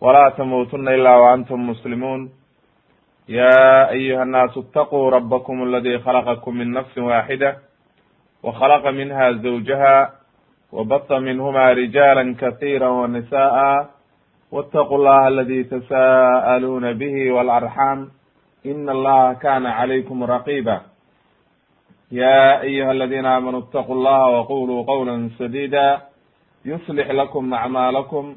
ولا 0.00 0.28
تموتن 0.38 0.88
إلا 0.88 1.16
وأنتم 1.16 1.70
مسلمون 1.70 2.30
يا 3.28 3.90
أيها 3.90 4.22
الناس 4.22 4.58
اتقوا 4.58 5.10
ربكم 5.10 5.62
الذي 5.62 5.98
خلقكم 5.98 6.54
من 6.54 6.72
نفس 6.72 6.98
واحدة 6.98 7.56
وخلق 8.42 8.86
منها 8.86 9.32
زوجها 9.32 10.12
وبط 10.72 11.12
منهما 11.12 11.72
رجالا 11.72 12.34
كثيرا 12.40 12.88
ونساء 12.88 13.56
واتقوا 14.52 14.98
الله 14.98 15.28
الذي 15.28 15.64
تساءلون 15.64 16.92
به 16.92 17.32
والأرحام 17.32 18.08
إن 18.66 18.88
الله 18.88 19.32
كان 19.32 19.66
عليكم 19.66 20.24
رقيبا 20.24 20.80
يا 22.12 22.60
أيها 22.60 22.92
الذين 22.92 23.26
آمنوا 23.26 23.60
اتقوا 23.60 23.94
الله 23.94 24.26
وقولوا 24.26 24.82
قولا 24.84 25.30
سديدا 25.38 26.00
يصلح 26.64 27.10
لكم 27.10 27.54
أعمالكم 27.54 28.36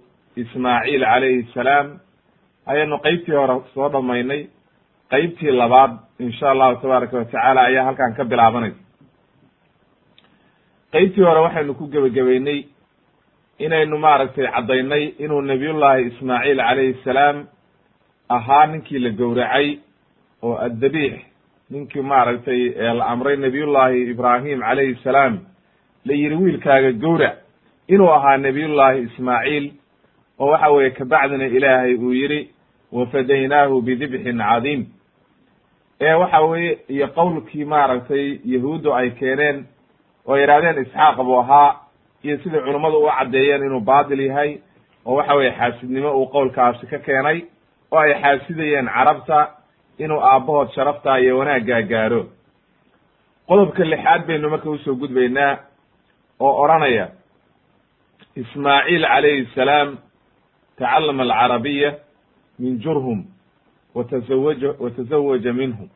ismaaciil 0.35 1.03
calayhi 1.03 1.47
salaam. 1.53 1.99
Ayaynu 2.65 2.97
qeybtii 3.05 3.35
hore 3.35 3.55
soo 3.73 3.89
dhamaynay 3.89 4.47
qeybtii 5.11 5.51
labaad 5.51 5.91
in 6.19 6.31
sha 6.31 6.51
allahu 6.51 6.81
tabaaraka 6.81 7.17
watacaala 7.17 7.61
ayaa 7.61 7.85
halkan 7.85 8.13
ka 8.17 8.23
bilaabanaysa 8.25 8.77
qeybtii 10.93 11.23
hore 11.23 11.39
waxaynu 11.45 11.73
ku 11.73 11.87
gebagabeynay 11.87 12.59
inaynu 13.59 13.97
maaragtay 13.97 14.47
caddaynay 14.55 15.03
inuu 15.23 15.41
nabiyullahi 15.41 16.07
ismaaciil 16.11 16.57
calayhi 16.57 16.93
salaam 17.03 17.47
ahaa 18.29 18.65
ninkii 18.65 18.99
la 18.99 19.09
gowracay 19.09 19.67
oo 20.43 20.55
addabiix 20.67 21.13
ninkii 21.69 22.01
maaragtay 22.01 22.61
la 22.97 23.05
amray 23.05 23.37
nabiyullahi 23.37 24.09
ibraahim 24.11 24.59
calayhi 24.61 24.95
salaam 25.03 25.39
la 26.05 26.13
yihi 26.13 26.35
wiilkaaga 26.35 26.91
gowrac. 26.91 27.35
Inuu 27.87 28.09
ahaa 28.09 28.37
nabiyullahi 28.37 29.01
ismaaciil 29.01 29.71
oo 30.41 30.47
waxa 30.53 30.69
weeye 30.75 30.89
kabacdina 30.97 31.45
ilaahay 31.57 31.93
uu 31.95 32.13
yihi 32.13 32.39
wafadaynaahu 32.91 33.81
bidibxin 33.81 34.37
cadiim. 34.37 34.81
Ee 36.01 36.13
waxa 36.21 36.39
weeye 36.41 36.71
iyo 36.89 37.07
qowlkii 37.17 37.65
maaragtay 37.65 38.39
yahuuddu 38.53 38.93
ay 38.99 39.09
keeneen 39.19 39.57
oo 40.27 40.37
yidhahdeen 40.37 40.81
isxaaq 40.83 41.17
buu 41.27 41.39
ahaa 41.39 41.69
iyo 42.23 42.37
sidai 42.43 42.61
culummadu 42.65 42.97
u 43.05 43.09
caddeeyeen 43.17 43.63
inuu 43.67 43.79
baatil 43.89 44.19
yahay 44.19 44.51
oo 45.05 45.15
waxa 45.15 45.33
weye 45.35 45.51
xaasidnimo 45.59 46.11
uu 46.19 46.27
qowlkaasi 46.35 46.85
ka 46.91 46.97
keenay 47.07 47.37
oo 47.91 47.99
ay 47.99 48.13
xaasidayeen 48.21 48.87
carabta 48.95 49.39
inuu 50.03 50.19
aabbahood 50.31 50.69
sharaftaa 50.75 51.17
iyo 51.19 51.37
wanaaggaa 51.39 51.81
gaaro 51.81 52.21
qodobka 53.47 53.83
lixaad 53.83 54.21
baynu 54.27 54.49
marka 54.49 54.69
u 54.69 54.77
soo 54.77 54.95
gudbaynaa 55.01 55.53
oo 56.39 56.53
odhanaya 56.63 57.05
ismaaciil 58.35 59.03
calayhi 59.11 59.45
salaam 59.55 59.97
tacallama 60.81 61.23
alcarabiya 61.23 61.89
min 62.59 62.79
jurhum 62.83 63.19
watazawaja 63.95 64.69
watazawaja 64.83 65.53
minhum 65.53 65.89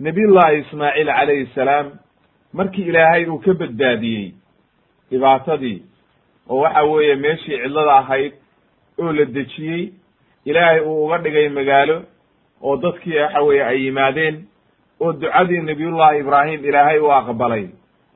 nabiyullahi 0.00 0.58
ismaaciil 0.64 1.06
calayhi 1.18 1.46
salaam 1.54 1.90
markii 2.52 2.82
ilaahay 2.90 3.26
uu 3.26 3.38
ka 3.38 3.54
badbaadiyey 3.54 4.32
dhibaatadii 5.10 5.82
oo 6.50 6.58
waxa 6.64 6.82
weeye 6.82 7.14
meeshii 7.24 7.58
cidlada 7.62 7.94
ahayd 7.96 8.32
oo 8.98 9.12
la 9.12 9.24
dejiyey 9.24 9.92
ilaahay 10.44 10.80
uu 10.80 11.04
uga 11.04 11.18
dhigay 11.18 11.48
magaalo 11.48 12.02
oo 12.62 12.76
dadkii 12.76 13.18
waxa 13.18 13.42
weeye 13.42 13.64
ay 13.64 13.84
yimaadeen 13.84 14.44
oo 15.00 15.12
ducadii 15.12 15.60
nabiyullahi 15.60 16.18
ibraahim 16.20 16.64
ilaahay 16.64 16.98
u 16.98 17.12
aqbalay 17.12 17.66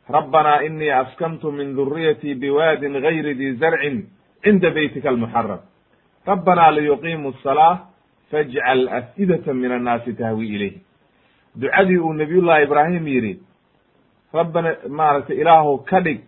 rabbanaa 0.08 0.62
inii 0.62 0.90
askantu 0.90 1.52
min 1.52 1.76
duriyatii 1.76 2.34
biwaadin 2.34 3.00
gayri 3.00 3.34
di 3.34 3.52
zarcin 3.52 4.06
cinda 4.42 4.70
beytika 4.70 5.08
almuxaram 5.08 5.60
rabbanaa 6.26 6.70
liyuqiimu 6.72 7.28
asalaa 7.28 7.78
fajcal 8.30 8.88
af'idata 8.98 9.54
min 9.54 9.72
annaasi 9.72 10.12
tahwi 10.14 10.48
ilayh. 10.54 10.74
Ducadii 11.60 11.98
uu 11.98 12.12
nabiyullahi 12.12 12.64
ibraahim 12.64 13.06
yidhi 13.08 13.40
rabbana 14.34 14.74
maaragtay 14.88 15.36
ilaahu 15.40 15.78
ka 15.90 16.00
dhig 16.00 16.20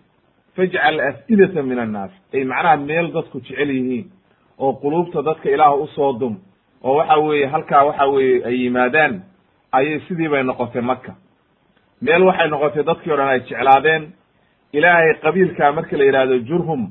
fajcal 0.57 1.01
af'idata 1.01 1.63
min 1.63 1.79
annaas. 1.79 2.11
Ay 2.35 2.45
macnaha 2.45 2.77
meel 2.77 3.13
dadku 3.13 3.41
jecel 3.41 3.71
yihiin 3.71 4.07
oo 4.59 4.73
quluubta 4.83 5.23
dadka 5.23 5.51
ilaah 5.51 5.75
u 5.83 5.87
soo 5.97 6.13
dum 6.21 6.35
oo 6.83 6.97
waxa 6.97 7.17
weeye 7.19 7.47
halkaa 7.47 7.85
waxa 7.85 8.07
weeye 8.07 8.45
ay 8.47 8.57
yimaadaan 8.65 9.23
ayay 9.73 10.01
sidii 10.09 10.29
bay 10.29 10.43
noqotay 10.43 10.83
maka 10.83 11.15
meel 12.03 12.23
waxay 12.23 12.49
noqotay 12.49 12.83
dadkii 12.83 13.13
o 13.13 13.17
dhan 13.17 13.29
ay 13.29 13.41
jeclaadeen 13.41 14.13
ilaahay 14.73 15.15
qabiilkaa 15.23 15.73
marka 15.73 15.97
la 15.97 16.05
yidhahdo 16.05 16.39
jurhum 16.39 16.91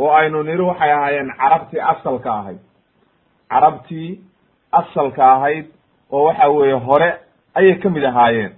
oo 0.00 0.10
aynu 0.18 0.42
niri 0.42 0.62
waxay 0.70 0.92
ahaayeen 0.92 1.30
carabtii 1.40 1.80
asalka 1.92 2.30
ahayd. 2.40 2.58
Carabtii 3.50 4.20
asalka 4.80 5.22
ahayd 5.34 5.66
oo 6.10 6.24
waxa 6.28 6.48
weeye 6.48 6.78
hore 6.86 7.10
ayay 7.54 7.74
ka 7.82 7.90
mid 7.90 8.04
ahaayeen. 8.04 8.52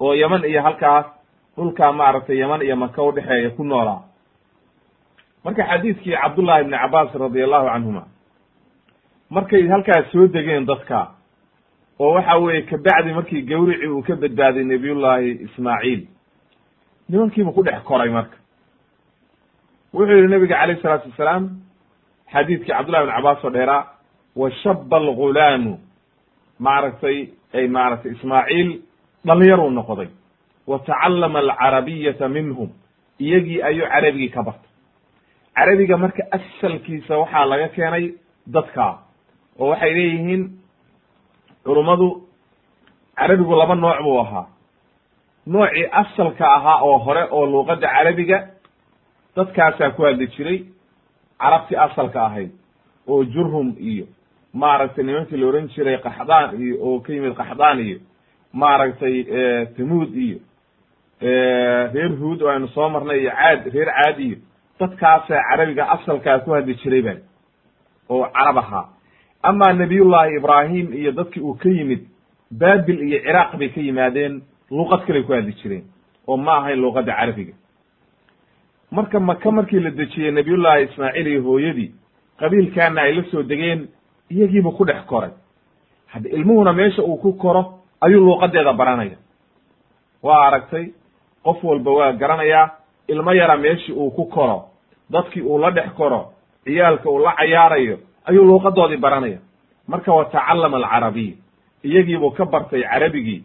Oo 0.00 0.14
yeman 0.14 0.44
iyo 0.44 0.62
halkaas 0.62 1.06
dhulkaa 1.56 1.92
maaragtay 1.92 2.36
yeman 2.38 2.62
iyo 2.62 2.76
maka 2.76 3.02
udhexeeya 3.02 3.50
ku 3.56 3.64
noolaa. 3.64 4.02
Marka 5.44 5.62
xadiidkii 5.70 6.16
cabdullahi 6.22 6.62
ibni 6.64 6.76
cabaas 6.78 7.14
radi 7.14 7.42
allahu 7.42 7.66
canhuma 7.72 8.02
markay 9.30 9.68
halkaas 9.68 10.10
soo 10.12 10.26
degeen 10.28 10.66
dadka 10.66 10.98
oo 11.98 12.12
waxa 12.14 12.36
weeye 12.38 12.62
kabacdi 12.62 13.12
markii 13.12 13.42
gawricii 13.42 13.88
uu 13.88 14.02
ka 14.02 14.16
badbaaday 14.16 14.64
nabiyullahi 14.64 15.30
ismaaciil 15.46 16.02
nimankiibu 17.08 17.52
ku 17.52 17.62
dhex 17.62 17.82
koray 17.88 18.08
marka 18.10 18.36
wuxuu 19.94 20.16
yihi 20.16 20.28
nabiga 20.28 20.56
calayh 20.60 20.78
salaatu 20.82 21.08
wasalaam 21.10 21.44
xadiidkii 22.32 22.72
cabdullahi 22.72 23.04
ibn 23.04 23.14
cabaas 23.16 23.44
oo 23.44 23.50
dheeraa 23.50 23.82
wa 24.36 24.50
shaba 24.62 24.96
algulaamu 24.96 25.72
maaragtay 26.58 27.18
ay 27.54 27.66
maaragtay 27.68 28.12
ismaaciil 28.12 28.70
dhalinyaruu 29.26 29.70
noqday. 29.70 30.08
Wa 30.66 30.78
tacallama 30.78 31.38
alcarabiyata 31.38 32.28
minhum. 32.28 32.68
Iyagii 33.20 33.62
ayuu 33.62 33.86
carabigii 33.92 34.28
ka 34.30 34.42
bartay. 34.42 34.70
Carabiga 35.56 35.96
marka 35.96 36.22
asalkiisa 36.36 37.18
waxaa 37.18 37.44
laga 37.50 37.68
keenay 37.74 38.14
dadka 38.46 38.98
oo 39.58 39.68
waxay 39.70 39.92
leeyihiin 39.94 40.42
culummadu 41.64 42.08
carabigu 43.18 43.54
laba 43.56 43.74
nooc 43.74 43.98
buu 44.02 44.20
ahaa. 44.20 44.46
Noocii 45.46 45.86
asalka 45.92 46.44
ahaa 46.56 46.78
oo 46.86 46.98
hore 46.98 47.22
oo 47.30 47.46
luuqadda 47.46 47.88
carabiga 47.88 48.38
dadkaasaa 49.36 49.90
ku 49.90 50.02
hadli 50.04 50.26
jiray 50.36 50.58
carabtii 51.38 51.76
asalka 51.76 52.22
ahayd 52.26 52.50
oo 53.08 53.24
jurhum 53.24 53.74
iyo 53.78 54.06
maaragtay 54.54 55.04
nimankii 55.04 55.36
la 55.40 55.46
ohan 55.48 55.68
jiray 55.74 55.98
qaxdaan 56.04 56.60
iyo 56.62 56.76
oo 56.86 57.00
ka 57.00 57.12
yimid 57.12 57.34
qaxdaan 57.40 57.78
iyo 57.80 57.98
maaragtay 58.52 59.14
tamuud 59.76 60.14
iyo 60.16 60.38
reer 61.94 62.12
huud 62.20 62.42
oo 62.42 62.48
aynu 62.50 62.68
soo 62.68 62.88
marnay 62.88 63.20
iyo 63.20 63.30
caad 63.30 63.66
reer 63.74 63.88
caad 63.98 64.18
iyo 64.20 64.36
dadkaasaa 64.80 65.42
carabiga 65.50 65.84
asalkaa 65.94 66.38
ku 66.38 66.50
hadli 66.52 66.74
jiray 66.82 67.02
ba 67.02 67.14
oo 68.08 68.24
carab 68.36 68.58
ahaa. 68.58 68.88
Amaa 69.42 69.72
nabiyullahi 69.72 70.36
ibraahim 70.36 70.92
iyo 70.92 71.12
dadkii 71.12 71.40
uu 71.42 71.54
ka 71.54 71.68
yimid 71.68 72.02
baabil 72.50 73.00
iyo 73.08 73.18
ciraaq 73.24 73.56
bay 73.58 73.68
ka 73.68 73.80
yimaadeen 73.80 74.42
luuqad 74.70 75.06
kaley 75.06 75.22
ku 75.22 75.32
hadli 75.32 75.52
jireen 75.62 75.84
oo 76.26 76.36
ma 76.36 76.52
ahayn 76.58 76.80
luuqadda 76.80 77.12
carabiga 77.20 77.54
marka 78.90 79.20
maka 79.20 79.50
markii 79.50 79.80
la 79.80 79.90
dejiyey 79.90 80.30
nabiyullahi 80.30 80.84
ismaaciil 80.84 81.26
iyo 81.26 81.42
hooyadii 81.42 81.90
qabiilkaana 82.40 83.00
ay 83.02 83.12
la 83.14 83.22
soo 83.30 83.42
degeen 83.42 83.88
iyagiibuu 84.30 84.72
ku 84.72 84.84
dhex 84.84 85.04
koray. 85.06 85.30
Hadda 86.06 86.30
ilmuhuna 86.30 86.72
meesha 86.72 87.02
uu 87.02 87.16
ku 87.16 87.32
koro 87.32 87.78
ayuu 88.00 88.20
luuqadeeda 88.24 88.72
baranaya. 88.72 89.16
Waa 90.22 90.46
aragtay 90.46 90.92
qof 91.44 91.64
walba 91.64 91.90
waa 91.90 92.12
garanayaa 92.12 92.70
ilmo 93.08 93.32
yara 93.32 93.56
meeshii 93.56 93.92
uu 93.92 94.10
ku 94.10 94.24
koro 94.26 94.64
dadkii 95.10 95.42
uu 95.42 95.58
la 95.58 95.70
dhex 95.70 95.92
koro 95.94 96.32
ciyaalka 96.64 97.10
uu 97.10 97.18
la 97.18 97.32
cayaarayo 97.36 97.98
ayuu 98.24 98.44
luuqadoodii 98.44 98.96
baranaya. 98.96 99.38
Marka 99.88 100.12
wa 100.12 100.24
tacallama 100.24 100.76
alcarabiy 100.76 101.34
iyagiibuu 101.84 102.30
ka 102.30 102.44
bartay 102.44 102.82
carabigii 102.82 103.44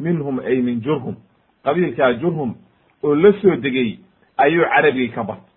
minhum 0.00 0.38
ay 0.38 0.60
min 0.62 0.80
jurhum 0.80 1.16
qabiilkaa 1.64 2.12
jurhum 2.12 2.54
oo 3.02 3.14
la 3.14 3.32
soo 3.42 3.56
degay 3.56 3.98
ayuu 4.38 4.64
carabigii 4.74 5.08
ka 5.14 5.22
bartay 5.24 5.52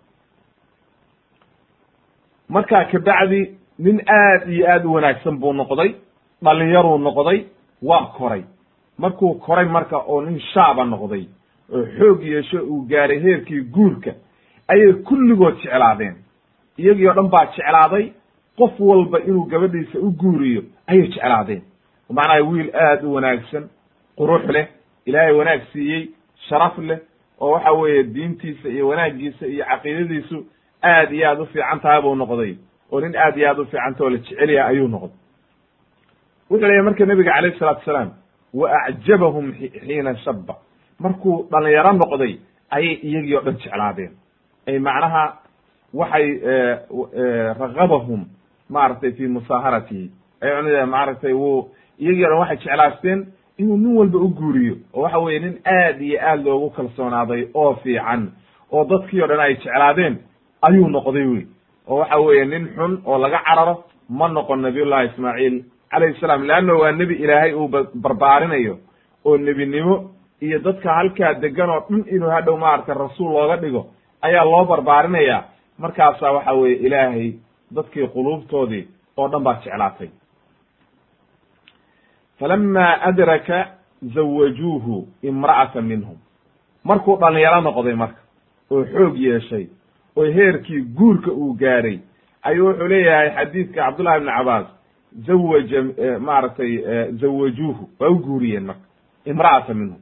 markaa 2.48 2.84
kabacdi 2.84 3.40
nin 3.78 4.00
aad 4.08 4.48
iyo 4.52 4.66
aad 4.72 4.84
u 4.84 4.92
wanaagsan 4.92 5.38
buu 5.38 5.52
noqday 5.52 5.94
dhalinyaruu 6.42 6.98
noqday 6.98 7.44
waa 7.82 8.06
koray. 8.18 8.42
Markuu 8.98 9.34
koray 9.34 9.64
marka 9.66 9.96
oo 9.98 10.20
nin 10.22 10.40
shaaba 10.40 10.84
noqday 10.84 11.24
oo 11.74 11.84
xoog 11.98 12.22
yeesho 12.22 12.58
uu 12.64 12.86
gaaray 12.90 13.20
heerkii 13.22 13.60
guurka 13.74 14.12
ayay 14.68 14.92
kulligood 14.92 15.56
jeclaadeen. 15.62 16.16
Iyagii 16.78 17.08
o 17.08 17.14
dhan 17.14 17.28
baa 17.28 17.46
jeclaaday 17.46 18.12
qof 18.58 18.80
walba 18.80 19.18
inuu 19.18 19.44
gabadhiisa 19.46 19.98
u 19.98 20.10
guuriyo 20.10 20.62
ayay 20.86 21.08
jeclaadeen. 21.08 21.62
Macnaha 22.10 22.42
wiil 22.42 22.70
aad 22.74 23.04
u 23.04 23.14
wanaagsan 23.14 23.64
qurux 24.18 24.44
leh 24.52 24.66
ilaahay 25.06 25.32
wanaag 25.34 25.62
siiyey 25.72 26.08
sharaf 26.48 26.78
leh 26.78 26.98
oo 27.42 27.50
waxa 27.54 27.72
weeye 27.72 28.02
diintiisa 28.14 28.68
iyo 28.68 28.84
wanaagiisa 28.88 29.44
iyo 29.46 29.64
caqiidadiisu 29.70 30.36
aad 30.82 31.10
iyo 31.12 31.24
aad 31.30 31.40
u 31.40 31.46
fiican 31.52 31.80
tahay 31.80 32.00
buu 32.02 32.14
noqday. 32.14 32.52
oo 32.92 33.00
nin 33.00 33.16
aad 33.16 33.36
iyo 33.36 33.48
aad 33.50 33.58
u 33.58 33.64
fiicanta 33.70 34.04
oo 34.04 34.10
la 34.10 34.18
jecelyaha 34.18 34.68
ayuu 34.68 34.88
noqday. 34.88 35.16
wuxuu 36.50 36.66
leeyahy 36.66 36.84
marka 36.84 37.04
nebiga 37.06 37.32
calayh 37.32 37.54
salatu 37.58 37.84
salaam 37.84 38.10
wa 38.54 38.66
acjabahum 38.88 39.52
xiina 39.52 40.16
shaba 40.24 40.54
markuu 41.00 41.48
dhalinyaro 41.50 41.92
noqday 42.02 42.32
ayay 42.70 42.94
iyagii 43.08 43.36
o 43.36 43.40
dhan 43.40 43.56
jeclaadeen. 43.62 44.12
ay 44.68 44.78
macnaha 44.78 45.24
waxay 45.94 46.26
ragabahum 47.60 48.26
maaragtay 48.70 49.12
fi 49.12 49.26
musaaharatihi 49.28 50.10
ay 50.42 50.86
maaragtay 50.86 51.32
wuu 51.32 51.70
iyagii 51.98 52.24
o 52.24 52.28
dhan 52.28 52.38
waxay 52.38 52.56
jeclaasteen 52.64 53.26
inuu 53.62 53.76
nin 53.82 53.96
walba 53.98 54.18
u 54.18 54.28
guuriyo 54.38 54.74
oo 54.94 55.02
waxa 55.02 55.18
weye 55.24 55.38
nin 55.44 55.54
aad 55.76 56.00
iyo 56.02 56.18
aad 56.30 56.40
loogu 56.46 56.70
kalsoonaaday 56.76 57.42
oo 57.54 57.74
fiican 57.82 58.22
oo 58.72 58.84
dadkii 58.90 59.22
o 59.22 59.26
dhan 59.30 59.40
ay 59.46 59.54
jeclaadeen 59.62 60.14
ayuu 60.66 60.88
noqday 60.88 61.26
wey 61.32 61.44
oo 61.88 61.96
waxa 62.00 62.16
weeye 62.26 62.44
nin 62.44 62.64
xun 62.76 62.92
oo 63.06 63.18
laga 63.18 63.38
cararo 63.46 63.74
ma 64.18 64.28
noqon 64.28 64.60
nabiyullahi 64.62 65.06
ismaaciil 65.10 65.56
calayhi 65.90 66.20
salaam 66.20 66.42
leanna 66.50 66.74
waa 66.80 66.92
nebi 66.92 67.14
ilaahay 67.24 67.52
uu 67.54 67.68
barbaarinayo 68.04 68.74
oo 69.24 69.36
nebinimo 69.46 69.94
iyo 70.46 70.58
dadka 70.58 70.94
halkaa 70.98 71.34
degan 71.42 71.70
oo 71.70 71.80
dhan 71.90 72.04
inuu 72.14 72.30
hadhow 72.36 72.56
maaragtay 72.58 72.94
rasuul 72.94 73.32
looga 73.36 73.56
dhigo 73.62 73.82
ayaa 74.26 74.44
loo 74.44 74.64
barbaarinaya 74.64 75.38
markaasaa 75.78 76.32
waxa 76.36 76.52
weeye 76.60 76.76
ilaahay 76.86 77.32
dadkii 77.76 78.06
quluubtoodii 78.14 78.84
oo 79.16 79.28
dhan 79.32 79.42
baa 79.46 79.56
jeclaatay 79.64 80.08
falama 82.42 83.02
adraka 83.02 83.66
zawajuuhu 84.14 85.08
imra'ata 85.22 85.82
minhum 85.82 86.16
markuu 86.84 87.16
dhalinyaro 87.16 87.60
noqday 87.60 87.94
marka 87.94 88.20
oo 88.70 88.84
xoog 88.84 89.16
yeeshay 89.16 89.66
oo 90.16 90.24
heerkii 90.24 90.80
guurka 90.80 91.30
uu 91.32 91.52
gaaray 91.54 91.98
ayuu 92.42 92.66
wuxuu 92.68 92.88
leeyahay 92.88 93.30
xadiidka 93.36 93.82
cabdullahi 93.84 94.18
ibni 94.18 94.32
cabaas 94.36 94.66
zawaja 95.26 95.82
maaragtay 96.20 96.72
zawajuuhu 97.20 97.88
waa 98.00 98.08
u 98.08 98.18
guuriyeen 98.18 98.64
marka 98.66 98.82
imra'ata 99.24 99.74
minhum 99.74 99.98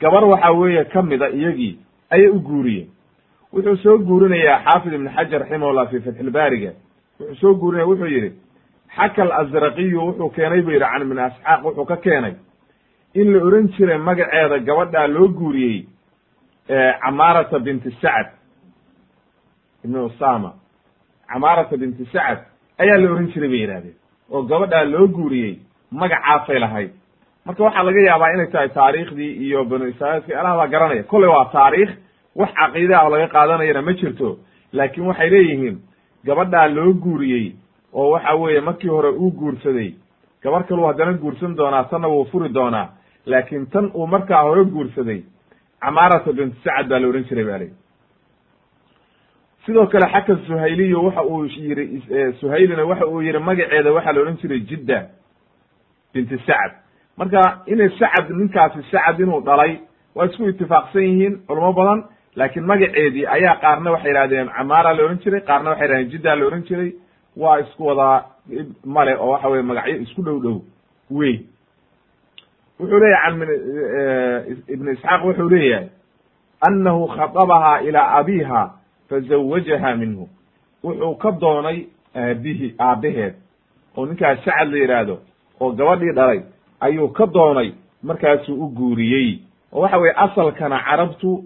gabar 0.00 0.24
waxa 0.24 0.50
weeye 0.50 0.84
kamida 0.84 1.30
iyagii 1.30 1.78
ayay 2.10 2.28
u 2.28 2.40
guuriyeen 2.40 2.88
wuxuu 3.52 3.76
soo 3.76 3.98
guurinayaa 3.98 4.60
xaafid 4.64 4.92
ibn 4.92 5.08
xajar 5.08 5.40
raximahullah 5.40 5.88
fi 5.90 6.00
fatxilbaariga 6.00 6.72
wuxuu 7.20 7.34
soo 7.40 7.54
guurinaya 7.54 7.86
wuxuu 7.88 8.06
yidhi 8.06 8.32
xaka 8.96 9.22
alazraqiyu 9.22 10.00
wuxuu 10.06 10.30
keenay 10.36 10.62
bu 10.62 10.70
yidhi 10.70 10.84
can 10.92 11.02
ibn 11.02 11.18
asxaaq 11.18 11.64
wuxuu 11.64 11.84
ka 11.90 11.96
keenay 11.96 12.34
in 13.14 13.32
la 13.32 13.44
oran 13.44 13.68
jiray 13.76 13.98
magaceeda 13.98 14.58
gabadhaa 14.58 15.06
loo 15.06 15.28
guuriyey 15.28 15.86
camaarata 17.02 17.58
binti 17.58 17.90
sacad. 18.00 18.26
Ibn 19.84 19.96
usama 19.96 20.52
camaarata 21.32 21.76
binti 21.76 22.04
sacad 22.12 22.38
ayaa 22.78 22.96
la 23.02 23.10
oran 23.12 23.26
jiray 23.32 23.48
bay 23.48 23.60
yidhahdeen 23.60 23.96
oo 24.30 24.42
gabadhaa 24.42 24.84
loo 24.84 25.06
guuriyey 25.08 25.58
magacaasay 25.90 26.58
lahayd. 26.58 26.90
Marka 27.46 27.64
waxaa 27.64 27.82
laga 27.82 28.00
yaabaa 28.08 28.32
inay 28.34 28.46
tahay 28.46 28.68
taariikhdii 28.68 29.32
iyo 29.46 29.64
banu 29.64 29.86
israiilki 29.88 30.34
alaha 30.34 30.56
baa 30.56 30.66
garanaya. 30.68 31.02
Kolley 31.02 31.28
waa 31.28 31.44
taariikh 31.52 31.92
wax 32.36 32.50
caqiida 32.54 32.98
ah 33.00 33.04
oo 33.04 33.10
laga 33.10 33.28
qaadanayana 33.28 33.82
ma 33.82 33.92
jirto 33.92 34.38
laakiin 34.72 35.06
waxay 35.06 35.30
leeyihiin 35.30 35.76
gabadhaa 36.24 36.68
loo 36.68 36.92
guuriyey 36.92 37.52
oo 37.92 38.10
waxa 38.10 38.34
weeye 38.34 38.60
markii 38.60 38.88
hore 38.88 39.08
uu 39.10 39.30
guursaday. 39.30 39.94
Gabar 40.42 40.64
kaluu 40.66 40.86
haddana 40.86 41.12
guursan 41.12 41.54
doonaa 41.56 41.84
tanna 41.84 42.08
wuu 42.08 42.24
furi 42.24 42.48
doonaa. 42.48 42.88
Laakiin 43.26 43.66
tan 43.66 43.90
uu 43.94 44.06
markaa 44.06 44.42
hore 44.42 44.64
guursaday 44.64 45.22
camaarata 45.80 46.32
bint 46.32 46.54
sacad 46.64 46.88
baa 46.88 46.98
la 47.00 47.08
odhan 47.08 47.24
jiray 47.28 47.44
ba 47.44 47.58
lii 47.58 47.72
sidoo 49.66 49.86
kale 49.86 50.06
xaka 50.12 50.36
suhayliyo 50.46 51.02
waxa 51.04 51.22
uu 51.24 51.44
yiri 51.46 52.02
suhaylina 52.40 52.84
waxa 52.84 53.06
uu 53.06 53.22
yihi 53.22 53.38
magaceeda 53.38 53.92
waxaa 53.92 54.12
la 54.12 54.20
odhan 54.20 54.36
jiray 54.42 54.60
jidda 54.60 54.98
binti 56.14 56.38
sacad. 56.46 56.72
Marka 57.16 57.40
inay 57.66 57.88
sacad 57.98 58.30
ninkaasi 58.30 58.82
sacad 58.90 59.20
inuu 59.20 59.40
dhalay 59.40 59.78
waa 60.14 60.26
isku 60.26 60.48
itifaaqsan 60.48 61.02
yihiin 61.02 61.34
culamo 61.46 61.72
badan 61.72 62.04
laakiin 62.36 62.66
magaceedii 62.66 63.26
ayaa 63.26 63.56
qaarna 63.62 63.90
waxay 63.90 64.12
yihahdeen 64.12 64.48
camaara 64.56 64.94
la 64.94 65.02
odhan 65.04 65.18
jiray 65.24 65.40
qaarna 65.40 65.70
waxay 65.70 65.86
yihahdeen 65.88 66.10
jidda 66.12 66.36
la 66.36 66.46
odhan 66.46 66.62
jiray 66.68 66.90
waa 67.36 67.58
isku 67.60 67.86
wadaa 67.86 68.24
male 68.84 69.14
oo 69.16 69.28
waxa 69.30 69.48
weye 69.48 69.62
magacyo 69.62 69.96
isku 69.96 70.22
dhow 70.22 70.38
dhow 70.40 70.60
wey 71.10 71.40
wuxuu 72.80 72.98
leeyahy 72.98 73.38
can 73.38 74.62
ibn 74.68 74.88
isxaaq 74.92 75.24
wuxuu 75.24 75.48
leeyahay 75.48 75.88
annahu 76.66 77.06
khadabahaa 77.08 77.80
ilaa 77.80 78.08
abiha 78.18 78.70
fazawajaha 79.08 79.96
minhu. 79.96 80.28
Wuxuu 80.84 81.14
ka 81.14 81.30
doonay 81.30 81.78
aabihi 82.16 82.74
aabaheed 82.78 83.34
oo 83.96 84.06
ninkaas 84.06 84.44
sacad 84.44 84.68
la 84.72 84.78
yidhaahdo 84.78 85.16
oo 85.60 85.72
gabadhii 85.72 86.12
dhalay 86.12 86.40
ayuu 86.80 87.08
ka 87.08 87.26
doonay 87.26 87.72
markaasuu 88.02 88.54
u 88.64 88.68
guuriyey. 88.68 89.38
Oo 89.72 89.80
waxa 89.80 89.98
weye 89.98 90.14
asalkana 90.16 90.78
carabtu 90.88 91.44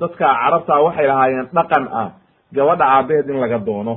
dadka 0.00 0.26
carabtaa 0.42 0.80
waxay 0.86 1.06
lahaayeen 1.06 1.48
dhaqan 1.52 1.88
ah 1.92 2.10
gabadha 2.52 2.84
aabaheed 2.84 3.28
in 3.30 3.40
laga 3.40 3.58
doono 3.58 3.94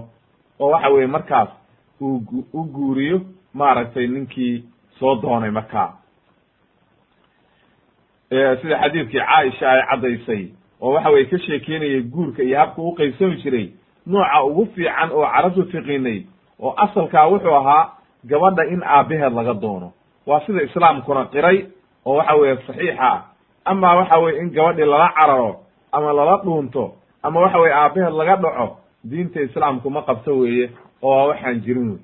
oo 0.61 0.69
waxa 0.73 0.89
weye 0.93 1.07
markaas 1.07 1.49
uu 2.01 2.21
u 2.53 2.61
guuriyo 2.75 3.17
maaragtay 3.53 4.07
ninkii 4.07 4.63
soo 4.99 5.15
doonay 5.21 5.51
markaa. 5.51 5.89
Sida 8.61 8.77
xadiidkii 8.81 9.19
caaisha 9.19 9.65
ay 9.71 9.81
caddaysay 9.89 10.43
oo 10.81 10.93
waxa 10.93 11.09
weye 11.13 11.25
ka 11.25 11.37
sheekeynayay 11.37 12.01
guurka 12.13 12.43
iyo 12.43 12.57
habka 12.59 12.81
u 12.81 12.95
qaybsami 12.95 13.35
jiray 13.43 13.67
nooca 14.07 14.43
ugu 14.43 14.65
fiican 14.75 15.09
oo 15.11 15.25
carabtu 15.33 15.63
tiqiinay 15.71 16.19
oo 16.59 16.73
asalkaa 16.83 17.27
wuxuu 17.31 17.55
ahaa 17.55 17.91
gabadha 18.29 18.63
in 18.73 18.83
aabaheed 18.83 19.33
laga 19.33 19.53
doono. 19.53 19.91
Waa 20.25 20.39
sida 20.45 20.61
islaamkuna 20.63 21.25
qiray 21.25 21.57
oo 22.05 22.15
waxa 22.17 22.33
weeye 22.35 22.57
saxiixa 22.67 23.09
ama 23.65 23.95
waxa 23.95 24.19
weye 24.19 24.39
in 24.41 24.49
gabadhii 24.55 24.85
lala 24.85 25.09
cararo 25.19 25.51
ama 25.91 26.13
lala 26.13 26.37
dhuunto 26.43 26.93
ama 27.23 27.39
waxa 27.39 27.59
weye 27.59 27.73
aabaheed 27.73 28.13
laga 28.13 28.35
dhaco 28.35 28.77
diinta 29.09 29.41
islaamku 29.41 29.89
ma 29.89 30.01
qabto 30.01 30.37
weeye 30.39 30.69
oo 31.01 31.27
waxaan 31.27 31.61
jirin 31.65 31.89
wey 31.91 31.99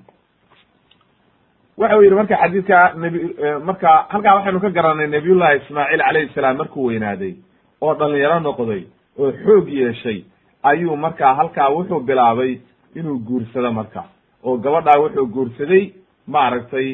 waxa 1.77 1.97
u 1.97 2.03
yidhi 2.03 2.15
marka 2.15 2.35
xadiidka 2.43 2.79
nebi 3.03 3.19
marka 3.65 3.89
halkaa 4.09 4.35
waxaynu 4.35 4.59
ka 4.59 4.69
garanay 4.69 5.07
nabiyullahi 5.07 5.57
ismaaciil 5.61 6.01
calayhi 6.07 6.33
salaam 6.35 6.57
markuu 6.57 6.85
weynaaday 6.89 7.33
oo 7.81 7.93
dhalinyaro 7.99 8.39
noqday 8.39 8.81
oo 9.19 9.31
xoog 9.43 9.67
yeeshay 9.79 10.19
ayuu 10.63 10.95
markaa 11.05 11.33
halkaa 11.39 11.69
wuxuu 11.75 11.99
bilaabay 11.99 12.57
inuu 12.95 13.19
guursado 13.27 13.71
marka. 13.71 14.03
Oo 14.43 14.57
gabadhaa 14.57 14.99
wuxuu 15.03 15.25
guursaday 15.35 15.83
maaragtay 16.27 16.87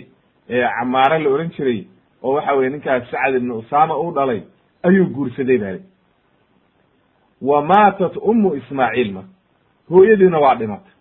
camaare 0.49 1.19
la 1.23 1.29
ohan 1.29 1.49
jiray 1.55 1.87
oo 2.23 2.33
waxa 2.35 2.53
weye 2.57 2.69
ninkaas 2.69 3.03
sacad 3.11 3.35
ibnu 3.35 3.57
usama 3.57 3.97
uu 3.97 4.11
dhalay 4.11 4.41
ayuu 4.83 5.05
guursaday 5.15 5.57
bali 5.57 5.81
wa 7.41 7.61
maatat 7.71 8.17
ummu 8.31 8.55
ismaaciil 8.55 9.11
marka 9.13 9.32
hooyadiina 9.89 10.39
waa 10.39 10.55
dhimatay 10.55 10.91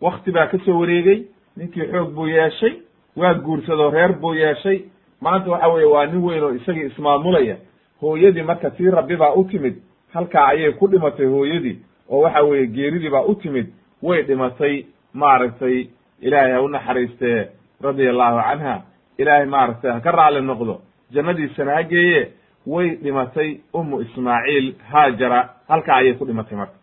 wakti 0.00 0.30
baa 0.32 0.46
ka 0.46 0.58
soo 0.64 0.78
wareegey 0.80 1.18
ninkii 1.56 1.86
xoog 1.92 2.10
buu 2.14 2.26
yeeshay 2.26 2.72
waa 3.16 3.34
guursadoo 3.34 3.90
reer 3.90 4.12
buu 4.12 4.34
yeeshay. 4.34 4.80
Maanta 5.20 5.50
waxa 5.50 5.68
weye 5.68 5.86
waa 5.86 6.06
nin 6.06 6.22
weyn 6.24 6.42
oo 6.44 6.54
isagii 6.54 6.86
ismaamulaya. 6.86 7.56
Hooyadii 8.00 8.42
marka 8.42 8.70
tii 8.70 8.90
rabbi 8.90 9.16
baa 9.16 9.32
u 9.34 9.44
timid 9.44 9.74
halkaa 10.14 10.46
ayay 10.46 10.72
ku 10.72 10.88
dhimatay 10.88 11.26
hooyadii 11.26 11.78
oo 12.10 12.20
waxa 12.20 12.42
weeye 12.42 12.66
geeridii 12.66 13.10
baa 13.10 13.22
u 13.22 13.34
timid 13.34 13.66
way 14.02 14.22
dhimatay 14.22 14.84
maaragtay 15.14 15.86
ilaahay 16.20 16.52
ha 16.52 16.62
u 16.62 16.68
naxariistee 16.68 17.48
radia 17.82 18.10
allahu 18.10 18.40
canha. 18.48 18.82
Ilaahay 19.18 19.46
maaragtay 19.46 19.90
ha 19.92 20.00
ka 20.00 20.10
raali 20.10 20.40
noqdo 20.40 20.80
jannadiisana 21.12 21.74
ha 21.74 21.82
geeye 21.82 22.28
way 22.66 22.88
dhimatay 22.96 23.58
ummu 23.74 24.00
ismaaciil 24.00 24.74
haajara 24.92 25.48
halkaa 25.68 25.96
ayay 25.96 26.14
ku 26.14 26.24
dhimatay 26.24 26.56
marka 26.58 26.74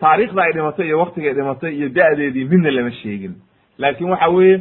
taariikhda 0.00 0.42
ay 0.42 0.52
dhimatay 0.52 0.86
iyo 0.86 0.98
waktigay 0.98 1.32
dhimatay 1.34 1.72
iyo 1.76 1.88
da'deedii 1.88 2.44
midna 2.44 2.70
lama 2.70 2.90
sheegin. 2.90 3.34
Laakiin 3.78 4.10
waxa 4.10 4.28
weeye 4.28 4.56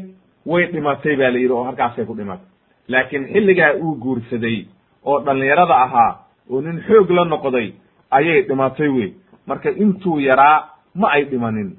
way 0.46 0.66
dhimatay 0.72 1.16
ba 1.16 1.30
la 1.32 1.38
yidhi 1.40 1.54
oo 1.54 1.64
halkaasay 1.64 2.06
ku 2.06 2.14
dhimatay. 2.16 2.48
Laakiin 2.88 3.28
xilligaa 3.34 3.74
uu 3.84 3.96
guursaday 3.96 4.66
oo 5.06 5.20
dhallinyarada 5.26 5.76
ahaa 5.86 6.12
oo 6.50 6.62
nin 6.62 6.82
xoog 6.88 7.10
la 7.12 7.26
noqday 7.26 7.74
ayay 8.12 8.42
dhimatay 8.48 8.88
wey 8.88 9.14
marka 9.48 9.70
intuu 9.70 10.20
yaraa 10.20 10.70
ma 10.96 11.08
ay 11.12 11.24
dhimanin. 11.26 11.76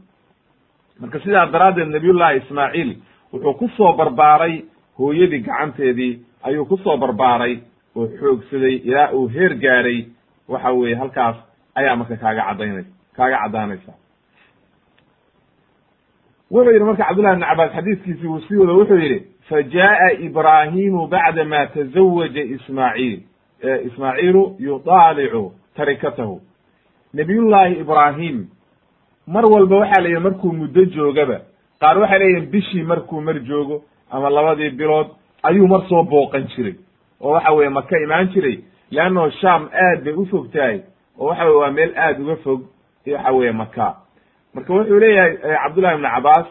Marka 1.01 1.19
sidaa 1.21 1.47
daraaddeed 1.53 1.89
nabiyullahi 1.89 2.37
ismaaciil 2.39 2.91
wuxuu 3.33 3.55
ku 3.55 3.69
soo 3.77 3.93
barbaaray 3.93 4.65
hooyadii 4.99 5.41
gacanteedii 5.47 6.19
ayuu 6.43 6.65
ku 6.67 6.77
soo 6.77 6.97
barbaaray 6.97 7.59
oo 7.97 8.07
xoogsaday 8.21 8.75
ilaa 8.89 9.11
uu 9.13 9.29
heer 9.29 9.55
gaaray. 9.55 10.07
Waxa 10.49 10.71
weeye 10.73 10.97
halkaas 10.97 11.37
ayaa 11.75 11.97
marka 11.97 12.17
kaaga 12.17 12.43
caddaynaysa 12.49 12.91
kaaga 13.19 13.39
caddaanaysa. 13.43 13.93
Wuxuu 16.51 16.71
yidhi 16.73 16.85
marka 16.85 17.05
cabdullahi 17.05 17.35
ibn 17.37 17.45
cabaas 17.49 17.73
xadiiskiisii 17.77 18.27
uu 18.29 18.41
sii 18.41 18.57
wado 18.57 18.77
wuxuu 18.79 18.97
yidhi 19.05 19.19
fa 19.49 19.63
jaa'a 19.63 20.09
ibraahimu 20.27 21.07
bacda 21.13 21.45
ma 21.45 21.67
tazawaja 21.67 22.43
ismaaciil 22.43 23.21
ismaaciilu 23.89 24.43
yudaalicu 24.59 25.53
tarikatahu. 25.77 26.41
Nabiyullaahi 27.15 27.75
ibraahim 27.81 28.47
mar 29.27 29.45
walba 29.47 29.77
waxaa 29.77 30.01
la 30.03 30.09
yidhi 30.09 30.21
markuu 30.21 30.53
muddo 30.53 30.85
joogaba 30.85 31.41
qaar 31.81 31.99
waxay 31.99 32.19
leeyihiin 32.19 32.51
bishii 32.51 32.83
markuu 32.83 33.21
mar 33.21 33.39
joogo 33.41 33.83
ama 34.11 34.31
labadii 34.31 34.71
bilood 34.71 35.07
ayuu 35.43 35.69
mar 35.69 35.83
soo 35.89 36.03
booqan 36.03 36.47
jiray. 36.57 36.75
Oo 37.21 37.31
waxa 37.33 37.53
weye 37.53 37.69
maka 37.69 37.99
imaan 37.99 38.29
jiray? 38.33 38.59
Leannao 38.91 39.31
sham 39.31 39.69
aad 39.73 40.05
bay 40.05 40.13
u 40.15 40.27
fog 40.27 40.51
tahay 40.53 40.81
oo 41.19 41.27
waxa 41.29 41.45
weye 41.45 41.57
waa 41.61 41.71
meel 41.71 41.93
aad 41.97 42.21
uga 42.21 42.37
fog 42.37 42.61
waxa 43.07 43.33
weeye 43.33 43.53
maka 43.53 43.97
marka 44.55 44.73
wuxuu 44.75 44.99
leeyahay 44.99 45.37
cabdullahi 45.63 45.95
ibnu 45.95 46.09
cabaas 46.09 46.47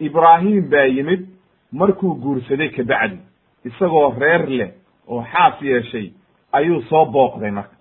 ibraahim 0.00 0.68
baa 0.70 0.84
yimid 0.86 1.26
markuu 1.72 2.14
guursaday 2.14 2.68
kabacdi. 2.68 3.18
Isagoo 3.64 4.14
reer 4.18 4.46
leh 4.48 4.70
oo 5.08 5.24
xaas 5.32 5.62
yeeshay 5.62 6.12
ayuu 6.52 6.82
soo 6.82 7.04
booqday 7.06 7.50
marka. 7.50 7.74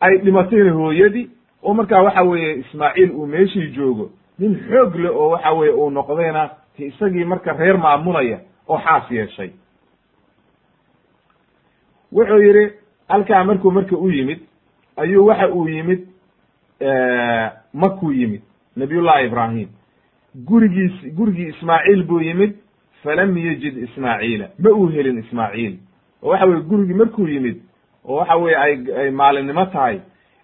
Ay 0.00 0.18
dhimatayna 0.18 0.72
hooyadii 0.72 1.30
oo 1.62 1.74
markaa 1.74 2.02
waxa 2.02 2.22
weeye 2.22 2.54
ismaaciil 2.58 3.10
uu 3.10 3.26
meeshii 3.26 3.70
joogo 3.76 4.10
nin 4.38 4.56
xoog 4.68 4.94
leh 4.94 5.10
oo 5.16 5.28
waxa 5.30 5.52
weye 5.52 5.72
uu 5.72 5.90
noqdayna 5.90 6.50
isagii 6.78 7.24
marka 7.24 7.52
reer 7.52 7.78
maamulaya 7.78 8.38
oo 8.68 8.78
xaas 8.78 9.10
yeeshay. 9.10 9.50
Wuxuu 12.12 12.42
yidhi 12.42 12.72
halkaa 13.08 13.44
markuu 13.44 13.70
marka 13.70 13.96
u 13.96 14.10
yimid 14.10 14.40
ayuu 14.96 15.26
waxa 15.26 15.48
uu 15.48 15.68
yimid 15.68 16.00
makuu 17.74 18.12
yimid. 18.12 18.42
Nabiyullahi 18.76 19.26
ibraahim. 19.26 19.68
Gurigiis 20.34 21.14
gurigii 21.14 21.48
ismaaciil 21.48 22.04
buu 22.04 22.20
yimid. 22.20 22.54
Falam 23.02 23.36
yajid 23.38 23.76
ismaaciila. 23.76 24.48
Ma 24.58 24.70
uu 24.70 24.88
helin 24.88 25.18
ismaaciil. 25.18 25.76
Oo 26.22 26.28
waxa 26.30 26.46
weye 26.46 26.60
gurigii 26.62 26.94
markuu 26.94 27.28
yimid. 27.28 27.56
Oo 28.04 28.16
waxa 28.16 28.36
weye 28.36 28.56
ay 28.56 28.84
ay 28.98 29.10
maalinimo 29.10 29.64
tahay. 29.66 30.00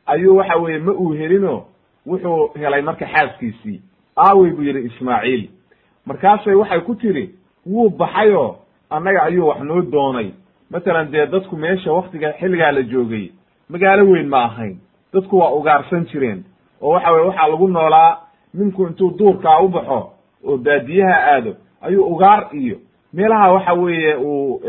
Ayuu 0.06 0.36
waxa 0.36 0.56
weye 0.56 0.78
ma 0.78 0.92
uu 0.92 1.12
helino 1.12 1.64
wuxuu 2.06 2.50
helay 2.58 2.82
marka 2.82 3.06
xaaskiisii. 3.06 3.82
Aawey 4.16 4.50
buu 4.50 4.62
yidhi 4.62 4.86
ismaaciil. 4.86 5.48
Markaasay 6.06 6.54
waxay 6.54 6.80
ku 6.80 6.94
tiri 6.94 7.30
wuu 7.66 7.90
baxayoo? 7.90 8.56
Annaga 8.90 9.22
ayuu 9.22 9.46
wax 9.48 9.60
noo 9.60 9.82
doonay. 9.82 10.30
Matalan 10.70 11.10
dee 11.10 11.26
dadku 11.26 11.56
meesha 11.56 11.92
waktiga 11.92 12.32
xilligaa 12.32 12.72
la 12.72 12.82
joogay. 12.82 13.30
Magaalo 13.68 14.10
weyn 14.10 14.28
ma 14.28 14.44
ahayn 14.44 14.76
dadku 15.12 15.38
waa 15.38 15.50
ugaarsan 15.58 16.04
jireen 16.06 16.44
oo 16.82 16.92
waxa 16.92 17.10
weye 17.12 17.26
waxaa 17.26 17.48
lagu 17.48 17.68
noolaa 17.68 18.18
ninku 18.54 18.86
intuu 18.86 19.10
duurkaa 19.18 19.58
u 19.60 19.68
baxo 19.68 20.12
oo 20.44 20.56
baadiyaha 20.56 21.16
aado 21.32 21.52
ayuu 21.82 22.04
ugaar 22.14 22.48
iyo 22.52 22.76
meelaha 23.12 23.52
waxa 23.52 23.72
weeye 23.72 24.14
uu 24.16 24.60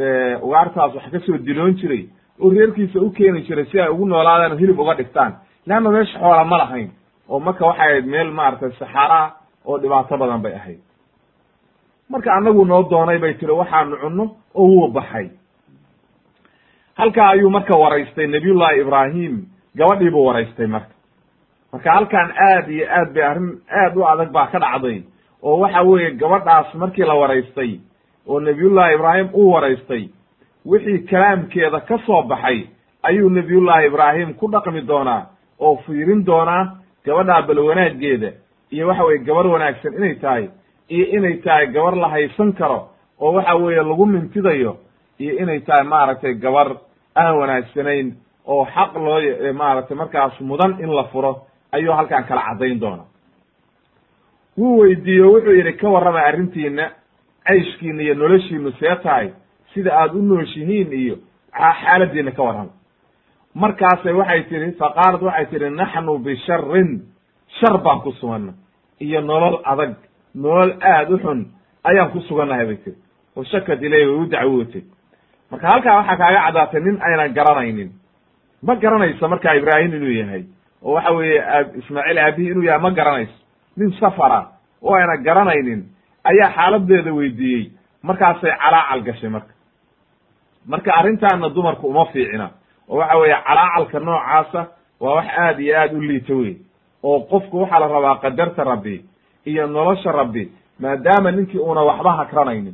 ugaartaas 0.41 0.96
wax 0.96 1.12
ka 1.12 1.19
soo 1.19 1.38
diloon 1.38 1.74
jiray 1.75 2.05
oo 2.41 2.50
reerkiisa 2.50 3.00
u 3.00 3.10
keeni 3.12 3.41
jiray 3.41 3.65
si 3.65 3.79
ay 3.81 3.89
ugu 3.89 4.05
noolaadaan 4.05 4.58
hilib 4.60 4.79
uga 4.79 4.93
dhigtaan. 4.96 5.34
Leanna 5.67 5.89
meesha 5.89 6.19
xoola 6.19 6.43
ma 6.46 6.58
lahayn 6.58 6.89
oo 7.29 7.39
marka 7.39 7.65
waxay 7.65 7.88
ahayd 7.89 8.05
meel 8.05 8.31
maaragtay 8.31 8.72
saxaaraa 8.79 9.31
oo 9.65 9.77
dhibaato 9.77 10.17
badan 10.17 10.41
bay 10.41 10.53
ahayd. 10.53 10.79
Marka 12.10 12.34
annagu 12.34 12.65
noo 12.65 12.84
doonay 12.89 13.17
bay 13.19 13.34
tiri 13.34 13.51
waxaanu 13.51 13.98
cunno 14.01 14.24
oo 14.55 14.65
wuu 14.67 14.88
baxay. 14.88 15.29
Halkaa 16.96 17.29
ayuu 17.29 17.50
marka 17.50 17.75
waraystay 17.77 18.27
nabiyullahi 18.27 18.81
ibraahim 18.81 19.46
gabadhii 19.77 20.09
buu 20.09 20.25
waraystay 20.25 20.67
marka. 20.67 20.93
Marka 21.73 21.91
halkan 21.91 22.31
aad 22.49 22.69
iyo 22.71 22.85
aad 22.89 23.13
bay 23.13 23.23
arrin 23.23 23.61
aad 23.81 23.97
u 23.97 24.03
adag 24.07 24.31
baa 24.31 24.47
ka 24.47 24.59
dhacday. 24.59 25.03
Oo 25.43 25.59
waxa 25.59 25.81
weeye 25.83 26.11
gabadhaas 26.11 26.73
markii 26.75 27.03
la 27.05 27.13
waraystay 27.15 27.79
oo 28.27 28.39
nabiyullahi 28.39 28.95
ibraahim 28.95 29.29
uu 29.33 29.51
waraystay 29.51 30.09
wixii 30.65 30.99
kalaamkeeda 31.09 31.79
ka 31.79 31.97
soo 32.05 32.23
baxay 32.23 32.67
ayuu 33.03 33.29
nabiyullahi 33.29 33.88
ibraahim 33.88 34.33
ku 34.33 34.47
dhaqmi 34.51 34.81
doonaa 34.88 35.25
oo 35.59 35.75
fiirin 35.85 36.25
doonaa 36.25 36.75
gabadhaa 37.05 37.41
bal 37.41 37.59
wanaaggeeda 37.59 38.31
iyo 38.71 38.88
waxa 38.88 39.03
weye 39.03 39.19
gabar 39.19 39.47
wanaagsan 39.47 39.93
inay 39.93 40.15
tahay 40.15 40.49
iyo 40.89 41.05
inay 41.17 41.33
tahay 41.38 41.67
gabar 41.67 41.95
la 41.95 42.07
haysan 42.09 42.53
karo 42.53 42.89
oo 43.19 43.31
waxa 43.33 43.55
weeye 43.55 43.83
lagu 43.83 44.05
mintidayo 44.05 44.77
iyo 45.19 45.33
inay 45.39 45.59
tahay 45.59 45.83
maaragtay 45.83 46.33
gabar 46.33 46.75
aan 47.15 47.35
wanaagsanayn 47.39 48.13
oo 48.53 48.65
xaq 48.75 48.91
loo 49.05 49.19
maaragtay 49.61 49.97
markaas 49.97 50.35
mudan 50.49 50.71
in 50.83 50.91
la 50.97 51.03
furo 51.11 51.31
ayuu 51.75 51.93
halkan 51.93 52.23
kala 52.29 52.41
caddayn 52.47 52.79
doona 52.83 53.03
wuu 54.57 54.79
weydiiye 54.81 55.23
wuxuu 55.33 55.53
yidhi 55.59 55.73
ka 55.81 55.87
warrama 55.89 56.19
arrintiina 56.29 56.85
cayshkiina 57.47 58.01
iyo 58.03 58.13
noloshiinu 58.15 58.71
see 58.79 58.95
tahay 59.03 59.27
sida 59.73 59.91
aad 60.01 60.15
u 60.15 60.21
nooshihiin 60.21 60.93
iyo 60.93 61.15
xaaladiina 61.59 62.31
ka 62.31 62.43
warrama. 62.43 62.71
Markaasay 63.55 64.13
waxay 64.13 64.43
tihi 64.49 64.71
faqaalad 64.79 65.21
waxay 65.21 65.45
tihi 65.45 65.69
naxnu 65.69 66.17
bisharin 66.25 66.89
shar 67.59 67.77
baan 67.85 67.99
ku 68.01 68.11
suganna 68.19 68.53
iyo 68.99 69.21
nolol 69.21 69.61
adag 69.71 69.93
nolol 70.35 70.71
aad 70.81 71.09
u 71.11 71.17
xun 71.23 71.39
ayaan 71.83 72.11
ku 72.11 72.19
sugannahay 72.27 72.65
bay 72.65 72.77
tiri 72.83 72.97
oo 73.35 73.43
shakad 73.43 73.83
ileyh 73.83 74.05
way 74.07 74.17
u 74.21 74.25
dacwootay. 74.31 74.83
Marka 75.51 75.67
halkaa 75.71 75.95
waxaa 75.99 76.17
kaaga 76.17 76.39
caddaatay 76.45 76.81
nin 76.81 76.97
aynan 77.01 77.33
garanaynin 77.37 77.89
ma 78.63 78.75
garanayso 78.75 79.27
markaa 79.27 79.55
ibraahim 79.55 79.93
inuu 79.93 80.11
yahay? 80.11 80.43
Oo 80.83 80.93
waxa 80.93 81.11
weeye 81.11 81.43
ismaaciil 81.79 82.17
aabihii 82.19 82.51
inuu 82.51 82.63
yahay 82.63 82.81
ma 82.81 82.91
garanayso. 82.91 83.33
Nin 83.77 83.91
safara 83.99 84.47
oo 84.81 84.95
ayna 84.95 85.17
garanaynin 85.17 85.83
ayaa 86.23 86.51
xaaladeeda 86.55 87.13
weydiiyey. 87.13 87.71
Markaasay 88.03 88.51
calaacal 88.57 89.01
gashay 89.03 89.29
marka. 89.29 89.53
Marka 90.67 90.93
arrintaana 90.95 91.49
dumarku 91.49 91.87
uma 91.87 92.05
fiicina. 92.05 92.49
Oo 92.89 92.97
waxa 92.97 93.17
weeye 93.17 93.35
calaacalka 93.47 93.99
noocaasa 93.99 94.67
waa 94.99 95.15
wax 95.15 95.25
aad 95.37 95.59
iyo 95.59 95.77
aad 95.81 95.93
u 95.93 96.01
liita 96.01 96.33
wey 96.35 96.57
oo 97.03 97.19
qofku 97.19 97.61
waxaa 97.61 97.79
la 97.79 97.87
rabaa 97.87 98.15
qadarta 98.15 98.63
rabbi 98.63 99.05
iyo 99.45 99.67
nolosha 99.67 100.11
rabbi 100.11 100.51
maadaama 100.79 101.31
ninkii 101.31 101.57
uuna 101.59 101.81
waxba 101.81 102.11
hakranaynin 102.11 102.73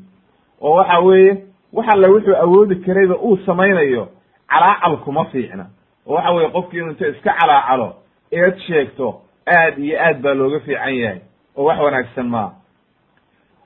oo 0.62 0.75
waxa 0.75 1.00
weeye 1.00 1.38
wax 1.74 1.88
alle 1.94 2.08
wuxuu 2.08 2.36
awoodi 2.36 2.75
karayba 2.75 3.15
uu 3.18 3.38
samaynayo 3.46 4.08
calaacal 4.50 4.98
kuma 4.98 5.25
fiicna 5.25 5.65
oo 6.08 6.14
waxa 6.16 6.32
weye 6.32 6.50
qofkii 6.50 6.78
inu 6.80 6.90
inta 6.92 7.08
iska 7.08 7.34
calaacalo 7.40 7.96
eed 8.32 8.58
sheegto 8.68 9.22
aad 9.48 9.78
iyo 9.80 10.00
aad 10.02 10.22
baa 10.22 10.34
looga 10.34 10.60
fiican 10.60 10.96
yahay 10.96 11.20
oo 11.58 11.64
wax 11.66 11.80
wanaagsan 11.80 12.28
maaha. 12.30 12.52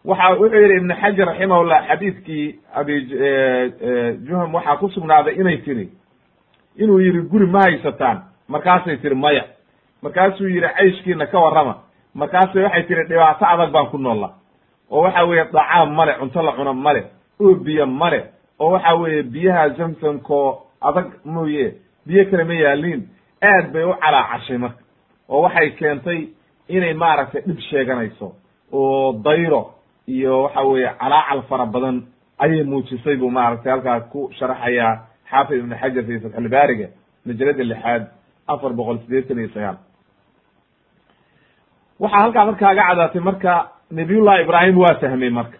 Waxa 0.05 0.29
wuxuu 0.39 0.55
yidhi 0.61 0.77
ibn 0.77 0.93
xajar 1.01 1.27
raximahullah 1.27 1.87
xadiidkii 1.87 2.59
abi 2.75 2.95
juham 4.27 4.53
waxaa 4.55 4.77
ku 4.77 4.89
sugnaaday 4.89 5.35
inay 5.35 5.57
tiri 5.57 5.89
inuu 6.77 6.99
yidhi 6.99 7.21
guri 7.21 7.45
ma 7.47 7.61
haysataan. 7.61 8.21
Markaasay 8.47 8.97
tiri 8.97 9.15
maya. 9.15 9.43
Markaasuu 10.01 10.47
yidhi 10.47 10.67
cayshkiina 10.77 11.25
ka 11.27 11.39
warrama. 11.39 11.75
Markaasay 12.15 12.63
waxay 12.63 12.83
tihi 12.83 13.03
dhibaato 13.09 13.45
adag 13.45 13.71
baan 13.71 13.87
ku 13.91 13.97
noolla 13.97 14.29
oo 14.91 15.01
waxa 15.03 15.23
weeye 15.25 15.45
dacaam 15.53 15.93
male 15.95 16.13
cunto 16.19 16.41
la 16.41 16.51
cuno 16.51 16.73
male 16.73 17.03
oo 17.41 17.53
biyo 17.55 17.85
male 17.85 18.23
oo 18.59 18.71
waxa 18.71 18.95
weeye 18.95 19.23
biyaha 19.23 19.69
zamsamko 19.69 20.65
adag 20.81 21.07
mooye 21.25 21.73
biyo 22.09 22.23
kale 22.29 22.43
ma 22.49 22.53
yaaliin 22.53 23.01
aad 23.51 23.65
bay 23.73 23.83
u 23.83 23.93
calaacashay 24.03 24.57
marka. 24.57 24.81
Oo 25.29 25.41
waxay 25.45 25.69
keentay 25.79 26.19
inay 26.75 26.93
maaragtay 26.93 27.41
dhib 27.47 27.59
sheeganayso. 27.69 28.27
Oo 28.73 29.13
dayro 29.25 29.61
iyo 30.07 30.33
waxa 30.43 30.61
weeye 30.69 30.89
calaacal 31.01 31.41
fara 31.49 31.65
badan 31.65 31.97
ayay 32.43 32.63
muujisay 32.63 33.15
buu 33.21 33.29
maaragtay 33.29 33.71
halkaas 33.71 34.03
ku 34.11 34.29
sharaxayaa 34.37 34.93
xaafid 35.29 35.57
ibn 35.59 35.73
xajar 35.81 36.03
fi 36.07 36.19
fatxulbaariga 36.23 36.87
majalada 37.25 37.63
lixaad 37.71 38.03
afar 38.47 38.71
boqol 38.79 38.97
sideetan 39.03 39.39
iyo 39.39 39.49
sagaal. 39.55 39.77
Waxaa 41.99 42.21
halkaa 42.23 42.45
markaaga 42.49 42.83
cadaatay 42.89 43.21
marka 43.29 43.53
nabiyullahi 43.91 44.43
ibraahim 44.43 44.77
waa 44.77 44.95
fahmay 45.01 45.29
marka. 45.29 45.57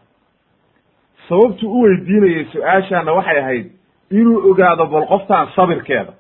Sababtu 1.29 1.65
u 1.75 1.81
weydiinayay 1.83 2.45
su'aashaana 2.53 3.11
waxay 3.17 3.39
ahayd 3.43 3.67
inuu 4.19 4.39
ogaado 4.49 4.85
bal 4.93 5.05
qoftaan 5.11 5.47
sabirkeeda 5.55 6.13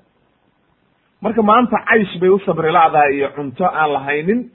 marka 1.21 1.41
maanta 1.41 1.77
caysh 1.89 2.19
bay 2.21 2.29
u 2.29 2.39
sabri 2.45 2.71
la'dahay 2.71 3.15
iyo 3.17 3.29
cunto 3.35 3.65
aan 3.65 3.91
lahaynin. 3.93 4.49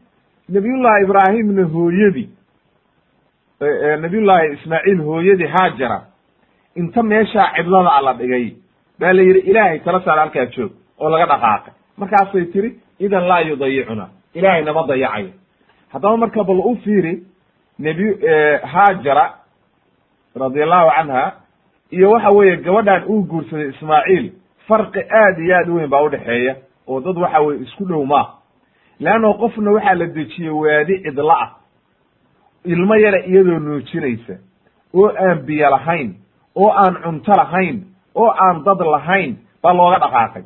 Nabiyullahi 0.49 1.05
ibraahimna 1.05 1.65
hooyadii 1.75 2.29
nabiyullahi 4.01 4.53
ismaaciil 4.55 5.01
hooyadii 5.03 5.47
haajara. 5.47 6.01
Inta 6.77 7.03
meeshaa 7.03 7.53
cidlada 7.57 7.91
a 7.91 8.03
la 8.03 8.13
dhigay 8.15 8.57
baa 9.01 9.13
la 9.13 9.23
yidhi 9.23 9.41
ilaahay 9.51 9.79
tala 9.81 10.01
saar 10.05 10.19
halkaa 10.19 10.47
joog 10.47 10.73
oo 10.99 11.09
laga 11.11 11.27
dhaqaaqay. 11.27 11.73
Markaasay 11.99 12.45
tiri 12.53 12.71
idan 13.01 13.25
laa 13.29 13.41
yudayicuna 13.41 14.09
ilaahay 14.35 14.65
nama 14.65 14.87
dayacayo. 14.87 15.31
Haddaba 15.93 16.17
marka 16.17 16.45
bal 16.45 16.59
u 16.65 16.77
fiiri 16.85 17.23
nebi 17.79 18.05
haajara 18.73 19.35
radiallahu 20.37 20.91
canha 20.97 21.33
iyo 21.91 22.11
waxa 22.11 22.31
weeye 22.31 22.57
gabadhan 22.57 23.05
uu 23.09 23.23
guursaday 23.23 23.69
ismaaciil 23.69 24.33
farqi 24.69 25.01
aad 25.11 25.39
iyo 25.39 25.57
aad 25.57 25.69
u 25.69 25.75
weyn 25.77 25.91
baa 25.91 26.03
udhexeeya 26.03 26.55
oo 26.89 27.01
dad 27.01 27.17
waxa 27.19 27.41
weye 27.41 27.61
isku 27.63 27.85
dhow 27.85 28.05
maa 28.07 28.27
leanno 29.01 29.35
qofna 29.35 29.71
waxaa 29.73 29.95
la 29.95 30.07
dejiyey 30.07 30.51
waadi 30.51 31.03
cidla 31.03 31.35
ah 31.45 31.51
ilmo 32.65 32.95
yara 32.97 33.19
iyadoo 33.27 33.59
nuujinaysa 33.59 34.35
oo 34.95 35.09
aan 35.09 35.39
biyo 35.47 35.71
lahayn 35.71 36.15
oo 36.55 36.71
aan 36.71 36.95
cunto 37.03 37.33
lahayn 37.37 37.83
oo 38.15 38.31
aan 38.31 38.65
dad 38.65 38.81
lahayn 38.81 39.37
baa 39.63 39.73
looga 39.73 39.99
dhaqaaqay. 39.99 40.43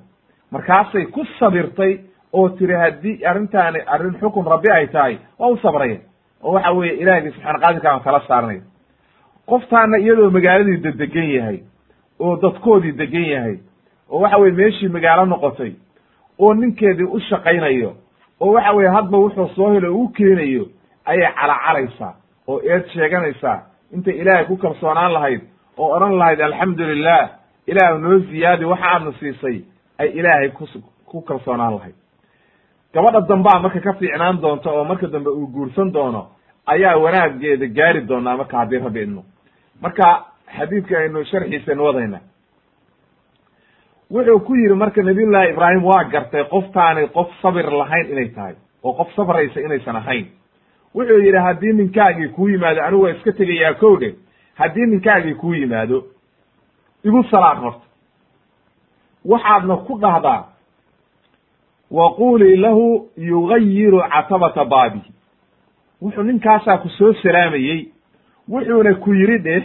Markaasay 0.50 1.06
ku 1.06 1.24
sabirtay 1.38 1.98
oo 2.32 2.48
tiri 2.48 2.74
haddii 2.74 3.24
arrintaani 3.26 3.80
arrin 3.86 4.14
xukun 4.20 4.46
rabbi 4.46 4.70
ay 4.72 4.86
tahay 4.86 5.18
waa 5.38 5.48
u 5.48 5.56
sabraya. 5.56 5.98
Oo 6.42 6.52
waxa 6.52 6.72
weeye 6.72 6.94
ilaahgii 7.02 7.32
qaadirka 7.62 7.90
aan 7.92 8.00
kala 8.00 8.20
saarnay. 8.28 8.60
Qoftaana 9.46 9.98
iyadoo 9.98 10.30
magaaladii 10.30 10.76
dedegan 10.76 11.30
yahay 11.30 11.58
oo 12.20 12.36
dadkoodii 12.36 12.92
degan 12.92 13.24
yahay 13.24 13.56
oo 14.10 14.20
waxa 14.20 14.38
weye 14.38 14.52
meeshii 14.52 14.88
magaalo 14.88 15.24
noqotay 15.26 15.72
oo 16.38 16.54
ninkeedii 16.54 17.04
u 17.16 17.20
shaqaynayo 17.20 17.92
oo 18.40 18.52
waxa 18.52 18.72
weye 18.72 18.88
hadba 18.90 19.18
wuxuu 19.18 19.48
soo 19.56 19.72
helo 19.72 19.96
u 19.96 20.08
keenayo 20.08 20.66
ayay 21.04 21.32
calacalaysaa 21.38 22.14
oo 22.48 22.60
eed 22.60 22.86
sheeganaysaa 22.92 23.58
intay 23.94 24.14
ilaahay 24.20 24.44
ku 24.44 24.56
kalsoonaan 24.56 25.12
lahayd 25.12 25.40
oo 25.78 25.88
odhan 25.96 26.18
lahayd 26.18 26.40
alxamdu 26.40 26.84
lilah 26.84 27.28
ilaah 27.66 27.98
noo 28.00 28.18
ziyaadi 28.18 28.64
waxa 28.64 28.86
aadna 28.94 29.12
siisay 29.20 29.56
ay 29.98 30.08
ilaahay 30.18 30.48
ku 30.50 30.64
ku 31.06 31.20
kalsoonaan 31.22 31.74
lahayd. 31.74 31.94
Gabadha 32.94 33.20
dambaa 33.28 33.58
marka 33.60 33.80
ka 33.80 33.92
fiicnaan 33.92 34.40
doonta 34.42 34.70
oo 34.70 34.84
marka 34.84 35.06
dambe 35.06 35.30
uu 35.30 35.46
guursan 35.46 35.92
doono 35.92 36.26
ayaa 36.66 36.96
wanaageeda 36.96 37.66
gaari 37.66 38.00
doonaa 38.08 38.36
marka 38.36 38.56
haddii 38.58 38.78
rabbi 38.78 39.00
idmo 39.02 39.24
marka 39.82 40.24
xadiidka 40.56 40.98
aynu 40.98 41.24
sharxiisaynu 41.24 41.84
wadayna 41.84 42.18
wuxuu 44.10 44.40
ku 44.40 44.54
yidhi 44.56 44.74
marka 44.74 45.02
nabiyullaahi 45.02 45.50
ibraahim 45.50 45.84
waa 45.84 46.04
gartay 46.04 46.44
qoftaanay 46.44 47.06
qof 47.08 47.28
sabir 47.42 47.70
lahayn 47.72 48.10
inay 48.12 48.28
tahay 48.28 48.54
oo 48.84 48.92
qof 48.92 49.12
sabraysa 49.16 49.60
inaysan 49.60 49.96
ahayn. 49.96 50.26
Wuxuu 50.94 51.18
yidhi 51.18 51.38
haddii 51.38 51.72
ninkaagii 51.72 52.28
kuu 52.28 52.48
yimaado 52.48 52.82
anigu 52.82 53.02
waa 53.02 53.10
iska 53.10 53.32
tegayaa 53.32 53.74
kow 53.74 53.96
dhe 54.00 54.14
haddii 54.54 54.86
ninkaagii 54.86 55.34
kuu 55.34 55.54
yimaado 55.54 56.04
igu 57.04 57.22
salaad 57.30 57.58
horta 57.58 57.86
waxaadna 59.24 59.76
ku 59.76 59.98
dhahdaa 59.98 60.44
wa 61.90 62.14
qulii 62.14 62.56
lahu 62.56 63.08
yugayiru 63.16 64.00
catabata 64.00 64.64
baabihi. 64.64 65.12
Wuxuu 66.02 66.22
ninkaasaa 66.22 66.78
ku 66.78 66.88
soo 66.88 67.12
salaamayey 67.12 67.88
wuxuuna 68.48 68.94
ku 68.94 69.14
yidhi 69.14 69.38
dheh 69.38 69.62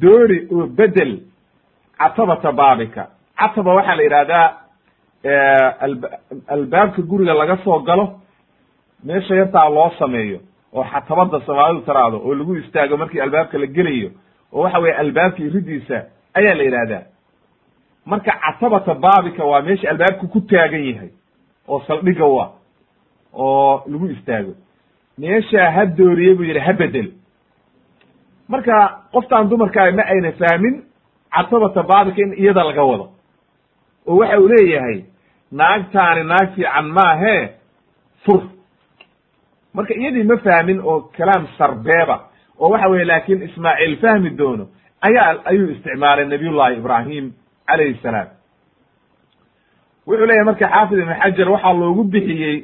doori 0.00 0.48
oo 0.52 0.66
bedel 0.66 1.18
catabata 1.98 2.52
baabika 2.52 3.08
cataba 3.38 3.74
waxaa 3.74 3.96
la 3.96 4.02
yidhahdaa 4.02 4.46
albaabka 6.48 7.02
guriga 7.02 7.34
laga 7.34 7.56
soo 7.64 7.78
galo 7.80 8.20
meesha 9.04 9.34
yartaa 9.34 9.68
loo 9.68 9.90
sameeyo 9.98 10.38
oo 10.72 10.84
xatabada 10.84 11.40
soomaalidu 11.46 11.80
taraado 11.86 12.16
oo 12.24 12.34
lagu 12.34 12.56
istaago 12.56 12.96
markii 12.96 13.20
albaabka 13.20 13.58
la 13.58 13.66
gelayo 13.66 14.10
oo 14.52 14.62
waxa 14.62 14.78
weye 14.78 14.94
albaabka 14.94 15.42
iridiisa 15.42 16.04
ayaa 16.34 16.54
la 16.54 16.62
yidhahdaa 16.62 17.02
marka 18.06 18.32
catabata 18.44 18.94
baabika 18.94 19.44
waa 19.44 19.62
meesha 19.62 19.90
albaabka 19.90 20.26
ku 20.26 20.40
taagan 20.40 20.84
yahay 20.90 21.10
oo 21.68 21.80
saldhiga 21.86 22.26
u 22.26 22.40
ah 22.40 22.50
oo 23.34 23.82
lagu 23.86 24.06
istaago. 24.06 24.52
Meeshaa 25.18 25.70
ha 25.70 25.86
dooriye 25.86 26.34
buu 26.34 26.44
yidhi 26.44 26.60
ha 26.60 26.72
bedel. 26.72 27.08
Marka 28.48 28.74
qoftaan 29.12 29.48
dumarkaa 29.48 29.90
ma 29.92 30.02
ayna 30.12 30.32
fahmin 30.32 30.82
catabata 31.34 31.82
baabika 31.82 32.22
in 32.22 32.32
iyada 32.38 32.64
laga 32.64 32.84
wado 32.84 33.06
oo 34.06 34.16
waxa 34.20 34.38
uu 34.40 34.48
leeyahay 34.48 34.98
naagtaani 35.52 36.24
naag 36.24 36.48
fiican 36.54 36.86
maahee 36.96 37.48
fur. 38.24 38.42
Marka 39.74 39.94
iyadii 39.94 40.22
ma 40.24 40.36
fahmin 40.36 40.80
oo 40.80 41.00
kalaam 41.16 41.46
sarbeeba 41.58 42.16
oo 42.58 42.70
waxa 42.70 42.88
weye 42.88 43.04
laakin 43.04 43.42
ismaaciil 43.42 43.96
fahmi 43.96 44.30
doono 44.38 44.64
ayaa 45.06 45.34
ayuu 45.44 45.70
isticmaalay 45.70 46.24
nabiyullahi 46.26 46.76
ibraahim 46.76 47.32
calayhi 47.66 47.98
salaam. 48.02 48.28
Wuxuu 50.06 50.26
leeyahy 50.26 50.44
marka 50.44 50.68
xaafid 50.68 50.98
ibn 50.98 51.14
xajar 51.22 51.48
waxaa 51.50 51.72
loogu 51.80 52.04
bixiyey 52.04 52.56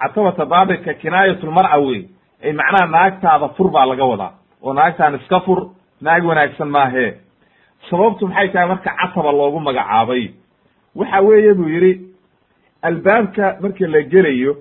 catabata 0.00 0.44
baabika 0.46 0.94
kinaayatulmar'a 0.94 1.78
wey 1.86 2.00
ay 2.44 2.52
macnaha 2.52 2.86
naagtaada 2.86 3.48
fur 3.56 3.70
baa 3.74 3.86
laga 3.86 4.04
wadaa 4.04 4.32
oo 4.62 4.72
naagtaan 4.74 5.14
iska 5.14 5.40
fur 5.40 5.60
naag 6.00 6.24
wanaagsan 6.24 6.68
maahee 6.76 7.10
sababtu 7.90 8.26
maxay 8.28 8.48
tahay 8.52 8.68
marka 8.68 8.90
cataba 9.00 9.32
loogu 9.32 9.60
magacaabay? 9.60 10.30
Waxa 10.94 11.20
weeye 11.20 11.54
buu 11.54 11.68
yidhi 11.68 12.00
albaabka 12.82 13.56
marka 13.60 13.86
la 13.86 14.02
gelayo 14.02 14.56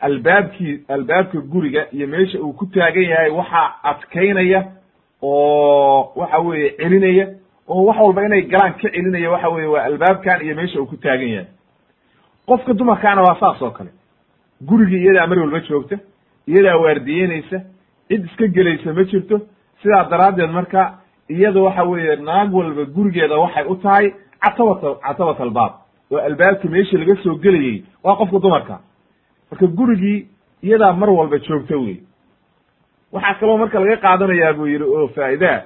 albaabkii 0.00 0.80
albaabka 0.88 1.38
guriga 1.40 1.86
iyo 1.92 2.06
meesha 2.06 2.38
uu 2.40 2.52
ku 2.52 2.66
taagan 2.66 3.02
yahay 3.02 3.30
waxaa 3.30 3.74
adkaynaya 3.82 4.64
oo 5.22 6.12
waxa 6.16 6.38
weeye 6.38 6.70
celinaya 6.76 7.26
oo 7.68 7.84
wax 7.84 7.98
walba 8.00 8.24
inay 8.26 8.42
galaan 8.42 8.72
ka 8.74 8.88
celinaya 8.90 9.30
waxa 9.30 9.48
weye 9.48 9.66
waa 9.66 9.84
albaabkan 9.84 10.42
iyo 10.44 10.54
meesha 10.54 10.80
uu 10.80 10.86
ku 10.86 10.96
taagan 10.96 11.28
yahay. 11.28 11.46
Qofka 12.46 12.72
dumarkaana 12.74 13.22
waa 13.22 13.36
saas 13.40 13.62
oo 13.62 13.70
kale. 13.70 13.90
Gurigii 14.62 15.02
iyadaa 15.04 15.26
mar 15.26 15.38
walba 15.38 15.60
joogta 15.60 15.96
iyadaa 16.48 16.76
waardiyeynaysa 16.76 17.58
cid 18.08 18.24
iska 18.24 18.46
gelaysa 18.46 18.92
ma 18.92 19.04
jirto 19.04 19.40
sidaa 19.82 20.04
daraaddeed 20.10 20.50
marka 20.50 20.98
iyada 21.28 21.60
waxa 21.62 21.82
weeye 21.84 22.16
naag 22.16 22.54
walba 22.54 22.84
gurigeeda 22.84 23.36
waxay 23.38 23.64
u 23.68 23.76
tahay 23.76 24.12
catabata 24.40 24.94
catabat 25.06 25.40
albaab 25.40 25.72
oo 26.12 26.18
albaabka 26.18 26.68
meesha 26.68 26.98
laga 26.98 27.16
soo 27.22 27.34
gelayey 27.34 27.84
waa 28.02 28.16
qofka 28.16 28.38
dumarka. 28.38 28.78
Marka 29.50 29.66
gurigii 29.66 30.26
iyadaa 30.62 30.92
mar 30.92 31.10
walba 31.10 31.38
joogta 31.38 31.76
wey 31.76 31.96
waxaa 33.12 33.34
kaloo 33.40 33.58
marka 33.58 33.80
laga 33.80 33.96
qaadanayaa 33.96 34.52
buu 34.52 34.66
yidhi 34.66 34.84
oo 34.84 35.08
faa'idaa 35.08 35.62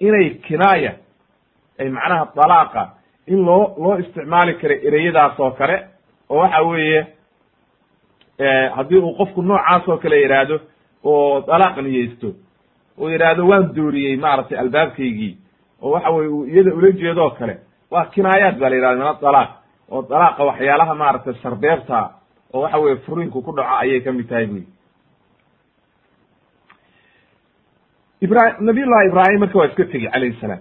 inay 0.00 0.30
kinaaya 0.30 0.92
ay 1.78 1.88
macnaha 1.88 2.24
dalaaqa 2.36 2.82
in 3.26 3.44
loo 3.44 3.74
loo 3.82 3.98
isticmaali 3.98 4.54
karo 4.54 4.74
ereyadaas 4.88 5.40
oo 5.40 5.50
kale 5.50 5.76
oo 6.30 6.38
waxa 6.38 6.62
weeye 6.62 7.06
haddii 8.76 8.98
uu 8.98 9.14
qofku 9.18 9.42
noocaas 9.42 9.88
oo 9.88 9.96
kale 9.98 10.16
yidhaahdo 10.22 10.60
oo 11.04 11.40
dalaaq 11.46 11.76
niyeysto 11.82 12.28
oo 13.00 13.10
yidhaahdo 13.10 13.46
waan 13.48 13.74
dooriyey 13.74 14.16
maaragtay 14.16 14.58
albaabkaygii. 14.58 15.36
oo 15.82 15.90
waxa 15.90 16.10
weye 16.10 16.28
uu 16.28 16.44
iyada 16.46 16.74
ula 16.74 16.90
jeedoo 16.92 17.30
kale 17.30 17.58
waa 17.90 18.04
kinaayaat 18.04 18.58
baa 18.58 18.68
la 18.70 18.76
yidhahda 18.76 18.98
min 18.98 19.06
adalaaq 19.08 19.50
oo 19.90 20.02
dalaaqa 20.10 20.44
waxyaalaha 20.44 20.94
maaragtay 20.94 21.34
sarbeebta 21.42 22.10
oo 22.52 22.60
waxa 22.62 22.78
weye 22.78 22.96
furiinku 22.96 23.42
ku 23.42 23.52
dhaco 23.52 23.74
ayay 23.82 24.00
ka 24.00 24.12
mid 24.12 24.28
tahay 24.28 24.46
buyi 24.46 24.66
ibra 28.20 28.56
nabiyullahi 28.60 29.08
ibraahim 29.08 29.40
marka 29.40 29.58
waa 29.58 29.66
iska 29.66 29.84
tegey 29.84 30.10
calayhi 30.10 30.40
salaam. 30.40 30.60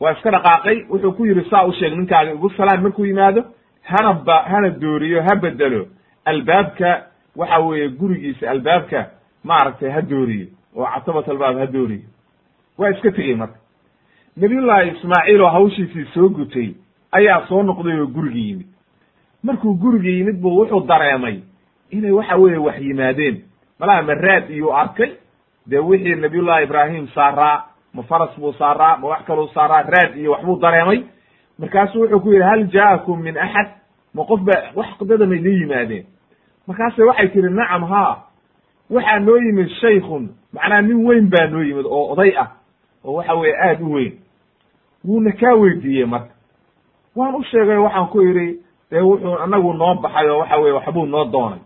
Waa 0.00 0.12
iska 0.12 0.30
dhaqaaqay 0.30 0.76
wuxuu 0.90 1.12
ku 1.12 1.26
yidhi 1.26 1.44
saa 1.50 1.64
u 1.66 1.72
sheeg 1.72 1.92
ninkaaga 1.94 2.32
igu 2.32 2.50
salaan 2.50 2.82
markuu 2.82 3.04
yimaado 3.06 3.44
hana 3.82 4.12
ba 4.12 4.42
hana 4.42 4.68
dooriyo 4.70 5.22
ha 5.22 5.36
bedelo. 5.36 5.86
Albaabka 6.24 7.06
waxa 7.36 7.58
weeye 7.58 7.88
gurigiisa 7.88 8.50
albaabka 8.50 9.06
maaragtay 9.44 9.90
ha 9.90 10.00
dooriyo 10.02 10.46
oo 10.76 10.86
catabat 10.94 11.28
albaab 11.28 11.58
ha 11.58 11.66
dooriyo 11.66 12.02
waa 12.78 12.90
iska 12.90 13.10
tegey 13.12 13.34
marka. 13.34 13.58
Nabiyullahi 14.36 14.90
ismaaciil 14.90 15.40
oo 15.42 15.48
hawshiisii 15.50 16.04
soo 16.14 16.28
gutay 16.28 16.74
ayaa 17.12 17.46
soo 17.48 17.62
noqday 17.62 18.00
oo 18.00 18.06
gurigii 18.06 18.48
yimid. 18.50 18.66
Markuu 19.42 19.74
gurigii 19.74 20.18
yimid 20.18 20.40
buu 20.40 20.56
wuxuu 20.60 20.80
dareemay 20.86 21.40
inay 21.90 22.10
waxa 22.10 22.36
weeye 22.36 22.58
wax 22.58 22.78
yimaadeen. 22.80 23.42
Malaha 23.78 24.02
maraad 24.02 24.50
iyuu 24.50 24.72
arkay. 24.76 25.10
Dee 25.66 25.78
wixii 25.78 26.14
nabiyullahi 26.14 26.64
ibraahim 26.64 27.08
saaraa 27.14 27.64
ma 27.94 28.02
faras 28.02 28.30
buu 28.38 28.52
saaraa 28.52 28.96
ma 28.96 29.08
wax 29.08 29.24
kaluu 29.26 29.48
saaraa 29.54 29.82
raad 29.82 30.16
iyo 30.16 30.32
waxbuu 30.32 30.58
dareemay. 30.60 31.02
Markaasu 31.58 32.00
wuxuu 32.00 32.20
ku 32.20 32.32
yidhi 32.32 32.42
hal 32.44 32.64
ja'akum 32.72 33.20
min 33.22 33.36
axad 33.38 33.68
ma 34.14 34.24
qof 34.24 34.40
ba 34.40 34.72
wax 34.74 34.88
dada 35.08 35.26
may 35.26 35.38
la 35.38 35.50
yimaadeen. 35.50 36.04
Markaase 36.66 37.02
waxay 37.02 37.28
tihi 37.28 37.50
nacam 37.50 37.84
ha 37.84 38.24
waxaa 38.90 39.18
noo 39.18 39.36
yimid 39.36 39.68
shaykhun 39.80 40.28
macnaha 40.52 40.82
nin 40.82 41.04
weyn 41.06 41.28
baa 41.30 41.46
noo 41.46 41.62
yimid 41.62 41.86
oo 41.86 42.12
oday 42.12 42.32
ah 42.38 42.48
oo 43.04 43.12
waxa 43.14 43.34
weeye 43.34 43.56
aada 43.56 43.84
u 43.84 43.92
weyn. 43.92 44.12
Wuuna 45.04 45.32
kaa 45.32 45.54
weydiiyey 45.54 46.04
marka. 46.06 46.34
Waan 47.16 47.34
u 47.34 47.42
sheegay 47.44 47.76
waxaan 47.76 48.08
ku 48.08 48.20
idhi 48.22 48.58
dee 48.90 49.00
wuxuu 49.00 49.38
anagu 49.38 49.72
noo 49.72 49.94
baxay 49.94 50.28
oo 50.30 50.38
waxa 50.38 50.56
weye 50.58 50.72
waxbuu 50.72 51.06
noo 51.06 51.24
doonay. 51.24 51.58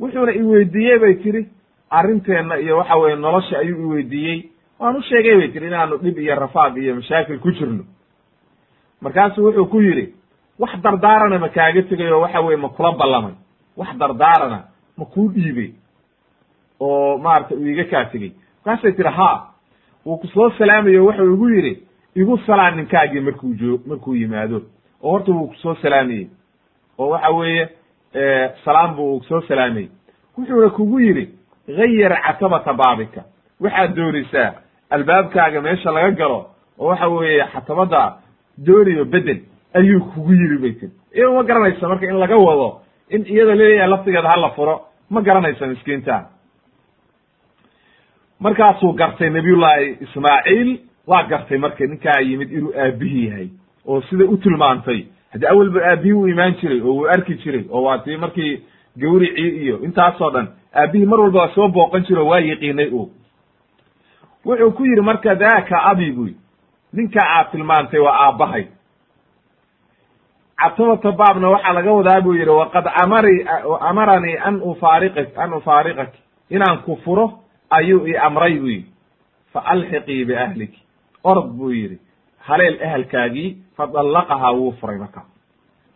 Wuxuuna 0.00 0.32
iweydiiyey 0.32 0.98
bay 0.98 1.14
tiri 1.14 1.48
arrinteenna 1.90 2.56
iyo 2.60 2.76
waxa 2.78 2.96
weye 2.96 3.16
nolosha 3.16 3.58
ayuu 3.58 3.82
iweydiiyey 3.82 4.50
waan 4.78 4.96
u 4.96 5.02
sheegay 5.02 5.36
bay 5.36 5.48
tiri 5.48 5.66
inaanu 5.66 5.96
dhib 5.96 6.18
iyo 6.18 6.34
rafaad 6.34 6.76
iyo 6.76 6.94
mashaakil 6.94 7.38
ku 7.38 7.50
jirno. 7.52 7.84
Markaasu 9.00 9.44
wuxuu 9.44 9.66
ku 9.66 9.80
yidhi 9.82 10.14
wax 10.58 10.80
dardaarana 10.82 11.38
ma 11.38 11.48
kaaga 11.48 11.82
tegay 11.82 12.10
oo 12.12 12.20
waxa 12.20 12.40
weye 12.40 12.56
ma 12.56 12.68
kula 12.68 12.92
ballamay. 12.92 13.34
Wax 13.76 13.96
dardaarana 13.98 14.64
ma 14.98 15.04
kuu 15.04 15.28
dhiibey 15.28 15.72
oo 16.80 17.18
maaragtay 17.18 17.56
uu 17.58 17.66
iga 17.66 17.84
kaa 17.84 18.04
tegey 18.04 18.32
markaasay 18.64 18.92
tiri 18.92 19.08
ha 19.08 19.46
wuu 20.06 20.16
ku 20.16 20.26
soo 20.26 20.50
salaamayo 20.58 21.04
wuxuu 21.06 21.34
igu 21.34 21.48
yidhi 21.48 21.82
igu 22.16 22.38
salaan 22.46 22.76
ninkaagii 22.76 23.20
markuu 23.20 23.54
joo 23.54 23.78
markuu 23.86 24.14
yimaado. 24.14 24.62
Oo 25.02 25.10
horta 25.10 25.32
wuu 25.32 25.46
ku 25.46 25.54
soo 25.54 25.74
salaamayey 25.74 26.28
oo 26.98 27.08
waxa 27.08 27.30
weeye 27.30 27.68
salaam 28.64 28.96
buu 28.96 29.22
soo 29.28 29.40
salaamayey 29.40 29.88
wuxuuna 30.38 30.70
kugu 30.70 31.00
yidhi 31.00 31.28
gayar 31.68 32.22
catabata 32.22 32.72
baabika. 32.72 33.24
Waxaad 33.60 33.94
doonaysaa 33.96 34.52
albaabkaaga 34.90 35.60
meesha 35.60 35.90
laga 35.90 36.10
galo 36.10 36.46
oo 36.78 36.86
waxa 36.88 37.08
weeye 37.08 37.44
xatabada 37.52 38.14
doonayo 38.66 39.04
bedel 39.04 39.40
ayuu 39.74 40.00
kugu 40.00 40.32
yiri 40.32 40.58
bay 40.58 40.72
tiri 40.72 40.92
iyado 41.14 41.34
ma 41.34 41.42
garanaysa 41.42 41.88
marka 41.88 42.06
in 42.06 42.18
laga 42.18 42.36
wado 42.36 42.80
in 43.10 43.26
iyada 43.26 43.54
la 43.54 43.64
leeyahay 43.64 43.88
laftigeeda 43.90 44.28
hala 44.28 44.50
furo 44.50 44.80
ma 45.10 45.20
garanaysa 45.20 45.66
miskiinta 45.66 46.28
markaasuu 48.40 48.92
gartay 48.92 49.30
nabiyullaahi 49.30 49.96
ismaaciil 50.00 50.78
waa 51.06 51.22
gartay 51.22 51.58
marka 51.58 51.86
ninkaa 51.86 52.20
yimid 52.20 52.52
inuu 52.52 52.72
aabihi 52.78 53.26
yahay 53.26 53.48
oo 53.86 54.00
sida 54.02 54.24
u 54.24 54.36
tilmaantay. 54.36 55.04
Haddii 55.32 55.46
awalba 55.46 55.80
aabihii 55.90 56.12
u 56.12 56.28
imaan 56.28 56.54
jiray 56.60 56.80
oo 56.80 56.92
uu 56.92 57.06
arki 57.08 57.34
jiray 57.34 57.64
oo 57.70 57.82
waa 57.82 57.98
tii 57.98 58.16
markii 58.16 58.62
gawricii 58.98 59.48
iyo 59.62 59.78
intaasoo 59.84 60.30
dhan 60.30 60.48
aabihii 60.74 61.06
mar 61.06 61.20
walba 61.20 61.48
soo 61.54 61.68
booqan 61.68 62.04
jiro 62.08 62.22
o 62.24 62.28
waa 62.28 62.38
yiqiinay 62.40 62.88
u 62.88 63.10
wuxuu 64.44 64.70
ku 64.72 64.84
yidhi 64.86 65.00
marka 65.00 65.34
daaka 65.34 65.82
abi 65.90 66.12
buy 66.12 66.32
ninka 66.92 67.20
aad 67.26 67.50
tilmaantay 67.50 68.00
waa 68.00 68.18
aabbahay. 68.26 68.64
Catabata 70.56 71.12
baabna 71.12 71.48
waxaa 71.48 71.72
laga 71.72 71.92
wadaa 71.92 72.20
buu 72.20 72.34
yidhi 72.34 72.50
waqad 72.50 72.86
amari 73.02 73.46
amaranii 73.80 74.36
an 74.44 74.60
ufaariqak 74.62 75.28
an 75.38 75.52
ufaariqak 75.52 76.12
inaan 76.50 76.78
ku 76.82 76.96
furo 77.04 77.32
ayuu 77.70 78.06
i 78.06 78.16
amray 78.16 78.58
buu 78.58 78.68
yidhi 78.68 78.90
fa 79.52 79.60
alxiqii 79.64 80.24
biahliki 80.24 80.82
orod 81.24 81.46
buu 81.58 81.70
yidhi 81.70 81.98
haleel 82.38 82.78
ehelkaagii 82.80 83.56
fa 83.76 83.86
dallaqahaa 83.86 84.52
wuu 84.52 84.72
furay 84.80 84.98
markaa 84.98 85.24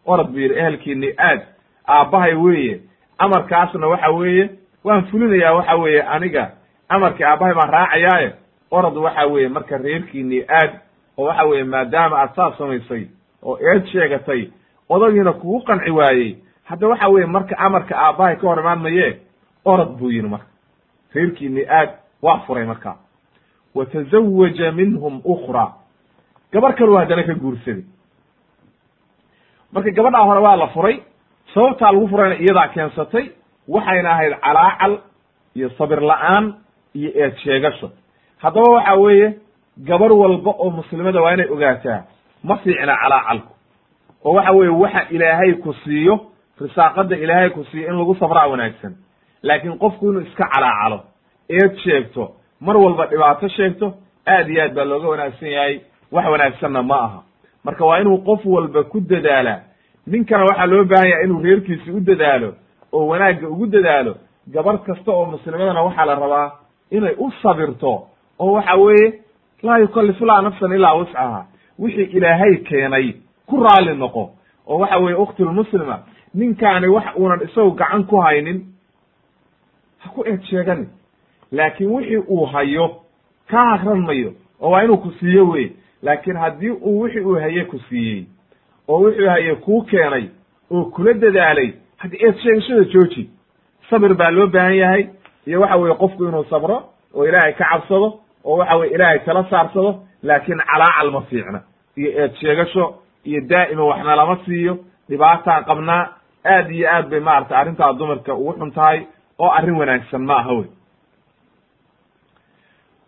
orod 0.06 0.28
buu 0.30 0.38
yidhi 0.38 0.54
ehelkiini 0.54 1.12
aad 1.18 1.40
aabbahay 1.88 2.35
weeye 2.35 2.80
amarkaasna 3.18 3.87
waxa 3.87 4.11
weeye 4.11 4.50
waan 4.85 5.04
fulinayaa 5.04 5.52
waxa 5.54 5.74
weeye 5.76 6.02
aniga 6.02 6.50
amarkii 6.88 7.24
aabbahay 7.24 7.54
baan 7.54 7.70
raacayaaye. 7.70 8.33
Orod 8.70 8.96
waxa 8.96 9.26
weeye 9.26 9.48
marka 9.48 9.78
reerkiinii 9.78 10.44
aad 10.48 10.70
oo 11.18 11.24
waxa 11.24 11.44
weeye 11.44 11.64
maadaama 11.64 12.16
aad 12.18 12.35
saas 12.37 12.59
samaysay 12.59 13.06
oo 13.42 13.59
eed 13.72 13.87
sheegatay 13.87 14.48
odagiina 14.88 15.33
kugu 15.33 15.61
qanci 15.61 15.90
waayey 15.90 16.37
hadda 16.64 16.88
waxa 16.88 17.09
weeye 17.09 17.26
marka 17.26 17.59
amarka 17.59 17.94
aabbahay 17.98 18.37
ka 18.37 18.46
hor 18.46 18.61
imaan 18.61 18.78
maye 18.78 19.20
orod 19.64 19.88
buu 19.98 20.11
yidhi 20.11 20.28
marka 20.28 20.46
reerkiinii 21.14 21.66
aad 21.68 21.90
waa 22.22 22.38
furay 22.46 22.64
markaa. 22.64 22.96
Wa 23.74 23.86
tazawaja 23.86 24.72
minhum 24.72 25.20
ukra 25.24 25.72
gabar 26.52 26.74
kaluu 26.74 26.96
haddana 26.98 27.22
ka 27.22 27.34
guursaday. 27.34 27.84
Marka 29.72 29.90
gabadhaa 29.90 30.24
hore 30.24 30.40
waa 30.40 30.56
la 30.56 30.66
furay 30.68 30.96
sababtaa 31.54 31.92
lagu 31.92 32.08
furayna 32.08 32.36
iyadaa 32.38 32.68
keensatay 32.68 33.26
waxayna 33.68 34.10
ahayd 34.12 34.34
calaacal 34.40 34.98
iyo 35.56 35.70
sabir 35.78 36.00
la'aan 36.00 36.54
iyo 36.94 37.10
eed 37.14 37.36
sheegasho. 37.44 37.90
Haddaba 38.38 38.70
waxa 38.70 38.94
weeye 38.94 39.34
gabar 39.78 40.12
walba 40.12 40.50
oo 40.58 40.70
muslimada 40.70 41.22
waa 41.22 41.32
inay 41.34 41.48
ogaataa 41.48 42.02
ma 42.44 42.56
fiicna 42.56 42.96
calaacalku 43.02 43.52
oo 44.24 44.32
waxa 44.34 44.52
weeye 44.52 44.70
waxa 44.82 45.06
ilaahay 45.10 45.54
ku 45.54 45.72
siiyo 45.84 46.14
risaaqada 46.60 47.16
ilaahay 47.16 47.50
ku 47.50 47.64
siiyo 47.64 47.88
in 47.90 47.98
lagu 47.98 48.14
sabraa 48.14 48.46
wanaagsan 48.46 48.94
laakiin 49.42 49.79
qofku 49.79 50.11
inuu 50.11 50.20
iska 50.20 50.44
calaacalo 50.55 51.00
eed 51.48 51.76
sheegto 51.85 52.31
mar 52.61 52.76
walba 52.76 53.07
dhibaato 53.07 53.48
sheegto 53.48 53.92
aad 54.26 54.48
iyo 54.50 54.62
aad 54.62 54.74
baa 54.74 54.85
looga 54.85 55.09
wanaagsan 55.09 55.48
yahay 55.53 55.81
wax 56.12 56.26
wanaagsanna 56.26 56.83
ma 56.83 56.96
aha. 57.00 57.22
Marka 57.64 57.85
waa 57.85 58.00
inuu 58.00 58.18
qof 58.18 58.46
walba 58.46 58.83
ku 58.85 59.00
dadaalaa 59.00 59.61
ninkana 60.07 60.44
waxaa 60.44 60.66
loo 60.66 60.85
baahan 60.85 61.09
yahay 61.11 61.24
inuu 61.24 61.42
reerkiisi 61.42 61.90
u 61.90 62.00
dadaalo 62.00 62.55
oo 62.92 63.07
wanaagga 63.07 63.48
ugu 63.48 63.66
dadaalo 63.66 64.14
gabar 64.46 64.79
kasta 64.83 65.11
oo 65.12 65.24
muslimadana 65.24 65.83
waxaa 65.83 66.05
la 66.07 66.14
rabaa 66.14 66.50
inay 66.90 67.14
u 67.18 67.31
sabirto 67.42 68.07
oo 68.38 68.53
waxa 68.53 68.74
weeye 68.74 69.20
laa 69.62 69.79
yukallifu 69.79 70.24
laa 70.26 70.42
nafsan 70.42 70.72
ilaa 70.72 70.94
wuscaha 70.94 71.44
wixii 71.79 72.05
ilaahay 72.16 72.57
keenay 72.57 73.12
ku 73.46 73.57
raali 73.64 73.94
noqo. 73.96 74.31
Oo 74.66 74.79
waxa 74.79 74.98
weeye 74.98 75.16
ukhtilmuslima 75.18 75.98
ninkaani 76.35 76.87
wax 76.88 77.05
uunan 77.16 77.40
isagu 77.44 77.70
gacan 77.70 78.05
ku 78.05 78.16
haynin 78.20 78.64
ha 80.02 80.08
ku 80.14 80.24
eed 80.26 80.42
sheeganin 80.50 80.88
laakiin 81.52 81.90
wixii 81.90 82.16
uu 82.28 82.44
hayo 82.46 82.86
kaa 83.50 83.64
hagran 83.76 84.00
mayo 84.06 84.32
oo 84.60 84.70
waa 84.70 84.82
inuu 84.84 84.96
ku 84.96 85.10
siiyo 85.20 85.48
wey 85.48 85.70
laakiin 86.02 86.36
haddii 86.36 86.70
uu 86.70 87.00
wixii 87.00 87.20
uu 87.20 87.34
haye 87.40 87.64
ku 87.64 87.78
siiyey 87.88 88.24
oo 88.88 88.98
wuxuu 89.04 89.28
haye 89.28 89.54
kuu 89.54 89.82
keenay 89.82 90.24
oo 90.70 90.84
kula 90.84 91.12
dadaalay 91.12 91.72
haddi 91.96 92.16
eed 92.26 92.36
sheegashada 92.42 92.84
jooji 92.84 93.30
sabir 93.90 94.14
baa 94.14 94.30
loo 94.30 94.46
baahan 94.46 94.74
yahay. 94.76 95.06
Iyo 95.46 95.60
waxa 95.60 95.76
weeye 95.76 95.94
qofku 95.94 96.24
inuu 96.24 96.44
sabro 96.44 96.76
oo 97.14 97.24
ilaahay 97.26 97.52
ka 97.52 97.64
cabsado 97.64 98.20
oo 98.44 98.56
waxa 98.58 98.76
weye 98.76 98.92
ilaahay 98.94 99.18
tala 99.18 99.44
saarsado 99.50 100.02
laakiin 100.22 100.58
calaacal 100.58 101.10
ma 101.10 101.20
fiicna. 101.20 101.60
Iyo 101.96 102.10
eed 102.22 102.34
sheegasho 102.34 102.94
iyo 103.24 103.40
daa'ima 103.40 103.84
waxna 103.84 104.16
lama 104.16 104.38
siiyo. 104.44 104.78
Dhibaataan 105.08 105.64
qabnaa 105.64 106.08
aad 106.44 106.70
iyo 106.70 106.88
aad 106.90 107.08
bay 107.10 107.20
maaragtay 107.20 107.56
arrintaa 107.58 107.92
dumarka 107.92 108.34
ugu 108.34 108.52
xun 108.52 108.70
tahay 108.72 109.00
oo 109.42 109.50
arrin 109.59 109.76
wanaagsan 109.81 110.22
ma 110.29 110.35
aha 110.40 110.53
wey. 110.59 110.68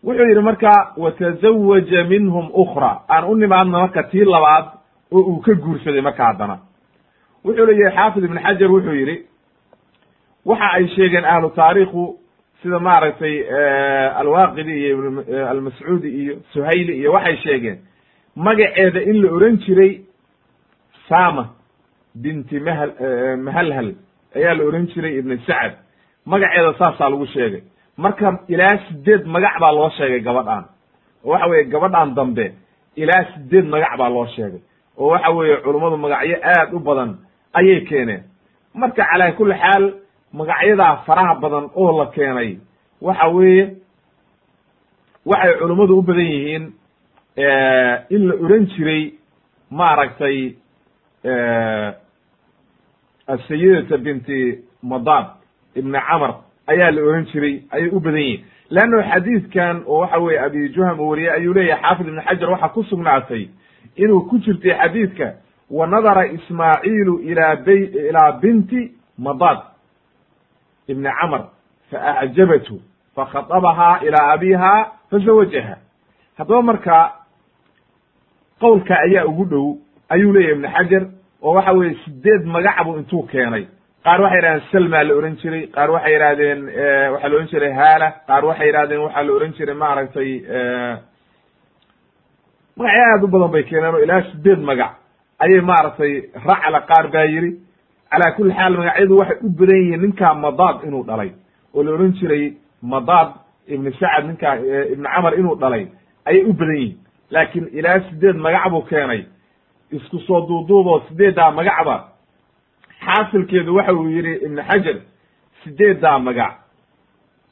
Wuxuu 0.04 0.26
yidhi 0.28 0.40
marka 0.42 0.92
watazawaja 0.96 2.04
minhum 2.04 2.50
ukra 2.54 3.00
aan 3.08 3.24
u 3.24 3.34
nimaadno 3.36 3.78
marka 3.80 4.02
tii 4.02 4.24
labaad 4.24 4.64
oo 5.12 5.20
uu 5.20 5.40
ka 5.40 5.54
guursaday 5.54 6.00
marka 6.00 6.24
haddana. 6.24 6.58
Wuxuu 7.44 7.66
leeyahay 7.66 7.96
xaafid 7.96 8.24
ibn 8.24 8.38
xajar 8.38 8.70
wuxuu 8.70 8.94
yidhi 8.94 9.16
waxa 10.44 10.68
ay 10.76 10.86
sheegeen 10.88 11.24
ahlu 11.24 11.50
taariikhu 11.50 12.18
sida 12.62 12.78
maaragtay 12.78 13.34
alwaqidi 14.20 14.74
iyo 14.86 15.24
almascuudi 15.50 16.08
iyo 16.22 16.34
suhayli 16.52 16.92
iyo 16.98 17.12
waxay 17.12 17.36
sheegeen 17.36 17.78
magaceeda 18.36 19.00
in 19.02 19.22
la 19.22 19.30
oran 19.32 19.56
jiray 19.58 20.00
sama 21.08 21.44
binti 22.14 22.60
mah 22.60 22.78
mahalhal 23.46 23.94
ayaa 24.36 24.54
la 24.54 24.64
oran 24.64 24.86
jiray 24.86 25.18
ibn 25.18 25.38
sacad 25.46 25.72
magaceeda 26.26 26.74
saasaa 26.78 27.08
lagu 27.10 27.26
sheegay. 27.26 27.62
Marka 27.96 28.38
ilaa 28.48 28.78
sideed 28.88 29.26
magac 29.26 29.58
baa 29.60 29.72
loo 29.72 29.90
sheegay 29.90 30.20
gabadhan 30.20 30.64
oo 31.24 31.30
waxa 31.32 31.46
weeye 31.46 31.64
gabadhan 31.64 32.14
dambe 32.14 32.52
ilaa 32.96 33.24
sideed 33.34 33.66
magac 33.66 33.96
baa 33.98 34.08
loo 34.08 34.26
sheegay. 34.26 34.60
Oo 34.98 35.08
waxa 35.10 35.30
weeye 35.30 35.56
culummadu 35.56 35.96
magacyo 35.96 36.36
aad 36.42 36.72
u 36.74 36.78
badan 36.78 37.16
ayay 37.54 37.80
keeneen. 37.84 38.22
Marka 38.74 39.04
calaa 39.04 39.32
kulli 39.32 39.54
xaal 39.54 39.84
magacyadaa 40.32 40.96
faraha 41.06 41.34
badan 41.34 41.70
oo 41.74 41.98
la 41.98 42.06
keenay 42.14 42.58
waxa 43.00 43.28
weeye 43.28 43.76
waxay 45.26 45.54
culummadu 45.60 45.98
u 45.98 46.02
badan 46.02 46.26
yihiin 46.26 46.64
in 48.10 48.22
la 48.28 48.34
oran 48.44 48.66
jiray 48.66 49.12
maaragtay 49.70 50.54
asayidata 53.26 53.96
binti 53.98 54.58
madad 54.82 55.26
ibni 55.74 55.98
camr 56.08 56.34
ayaa 56.66 56.90
la 56.90 57.02
oran 57.02 57.26
jiray 57.26 57.62
ayay 57.70 57.88
u 57.88 58.00
badan 58.00 58.20
yihiin. 58.20 58.44
Leanno 58.70 59.02
xadiidkan 59.02 59.82
oo 59.86 60.00
waxa 60.00 60.18
weye 60.18 60.40
abi 60.40 60.68
juham 60.68 61.00
uu 61.00 61.08
wariyey 61.08 61.30
ayuu 61.32 61.54
leeyahay 61.54 61.82
xaafid 61.82 62.06
ibn 62.08 62.20
xajar 62.20 62.50
waxaa 62.50 62.68
ku 62.68 62.82
sugnaatay 62.84 63.48
inuu 63.96 64.20
ku 64.28 64.38
jirtay 64.38 64.74
xadiidka 64.78 65.34
wa 65.70 65.86
nadara 65.86 66.26
ismaaciilu 66.26 67.18
ilaa 67.20 67.56
bay 67.56 67.82
ilaa 68.08 68.32
binti 68.32 68.92
madad 69.18 69.58
ibni 70.88 71.10
camr 71.20 71.42
faacjabathu 71.90 72.80
fakhadabahaa 73.16 74.00
ilaa 74.06 74.32
abiha 74.32 74.92
fazawajaha 75.10 75.76
haddaba 76.38 76.62
marka 76.62 77.12
qowlka 78.60 78.94
ayaa 79.00 79.24
ugu 79.26 79.44
dhow 79.44 79.76
ayuu 80.08 80.32
leeyahay 80.32 80.54
ibn 80.56 80.68
xajar 80.72 81.06
oo 81.42 81.54
waxa 81.54 81.72
weeye 81.72 81.96
sideed 82.04 82.44
magac 82.46 82.86
intuu 82.98 83.22
keenay 83.22 83.66
qaar 84.04 84.20
waxay 84.20 84.38
yidhahdeen 84.38 84.62
salma 84.72 85.02
la 85.04 85.14
ohan 85.18 85.36
jiray. 85.42 85.66
Qaar 85.74 85.90
waxay 85.94 86.12
yidhahdeen 86.14 86.60
waxaa 87.12 87.28
la 87.30 87.36
ohan 87.36 87.48
jiray 87.52 87.72
haala. 87.80 88.08
Qaar 88.28 88.44
waxay 88.48 88.66
yidhahdeen 88.68 89.00
waxaa 89.04 89.22
la 89.26 89.32
ohan 89.32 89.52
jiray 89.58 89.74
maaragtay 89.82 90.30
magacyo 92.76 93.04
aad 93.12 93.22
u 93.24 93.28
badan 93.28 93.50
bay 93.52 93.62
keeneen 93.64 93.94
oo 93.94 94.02
ilaa 94.04 94.22
sideed 94.30 94.60
magac 94.68 94.92
ayay 95.42 95.60
maaragtay 95.60 96.12
racla 96.46 96.80
qaar 96.90 97.06
baa 97.14 97.24
yidhi. 97.34 97.50
Calaa 98.10 98.32
kulli 98.36 98.52
xaal 98.58 98.72
magacyadu 98.76 99.14
waxay 99.20 99.38
u 99.46 99.48
badan 99.58 99.76
yihiin 99.82 100.00
ninkaa 100.02 100.34
madaad 100.34 100.76
inuu 100.86 101.04
dhalay 101.08 101.30
oo 101.74 101.82
la 101.82 101.90
ohan 101.92 102.12
jiray 102.18 102.44
madaad 102.82 103.28
ibni 103.68 103.90
sacad 104.00 104.24
ninkaa 104.26 104.54
ibni 104.92 105.06
camar 105.14 105.34
inuu 105.40 105.56
dhalay 105.62 105.84
ayay 106.28 106.44
u 106.50 106.52
badan 106.52 106.76
yihiin. 106.76 106.96
Laakiin 107.30 107.66
ilaa 107.78 108.00
sideed 108.08 108.36
magac 108.36 108.64
buu 108.70 108.82
keenay. 108.90 109.22
Isku 109.92 110.18
soo 110.26 110.40
duuduuboo 110.48 111.00
sideeddaa 111.08 111.50
magacba 111.50 111.96
xaasilkeedu 113.04 113.74
waxa 113.76 113.92
uu 113.94 114.08
yidhi 114.08 114.34
ibnu 114.46 114.62
xajar 114.68 114.96
sideeddaa 115.62 116.18
magac 116.18 116.52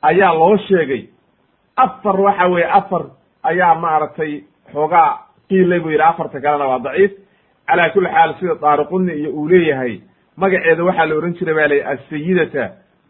ayaa 0.02 0.34
loo 0.34 0.56
sheegay. 0.56 1.02
Afar 1.76 2.20
waxa 2.20 2.46
weeye 2.48 2.68
afar 2.78 3.02
ayaa 3.42 3.74
maaragtay 3.74 4.32
xoogaa 4.72 5.18
qiilay 5.48 5.80
buu 5.80 5.90
yidhi 5.90 6.02
afarta 6.02 6.40
kalena 6.40 6.66
waa 6.68 6.78
daciif. 6.78 7.12
Calaa 7.66 7.90
kulli 7.90 8.08
xaal 8.14 8.34
sida 8.40 8.54
daariquni 8.54 9.12
iyo 9.20 9.30
uu 9.30 9.48
leeyahay 9.48 10.00
magaceeda 10.36 10.84
waxaa 10.84 11.06
la 11.06 11.14
ohan 11.16 11.34
jiray 11.38 11.54
ba 11.54 11.68
la 11.68 11.76
asayidata 11.92 12.64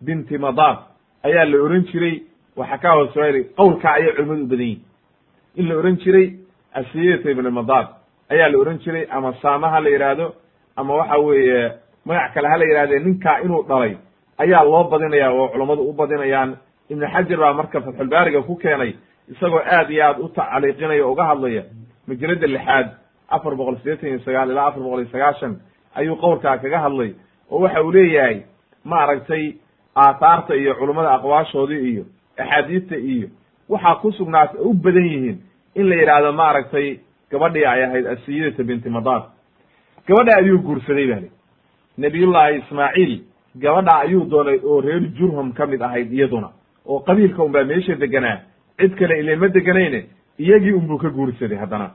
binti 0.05 0.39
madaad. 0.39 0.79
Ayaa 1.27 1.45
la 1.45 1.57
ohan 1.65 1.85
jiray 1.91 2.23
waxa 2.57 2.79
ka 2.79 2.91
hooseyli 2.95 3.45
qowlkaa 3.57 3.95
ayay 3.99 4.13
culimadu 4.17 4.43
u 4.45 4.47
badan 4.47 4.61
yihiin 4.67 4.83
in 5.57 5.69
la 5.69 5.75
ohan 5.81 5.97
jiray 6.03 6.27
asayidata 6.75 7.31
ibni 7.31 7.51
madaad. 7.51 7.87
Ayaa 8.31 8.49
la 8.53 8.59
ohan 8.59 8.79
jiray 8.85 9.07
ama 9.11 9.33
saama 9.43 9.69
ha 9.71 9.81
la 9.81 9.91
yidhaahdo 9.91 10.35
ama 10.77 10.95
waxa 10.95 11.19
weeye 11.19 11.73
magac 12.05 12.35
kale 12.35 12.49
ha 12.49 12.57
la 12.59 12.65
yidhahdee 12.65 12.99
ninkaa 12.99 13.39
inuu 13.45 13.63
dhalay 13.69 13.97
ayaa 14.39 14.65
loo 14.65 14.85
badinaya 14.85 15.31
oo 15.33 15.49
culammadu 15.49 15.83
u 15.89 15.93
badinayaan. 15.93 16.57
Ibnu 16.91 17.07
xajar 17.07 17.39
baa 17.39 17.53
marka 17.53 17.81
fatxulbaariga 17.81 18.43
ku 18.43 18.57
keenay 18.57 18.95
isagoo 19.31 19.61
aad 19.77 19.91
iyo 19.91 20.05
aad 20.07 20.19
u 20.21 20.29
tacliiqinaya 20.29 21.07
o 21.07 21.13
uga 21.13 21.25
hadlaya 21.25 21.63
majalada 22.09 22.47
lixaad 22.47 22.87
afar 23.29 23.55
boqol 23.57 23.77
sideetan 23.79 24.09
iyo 24.11 24.19
sagaal 24.27 24.51
ilaa 24.51 24.67
afar 24.69 24.83
boqol 24.83 25.01
iyo 25.01 25.11
sagaashan 25.13 25.55
ayuu 25.95 26.17
qowlkaa 26.17 26.59
kaga 26.59 26.79
hadlay 26.85 27.11
oo 27.51 27.61
waxa 27.63 27.83
uu 27.83 27.93
leeyahay 27.93 28.43
maaragtay 28.85 29.45
aathaarta 29.97 30.55
iyo 30.55 30.75
culummada 30.75 31.11
aqwaashoodii 31.15 31.83
iyo 31.93 32.05
axaadiista 32.39 32.97
iyo 32.97 33.29
waxaa 33.69 33.95
ku 34.03 34.13
sugnaat 34.13 34.51
u 34.59 34.75
badan 34.75 35.07
yihiin 35.07 35.39
in 35.75 35.89
la 35.89 35.95
yidhaahdo 35.97 36.33
maaragtay 36.33 36.99
gabadhii 37.31 37.65
ay 37.67 37.83
ahayd 37.85 38.07
asiyidata 38.07 38.63
binti 38.65 38.91
madaad. 38.91 39.23
Gabadha 40.09 40.37
ayuu 40.39 40.59
guursaday 40.59 41.07
ba 41.07 41.21
li 41.23 41.31
nabiyullaahi 42.03 42.57
ismaaciil 42.63 43.13
gabadha 43.63 43.95
ayuu 44.05 44.25
doonay 44.33 44.59
oo 44.65 44.81
reer 44.81 45.03
jurhum 45.19 45.53
ka 45.53 45.67
mid 45.67 45.81
ahayd 45.83 46.13
iyaduna 46.13 46.49
oo 46.87 46.99
qabiilka 47.09 47.43
unbaa 47.43 47.65
meesha 47.71 47.95
deganaa 48.03 48.39
cid 48.79 48.93
kale 48.99 49.15
ile 49.21 49.37
ma 49.37 49.49
deganayne 49.49 50.01
iyagii 50.39 50.73
unbuu 50.73 50.99
ka 50.99 51.09
guursaday 51.11 51.59
haddana. 51.59 51.91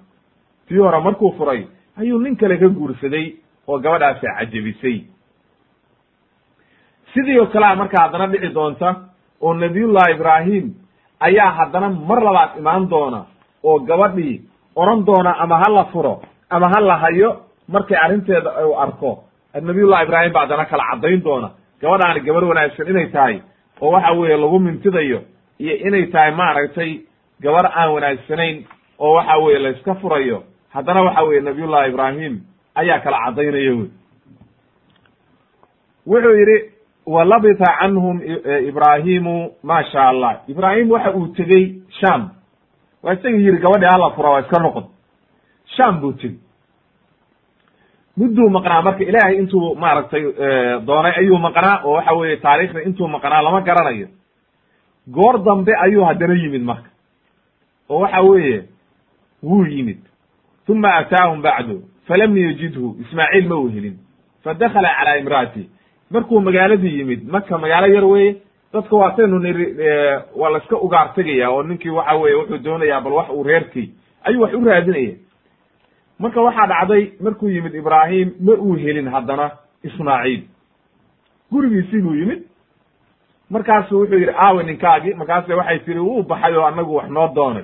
Tii 0.67 0.77
hore 0.77 0.99
markuu 1.01 1.31
furay 1.37 1.61
ayuu 1.97 2.19
nin 2.19 2.35
kale 2.35 2.57
ka 2.57 2.67
guursaday 2.69 3.25
oo 3.67 3.79
gabadhaasi 3.79 4.25
cajabisay. 4.37 4.97
Sidii 7.13 7.39
oo 7.39 7.45
kalea 7.47 7.75
marka 7.75 8.01
haddana 8.01 8.27
dhici 8.27 8.53
doonta 8.53 8.95
oo 9.41 9.53
nabiyullahi 9.53 10.13
ibraahim 10.15 10.65
ayaa 11.19 11.51
haddana 11.57 11.89
mar 11.89 12.19
labaad 12.23 12.57
imaan 12.59 12.89
doona 12.89 13.25
oo 13.63 13.79
gabadhii 13.79 14.41
oran 14.75 15.05
doona 15.05 15.31
ama 15.39 15.57
ha 15.57 15.69
la 15.73 15.85
furo 15.85 16.21
ama 16.49 16.67
ha 16.73 16.79
la 16.81 16.95
hayo 16.97 17.29
markay 17.67 17.97
arrinteeda 17.97 18.67
u 18.67 18.73
arko 18.79 19.23
nabiyullahi 19.61 20.03
ibraahim 20.05 20.33
ba 20.33 20.39
haddana 20.39 20.65
kala 20.65 20.83
caddayn 20.91 21.21
doona. 21.23 21.49
Gabadhaani 21.81 22.19
gabar 22.21 22.43
wanaagsan 22.43 22.87
inay 22.89 23.07
tahay 23.11 23.41
oo 23.81 23.91
waxa 23.91 24.11
weeye 24.13 24.37
lagu 24.37 24.59
mintidayo 24.59 25.21
iyo 25.59 25.75
inay 25.87 26.05
tahay 26.11 26.31
maaragtay 26.31 26.91
gabar 27.41 27.65
aan 27.75 27.89
wanaagsanayn 27.95 28.65
oo 28.99 29.13
waxa 29.15 29.37
weye 29.37 29.59
la 29.59 29.69
iska 29.69 29.95
furayo 29.95 30.43
haddana 30.73 31.01
waxa 31.01 31.23
weye 31.23 31.41
nabiyullahi 31.41 31.89
ibraahim 31.91 32.39
ayaa 32.75 32.99
kala 32.99 33.17
caddaynaya 33.25 33.71
wey. 33.75 33.89
Wuxuu 36.07 36.35
yidhi 36.39 36.71
walabita 37.05 37.65
canhum 37.79 38.21
ibraahimu 38.69 39.51
ma 39.63 39.83
sha 39.83 40.07
allah 40.09 40.41
ibraahim 40.47 40.91
waxa 40.91 41.11
uu 41.15 41.27
tegey 41.27 41.81
sham 41.99 42.29
waa 43.03 43.13
isaga 43.13 43.37
yidhi 43.37 43.57
gabadhii 43.57 43.85
hala 43.91 44.09
fura 44.15 44.29
waa 44.29 44.41
iska 44.41 44.59
noqon. 44.59 44.85
Sham 45.77 45.99
buu 46.01 46.13
tegey 46.13 46.39
mudduu 48.17 48.49
maqnaa 48.49 48.81
marka 48.81 49.03
ilaahay 49.03 49.35
intuu 49.41 49.75
maaragtay 49.75 50.23
doonay 50.87 51.13
ayuu 51.19 51.37
maqnaa 51.37 51.81
oo 51.83 51.93
waxa 51.97 52.13
weye 52.13 52.37
taarikhda 52.37 52.81
intuu 52.83 53.07
maqnaa 53.07 53.41
lama 53.41 53.61
garanayo. 53.61 54.07
Goor 55.07 55.37
dambe 55.43 55.71
ayuu 55.85 56.03
haddana 56.05 56.33
yimid 56.33 56.61
marka. 56.63 56.89
Oo 57.89 57.99
waxa 57.99 58.21
weeye 58.21 58.63
wuu 59.43 59.65
yimid. 59.65 59.99
Uma 60.69 60.93
ataahum 60.95 61.41
bacdu 61.41 61.81
falam 62.07 62.37
yajidhu 62.37 62.95
ismaaciil 63.01 63.47
ma 63.47 63.55
uu 63.55 63.69
helin 63.69 63.97
fadakala 64.43 64.89
calaa 64.97 65.17
imraati. 65.17 65.69
Markuu 66.11 66.39
magaaladii 66.41 66.97
yimid 66.99 67.27
maka 67.31 67.57
magaalo 67.57 67.87
yar 67.93 68.05
weye 68.05 68.35
dadka 68.73 68.95
waataynu 68.95 69.39
niri 69.39 69.65
waa 70.35 70.49
la 70.49 70.57
iska 70.57 70.77
ugaar 70.77 71.13
tegaya 71.15 71.49
oo 71.51 71.63
ninkii 71.63 71.89
waxa 71.89 72.15
weye 72.15 72.35
wuxuu 72.35 72.57
doonayaa 72.57 73.01
bal 73.01 73.13
wax 73.13 73.29
uu 73.29 73.43
reerkii 73.43 73.89
ayuu 74.23 74.41
wax 74.41 74.53
u 74.53 74.65
raadinaya 74.65 75.13
marka 76.19 76.41
waxaa 76.41 76.67
dhacday 76.67 77.03
markuu 77.21 77.49
yimid 77.49 77.73
ibraahim 77.75 78.31
ma 78.39 78.53
uu 78.53 78.75
helin 78.75 79.07
haddana 79.07 79.51
ismaaciil. 79.83 80.43
Gurigiisii 81.51 82.01
buu 82.01 82.15
yimid. 82.15 82.43
Markaasu 83.49 83.99
wuxuu 83.99 84.19
yidhi 84.19 84.33
aawe 84.37 84.63
ninkaagii. 84.63 85.13
Markaase 85.13 85.53
waxay 85.53 85.79
tiri 85.79 85.99
wuu 85.99 86.23
baxay 86.23 86.55
oo 86.55 86.65
anagu 86.65 86.95
wax 86.95 87.09
noo 87.09 87.27
doonay. 87.35 87.63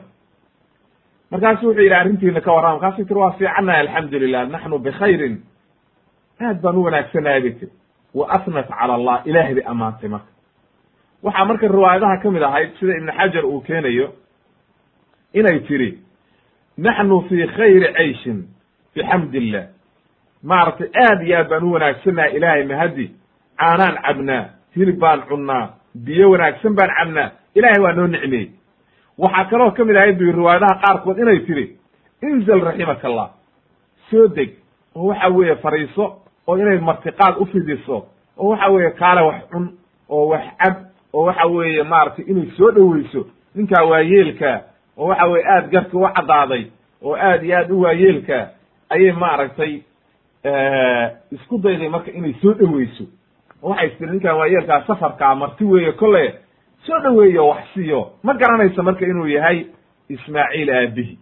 Markaasu 1.31 1.65
wuxuu 1.67 1.81
yidhi 1.81 1.95
arrintiina 1.95 2.41
ka 2.41 2.51
warrama. 2.53 2.73
Markaasay 2.79 3.05
tiri 3.05 3.19
waa 3.19 3.31
fiicannahay 3.31 3.79
alxamdulilah 3.87 4.47
naxnu 4.49 4.79
bikhayrin. 4.79 5.35
Aad 6.41 6.61
baan 6.61 6.77
u 6.77 6.83
wanaagsanahay 6.83 7.41
bay 7.41 7.51
tiri 7.59 7.71
wa 8.13 8.27
asnat 8.35 8.67
cala 8.67 8.93
allah. 8.93 9.21
Ilaahay 9.25 9.53
bay 9.55 9.63
ammaantay 9.65 10.09
marka. 10.09 10.29
Waxaa 11.23 11.45
marka 11.45 11.67
riwaayadaha 11.67 12.17
ka 12.21 12.31
mid 12.31 12.43
ahayd 12.43 12.69
sida 12.79 12.97
ibnu 12.97 13.11
xajar 13.11 13.45
uu 13.45 13.61
keenayo 13.61 14.13
inay 15.33 15.59
tiri 15.67 15.99
naxnu 16.85 17.21
fii 17.29 17.47
khayri 17.57 17.93
cayshin 17.97 18.39
bixamdi 18.95 19.37
illah 19.37 19.65
maaragtay 20.43 20.89
aad 21.03 21.21
iyo 21.27 21.37
aad 21.37 21.49
baan 21.49 21.63
u 21.63 21.71
wanaagsannahay 21.73 22.31
ilaahay 22.37 22.63
mahadi 22.71 23.05
caanaan 23.59 23.95
cabnaa 24.05 24.43
hilib 24.75 24.97
baan 24.99 25.21
cunnaa 25.29 25.63
biyo 26.05 26.29
wanaagsan 26.31 26.73
baan 26.79 26.91
cabnaa 26.99 27.29
ilaahay 27.55 27.81
waa 27.83 27.93
noo 27.93 28.07
nicmeeyey 28.07 28.49
waxaa 29.17 29.45
kaloo 29.49 29.71
ka 29.71 29.85
mid 29.85 29.95
ahayd 29.95 30.17
bu 30.17 30.31
riwaayadaha 30.39 30.79
qaarkood 30.83 31.17
inay 31.19 31.39
tiri 31.47 31.65
inzal 32.21 32.61
raximaka 32.67 33.07
allah 33.07 33.29
soo 34.09 34.27
deg 34.27 34.49
oo 34.95 35.07
waxa 35.07 35.27
weeye 35.29 35.55
fariiso 35.55 36.05
oo 36.47 36.57
inay 36.57 36.77
martiqaad 36.79 37.35
u 37.41 37.45
fidiso 37.45 37.97
oo 38.37 38.49
waxa 38.49 38.69
weeye 38.71 38.91
kaale 38.91 39.21
wax 39.21 39.41
cun 39.51 39.65
oo 40.09 40.27
wax 40.31 40.43
cab 40.59 40.75
oo 41.13 41.25
waxa 41.25 41.45
weeye 41.47 41.83
maaragtay 41.83 42.25
inay 42.31 42.47
soo 42.57 42.71
dhoweyso 42.71 43.21
ninkaa 43.55 43.83
waayeelka 43.91 44.61
oo 44.97 45.07
waxa 45.07 45.25
weye 45.27 45.45
aad 45.47 45.69
garka 45.71 45.97
u 45.97 46.07
caddaaday 46.15 46.63
oo 47.03 47.15
aad 47.15 47.43
iyo 47.43 47.57
aad 47.57 47.71
u 47.71 47.81
waayeelka 47.81 48.49
ayay 48.89 49.11
maaragtay 49.11 49.73
isku 51.31 51.57
dayday 51.57 51.89
marka 51.89 52.11
inay 52.11 52.33
soo 52.41 52.53
dhoweyso 52.53 53.03
oo 53.63 53.69
waxay 53.69 53.89
tiri 53.89 54.11
ninkan 54.11 54.37
waayeelkaa 54.37 54.83
safarkaa 54.87 55.35
marti 55.35 55.63
weeye 55.63 55.91
kolle 55.91 56.33
soo 56.85 56.99
dhoweeyo 56.99 57.47
wax 57.47 57.63
siiyo. 57.73 58.11
Ma 58.23 58.33
garanayso 58.33 58.83
marka 58.83 59.05
inuu 59.05 59.27
yahay 59.27 59.65
ismaaciil 60.09 60.69
aabihi 60.69 61.19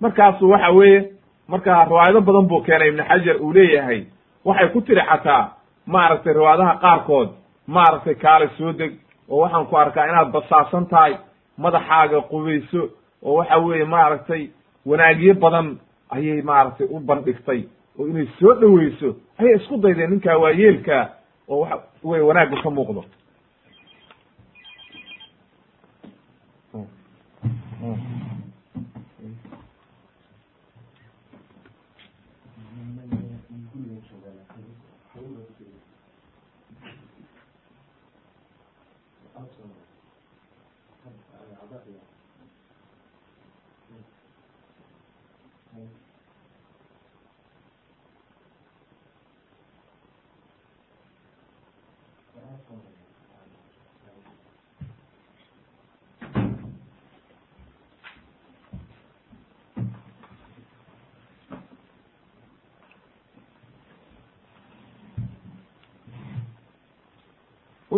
markaasu 0.00 0.50
waxa 0.50 0.70
weeye 0.70 1.12
marka 1.48 1.84
riwaayado 1.84 2.20
badan 2.20 2.46
buu 2.48 2.60
keenay 2.60 2.88
ibnu 2.88 3.04
xajar 3.04 3.36
uu 3.42 3.52
leeyahay. 3.52 4.04
Waxay 4.44 4.68
ku 4.68 4.80
tiri 4.80 5.00
xataa 5.00 5.52
maaragtay 5.86 6.32
riwaayadaha 6.32 6.74
qaarkood 6.82 7.28
maaragtay 7.66 8.14
kaale 8.14 8.48
soo 8.58 8.72
deg 8.72 8.92
oo 9.28 9.40
waxaan 9.42 9.66
ku 9.66 9.76
arkaa 9.76 10.04
inaad 10.06 10.30
basaasan 10.32 10.86
tahay 10.86 11.16
madaxaaga 11.58 12.20
qubayso 12.30 12.90
oo 13.22 13.34
waxa 13.38 13.56
weeye 13.58 13.84
maaragtay 13.84 14.42
wanaagyo 14.86 15.34
badan 15.34 15.78
ayay 16.10 16.42
maaragtay 16.42 16.86
u 16.90 17.00
bandhigtay 17.00 17.60
oo 17.98 18.06
inay 18.08 18.26
soo 18.38 18.54
dhoweyso 18.60 19.16
ayay 19.38 19.54
isku 19.56 19.76
daydeen 19.82 20.10
ninkaa 20.10 20.38
waayeelka 20.42 20.96
oo 21.48 21.60
waxa 21.60 21.76
wey 22.02 22.20
wanaaggu 22.20 22.56
ka 22.62 22.70
muuqdo. 22.70 23.04
Hmm. 26.72 26.86
Hmm. 27.80 28.17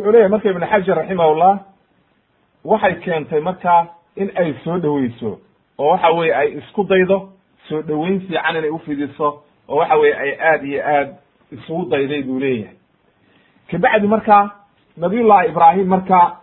Wuxuu 0.01 0.13
leeyahy 0.13 0.29
marka 0.31 0.51
ibn 0.51 0.65
xajar 0.67 0.97
raximahullah 0.97 1.59
waxay 2.65 2.95
keentay 3.05 3.41
markaa 3.41 3.87
in 4.17 4.31
ay 4.37 4.55
soo 4.65 4.79
dhoweyso 4.79 5.39
oo 5.79 5.91
waxa 5.91 6.11
weye 6.11 6.35
ay 6.35 6.49
isku 6.59 6.85
daydo 6.85 7.33
soo 7.69 7.83
dhoweyn 7.83 8.21
fiican 8.21 8.57
inay 8.57 8.71
ufidiso 8.71 9.43
oo 9.69 9.77
waxa 9.77 9.97
weye 9.97 10.15
ay 10.15 10.33
aad 10.41 10.65
iyo 10.65 10.83
aad 10.87 11.09
isugu 11.53 11.85
dayday 11.91 12.23
buu 12.23 12.39
leeyahay. 12.39 12.77
Kabacdi 13.71 14.07
markaa 14.07 14.51
nabiyullahi 14.97 15.49
ibraahim 15.49 15.87
marka 15.89 16.37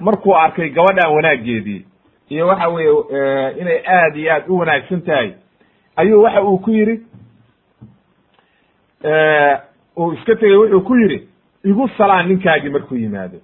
markuu 0.00 0.34
arkay 0.36 0.68
gabadhan 0.70 1.12
wanaageedii 1.14 1.86
iyo 2.28 2.46
waxa 2.46 2.68
weye 2.68 2.90
inay 3.60 3.82
aad 3.86 4.16
iyo 4.16 4.32
aad 4.34 4.44
u 4.48 4.58
wanaagsan 4.58 5.02
tahay 5.02 5.32
ayuu 5.96 6.22
waxa 6.22 6.42
uu 6.42 6.58
ku 6.58 6.70
yidhi 6.70 7.00
uu 9.96 10.12
iska 10.12 10.34
tegey 10.36 10.56
wuxuu 10.56 10.80
ku 10.80 10.96
yidhi 10.96 11.28
igu 11.64 11.88
salaan 11.98 12.28
ninkaagii 12.28 12.70
markuu 12.70 12.96
yimaado. 12.96 13.38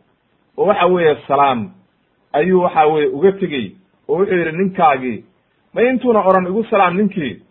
Oo 0.57 0.67
waxa 0.67 0.87
weeye 0.87 1.17
salaam 1.29 1.71
ayuu 2.33 2.63
waxa 2.63 2.87
weye 2.87 3.07
uga 3.07 3.33
tegey. 3.33 3.77
Oo 4.09 4.19
wuxuu 4.19 4.35
yidhi 4.37 4.53
ninkaagii 4.53 5.25
ma 5.75 5.83
intuuna 5.83 6.21
odhan 6.21 6.47
igu 6.47 6.65
salaam 6.65 6.97
ninkii? 6.97 7.43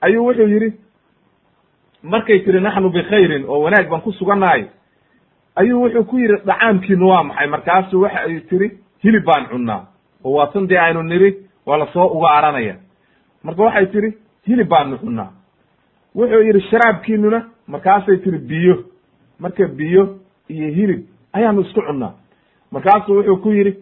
Ayuu 0.00 0.26
wuxuu 0.26 0.48
yidhi 0.48 0.72
markay 2.02 2.38
tiri 2.38 2.60
naxnu 2.60 2.90
bikhayrin 2.90 3.44
oo 3.48 3.60
wanaag 3.62 3.88
baan 3.90 4.00
ku 4.02 4.12
sugannahay 4.12 4.64
ayuu 5.56 5.82
wuxuu 5.82 6.04
ku 6.04 6.18
yidhi 6.18 6.36
dhacaamkiinu 6.46 7.08
waa 7.08 7.22
maxay? 7.22 7.46
Markaasu 7.46 8.00
waxa 8.02 8.20
ay 8.20 8.40
tiri 8.40 8.70
hilib 9.04 9.24
baan 9.24 9.46
cunnaa. 9.50 9.86
Oo 10.24 10.32
waa 10.36 10.46
tan 10.46 10.66
dee 10.68 10.78
aynu 10.78 11.02
niri 11.02 11.36
waa 11.66 11.76
la 11.78 11.86
soo 11.92 12.06
uga 12.06 12.28
aranaya 12.30 12.76
marka 13.42 13.62
waxay 13.62 13.86
tiri 13.86 14.14
hilib 14.46 14.68
baanu 14.68 14.98
cunnaa. 14.98 15.30
Wuxuu 16.14 16.42
yidhi 16.42 16.60
sharaabkiinuna 16.70 17.44
markaasay 17.68 18.16
tiri 18.16 18.38
biyo 18.38 18.84
marka 19.40 19.66
biyo 19.68 20.16
iyo 20.48 20.68
hilib 20.68 21.04
ayaanu 21.32 21.60
isku 21.60 21.82
cunnaa. 21.82 22.12
Markaasuu 22.72 23.16
wuxuu 23.16 23.36
ku 23.36 23.52
yidhi 23.52 23.74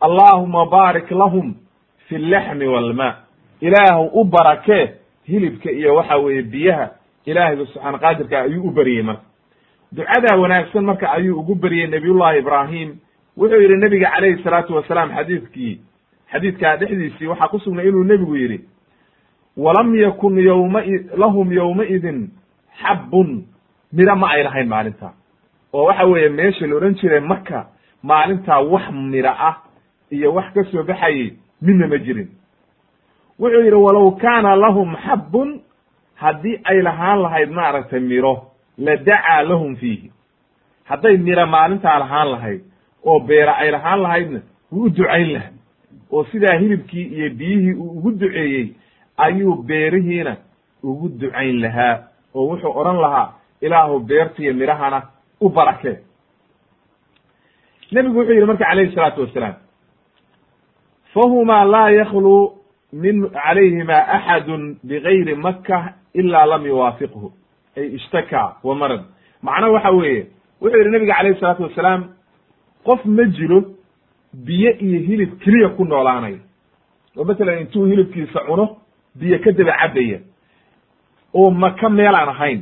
allaahuma 0.00 0.66
baarik 0.66 1.10
lahum 1.10 1.54
fi 2.08 2.18
llexmi 2.18 2.66
walmaa 2.66 3.14
ilaahu 3.60 4.20
u 4.20 4.24
barakee 4.24 4.92
hilibka 5.28 5.70
iyo 5.70 5.94
waxa 5.94 6.16
weeye 6.16 6.42
biyaha 6.42 6.90
ilaahayba 7.26 7.66
subxaana 7.66 7.98
qaadirka 7.98 8.40
ayuu 8.42 8.68
u 8.68 8.70
beriyey 8.70 9.02
marka. 9.02 9.22
Ducadaa 9.92 10.36
wanaagsan 10.36 10.84
marka 10.84 11.12
ayuu 11.12 11.38
ugu 11.40 11.54
beriyey 11.54 11.86
nabiyullahi 11.86 12.38
ibraahim. 12.38 12.96
Wuxuu 13.36 13.60
yidhi 13.62 13.76
nebiga 13.76 14.10
calayhi 14.10 14.42
salaatu 14.42 14.74
wasalaam 14.74 15.10
xadiidkii 15.16 15.80
xadiidkaa 16.32 16.76
dhexdiisii 16.76 17.26
waxaa 17.26 17.48
ku 17.48 17.58
sugnay 17.58 17.88
inuu 17.88 18.04
nebigu 18.04 18.36
yidhi 18.36 18.60
walam 19.56 19.94
yakun 19.94 20.38
yowma 20.38 20.82
lahum 21.16 21.52
yowmaidin 21.52 22.30
xabbun 22.82 23.44
miro 23.92 24.16
ma 24.16 24.28
ay 24.34 24.42
lahayn 24.42 24.68
maalintaa 24.68 25.12
oo 25.72 25.84
waxa 25.88 26.04
weeye 26.06 26.28
meesha 26.28 26.66
la 26.66 26.74
odhan 26.76 26.94
jiray 26.94 27.20
maka 27.20 27.66
maalintaa 28.02 28.60
wax 28.72 28.90
miro 29.12 29.30
ah 29.48 29.56
iyo 30.10 30.34
wax 30.34 30.52
ka 30.54 30.64
soo 30.64 30.82
baxayey 30.82 31.32
midna 31.62 31.86
ma 31.86 31.98
jirin. 31.98 32.28
Wuxuu 33.40 33.62
yidhi 33.64 33.76
walow 33.76 34.10
kaana 34.22 34.56
lahum 34.56 34.96
xabbun 35.04 35.60
haddii 36.14 36.60
ay 36.64 36.82
lahaan 36.82 37.22
lahayd 37.22 37.50
maaragtay 37.50 38.00
miro 38.00 38.34
la 38.78 38.96
dacaa 38.96 39.42
lahum 39.42 39.76
fiihi. 39.76 40.10
Hadday 40.84 41.16
miro 41.16 41.46
maalintaa 41.46 41.98
lahaan 41.98 42.28
lahayd 42.32 42.60
oo 43.04 43.20
beera 43.20 43.52
ay 43.56 43.70
lahaan 43.70 44.00
lahaydna 44.02 44.40
wuu 44.72 44.84
u 44.86 44.90
ducayn 44.90 45.32
laha 45.32 45.50
oo 46.12 46.24
sidaa 46.24 46.58
hilibkii 46.58 47.06
iyo 47.16 47.30
biyihii 47.30 47.74
uu 47.74 47.90
ugu 47.98 48.10
duceeyey 48.10 48.66
ayuu 49.16 49.54
beerihiina 49.62 50.36
ugu 50.82 51.08
ducayn 51.08 51.60
lahaa. 51.60 51.98
Oo 52.34 52.46
wuxuu 52.50 52.72
odhan 52.80 53.00
lahaa 53.00 53.32
ilaahu 53.62 53.98
beertiiyo 54.00 54.54
midhahana 54.54 55.02
u 55.40 55.48
barakee 55.48 55.96
nebigu 57.92 58.18
wuxuu 58.18 58.34
yidhi 58.34 58.46
marka 58.46 58.64
calayhi 58.64 58.94
salaatu 58.94 59.20
wasalaam 59.20 59.54
fahumaa 61.14 61.64
laa 61.64 61.90
yakluu 61.90 62.52
min 62.92 63.28
calayhima 63.30 63.96
axadun 64.16 64.76
bigayri 64.84 65.34
maka 65.34 65.94
ila 66.14 66.46
lam 66.46 66.66
yuwaafiqhu. 66.66 67.32
Ay 67.76 67.86
ishtakaa 67.96 68.56
wa 68.62 68.74
marad. 68.74 69.02
Macna 69.42 69.68
waxa 69.68 69.90
weeye 69.90 70.26
wuxuu 70.60 70.78
yidhi 70.78 70.90
nabiga 70.90 71.14
calayhi 71.14 71.40
salaatu 71.40 71.62
wasalaam 71.62 72.02
qof 72.84 73.04
ma 73.04 73.24
jiro 73.24 73.64
biyo 74.34 74.70
iyo 74.78 75.00
hilib 75.00 75.38
keliya 75.38 75.68
ku 75.68 75.84
noolaanaya. 75.84 76.38
Oo 77.16 77.24
masalan 77.24 77.60
intuu 77.60 77.86
hilibkiisa 77.86 78.40
cuno 78.46 78.76
biyo 79.14 79.38
ka 79.38 79.52
daba 79.52 79.72
cabaya 79.80 80.18
oo 81.34 81.50
maka 81.50 81.88
meelaan 81.88 82.28
ahayn 82.28 82.60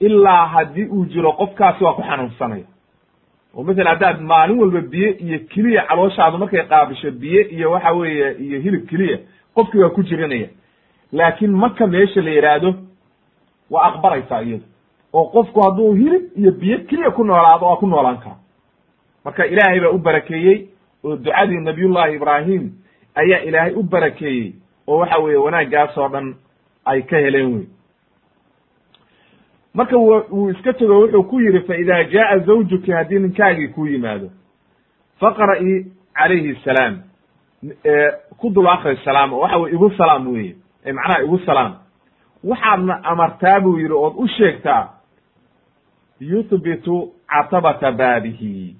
ilaa 0.00 0.46
haddii 0.46 0.84
uu 0.84 1.04
jiro 1.06 1.32
qofkaasi 1.32 1.84
waa 1.84 1.92
ku 1.92 2.02
xanuunsanaya 2.02 2.64
oo 3.54 3.62
masalan 3.62 3.86
haddaad 3.92 4.20
maalin 4.20 4.58
walba 4.60 4.80
biyo 4.80 5.10
iyo 5.18 5.38
keliya 5.48 5.82
calooshaadu 5.88 6.38
markay 6.38 6.62
qaabisho 6.62 7.10
biyo 7.10 7.48
iyo 7.48 7.70
waxa 7.70 7.92
weeye 7.92 8.32
iyo 8.38 8.60
hilib 8.60 8.86
keliya 8.88 9.18
qofkii 9.54 9.78
waa 9.80 9.88
ku 9.90 10.02
jirinaya. 10.02 10.48
Laakiin 11.12 11.50
maka 11.52 11.86
meesha 11.86 12.20
la 12.22 12.30
yidhaahdo 12.30 12.74
waa 13.70 13.84
aqbalaysaa 13.88 14.40
iyadu. 14.42 14.64
Oo 15.12 15.24
qofku 15.24 15.60
hadduu 15.60 15.92
hilib 15.94 16.22
iyo 16.36 16.50
biyo 16.52 16.78
keliya 16.78 17.10
ku 17.10 17.24
noolaado 17.24 17.66
waa 17.66 17.76
ku 17.76 17.86
noolaan 17.86 18.18
kara 18.18 18.36
marka 19.24 19.46
ilaahay 19.46 19.80
baa 19.80 19.88
u 19.90 19.98
barakeeyey 19.98 20.68
oo 21.04 21.16
ducadii 21.16 21.60
nabiyullahi 21.60 22.14
ibraahim 22.16 22.70
ayaa 23.14 23.40
ilaahay 23.48 23.72
u 23.74 23.82
barakeeyey 23.82 24.52
oo 24.86 24.98
waxa 24.98 25.18
weeye 25.18 25.36
wanaaggaas 25.38 25.96
oo 25.98 26.08
dhan 26.08 26.34
ay 26.84 27.02
ka 27.02 27.16
heleen 27.18 27.54
wey 27.54 27.64
marka 29.76 29.96
wuu 29.96 30.50
iska 30.50 30.72
tego 30.72 31.00
wuxuu 31.00 31.22
ku 31.30 31.40
yidhi 31.40 31.60
fa 31.60 31.76
ida 31.76 32.04
jaaa 32.04 32.38
zawjuki 32.38 32.92
haddii 32.92 33.18
ninkaagii 33.18 33.68
ku 33.68 33.86
yimaado. 33.86 34.30
Faqra'i 35.20 35.86
calayhi 36.14 36.54
salaam. 36.64 36.94
Ku 38.40 38.50
dul 38.50 38.66
akri 38.68 38.96
salaam. 39.04 39.32
Oo 39.32 39.40
waxa 39.40 39.56
weye 39.58 39.74
igu 39.74 39.90
salaam 39.96 40.26
weye 40.32 40.54
macnaha 40.92 41.22
igu 41.22 41.38
salaam. 41.38 41.72
Waxaadna 42.44 43.00
amartaa 43.04 43.60
buu 43.60 43.78
yidhi 43.78 43.92
ood 43.94 44.14
u 44.16 44.28
sheegtaa 44.28 44.88
yuthbitu 46.20 47.12
catabata 47.28 47.92
baabihi. 47.92 48.76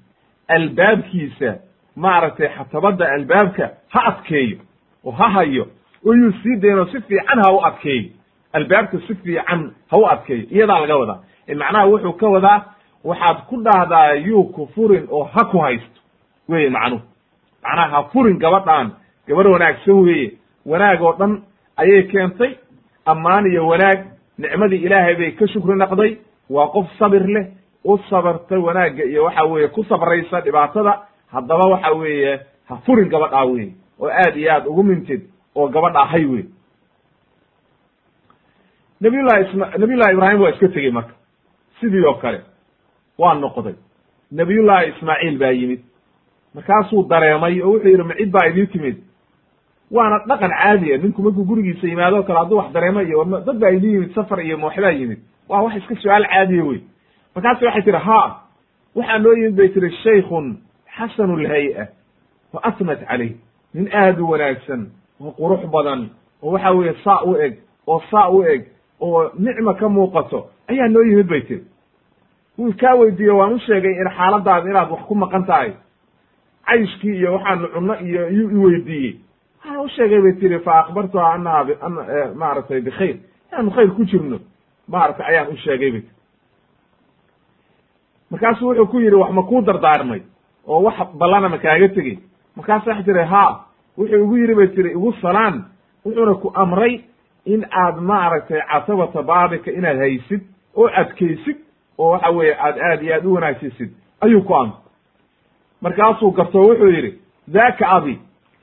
Albaabkiisa 0.49 1.55
maaragtay 1.97 2.49
xatabadda 2.49 3.13
albaabka 3.13 3.71
ha 3.89 4.01
adkeeyo 4.11 4.59
oo 5.05 5.11
ha 5.11 5.29
hayo 5.31 5.67
oo 6.07 6.31
sii 6.43 6.57
daynoo 6.57 6.87
si 6.87 7.01
fiican 7.01 7.43
ha 7.45 7.53
u 7.53 7.61
adkeeyo 7.65 8.11
albaabka 8.57 8.99
si 9.07 9.15
fiican 9.15 9.61
ha 9.91 9.97
u 9.99 10.05
adkeeyo 10.13 10.45
iyadaa 10.51 10.81
laga 10.81 10.97
wadaa. 10.97 11.19
Macnaha 11.61 11.87
wuxuu 11.91 12.13
ka 12.21 12.27
wadaa 12.35 12.59
waxaad 13.05 13.37
ku 13.49 13.57
dhahdaa 13.63 14.13
yuu 14.27 14.45
ku 14.55 14.69
furin 14.75 15.05
oo 15.11 15.25
ha 15.25 15.45
ku 15.51 15.59
haysto 15.59 16.01
weye 16.49 16.71
macnuhu. 16.71 17.03
Macnaha 17.63 17.89
ha 17.95 18.03
furin 18.13 18.39
gabadhaan 18.39 18.91
gabarh 19.29 19.51
wanaagsan 19.53 19.95
weeye. 20.07 20.33
Wanaag 20.67 21.03
oo 21.03 21.13
dhan 21.19 21.43
ayay 21.77 22.03
keentay 22.11 22.53
ammaan 23.07 23.47
iyo 23.47 23.67
wanaag 23.67 23.99
nicmadii 24.39 24.83
ilaahay 24.87 25.15
bay 25.15 25.31
ka 25.33 25.47
shukri 25.49 25.77
naqday 25.79 26.19
waa 26.51 26.67
qof 26.75 26.87
sabir 26.99 27.25
leh 27.27 27.47
u 27.85 27.99
sabarta 28.11 28.59
wanaagga 28.59 29.05
iyo 29.05 29.25
waxa 29.25 29.45
weeye 29.45 29.69
ku 29.69 29.85
sabraysa 29.85 30.41
dhibaatada 30.41 30.93
haddaba 31.33 31.65
waxa 31.73 31.91
weeye 31.93 32.41
ha 32.69 32.77
furin 32.87 33.09
gabadhaa 33.09 33.45
weye 33.45 33.71
oo 34.01 34.09
aad 34.11 34.37
iyo 34.37 34.53
aad 34.53 34.67
ugu 34.67 34.83
mintid 34.83 35.23
oo 35.55 35.69
gabadhaa 35.69 36.05
hay 36.13 36.25
wey 36.25 36.45
nabiyullahi 39.01 39.45
isma 39.49 39.67
nabiyullahi 39.79 40.13
ibraahim 40.15 40.41
waa 40.41 40.51
iska 40.51 40.69
tegey 40.69 40.91
marka. 40.91 41.13
Sidii 41.81 42.05
oo 42.05 42.15
kale 42.15 42.41
waa 43.19 43.35
noqday. 43.35 43.75
Nabiyullahi 44.33 44.89
ismaaciil 44.89 45.39
baa 45.39 45.51
yimid. 45.53 45.81
Markaasuu 46.55 47.03
dareemay 47.09 47.61
oo 47.63 47.71
wuxuu 47.73 47.89
yidhi 47.89 48.03
ma 48.03 48.15
cid 48.15 48.31
baa 48.31 48.47
idii 48.49 48.67
timid. 48.67 48.97
Waana 49.91 50.19
dhaqan 50.27 50.51
caadiya 50.51 50.97
ninku 50.99 51.23
markuu 51.23 51.45
gurigiisa 51.45 51.87
yimaado 51.87 52.21
o 52.21 52.23
kale 52.23 52.39
hadduu 52.39 52.57
wax 52.59 52.73
dareemo 52.73 53.01
iyo 53.03 53.25
dad 53.25 53.59
baa 53.59 53.71
idii 53.71 53.93
yimid 53.93 54.15
safar 54.15 54.41
iyo 54.41 54.59
mooxbaa 54.59 54.91
yimid. 54.91 55.19
Waa 55.49 55.63
wax 55.63 55.77
iska 55.77 55.95
su'aal 55.97 56.27
caadiya 56.27 56.65
wey. 56.65 56.81
Markaasu 57.35 57.65
waxay 57.65 57.83
tihi 57.83 57.97
ha 57.97 58.41
waxaa 58.95 59.19
noo 59.19 59.33
yimid 59.33 59.55
bay 59.57 59.69
tihi 59.69 59.91
shaykun 60.03 60.57
xasanu 60.97 61.37
lhay-a 61.37 61.87
wa 62.53 62.61
asnat 62.65 63.05
calayh. 63.09 63.33
Nin 63.75 63.89
aad 63.93 64.21
u 64.21 64.31
wanaagsan 64.31 64.91
oo 65.21 65.31
qurux 65.39 65.67
badan 65.71 66.09
oo 66.43 66.51
waxa 66.53 66.71
weeye 66.73 66.95
saa 67.05 67.23
u 67.25 67.37
eg 67.37 67.59
oo 67.87 68.03
saa 68.11 68.29
u 68.31 68.43
eg 68.43 68.65
oo 69.01 69.31
nicma 69.39 69.75
ka 69.75 69.89
muuqato 69.89 70.47
ayaa 70.69 70.89
noo 70.89 71.03
yimid 71.03 71.27
bay 71.29 71.41
tiri. 71.43 71.65
Wuu 72.59 72.73
kaa 72.81 72.95
weydiiye 72.97 73.31
waan 73.33 73.53
u 73.55 73.59
sheegay 73.59 73.93
in 74.01 74.09
xaaladaada 74.17 74.71
inaad 74.71 74.91
wax 74.91 75.03
ku 75.09 75.15
maqan 75.15 75.45
tahay. 75.47 75.73
Cayshkii 76.67 77.17
iyo 77.17 77.33
waxaanu 77.35 77.69
cunno 77.75 77.95
iyo 78.01 78.29
iyuu 78.29 78.51
i 78.51 78.57
weydiiyey. 78.65 79.17
Waxaan 79.65 79.85
u 79.85 79.89
sheegay 79.89 80.21
bay 80.23 80.33
tiri 80.41 80.59
fa 80.59 80.73
akbartuha 80.81 81.33
anaha 81.35 81.65
maaragtay 82.35 82.81
bikhayr 82.81 83.17
inaanu 83.53 83.71
khayr 83.71 83.91
ku 83.97 84.05
jirno 84.05 84.39
maaragtay 84.89 85.27
ayaan 85.27 85.49
u 85.53 85.57
sheegay 85.57 85.91
bay 85.93 86.01
tiri. 86.01 86.15
Markaasuu 88.31 88.69
wuxuu 88.69 88.87
ku 88.87 88.99
yidhi 89.01 89.17
wax 89.17 89.31
ma 89.33 89.43
kuu 89.43 89.63
dardaarmay? 89.63 90.23
oo 90.67 90.83
wax 90.83 90.97
ballana 91.15 91.49
ma 91.49 91.59
kaaga 91.59 91.89
tegey. 91.89 92.19
Markaasu 92.57 92.89
waxay 92.89 93.05
tiri 93.05 93.25
ha 93.25 93.67
wuxuu 93.99 94.17
igu 94.25 94.37
yidhi 94.37 94.55
bay 94.55 94.69
tiri 94.69 94.91
igu 94.91 95.13
salaan. 95.23 95.65
Wuxuuna 96.05 96.35
ku 96.35 96.51
amray 96.55 97.05
in 97.47 97.65
aad 97.71 97.97
maaragtay 98.01 98.61
casabata 98.71 99.23
baabika 99.23 99.71
inaad 99.71 99.99
haysid 99.99 100.41
oo 100.77 100.89
adkaysid 101.01 101.57
oo 101.99 102.11
waxa 102.11 102.31
weeye 102.31 102.55
aad 102.61 102.79
aad 102.79 103.03
iyo 103.03 103.15
aad 103.15 103.27
u 103.27 103.35
wanaagsisid 103.35 103.91
ayuu 104.21 104.43
ku 104.43 104.55
amray. 104.55 104.79
Markaasuu 105.81 106.31
garto 106.31 106.59
wuxuu 106.61 106.89
yidhi 106.89 107.19
daka 107.49 107.89
abi 107.89 108.19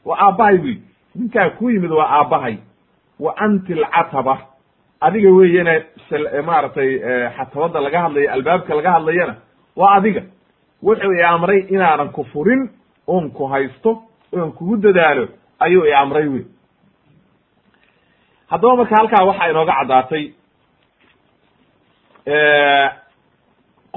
waa 0.05 0.17
aabbahay 0.19 0.57
bu 0.57 0.67
yidhi. 0.67 0.83
Ninkaa 1.15 1.49
ku 1.49 1.69
yimid 1.69 1.91
waa 1.91 2.09
aabbahay. 2.09 2.57
Wa 3.19 3.37
anti 3.37 3.73
alcataba. 3.73 4.37
Adiga 5.01 5.29
weeyana 5.31 5.81
maaragtay 6.45 6.99
xatabada 7.37 7.79
laga 7.81 7.99
hadlayo 8.01 8.31
albaabka 8.33 8.75
laga 8.75 8.91
hadlayana 8.91 9.35
waa 9.75 9.95
adiga. 9.95 10.21
Wuxuu 10.83 11.13
i 11.13 11.23
amray 11.23 11.59
inaanan 11.69 12.09
ku 12.11 12.23
furin 12.23 12.69
oon 13.07 13.31
ku 13.31 13.45
haysto 13.47 14.03
oon 14.33 14.51
kugu 14.51 14.77
dadaalo 14.77 15.27
ayuu 15.59 15.85
i 15.85 15.93
amray 15.93 16.27
wey 16.27 16.45
haddaba 18.53 18.75
marka 18.79 18.95
halkaa 18.99 19.23
waxaa 19.29 19.49
inooga 19.51 19.73
caddaatay 19.79 20.23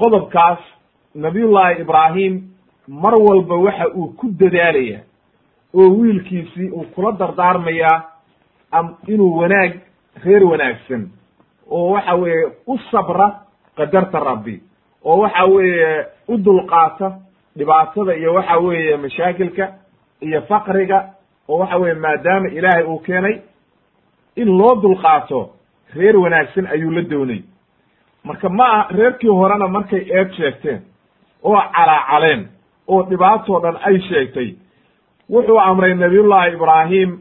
qodobkaas 0.01 0.59
nabiyullaahi 1.15 1.81
ibraahim 1.81 2.33
mar 2.87 3.13
walba 3.27 3.55
waxa 3.65 3.87
uu 3.95 4.07
ku 4.19 4.27
dadaalaya 4.39 4.99
oo 5.73 5.89
wiilkiisii 5.99 6.69
uu 6.69 6.83
kula 6.95 7.11
dardaarmayaa 7.11 7.97
am 8.71 8.95
inuu 9.07 9.37
wanaag 9.39 9.71
reer 10.25 10.43
wanaagsan 10.43 11.09
oo 11.71 11.89
waxa 11.93 12.15
weeye 12.15 12.45
u 12.67 12.77
sabra 12.91 13.27
qadarta 13.77 14.19
rabbi 14.19 14.55
oo 15.05 15.17
waxa 15.21 15.45
weeye 15.45 16.05
u 16.27 16.37
dulqaata 16.37 17.11
dhibaatada 17.57 18.15
iyo 18.15 18.33
waxa 18.33 18.57
weeye 18.57 18.97
mashaakilka 18.97 19.73
iyo 20.21 20.41
faqriga 20.41 20.99
oo 21.49 21.57
waxa 21.59 21.77
weye 21.77 21.93
maadaama 21.93 22.47
ilaahay 22.49 22.83
uu 22.83 22.99
keenay 22.99 23.35
in 24.41 24.49
loo 24.57 24.75
dulqaato 24.81 25.39
reer 25.95 26.15
wanaagsan 26.17 26.67
ayuu 26.67 26.91
la 26.91 27.01
doonay. 27.01 27.41
Marka 28.23 28.49
ma 28.49 28.65
ah 28.77 28.87
reerkii 28.97 29.29
horena 29.29 29.67
markay 29.67 30.03
eed 30.17 30.31
sheegteen 30.37 30.81
oo 31.43 31.61
calaacaleen 31.75 32.47
oo 32.87 33.03
dhibaatoo 33.09 33.59
dhan 33.63 33.77
ay 33.87 33.99
sheegtay 34.09 34.49
wuxuu 35.29 35.59
amray 35.59 35.93
nabiyullaahi 35.93 36.53
ibraahim 36.53 37.19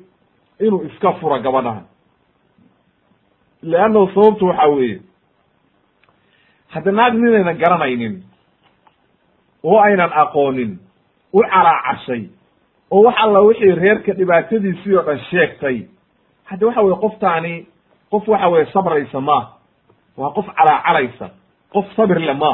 inuu 0.61 0.83
iska 0.89 1.13
furo 1.13 1.39
gabadhahan 1.43 1.85
leannahu 3.63 4.09
sababtu 4.15 4.47
waxa 4.47 4.67
weeye 4.69 5.01
hadda 6.69 6.93
naag 6.93 7.15
ninaynan 7.15 7.59
garanaynin 7.59 8.23
oo 9.65 9.79
aynan 9.81 10.11
aqoonin 10.23 10.79
u 11.33 11.41
calaacashay 11.51 12.23
oo 12.91 13.03
wax 13.03 13.17
alla 13.19 13.41
wixii 13.41 13.75
reerka 13.75 14.13
dhibaatadiisii 14.13 14.97
oo 14.97 15.03
dhan 15.03 15.21
sheegtay 15.31 15.79
hadda 16.51 16.67
waxa 16.67 16.83
weye 16.83 16.97
qoftaani 17.05 17.55
qof 18.11 18.29
waxa 18.29 18.49
weye 18.49 18.67
sabraysa 18.73 19.21
ma. 19.21 19.39
Waa 20.17 20.31
qof 20.37 20.47
calaacalaysa 20.57 21.27
qof 21.73 21.87
sabir 21.97 22.19
le 22.29 22.35
ma. 22.35 22.53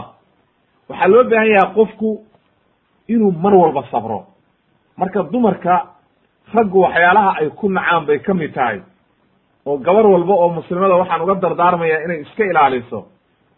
Waxaa 0.88 1.08
loo 1.12 1.24
baahan 1.30 1.48
yahay 1.54 1.74
qofku 1.74 2.08
inuu 3.08 3.32
mar 3.32 3.54
walba 3.54 3.82
sabro. 3.90 4.26
Marka 4.96 5.22
dumarka 5.32 5.74
raggu 6.54 6.78
waxyaalaha 6.84 7.30
ay 7.40 7.48
ku 7.50 7.68
nacaan 7.68 8.04
bay 8.06 8.18
ka 8.20 8.34
mid 8.34 8.52
tahay. 8.54 8.80
Oo 9.66 9.78
gabar 9.78 10.06
walba 10.06 10.32
oo 10.34 10.48
muslimada 10.48 10.94
waxaan 10.96 11.22
uga 11.22 11.34
dardaarmayaa 11.34 12.04
inay 12.04 12.20
iska 12.24 12.44
ilaaliso 12.44 13.06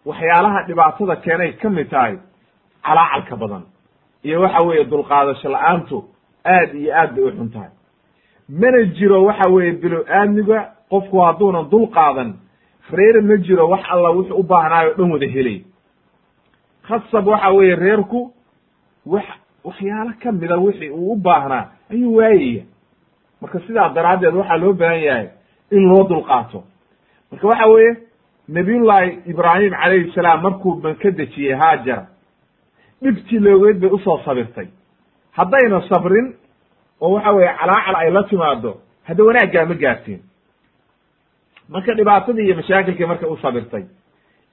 waxyaalaha 0.07 0.63
dhibaatada 0.69 1.17
keenay 1.25 1.53
ka 1.61 1.69
mid 1.71 1.89
tahay 1.91 2.19
calaacalka 2.85 3.37
badan. 3.37 3.63
Iyo 4.25 4.41
waxa 4.43 4.63
weeye 4.63 4.85
dulqaadasho 4.85 5.49
la'aantu 5.49 6.05
aad 6.45 6.75
iyo 6.75 6.91
aad 6.95 7.11
bay 7.15 7.25
u 7.25 7.31
xun 7.37 7.49
tahay 7.55 7.71
mana 8.49 8.85
jiro 8.95 9.25
waxa 9.25 9.51
weeye 9.51 9.73
bilo-aadmiga 9.73 10.71
qofku 10.91 11.19
hadduunan 11.21 11.69
dul 11.71 11.87
qaadan 11.91 12.35
reer 12.93 13.23
ma 13.23 13.37
jiro 13.37 13.69
wax 13.69 13.83
alla 13.91 14.11
wuxuu 14.13 14.39
u 14.39 14.43
baahnaayo 14.43 14.95
dhan 14.97 15.13
wada 15.13 15.27
helay. 15.27 15.65
Khasab 16.89 17.27
waxa 17.27 17.51
weeye 17.53 17.75
reerku 17.77 18.33
wax 19.07 19.25
waxyaalo 19.65 20.13
ka 20.23 20.33
mida 20.33 20.57
wixii 20.59 20.91
uu 20.91 21.13
u 21.13 21.17
baahnaa 21.17 21.69
ayuu 21.91 22.17
waayaya 22.17 22.63
marka 23.41 23.61
sidaa 23.67 23.89
daraaddeed 23.89 24.35
waxaa 24.35 24.57
loo 24.57 24.73
baahan 24.73 25.01
yahay 25.03 25.29
in 25.71 25.89
loo 25.89 26.05
dulqaato 26.09 26.65
marka 27.31 27.47
waxa 27.49 27.67
weeye 27.67 27.97
nabiyullaahi 28.49 29.19
ibraahim 29.27 29.71
calayhi 29.73 30.13
salaam 30.15 30.43
markuu 30.43 30.75
ban 30.81 30.95
ka 30.95 31.11
dejiyey 31.11 31.55
haajara 31.57 32.07
dhibtii 33.03 33.39
loogeed 33.39 33.81
bay 33.81 33.91
u 33.91 33.99
soo 33.99 34.19
sabirtay. 34.25 34.69
Haddayna 35.33 35.81
sabrin 35.89 36.35
oo 37.01 37.11
waxa 37.15 37.33
weeye 37.33 37.53
calaacal 37.61 37.97
ay 37.97 38.11
la 38.11 38.23
timaado 38.23 38.81
hadda 39.05 39.25
wanaaggaa 39.25 39.65
ma 39.67 39.75
gaartiin 39.75 40.21
marka 41.69 41.95
dhibaatadii 41.95 42.45
iyo 42.47 42.55
mashaakilkii 42.57 43.07
markay 43.07 43.29
u 43.29 43.37
sabirtay 43.37 43.85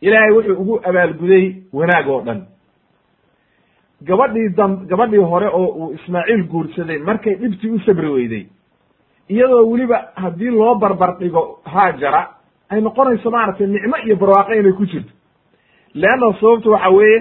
ilaahay 0.02 0.32
wuxuu 0.32 0.56
ugu 0.62 0.80
abaalguday 0.84 1.56
wanaag 1.74 2.08
oo 2.10 2.22
dhan. 2.22 2.42
Gabadhii 4.04 4.50
dam 4.58 4.88
gabadhii 4.88 5.18
hore 5.32 5.48
oo 5.48 5.66
uu 5.80 5.94
ismaaciil 5.94 6.44
guursaday 6.48 6.98
markay 6.98 7.36
dhibtii 7.36 7.70
u 7.70 7.80
sabri 7.80 8.10
weyday 8.10 8.46
iyadoo 9.30 9.70
weliba 9.72 9.98
haddii 10.16 10.50
loo 10.50 10.76
barbar 10.76 11.18
dhigo 11.20 11.60
haajara 11.66 12.22
ay 12.70 12.82
noqonayso 12.82 13.32
maaragtay 13.32 13.68
nicmo 13.68 13.98
iyo 14.06 14.16
barwaaqo 14.16 14.54
inay 14.54 14.74
ku 14.74 14.86
jirto. 14.86 15.14
Leanna 15.94 16.34
sababtu 16.40 16.72
waxa 16.72 16.90
weeye 16.90 17.20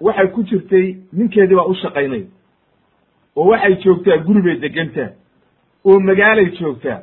waxay 0.00 0.28
ku 0.34 0.42
jirtay 0.42 0.96
ninkeedii 1.12 1.54
baa 1.56 1.66
u 1.68 1.74
shaqaynay 1.74 2.24
oo 3.38 3.46
waxay 3.50 3.74
joogtaa 3.84 4.16
guri 4.26 4.42
bay 4.46 4.56
degantaa 4.64 5.10
oo 5.88 5.98
magaalay 6.08 6.48
joogtaa 6.58 6.98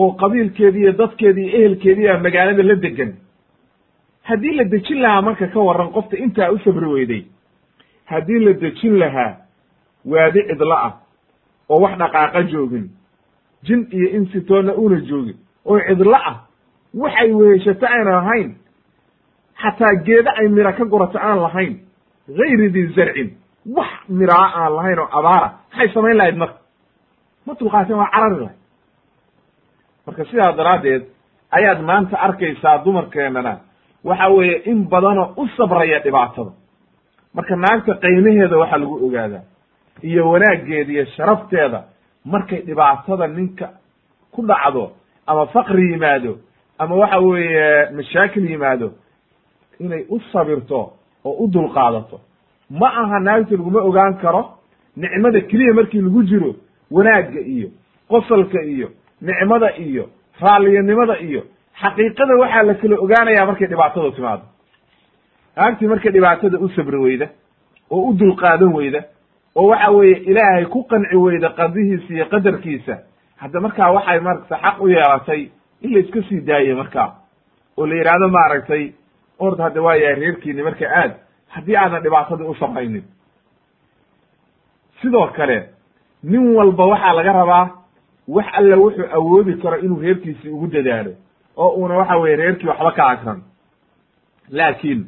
oo 0.00 0.10
qabiilkeedii 0.20 0.82
iyo 0.84 0.92
dadkeedii 1.00 1.46
iyo 1.48 1.58
ehelkeedii 1.58 2.06
baa 2.08 2.18
magaalada 2.26 2.62
la 2.62 2.74
degan. 2.84 3.12
Haddii 4.28 4.54
la 4.58 4.64
dejin 4.64 5.00
lahaa 5.02 5.22
marka 5.22 5.46
ka 5.46 5.60
waran 5.60 5.90
qofta 5.96 6.16
intaa 6.16 6.50
u 6.52 6.58
sabri 6.64 6.86
weyday. 6.94 7.22
Haddii 8.10 8.38
la 8.46 8.52
dejin 8.52 8.94
lahaa 9.02 9.36
waadi 10.04 10.40
cidlo 10.48 10.74
ah 10.86 10.92
oo 11.68 11.80
wax 11.82 11.98
dhaqaaqa 11.98 12.42
joogin 12.52 12.86
jin 13.66 13.86
iyo 13.92 14.08
insitoona 14.18 14.72
una 14.74 14.98
joogin 15.08 15.36
oo 15.64 15.78
cidlo 15.88 16.14
ah 16.30 16.36
waxay 16.94 17.30
weheshato 17.32 17.86
aynan 17.86 18.14
lahayn 18.14 18.50
xataa 19.62 19.94
geeda 20.06 20.30
ay 20.40 20.48
mira 20.48 20.72
ka 20.72 20.84
gurato 20.84 21.18
aan 21.18 21.38
lahayn 21.42 21.74
gayri 22.28 22.68
di 22.70 22.86
zarcin 22.96 23.30
wax 23.66 23.90
miraa 24.08 24.46
aan 24.54 24.72
lahayn 24.76 24.98
oo 24.98 25.08
abaara. 25.18 25.48
Maxay 25.72 25.88
samayn 25.94 26.16
lahayd 26.16 26.36
marka? 26.36 26.58
Ma 27.46 27.54
dulqaateen 27.60 27.96
waa 27.98 28.10
carari 28.14 28.36
lahayd. 28.40 28.58
Marka 30.06 30.24
sidaa 30.24 30.52
daraaddeed 30.56 31.02
ayaad 31.50 31.80
maanta 31.82 32.16
arkaysaa 32.26 32.78
dumarkeennana. 32.84 33.58
Waxa 34.04 34.28
weeye 34.28 34.56
in 34.70 34.88
badanoo 34.88 35.32
u 35.36 35.48
sabraya 35.56 35.98
dhibaatada. 36.04 36.52
Marka 37.34 37.56
naagta 37.56 37.94
qaymaheeda 37.94 38.56
waxaa 38.58 38.78
lagu 38.78 39.06
ogaadaa 39.06 39.42
iyo 40.02 40.30
wanaaggeeda 40.30 40.92
iyo 40.92 41.04
sharafteeda 41.16 41.82
markay 42.24 42.60
dhibaatada 42.66 43.26
ninka 43.26 43.68
ku 44.32 44.42
dhacdo 44.46 44.92
ama 45.26 45.46
faqri 45.46 45.90
yimaado 45.92 46.38
ama 46.78 46.94
waxa 46.96 47.18
weeye 47.18 47.90
mashaakil 47.96 48.50
yimaado 48.50 48.92
inay 49.80 50.04
u 50.08 50.20
sabirto 50.32 50.92
oo 51.24 51.32
u 51.44 51.48
dulqaadato 51.52 52.20
ma 52.70 52.88
aha 52.88 53.20
naagta 53.20 53.56
laguma 53.56 53.80
ogaan 53.82 54.14
karo 54.22 54.42
nicmada 54.96 55.40
keliya 55.40 55.74
markii 55.74 56.00
lagu 56.00 56.22
jiro 56.22 56.54
wanaagga 56.90 57.40
iyo 57.40 57.68
qosolka 58.08 58.62
iyo 58.62 58.90
nicmada 59.20 59.76
iyo 59.76 60.08
raalliyanimada 60.40 61.18
iyo 61.18 61.42
xaqiiqada 61.80 62.34
waxaa 62.40 62.62
la 62.62 62.74
kala 62.74 62.96
ogaanayaa 63.04 63.46
markay 63.46 63.66
dhibaatada 63.66 64.10
timaado. 64.10 64.42
Naagtii 65.56 65.86
markay 65.88 66.12
dhibaatada 66.12 66.58
u 66.58 66.68
sabri 66.68 66.96
weyda 66.98 67.28
oo 67.90 68.08
u 68.10 68.14
dulqaadan 68.14 68.72
weyda 68.74 69.00
oo 69.54 69.68
waxa 69.68 69.90
weeye 69.90 70.16
ilaahay 70.16 70.64
ku 70.66 70.84
qanci 70.84 71.16
weyda 71.16 71.48
qadihiisa 71.48 72.14
iyo 72.14 72.26
qadarkiisa 72.26 72.98
hadda 73.36 73.60
markaa 73.60 73.90
waxay 73.92 74.20
marata 74.20 74.56
xaq 74.62 74.80
u 74.80 74.88
yeelatay 74.88 75.48
in 75.82 75.92
la 75.94 75.98
iska 76.00 76.22
sii 76.28 76.40
daayey 76.40 76.74
markaa 76.74 77.14
oo 77.76 77.86
la 77.86 77.94
yidhaahdo 77.94 78.28
maaragtay 78.28 78.92
ord 79.38 79.58
hadda 79.60 79.82
waa 79.82 79.94
yahay 79.96 80.14
reerkiini 80.14 80.62
marka 80.62 80.86
aad 80.90 81.12
haddii 81.54 81.76
aadan 81.76 82.02
dhibaatadii 82.02 82.44
u 82.52 82.54
samaynin 82.54 83.04
sidoo 85.02 85.26
kale 85.36 85.68
nin 86.22 86.54
walba 86.56 86.86
waxaa 86.86 87.12
laga 87.18 87.32
rabaa 87.32 87.68
wax 88.28 88.46
alla 88.52 88.76
wuxuu 88.76 89.06
awoodi 89.16 89.54
karo 89.62 89.76
inuu 89.78 90.00
reerkiisii 90.00 90.48
ugu 90.50 90.66
dadaalo 90.66 91.12
oo 91.56 91.68
uuna 91.78 91.94
waxa 91.94 92.16
weye 92.16 92.36
reerkii 92.36 92.66
waxba 92.68 92.92
ka 92.92 93.06
agran 93.08 93.42
laakiin 94.50 95.06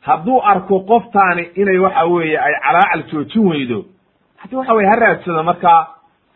hadduu 0.00 0.40
arko 0.42 0.80
qoftaani 0.80 1.42
inay 1.54 1.78
waxa 1.78 2.04
weeye 2.04 2.38
ay 2.38 2.54
calaacal 2.64 3.02
joojin 3.12 3.48
weydo 3.50 3.84
haddi 4.36 4.56
waxa 4.56 4.72
weye 4.74 4.88
ha 4.88 4.96
raadsado 4.96 5.42
markaa 5.42 5.80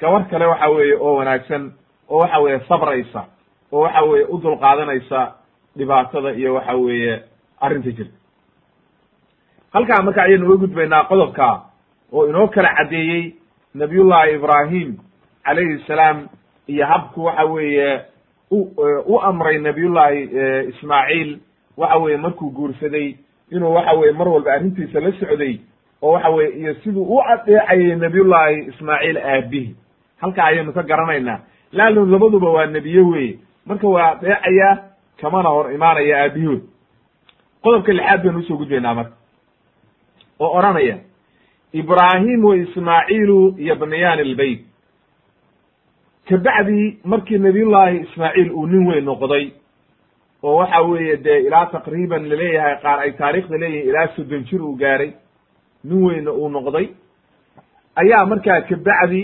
gabar 0.01 0.25
kale 0.31 0.47
waxa 0.47 0.69
weeye 0.69 0.97
oo 1.01 1.15
wanaagsan 1.15 1.73
oo 2.09 2.19
waxa 2.19 2.39
weeye 2.39 2.61
sabraysa 2.69 3.25
oo 3.73 3.81
waxa 3.81 4.03
weeye 4.03 4.25
u 4.27 4.39
dulqaadanaysa 4.43 5.33
dhibaatada 5.77 6.31
iyo 6.33 6.55
waxa 6.55 6.75
weeye 6.75 7.23
arrinta 7.61 7.91
jirta 7.91 8.18
halkaa 9.79 10.03
marka 10.03 10.23
ayaynu 10.23 10.47
uga 10.47 10.57
gudbaynaa 10.67 11.05
qodobka 11.11 11.49
oo 12.13 12.27
inoo 12.29 12.49
kala 12.49 12.71
caddeeyey 12.79 13.23
nabiyullahi 13.75 14.35
ibraahim 14.35 14.97
calayhi 15.45 15.79
salaam 15.87 16.29
iyo 16.67 16.87
habku 16.87 17.25
waxa 17.25 17.45
weeye 17.45 18.01
u 18.51 18.59
u 19.07 19.21
amray 19.21 19.59
nabiyullahi 19.59 20.21
ismaaciil 20.69 21.39
waxa 21.77 21.97
weeye 21.99 22.17
markuu 22.19 22.51
guursaday 22.51 23.15
inuu 23.51 23.75
waxa 23.75 23.93
weye 23.93 24.13
mar 24.13 24.29
walba 24.29 24.53
arrintiisa 24.53 25.01
la 25.01 25.13
socday 25.13 25.61
oo 26.03 26.13
waxa 26.13 26.29
weye 26.31 26.51
iyo 26.61 26.75
siduu 26.75 27.05
u 27.15 27.21
adeecayay 27.23 27.97
nabiyullaahi 27.97 28.57
ismaaciil 28.73 29.17
aabihi 29.19 29.77
halkaa 30.21 30.45
ayaynu 30.45 30.73
ka 30.73 30.83
garanaynaa. 30.83 31.39
Laannu 31.73 32.07
labaduba 32.07 32.51
waa 32.51 32.67
nebiye 32.67 33.01
weye 33.01 33.39
marka 33.67 33.89
waa 33.89 34.11
adeecayaa 34.11 34.77
kamana 35.21 35.49
hor 35.49 35.73
imaanaya 35.73 36.23
aabihood 36.25 36.63
qodobka 37.63 37.93
lixaad 37.93 38.23
baynu 38.25 38.39
u 38.39 38.43
soo 38.43 38.57
gudbaynaa 38.57 38.95
marka 38.95 39.13
oo 40.41 40.51
odhanaya 40.59 40.97
ibraahim 41.73 42.45
wa 42.45 42.57
ismaaciilu 42.57 43.55
yabniyaan 43.59 44.19
ilbeyt 44.21 44.61
kabacdii 46.29 46.99
markii 47.05 47.39
nabiyullaahi 47.39 47.99
ismaaciil 48.01 48.51
uu 48.53 48.67
nin 48.67 48.87
weyn 48.89 49.05
noqday 49.05 49.51
oo 50.43 50.57
waxa 50.57 50.81
weeye 50.83 51.17
dee 51.25 51.39
ilaa 51.47 51.67
taqriiban 51.67 52.29
la 52.29 52.37
leeyahay 52.37 52.77
qaar 52.83 52.99
ay 53.01 53.13
taariikhda 53.13 53.59
leeyihiin 53.61 53.89
ilaa 53.91 54.09
soddon 54.17 54.45
jir 54.51 54.63
uu 54.63 54.77
gaaray 54.77 55.11
nin 55.85 56.03
weynna 56.07 56.33
uu 56.33 56.49
noqday 56.49 56.87
ayaa 57.97 58.27
markaa 58.27 58.61
kabacdi 58.61 59.23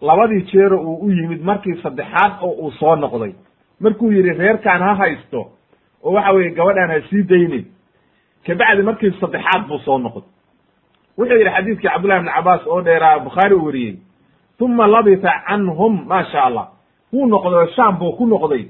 labadii 0.00 0.42
jeero 0.52 0.78
uu 0.82 0.96
u 1.06 1.10
yimid 1.10 1.42
markii 1.42 1.76
saddexaad 1.82 2.32
oo 2.42 2.50
uu 2.50 2.70
soo 2.70 2.96
noqday. 2.96 3.32
Markuu 3.80 4.10
yidhi 4.12 4.32
reerkaan 4.32 4.82
ha 4.82 4.94
haysto 4.94 5.40
oo 6.02 6.12
waxa 6.12 6.32
weeye 6.32 6.50
gabadhaan 6.50 6.90
ha 6.90 7.00
sii 7.10 7.22
daynin. 7.22 7.64
Kabacdi 8.46 8.82
markii 8.82 9.10
saddexaad 9.20 9.66
buu 9.68 9.78
soo 9.78 9.98
noqday 9.98 10.22
wuxuu 11.18 11.36
yidhi 11.38 11.50
xadiidkii 11.56 11.88
cabdullahi 11.88 12.20
ibn 12.20 12.30
cabaas 12.34 12.66
oo 12.66 12.80
dheeraa 12.82 13.18
bukhaari 13.18 13.54
u 13.54 13.64
wariyey 13.64 13.96
uma 14.60 14.86
labita 14.86 15.32
canhum 15.48 16.04
ma 16.08 16.24
sha 16.24 16.42
allah. 16.44 16.66
Wuu 17.12 17.26
noqday 17.26 17.54
oo 17.54 17.66
sham 17.76 17.98
buu 17.98 18.12
ku 18.16 18.26
noqday. 18.26 18.64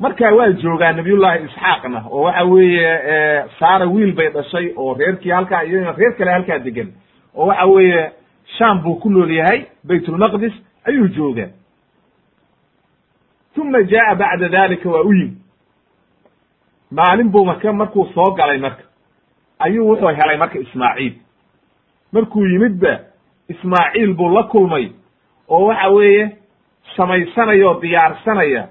Markaa 0.00 0.32
waa 0.34 0.50
joogaa 0.52 0.92
nabiyullahi 0.92 1.44
isxaaqna 1.44 2.04
oo 2.10 2.22
waxa 2.22 2.44
weeye 2.44 3.44
saara 3.58 3.86
wiil 3.86 4.12
bay 4.14 4.28
dhashay 4.30 4.72
oo 4.76 4.94
reerkii 4.94 5.30
halkaa 5.30 5.62
iyo 5.64 5.92
reer 5.98 6.16
kale 6.16 6.30
halkaa 6.32 6.58
degan 6.58 6.88
oo 7.34 7.46
waxa 7.46 7.66
weeye 7.66 8.10
sham 8.58 8.82
buu 8.82 8.94
ku 8.96 9.10
nool 9.10 9.30
yahay 9.30 9.66
baytulmaqdis 9.84 10.52
ayuu 10.84 11.08
joogaa. 11.08 11.48
Uma 13.56 13.82
jaa 13.82 14.14
bacda 14.14 14.48
dalika 14.48 14.88
waa 14.90 15.02
u 15.02 15.12
yimi 15.12 15.36
maalin 16.90 17.28
buu 17.30 17.44
marka 17.44 17.72
markuu 17.72 18.06
soo 18.14 18.30
galay 18.34 18.58
marka 18.58 18.82
ayuu 19.58 19.88
wuxuu 19.90 20.08
helay 20.08 20.36
marka 20.36 20.58
ismaaciil 20.58 21.14
markuu 22.12 22.46
yimidba 22.46 22.98
ismaaciil 23.48 24.14
buu 24.14 24.28
la 24.34 24.42
kulmay 24.42 24.90
oo 25.48 25.66
waxa 25.66 25.88
weeye 25.88 26.36
samaysanaya 26.96 27.68
oo 27.68 27.80
diyaarsanaya 27.80 28.68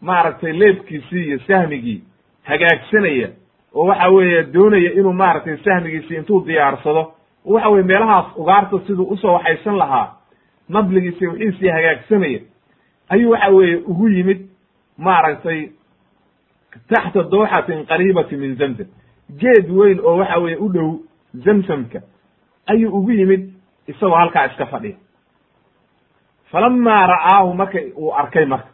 maaragtay 0.00 0.52
leebkiisii 0.52 1.24
iyo 1.24 1.38
sahmigii 1.46 2.02
hagaagsanaya 2.42 3.28
oo 3.74 3.86
waxa 3.86 4.08
weeye 4.08 4.42
doonaya 4.42 4.92
inuu 4.92 5.12
maaragtay 5.12 5.56
sahmigiisii 5.56 6.16
intuu 6.16 6.40
diyaarsado. 6.46 7.12
Waxa 7.44 7.68
weye 7.68 7.82
meelahaas 7.84 8.26
ugaarta 8.36 8.78
siduu 8.86 9.04
u 9.04 9.16
soo 9.16 9.32
waxaysan 9.32 9.76
lahaa 9.78 10.16
nabligiisi 10.68 11.26
wixiisii 11.26 11.68
hagaagsanaya 11.68 12.40
ayuu 13.08 13.30
waxa 13.30 13.48
weeye 13.48 13.76
ugu 13.76 14.08
yimid 14.08 14.46
maaragtay 14.98 15.68
taxta 16.88 17.22
dooxatin 17.22 17.86
qariibati 17.86 18.36
min 18.36 18.56
zamzam 18.56 18.86
geed 19.40 19.70
weyn 19.70 20.00
oo 20.00 20.16
waxa 20.16 20.38
weeye 20.38 20.56
u 20.56 20.68
dhow 20.72 20.98
zamsamka 21.44 22.00
ayuu 22.66 22.92
ugu 22.98 23.10
yimid 23.10 23.50
isagoo 23.86 24.14
halkaa 24.16 24.46
iska 24.46 24.66
fadhiya 24.66 24.96
falama 26.50 27.06
ra'aahu 27.06 27.54
marka 27.54 27.78
uu 27.96 28.12
arkay 28.14 28.44
marka 28.44 28.68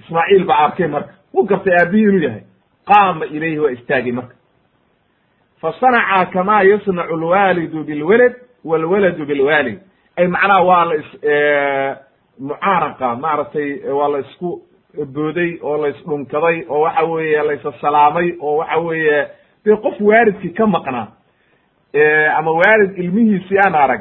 ismaaciil 0.00 0.44
baa 0.44 0.58
arkay 0.66 0.86
marka 0.88 1.12
wuu 1.34 1.42
gartay 1.46 1.74
aabihii 1.80 2.02
inuu 2.08 2.22
yahay. 2.22 2.42
Qaama 2.86 3.24
ilayhi 3.26 3.58
waa 3.58 3.70
istaagay 3.70 4.12
marka. 4.12 4.34
Fa 5.60 5.72
sanaca 5.80 6.26
kama 6.32 6.62
yasnacu 6.62 7.14
alwaalidu 7.14 7.84
bilwalad 7.84 8.34
walwaladu 8.64 9.26
bilwaalid. 9.26 9.78
Ay 10.16 10.26
macnaha 10.26 10.62
waa 10.62 10.84
la 10.84 10.94
is 10.94 11.10
mucaaraqa 12.38 13.16
maaragtay 13.16 13.90
waa 13.90 14.08
la 14.08 14.18
isku 14.18 14.62
booday 15.14 15.58
oo 15.62 15.76
la 15.82 15.88
isdhunkaday 15.88 16.64
oo 16.68 16.80
waxa 16.80 17.02
weeye 17.04 17.42
la 17.42 17.72
salaamay 17.80 18.34
oo 18.40 18.56
waxa 18.56 18.78
weeye 18.78 19.28
dee 19.64 19.76
qof 19.76 20.00
waalidkii 20.00 20.50
ka 20.50 20.66
maqnaa 20.66 21.06
ama 22.36 22.50
waalid 22.50 22.98
ilmihiisii 22.98 23.58
aan 23.66 23.74
arag 23.74 24.00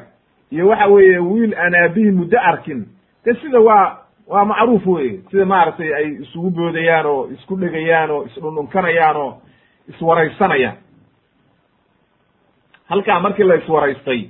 iyo 0.51 0.67
waxa 0.67 0.87
weeye 0.87 1.19
wiil 1.19 1.53
aan 1.57 1.75
aabihii 1.75 2.11
muddo 2.11 2.37
arkin 2.39 2.85
de 3.25 3.33
sida 3.33 3.59
waa 3.59 3.97
waa 4.27 4.45
macruuf 4.45 4.87
weye 4.87 5.19
sida 5.31 5.45
maaragtay 5.45 5.93
ay 5.95 6.07
isugu 6.21 6.49
boodayaan 6.49 7.05
oo 7.05 7.27
isku 7.31 7.55
dhegayaan 7.59 8.11
oo 8.11 8.23
isdhundhunkanayaan 8.25 9.17
oo 9.17 9.41
iswaraysanayaan. 9.89 10.77
Halkaa 12.89 13.19
markii 13.19 13.43
la 13.43 13.55
iswaraystay 13.55 14.29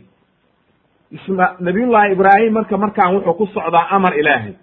isma 1.11 1.55
nabiyullahi 1.59 2.11
ibraahim 2.11 2.53
marka 2.53 2.77
markaan 2.77 3.15
wuxuu 3.15 3.33
ku 3.33 3.45
socdaa 3.47 3.87
amar 3.89 4.13
ilaahay 4.19 4.53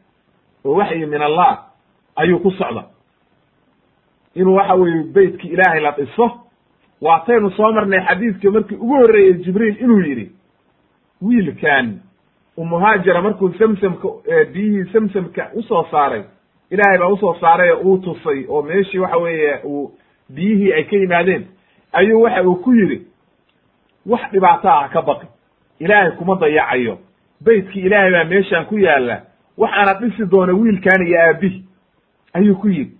oo 0.65 0.75
waxyi 0.75 1.07
min 1.07 1.23
allah 1.23 1.59
ayuu 2.17 2.39
ku 2.39 2.51
socda 2.51 2.85
inuu 4.35 4.55
waxa 4.57 4.75
weeye 4.75 5.03
beytkii 5.05 5.49
ilaahay 5.51 5.81
la 5.81 5.91
dhiso 5.91 6.31
waataynu 7.01 7.51
soo 7.51 7.73
marnay 7.73 8.01
xadiidka 8.09 8.51
markii 8.51 8.77
ugu 8.77 8.95
horreeyey 8.97 9.33
jibriil 9.45 9.77
inuu 9.83 10.01
yidhi 10.01 10.33
wiilkan 11.23 12.01
umuhaajira 12.57 13.23
markuu 13.23 13.53
samsamka 13.59 14.09
biyihii 14.53 14.93
samsamka 14.93 15.51
u 15.55 15.63
soo 15.63 15.87
saaray 15.91 16.23
ilaahay 16.71 16.99
baa 16.99 17.09
u 17.09 17.17
soo 17.17 17.35
saaray 17.41 17.71
oo 17.71 17.81
uu 17.83 17.99
tusay 17.99 18.45
oo 18.49 18.63
meeshii 18.63 18.99
waxa 18.99 19.17
weeye 19.17 19.61
uu 19.65 19.93
biyihii 20.35 20.73
ay 20.73 20.85
ka 20.85 20.97
yimaadeen 20.97 21.47
ayuu 21.93 22.23
waxa 22.23 22.43
uu 22.43 22.55
ku 22.57 22.73
yidhi 22.75 23.07
wax 24.07 24.21
dhibaato 24.33 24.69
ah 24.71 24.89
ka 24.89 25.03
baqi 25.03 25.27
ilaahay 25.81 26.11
kuma 26.11 26.35
dayacayo 26.37 26.99
beytkii 27.45 27.81
ilaahay 27.87 28.13
baa 28.13 28.25
meeshaan 28.25 28.67
ku 28.67 28.79
yaalla 28.79 29.21
waxaana 29.59 29.95
dhisi 30.01 30.27
doona 30.31 30.53
wiilkan 30.53 31.07
iyo 31.07 31.21
aabihi 31.21 31.65
ayuu 32.35 32.55
ku 32.57 32.69
yidhi. 32.69 32.93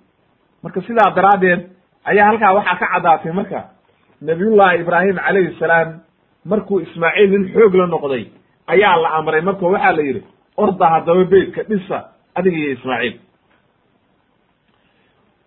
Marka 0.63 0.81
sidaa 0.83 1.11
daraaddeed 1.15 1.61
ayaa 2.05 2.27
halkaa 2.27 2.53
waxaa 2.53 2.77
ka 2.77 2.87
caddaatay 2.95 3.33
marka 3.33 3.65
nabiyullahi 4.23 4.81
ibraahim 4.81 5.17
calayhi 5.17 5.57
salaam 5.59 6.01
markuu 6.45 6.81
ismaaciil 6.81 7.31
nin 7.31 7.53
xoog 7.55 7.75
la 7.75 7.87
noqday 7.87 8.25
ayaa 8.67 8.97
la 9.03 9.09
amray. 9.19 9.41
Marka 9.41 9.67
waxaa 9.67 9.93
la 9.97 10.03
yidhi 10.03 10.23
orda 10.57 10.87
haddaba 10.95 11.25
beytka 11.25 11.63
dhisa 11.63 11.99
adiga 12.35 12.57
iyo 12.57 12.73
ismaaciil. 12.73 13.15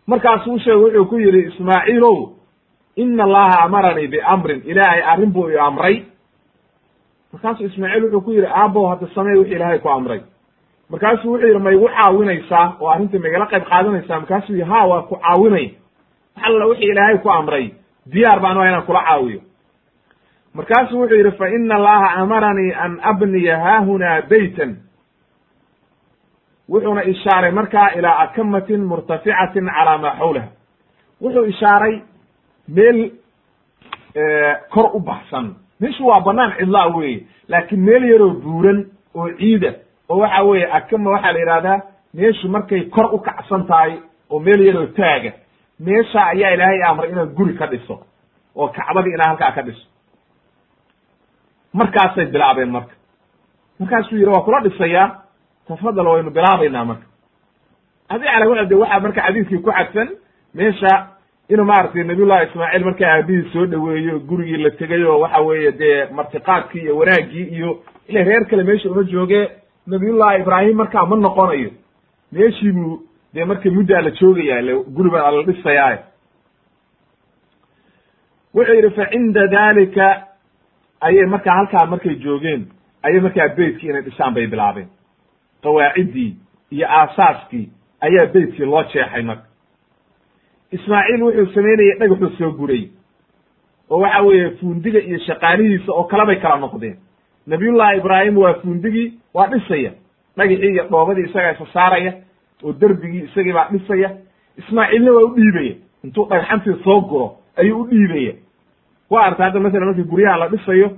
Markaasuu 0.08 0.58
sheegay 0.60 0.82
wuxuu 0.84 1.06
ku 1.06 1.18
yidhi 1.18 1.42
ismaaciilow 1.52 2.18
ina 2.96 3.24
allaha 3.24 3.62
amaranii 3.64 4.08
biamrin 4.08 4.62
ilaahay 4.66 5.02
arrin 5.02 5.32
buu 5.34 5.50
i 5.50 5.58
amray. 5.58 6.04
Markaasuu 7.34 7.66
ismaaciil 7.66 8.04
wuxuu 8.04 8.22
ku 8.22 8.32
yidhi 8.32 8.48
aabbow 8.48 8.88
hadda 8.90 9.08
samey 9.16 9.38
wixii 9.38 9.56
ilaahay 9.56 9.80
ku 9.80 9.90
amray. 9.90 10.22
Markaasuu 10.90 11.32
wuxuu 11.32 11.48
yidhi 11.48 11.60
ma 11.60 11.72
igu 11.72 11.88
caawinaysaa 11.88 12.76
oo 12.80 12.90
arrinta 12.90 13.20
maigala 13.20 13.46
qayb 13.52 13.64
qaadanaysaa 13.70 14.20
markaasuu 14.20 14.54
yidhi 14.56 14.70
ha 14.72 14.86
waa 14.88 15.02
ku 15.10 15.16
caawinay. 15.16 15.68
Wax 16.36 16.44
alla 16.48 16.66
wixii 16.66 16.92
ilaahay 16.92 17.18
ku 17.18 17.30
amray 17.30 17.66
diyaar 18.14 18.40
baan 18.40 18.58
waa 18.58 18.68
inaan 18.68 18.84
kula 18.86 19.04
caawiyo. 19.04 19.42
Markaasuu 20.54 21.00
wuxuu 21.00 21.16
yidhi 21.18 21.32
fa 21.38 21.48
ina 21.50 21.76
allaha 21.76 22.10
amaranii 22.22 22.74
an 22.74 23.00
abniya 23.04 23.58
haahunaa 23.60 24.22
beytan 24.30 24.76
wuxuuna 26.70 27.04
ishaaray 27.04 27.52
markaa 27.52 27.90
ilaa 27.98 28.18
akamatin 28.20 28.86
murtaficatin 28.86 29.70
calaa 29.70 29.98
maa 29.98 30.16
xawlaha 30.20 30.48
wuxuu 31.22 31.46
ishaaray 31.46 32.02
meel 32.68 33.12
kor 34.70 34.90
u 34.94 35.00
baxsan. 35.00 35.56
Meeshu 35.80 36.08
waa 36.08 36.22
banaan 36.22 36.54
cidlaa 36.58 36.88
weye 36.88 37.26
laakiin 37.48 37.82
meel 37.82 38.04
yaroo 38.12 38.30
buuran 38.44 38.86
oo 39.16 39.30
ciida 39.40 39.74
oo 40.10 40.18
waxa 40.20 40.44
weeye 40.44 40.68
akama 40.72 41.10
waxaa 41.12 41.32
la 41.34 41.40
yidhahdaa 41.40 41.80
meeshu 42.14 42.50
markay 42.50 42.82
kor 42.90 43.08
u 43.16 43.20
kacsan 43.20 43.66
tahay 43.68 43.94
oo 44.30 44.40
meel 44.40 44.62
yaroo 44.68 44.86
taaga 44.86 45.32
meesha 45.86 46.22
ayaa 46.34 46.54
ilaahay 46.56 46.82
amray 46.90 47.10
inaad 47.12 47.32
guri 47.38 47.54
ka 47.60 47.66
dhiso 47.68 47.96
oo 48.56 48.68
kacbadii 48.78 49.14
inaa 49.16 49.28
halkaa 49.32 49.52
ka 49.56 49.62
dhiso. 49.68 49.86
Markaasay 51.74 52.26
bilaabeen 52.26 52.72
marka. 52.72 52.94
Markaasuu 53.80 54.16
yidhi 54.18 54.32
waa 54.32 54.42
kula 54.42 54.60
dhisayaa 54.62 55.08
tafadal 55.68 56.08
waynu 56.08 56.32
bilaabaynaa 56.32 56.86
marka. 56.86 57.06
Adi 58.10 58.26
cala 58.26 58.50
wa 58.50 58.66
de 58.66 58.76
waxaa 58.76 59.00
marka 59.00 59.22
xadiiskii 59.22 59.58
ku 59.64 59.72
xadsan 59.72 60.10
meesha 60.54 61.08
inuu 61.50 61.66
maaragtay 61.66 62.04
nabiyullahi 62.04 62.46
ismaaciil 62.48 62.84
markaa 62.86 63.12
aabihii 63.16 63.50
soo 63.54 63.66
dhoweeyo 63.66 64.20
gurigii 64.20 64.58
la 64.64 64.70
tegay 64.72 65.04
oo 65.04 65.20
waxa 65.20 65.42
weeye 65.42 65.72
dee 65.72 66.06
martiqaadkii 66.12 66.82
iyo 66.82 66.98
wanaaggii 66.98 67.44
iyo 67.56 67.70
ila 68.08 68.24
reer 68.24 68.46
kale 68.50 68.64
meesha 68.64 68.90
uma 68.90 69.04
jooge 69.04 69.50
nabiyullahi 69.88 70.42
ibraahim 70.42 70.78
markaa 70.78 71.06
ma 71.06 71.16
noqonayo. 71.16 71.70
Meeshii 72.32 72.72
buu 72.72 73.00
dee 73.34 73.46
marka 73.46 73.70
muddaa 73.72 74.02
la 74.02 74.12
joogaya 74.12 74.60
ile 74.60 74.74
guri 74.96 75.10
baa 75.10 75.32
la 75.32 75.44
dhisayaaye 75.44 76.00
wuxuu 78.54 78.74
yidhi 78.76 78.90
fa 78.96 79.06
cinda 79.12 79.48
dalika 79.48 80.28
ayay 81.02 81.26
markaa 81.26 81.56
halkaa 81.56 81.86
markay 81.86 82.16
joogeen. 82.16 82.68
Ayay 83.04 83.20
markaa 83.22 83.48
beytkii 83.58 83.90
inay 83.90 84.02
dhisaan 84.02 84.34
bay 84.34 84.48
bilaabeen. 84.48 84.88
Qawaaciddii 85.64 86.36
iyo 86.72 86.88
aasaaskii 86.90 87.70
ayaa 88.02 88.26
beytkii 88.34 88.66
loo 88.66 88.84
jeexay 88.84 89.22
marka. 89.24 89.46
Ismaaciil 90.72 91.24
wuxuu 91.24 91.54
samaynayey 91.54 91.96
dhagaxuu 92.00 92.30
soo 92.38 92.52
guray. 92.52 92.90
Oo 93.90 94.00
waxa 94.00 94.22
weeye 94.22 94.50
fuundiga 94.60 95.00
iyo 95.00 95.20
shaqaalihiisa 95.20 95.92
oo 95.92 96.04
kale 96.04 96.26
bay 96.26 96.36
kala 96.36 96.56
noqdeen. 96.60 96.98
Nabiyullahi 97.48 97.98
ibraahim 97.98 98.38
waa 98.38 98.54
fuundigii 98.54 99.14
waa 99.34 99.48
dhisaya. 99.48 99.92
Dhagixii 100.38 100.72
iyo 100.72 100.84
dhoobadii 100.90 101.24
isagaa 101.30 101.52
isa 101.52 101.66
saaraya 101.74 102.14
oo 102.64 102.74
derbigii 102.74 103.24
isagii 103.24 103.54
baa 103.54 103.68
dhisaya. 103.72 104.10
Ismaaciilna 104.58 105.12
waa 105.12 105.24
u 105.24 105.36
dhiibaya. 105.36 105.74
Intuu 106.04 106.26
dhagxantii 106.30 106.84
soo 106.84 107.02
guro 107.02 107.36
ayuu 107.58 107.82
u 107.82 107.88
dhiibaya. 107.88 108.34
Waa 109.10 109.24
arta 109.26 109.44
hadda 109.44 109.60
masalan 109.60 109.86
markii 109.88 110.04
guryaha 110.04 110.38
la 110.38 110.48
dhisayo 110.48 110.90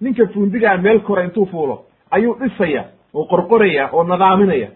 ninka 0.00 0.26
fuundigaa 0.26 0.76
meel 0.76 1.00
kora 1.00 1.24
intuu 1.24 1.46
fuulo 1.46 1.84
ayuu 2.10 2.34
dhisaya 2.40 2.84
oo 3.14 3.24
qorqoraya 3.24 3.88
oo 3.92 4.04
nadaaminaya. 4.04 4.68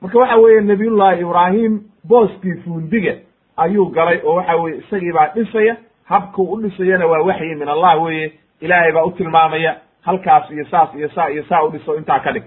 Marka 0.00 0.18
waxa 0.18 0.36
weeye 0.36 0.60
nabiyullahi 0.60 1.20
ibraahim 1.20 1.80
booskii 2.08 2.54
fuundiga 2.64 3.14
ayuu 3.56 3.86
galay 3.90 4.20
oo 4.24 4.34
waxa 4.34 4.56
weye 4.56 4.76
isagii 4.78 5.12
baa 5.12 5.28
dhisaya. 5.34 5.76
Habkuu 6.04 6.52
u 6.52 6.60
dhisayana 6.62 7.06
waa 7.06 7.22
waxyi 7.22 7.54
min 7.54 7.68
allah 7.68 8.02
weye 8.02 8.32
ilaahay 8.60 8.92
baa 8.92 9.04
u 9.04 9.10
tilmaamaya 9.12 9.76
halkaas 10.02 10.50
iyo 10.50 10.64
saas 10.70 10.94
iyo 10.94 11.08
saa 11.08 11.28
iyo 11.30 11.44
saa 11.48 11.62
u 11.62 11.70
dhiso 11.70 11.96
intaa 11.96 12.18
ka 12.20 12.32
dhig 12.32 12.42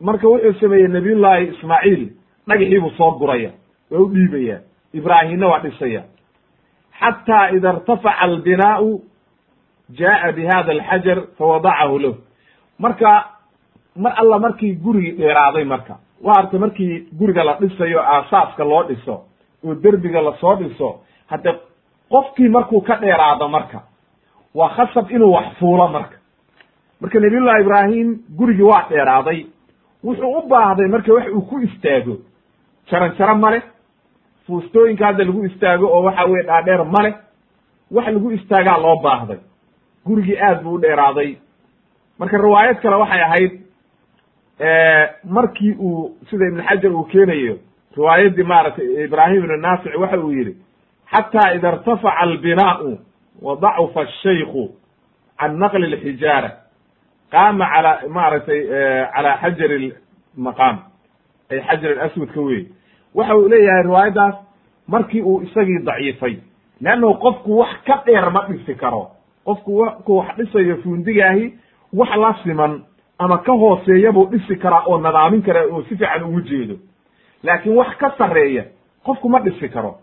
marka 0.00 0.28
wuxuu 0.28 0.52
sameeyey 0.60 0.88
nabiyullahi 0.88 1.44
ismaaciil 1.54 2.08
dhagixii 2.48 2.80
buu 2.80 2.90
soo 2.96 3.10
guraya 3.18 3.50
waa 3.90 3.98
u 4.00 4.08
dhiibaya 4.08 4.60
ibraahimna 4.92 5.46
waa 5.48 5.58
dhisaya. 5.58 6.02
Xataa 7.00 7.50
ida 7.50 7.72
irtafaca 7.72 8.18
albinaau 8.20 9.00
jaa 9.98 10.32
bi 10.32 10.46
hada 10.46 10.72
alxajar 10.72 11.18
fawadacahu 11.38 11.98
lahu. 11.98 12.16
Marka 12.78 13.24
mar 13.96 14.12
alla 14.16 14.38
markii 14.38 14.74
gurigii 14.74 15.12
dheeraaday 15.18 15.64
marka 15.64 15.98
waa 16.22 16.34
arta 16.38 16.58
markii 16.58 17.08
guriga 17.18 17.44
la 17.44 17.54
dhisayo 17.60 18.00
aasaaska 18.02 18.64
loo 18.64 18.82
dhiso 18.84 19.14
oo 19.64 19.74
derbiga 19.74 20.20
la 20.22 20.32
soo 20.40 20.54
dhiso 20.56 21.00
hadde 21.26 21.54
qofkii 22.10 22.48
markuu 22.48 22.80
ka 22.80 22.96
dheeraado 22.96 23.48
marka 23.48 23.82
waa 24.54 24.68
khasab 24.68 25.10
inuu 25.10 25.32
wax 25.32 25.46
fuulo 25.58 25.88
marka 25.88 26.16
marka 27.04 27.20
nabiyullahi 27.20 27.60
ibraahim 27.62 28.08
gurigii 28.38 28.62
waa 28.72 28.86
dheeraaday 28.90 29.40
wuxuu 30.04 30.38
u 30.38 30.48
baahday 30.48 30.88
marka 30.88 31.12
wax 31.14 31.28
uu 31.32 31.42
ku 31.42 31.58
istaago. 31.60 32.16
Jaran 32.90 33.12
jaro 33.18 33.34
male 33.34 33.62
fuustooyinka 34.46 35.06
hadda 35.06 35.24
lagu 35.24 35.44
istaago 35.44 35.86
oo 35.86 36.02
waxa 36.02 36.24
weye 36.24 36.42
dhaadheer 36.46 36.84
male 36.84 37.14
wax 37.90 38.06
lagu 38.06 38.30
istaagaa 38.30 38.78
loo 38.78 38.96
baahday. 39.02 39.38
Gurigii 40.06 40.38
aad 40.38 40.62
buu 40.62 40.74
u 40.74 40.78
dheeraaday. 40.80 41.36
Marka 42.18 42.38
riwaayad 42.38 42.80
kale 42.82 42.96
waxay 42.96 43.20
ahayd 43.22 43.52
markii 45.24 45.74
uu 45.80 46.16
sida 46.30 46.46
ibn 46.48 46.62
xajar 46.62 46.92
uu 46.92 47.04
keenayo 47.04 47.58
riwaayaddii 47.96 48.42
maaragtay 48.42 49.04
ibraahim 49.04 49.44
ibn 49.44 49.60
naafic 49.60 49.92
waxa 50.00 50.18
uu 50.18 50.32
yidhi 50.32 50.56
xata 51.12 51.54
ida 51.54 51.72
irtafaca 51.72 52.16
albinaau 52.18 52.98
wa 53.42 53.56
dacufa 53.56 54.00
ashayku 54.00 54.70
can 55.38 55.58
naqli 55.58 55.86
lxijaara 55.86 56.50
qaama 57.34 57.64
ala 57.78 57.92
maaragtay 58.16 58.60
cala 59.14 59.32
xajari 59.42 59.92
maqaam 60.46 60.76
ay 61.50 61.60
xajar 61.68 61.98
aswadka 62.06 62.40
wey 62.48 62.62
waxa 63.14 63.34
uu 63.36 63.48
leeyahay 63.48 63.82
riwaayaddaas 63.82 64.34
markii 64.88 65.22
uu 65.22 65.40
isagii 65.46 65.78
daciifay 65.86 66.34
leannahu 66.80 67.14
qofku 67.24 67.58
wax 67.58 67.72
ka 67.86 68.02
dheer 68.06 68.30
ma 68.30 68.40
dhisi 68.48 68.74
karo. 68.74 69.10
Qofku 69.44 69.70
wku 69.80 70.16
wax 70.18 70.36
dhisayo 70.36 70.76
fuundigaahi 70.82 71.52
wax 71.92 72.10
la 72.16 72.30
siman 72.42 72.82
ama 73.18 73.38
ka 73.38 73.52
hooseeya 73.52 74.12
buu 74.12 74.26
dhisi 74.32 74.56
karaa 74.56 74.82
oo 74.86 74.98
nadaamin 74.98 75.42
karaa 75.42 75.66
oo 75.72 75.82
si 75.82 75.96
fiican 75.96 76.22
ugu 76.24 76.40
jeedo. 76.40 76.76
Laakiin 77.42 77.76
wax 77.76 77.96
ka 78.00 78.10
sarreeya 78.18 78.64
qofku 79.06 79.28
ma 79.28 79.38
dhisi 79.40 79.68
karo. 79.68 79.98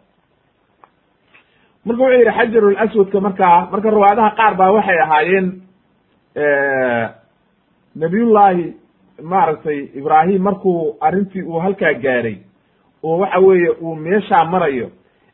Marka 1.85 2.01
wuxuu 2.03 2.17
yidhi 2.17 2.31
xajarul 2.37 2.77
aswadka 2.77 3.19
markaa 3.21 3.67
marka 3.71 3.89
riwaayadaha 3.89 4.35
qaar 4.39 4.53
baa 4.55 4.71
waxay 4.71 4.99
ahaayeen 5.05 5.47
nabiyullahi 7.95 8.73
maaragtay 9.23 9.79
ibraahim 9.95 10.41
markuu 10.41 10.95
arrintii 11.01 11.41
uu 11.43 11.59
halkaa 11.59 11.93
gaaray 11.93 12.35
oo 13.03 13.17
waxa 13.17 13.39
weeye 13.39 13.69
uu 13.69 13.95
meeshaa 13.95 14.45
marayo 14.45 14.91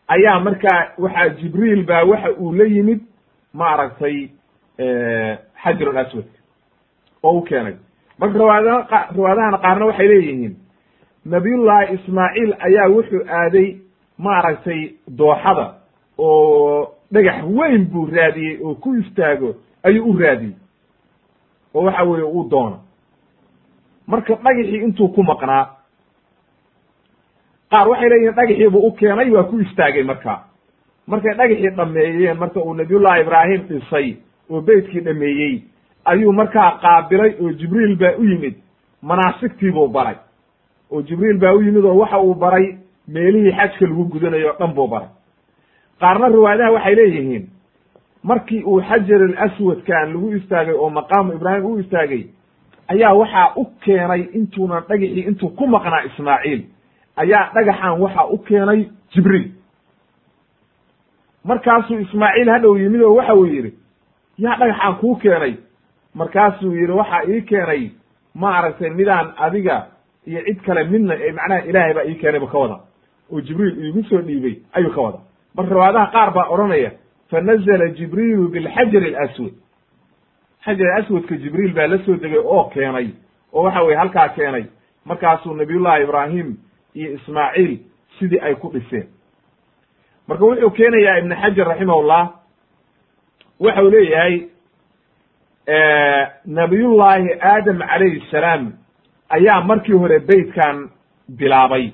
ayaa 0.08 0.40
markaa 0.40 0.92
waxaa 0.98 1.30
jibriil 1.30 1.84
baa 1.86 2.04
waxa 2.04 2.32
uu 2.32 2.54
la 2.54 2.64
yimid 2.64 3.00
maaragtay 3.54 4.30
xajarul 5.64 5.98
aswadka 5.98 6.40
oo 7.24 7.38
u 7.38 7.42
keenay. 7.42 7.74
Marka 8.20 8.38
riwaayadaha 8.40 9.08
riwaayadahana 9.16 9.58
qaarna 9.58 9.86
waxay 9.86 10.08
leeyihiin 10.08 10.56
nabiyullahi 11.26 11.94
ismaaciil 11.94 12.54
ayaa 12.60 12.88
wuxuu 12.90 13.22
aaday 13.30 13.68
maaragtay 14.18 14.82
dooxada 15.18 15.74
oo 16.18 16.94
dhagax 17.14 17.44
weyn 17.58 17.86
buu 17.92 18.06
raadiyey 18.06 18.60
oo 18.64 18.76
ku 18.76 18.96
istaago 18.96 19.56
ayuu 19.84 20.10
u 20.12 20.18
raadiyey 20.20 20.54
oo 21.78 21.84
waxa 21.86 22.04
weeye 22.04 22.24
uu 22.26 22.44
doono. 22.50 22.78
Marka 24.08 24.34
dhagaxii 24.36 24.84
intuu 24.86 25.08
ku 25.16 25.24
maqnaa 25.24 25.66
qaar 27.72 27.88
waxay 27.90 28.10
leeyihiin 28.10 28.36
dhagaxii 28.36 28.70
buu 28.70 28.88
u 28.88 28.92
keenay 28.92 29.30
waa 29.32 29.44
ku 29.44 29.60
istaagay 29.60 30.04
marka. 30.04 30.34
Markay 31.08 31.34
dhagaxii 31.38 31.70
dhameeyeen 31.78 32.38
marka 32.38 32.60
uu 32.60 32.74
nabiyullahi 32.74 33.22
ibraahim 33.22 33.62
dhisay 33.70 34.16
oo 34.50 34.62
beytkii 34.62 35.00
dhameeyey 35.02 35.62
ayuu 36.06 36.32
markaa 36.34 36.72
qaabilay 36.82 37.36
oo 37.42 37.52
jibriil 37.52 37.96
baa 37.96 38.16
u 38.18 38.24
yimid. 38.24 38.56
Manaasigtii 39.02 39.72
buu 39.72 39.88
baray. 39.88 40.16
Oo 40.92 41.02
jibriil 41.02 41.38
baa 41.40 41.54
u 41.54 41.62
yimid 41.62 41.86
oo 41.86 41.98
waxa 41.98 42.20
uu 42.22 42.34
baray 42.36 42.78
meelihii 43.08 43.52
xajka 43.52 43.86
lagu 43.86 44.04
gudanayo 44.06 44.50
o 44.54 44.56
dhan 44.60 44.74
buu 44.74 44.88
baray. 44.88 45.10
Qaarna 46.00 46.28
riwaayadaha 46.28 46.72
waxay 46.72 46.96
leeyihiin 46.96 47.50
markii 48.30 48.64
uu 48.64 48.82
xajar 48.90 49.22
aswadkan 49.46 50.08
lagu 50.14 50.28
istaagay 50.40 50.76
oo 50.76 50.90
maqaamu 50.90 51.34
ibraahim 51.38 51.66
u 51.66 51.80
istaagay 51.80 52.24
ayaa 52.94 53.14
waxaa 53.22 53.48
u 53.56 53.64
keenay 53.86 54.22
intuunan 54.38 54.84
dhagaxii 54.90 55.26
intuu 55.30 55.50
ku 55.58 55.68
maqnaa 55.68 56.04
ismaaciil 56.10 56.62
ayaa 57.24 57.44
dhagaxan 57.56 58.00
waxa 58.02 58.26
u 58.36 58.38
keenay 58.48 58.82
jibriil. 59.14 59.48
Markaasuu 61.44 62.00
ismaaciil 62.00 62.50
hadhow 62.52 62.76
yimid 62.78 63.02
oo 63.02 63.16
waxa 63.16 63.34
uu 63.36 63.46
yidhi 63.46 63.72
yaa 64.38 64.58
dhagaxaan 64.60 64.96
kuu 64.96 65.16
keenay. 65.16 65.54
Markaasuu 66.14 66.72
yidhi 66.76 66.92
waxa 66.92 67.24
ii 67.30 67.42
keenay 67.42 67.92
maaragtay 68.36 68.90
midaan 68.90 69.34
adiga 69.38 69.86
iyo 70.28 70.42
cid 70.46 70.60
kale 70.66 70.84
midna 70.84 71.14
ee 71.16 71.32
macnaha 71.32 71.62
ilaahay 71.70 71.94
baa 71.94 72.06
ii 72.10 72.16
keenay 72.22 72.40
bu 72.40 72.48
ka 72.48 72.58
wada 72.58 72.78
oo 73.32 73.42
jibriil 73.42 73.78
iigu 73.86 74.04
soo 74.10 74.22
dhiibay 74.22 74.56
ayuu 74.74 74.92
ka 74.96 75.02
wada 75.02 75.20
marka 75.56 75.74
riwaayadaha 75.74 76.12
qaar 76.12 76.34
baa 76.34 76.48
odhanaya 76.54 76.92
fanazla 77.30 77.88
jibriilu 77.98 78.48
bilxajar 78.50 79.04
alaswad 79.04 79.54
xajar 80.66 80.88
aswadka 81.00 81.36
jibriil 81.38 81.74
baa 81.74 81.88
la 81.88 81.98
soo 82.06 82.16
degay 82.16 82.40
oo 82.40 82.64
keenay 82.74 83.08
oo 83.54 83.64
waxa 83.64 83.84
weye 83.84 83.98
halkaa 83.98 84.30
keenay 84.30 84.66
markaasuu 85.06 85.54
nabiyullahi 85.54 86.04
ibraahim 86.04 86.58
iyo 86.94 87.14
ismaaciil 87.14 87.80
sidii 88.20 88.40
ay 88.40 88.56
ku 88.56 88.70
dhiseen 88.74 89.08
marka 90.28 90.46
wuxuu 90.46 90.70
keenayaa 90.70 91.18
ibn 91.20 91.36
xajar 91.36 91.68
raximahullah 91.68 92.24
waxa 93.60 93.84
uu 93.84 93.90
leeyahay 93.90 94.42
nabiyullahi 96.46 97.30
aadam 97.42 97.80
calayhi 97.80 98.24
salaam 98.32 98.74
ayaa 99.30 99.62
markii 99.62 99.94
hore 99.94 100.20
beytkan 100.20 100.90
bilaabay 101.30 101.92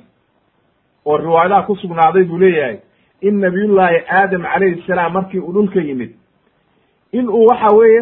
oo 1.06 1.18
riwaayadaha 1.18 1.64
ku 1.68 1.76
sugnaaday 1.76 2.24
buu 2.24 2.38
leeyahay 2.38 2.78
in 3.28 3.40
nabiyullahi 3.40 3.98
aadam 4.20 4.42
calayhi 4.44 4.84
salaam 4.88 5.14
markii 5.14 5.40
uu 5.40 5.54
dhulka 5.54 5.80
yimid 5.82 6.12
in 7.12 7.30
uu 7.30 7.46
waxa 7.50 7.76
weeye 7.76 8.02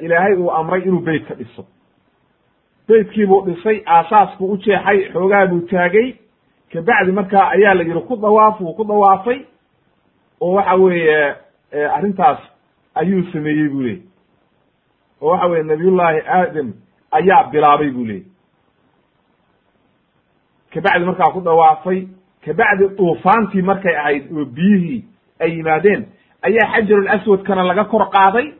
ilaahay 0.00 0.34
uu 0.36 0.50
amray 0.50 0.82
inuu 0.82 1.00
beyt 1.00 1.26
ka 1.28 1.34
dhiso. 1.34 1.66
Beytkii 2.88 3.26
buu 3.26 3.42
dhisay 3.46 3.82
aasaas 3.86 4.38
buu 4.38 4.52
u 4.52 4.56
jeexay 4.56 5.12
xoogaa 5.12 5.46
buu 5.46 5.60
taagay. 5.70 6.14
Kabacdi 6.72 7.12
markaa 7.12 7.48
ayaa 7.54 7.74
la 7.74 7.82
yidhi 7.82 8.00
ku 8.08 8.16
dawaaf 8.16 8.60
wuu 8.60 8.74
ku 8.74 8.84
dawaafay 8.84 9.40
oo 10.40 10.52
waxa 10.54 10.74
weeye 10.74 11.34
arrintaas 11.96 12.38
ayuu 12.94 13.22
sameeyey 13.32 13.68
buu 13.68 13.82
leeyay 13.82 14.02
oo 15.20 15.28
waxa 15.30 15.46
weye 15.46 15.62
nabiyullahi 15.62 16.20
aadam 16.28 16.72
ayaa 17.10 17.44
bilaabay 17.52 17.90
buu 17.90 18.04
leeyay 18.04 18.26
kabacdi 20.72 21.04
markaa 21.04 21.32
ku 21.32 21.40
dawaafay 21.40 22.08
kabacdi 22.44 22.88
duufaantii 22.98 23.62
markay 23.62 23.96
ahayd 23.96 24.24
oo 24.32 24.44
biyihii 24.44 25.04
ay 25.40 25.50
yimaadeen 25.56 26.06
ayaa 26.42 26.70
xajarul 26.72 27.08
aswadkana 27.08 27.62
laga 27.64 27.84
kor 27.84 28.10
qaaday. 28.10 28.52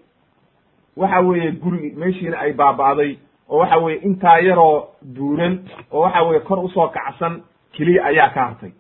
Waxa 0.97 1.21
weeye 1.21 1.51
gurigi 1.53 1.91
meeshiina 1.97 2.39
ay 2.39 2.53
baaba'day 2.53 3.17
oo 3.49 3.59
waxa 3.59 3.77
weye 3.79 3.99
intaa 3.99 4.39
yaroo 4.39 4.89
buuran 5.17 5.59
oo 5.93 6.01
waxa 6.03 6.23
weye 6.23 6.41
kor 6.41 6.59
u 6.65 6.69
soo 6.69 6.89
kacsan 6.89 7.43
keliya 7.73 8.05
ayaa 8.05 8.29
ka 8.35 8.41
hartay. 8.45 8.73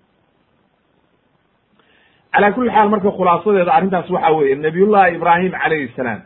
Calaa 2.33 2.53
kulli 2.53 2.71
xaal 2.71 2.89
marka 2.91 3.11
khulaasadeeda 3.11 3.73
arrintaas 3.75 4.11
waxa 4.11 4.31
weeye 4.37 4.55
nabiyullahi 4.55 5.15
ibraahim 5.17 5.53
calayhi 5.53 5.89
salaam 5.97 6.21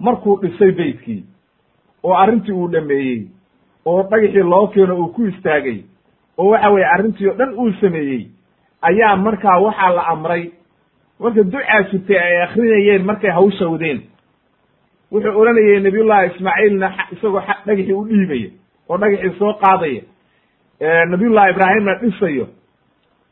markuu 0.00 0.36
dhisay 0.42 0.70
beytkii 0.72 1.24
oo 2.04 2.14
arrintii 2.14 2.52
uu 2.52 2.68
dhameeyey 2.72 3.26
oo 3.84 4.02
dhagaxii 4.02 4.42
loo 4.52 4.66
keeno 4.66 4.94
uu 4.96 5.08
ku 5.12 5.26
istaagay 5.26 5.82
oo 6.38 6.48
waxa 6.50 6.70
weye 6.70 6.86
arrintii 6.94 7.28
o 7.28 7.34
dhan 7.34 7.54
uu 7.54 7.72
sameeyey 7.80 8.26
ayaa 8.82 9.16
markaa 9.16 9.58
waxaa 9.60 9.90
la 9.94 10.02
amray. 10.12 10.50
Marka 11.20 11.42
ducaa 11.42 11.82
jirtay 11.90 12.18
ay 12.18 12.42
akrinayeen 12.42 13.04
markay 13.04 13.30
hawsha 13.30 13.66
wadeen. 13.68 14.00
Wuxuu 15.12 15.40
odhanayay 15.40 15.80
nabiyullahi 15.80 16.26
ismaaciilna 16.30 16.88
isagoo 17.12 17.40
dhagaxii 17.66 17.92
u 17.92 18.04
dhiibaya 18.08 18.50
oo 18.88 18.96
dhagaxii 18.98 19.38
soo 19.38 19.52
qaadaya. 19.62 20.02
Nabiyullahi 21.10 21.50
ibraahimna 21.52 21.94
dhisayo. 22.02 22.46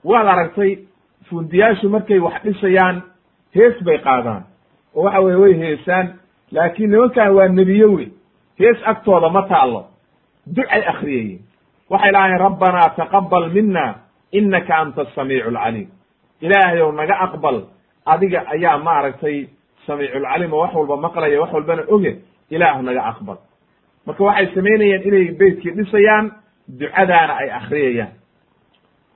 Waad 0.05 0.27
aragtay 0.27 0.79
fundiyaashu 1.31 1.89
markay 1.89 2.19
wax 2.19 2.43
dhisayaan 2.45 3.03
hees 3.55 3.83
bay 3.85 3.99
qaadaan. 3.99 4.43
Oo 4.95 5.03
waxa 5.05 5.21
weye 5.21 5.37
way 5.37 5.55
heesaan 5.55 6.07
laakiin 6.53 6.91
nimankan 6.91 7.35
waa 7.35 7.49
nebiyo 7.49 7.93
wey. 7.93 8.09
Hees 8.59 8.79
agtooda 8.85 9.29
ma 9.29 9.43
taallo. 9.49 9.87
Ducay 10.57 10.83
akriyayeen 10.93 11.41
waxay 11.91 12.13
lahaayeen 12.13 12.41
rabbanaa 12.41 12.89
taqabal 12.97 13.51
mina 13.55 13.95
inaka 14.33 14.75
anta 14.79 15.03
asamiicu 15.03 15.49
alcaliim 15.49 15.89
ilaahay 16.41 16.81
ow 16.83 16.93
naga 16.93 17.15
aqbal 17.27 17.63
adiga 18.07 18.45
ayaa 18.55 18.79
maaragtay 18.79 19.47
samiiculcaliim 19.87 20.53
oo 20.53 20.61
wax 20.61 20.75
walba 20.75 20.97
maqlaya 20.97 21.41
wax 21.41 21.53
walbana 21.53 21.83
oge 21.89 22.13
ilaah 22.51 22.83
naga 22.83 23.03
aqbal. 23.11 23.37
Marka 24.07 24.25
waxay 24.25 24.47
samaynayeen 24.55 25.03
inay 25.09 25.25
beytkii 25.39 25.71
dhisayaan 25.77 26.31
ducadaana 26.69 27.35
ay 27.37 27.51
akriyayaan 27.51 28.13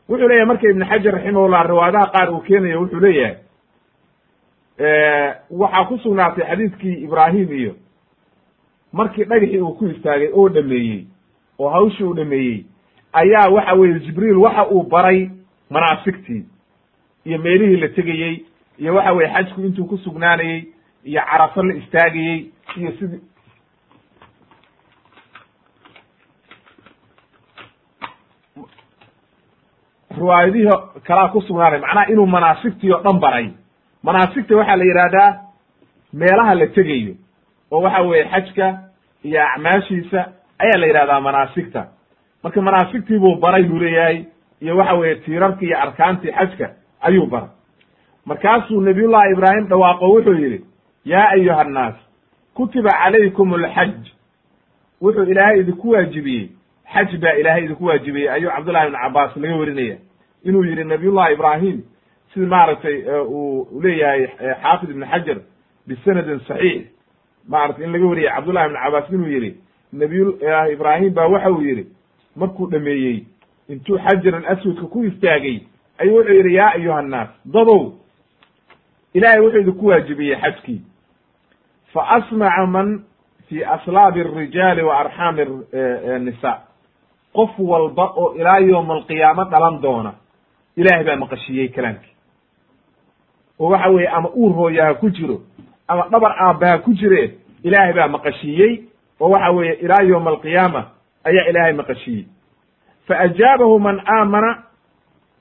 wuxuu 0.09 0.29
leeyahay 0.29 0.47
marka 0.47 0.69
ibn 0.71 0.85
xajar 0.91 1.15
raximahullah 1.15 1.63
riwaayadaha 1.67 2.07
qaar 2.15 2.29
uu 2.35 2.41
keenayo 2.41 2.81
wuxuu 2.83 3.01
leeyahay 3.01 3.37
waxaa 5.51 5.85
ku 5.89 5.99
sugnaatay 5.99 6.45
xadiidkii 6.51 6.97
ibraahim 7.05 7.53
iyo 7.53 7.73
markii 8.93 9.25
dhagaxii 9.25 9.61
uu 9.61 9.75
ku 9.79 9.87
istaagay 9.87 10.31
oo 10.33 10.49
dhameeyey 10.49 11.05
oo 11.61 11.69
hawshii 11.75 12.05
uu 12.09 12.15
dhameeyey 12.19 12.59
ayaa 13.21 13.49
waxa 13.57 13.73
weeye 13.81 14.01
jibriil 14.07 14.37
waxa 14.45 14.63
uu 14.75 14.83
baray 14.93 15.21
manaasigtii 15.75 16.43
iyo 17.27 17.39
meelihii 17.45 17.81
la 17.83 17.89
tegayey 17.89 18.35
iyo 18.79 18.95
waxa 18.97 19.13
weye 19.17 19.29
xajku 19.35 19.59
intuu 19.67 19.85
ku 19.91 19.97
sugnaanayey 20.05 20.61
iyo 21.11 21.21
carafo 21.31 21.63
la 21.63 21.75
istaagayey 21.81 22.39
iyo 22.77 22.91
sidii 22.99 23.23
riwaayadihii 30.17 30.71
kalaa 31.07 31.29
ku 31.33 31.41
sugnaanay 31.43 31.81
macnaha 31.81 32.11
inuu 32.13 32.27
manaasigtii 32.27 32.93
oo 32.93 33.03
dhan 33.05 33.19
baray. 33.21 33.47
Manaasigta 34.03 34.57
waxaa 34.57 34.77
la 34.77 34.85
yidhahdaa 34.85 35.31
meelaha 36.13 36.55
la 36.55 36.67
tegayo 36.67 37.15
oo 37.71 37.81
waxa 37.85 38.03
weeye 38.09 38.25
xajka 38.33 38.67
iyo 39.25 39.41
acmaashiisa 39.47 40.21
ayaa 40.63 40.79
la 40.81 40.87
yidhahdaa 40.87 41.21
manaasigta. 41.21 41.83
Marka 42.43 42.61
manaasigtii 42.63 43.19
buu 43.19 43.37
baray 43.37 43.63
buu 43.63 43.79
leeyahay 43.79 44.25
iyo 44.61 44.77
waxa 44.77 44.95
weeye 44.95 45.15
tiirarkii 45.25 45.67
iyo 45.67 45.79
arkaantii 45.83 46.33
xajka 46.33 46.71
ayuu 47.01 47.27
baray. 47.27 47.49
Markaasuu 48.27 48.81
nabiyullahi 48.81 49.33
ibraahim 49.33 49.67
dhawaaqo 49.67 50.07
wuxuu 50.11 50.35
yidhi 50.35 50.65
yaa 51.05 51.29
ayuha 51.29 51.61
annaas 51.61 51.95
kutiba 52.55 52.91
calaykum 52.91 53.55
alxaj 53.55 53.95
wuxuu 55.03 55.23
ilaahay 55.33 55.61
idinku 55.61 55.91
waajibiyey. 55.91 56.49
Xaj 56.95 57.17
baa 57.23 57.33
ilaahay 57.41 57.65
idinku 57.65 57.85
waajibiyey 57.85 58.29
ayuu 58.31 58.51
cabdullahi 58.51 58.87
ibn 58.89 58.97
cabaas 59.03 59.37
laga 59.37 59.57
warinaya. 59.57 59.97
Inuu 60.45 60.65
yidhi 60.65 60.85
nabiyullahi 60.85 61.35
ibraahim 61.35 61.83
sida 62.35 62.47
maaragtay 62.47 62.97
uu 63.25 63.81
leeyahay 63.83 64.27
xaafid 64.63 64.91
ibn 64.91 65.05
xajar 65.05 65.39
bisanadin 65.87 66.41
saxiix. 66.49 66.87
Maratay 67.49 67.85
in 67.85 67.93
laga 67.93 68.07
wariyay 68.07 68.35
cabdullahi 68.35 68.67
ibn 68.67 68.77
cabaas 68.85 69.11
inuu 69.13 69.27
yidhi 69.35 69.51
nabiyullahi 69.93 70.73
ibraahim 70.73 71.15
baa 71.15 71.27
waxa 71.27 71.51
uu 71.51 71.63
yidhi 71.63 71.87
markuu 72.37 72.67
dhameeyey 72.71 73.25
intuu 73.69 73.99
xajaran 73.99 74.45
aswadka 74.47 74.83
ku 74.87 75.05
istaagay 75.05 75.61
ayuu 75.99 76.17
wuxuu 76.17 76.35
yidhi 76.35 76.55
yaa 76.55 76.73
ayuha 76.75 76.99
annaas 76.99 77.29
dadow 77.45 77.93
ilaahay 79.15 79.41
wuxuu 79.41 79.61
idinku 79.61 79.87
waajibiyey 79.87 80.37
xajkii. 80.41 80.81
Fa 81.93 82.09
asmaca 82.09 82.67
man 82.67 83.03
fi 83.49 83.65
aslaabi 83.65 84.21
arijaali 84.21 84.83
wa 84.83 84.99
arxaami 85.01 85.45
nisa 86.21 86.61
qof 87.33 87.51
walba 87.59 88.05
oo 88.17 88.35
ilaa 88.35 88.59
yowma 88.59 88.95
alqiyaamo 88.95 89.45
dhalan 89.45 89.81
doona 89.83 90.13
ilaahay 90.77 91.05
baa 91.05 91.17
maqashiyey 91.17 91.69
kalaamkii. 91.69 92.15
Oo 93.61 93.69
waxa 93.71 93.89
weeye 93.91 94.09
ama 94.09 94.29
uur 94.35 94.53
hooya 94.55 94.85
ha 94.87 94.95
ku 94.95 95.11
jiro 95.11 95.41
ama 95.89 96.09
dhabar 96.11 96.33
aabba 96.39 96.67
ha 96.71 96.79
ku 96.79 96.93
jire 96.95 97.35
ilaahay 97.63 97.93
baa 97.93 98.09
maqashiyey 98.09 98.83
oo 99.21 99.29
waxa 99.31 99.51
weeye 99.51 99.73
ilaa 99.75 100.03
yowma 100.03 100.31
alqiyaama 100.31 100.85
ayaa 101.25 101.49
ilaahay 101.51 101.73
maqashiyey. 101.73 102.25
Faajaabahu 103.07 103.79
man 103.79 104.01
aamana 104.07 104.63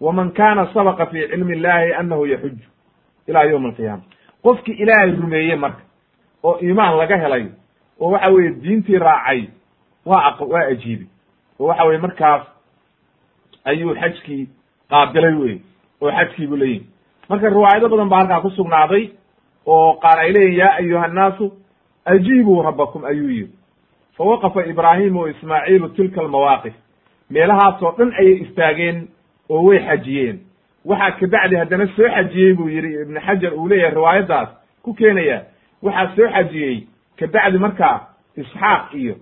waman 0.01 0.31
kana 0.31 0.67
sabaqa 0.73 1.05
fi 1.05 1.27
cilmi 1.27 1.55
illahi 1.57 1.93
anahu 1.93 2.25
yaxuju 2.25 2.65
ilaa 3.27 3.43
yowma 3.43 3.69
alqiyaama 3.69 4.03
qofkii 4.43 4.73
ilaahay 4.83 5.11
rumeeye 5.11 5.55
marka 5.55 5.81
oo 6.43 6.57
iimaan 6.61 6.97
laga 6.97 7.17
helay 7.17 7.45
oo 7.99 8.11
waxa 8.11 8.31
weeye 8.31 8.51
diintii 8.51 8.97
raacay 8.99 9.43
waa 10.05 10.35
waa 10.39 10.65
ajiibi. 10.71 11.07
Oo 11.59 11.67
waxa 11.67 11.83
weye 11.85 11.97
markaas 11.99 12.41
ayuu 13.65 13.95
xajkii 13.95 14.49
qaabilay 14.89 15.33
wey 15.33 15.55
oo 16.01 16.11
xajkii 16.11 16.47
buu 16.47 16.55
leeyihi 16.55 16.85
marka 17.29 17.49
riwaayado 17.49 17.89
badan 17.89 18.09
baa 18.09 18.17
halkaa 18.17 18.41
ku 18.41 18.49
sugnaaday 18.49 19.09
oo 19.65 19.93
qaar 19.93 20.19
ay 20.19 20.31
leeyihiin 20.33 20.59
ya 20.59 20.73
ayuha 20.75 21.05
annaasu 21.05 21.51
ajiibuu 22.05 22.61
rabbakum 22.63 23.05
ayuu 23.05 23.29
yidhi 23.29 23.53
fawaqafa 24.19 24.65
ibraahimu 24.65 25.19
wa 25.21 25.29
ismaaciilu 25.29 25.89
tilka 25.89 26.21
almawaaqif 26.21 26.73
meelahaasoo 27.29 27.91
dhan 27.97 28.11
ayay 28.19 28.35
istaageen 28.43 29.07
oo 29.49 29.63
way 29.67 29.79
xajiyeen 29.87 30.39
waxaa 30.85 31.11
kabacdi 31.19 31.55
haddana 31.55 31.87
soo 31.95 32.09
xajiyey 32.15 32.53
buu 32.53 32.69
yidhi 32.69 32.91
ibnu 33.01 33.19
xajar 33.27 33.53
uu 33.53 33.67
leeyahay 33.67 33.95
riwaayaddaas 33.95 34.49
ku 34.83 34.93
keenaya 34.93 35.37
waxaa 35.83 36.15
soo 36.15 36.29
xajiyey 36.35 36.75
kabacdi 37.19 37.57
markaa 37.57 37.97
isxaaq 38.37 38.93
iyo 38.93 39.15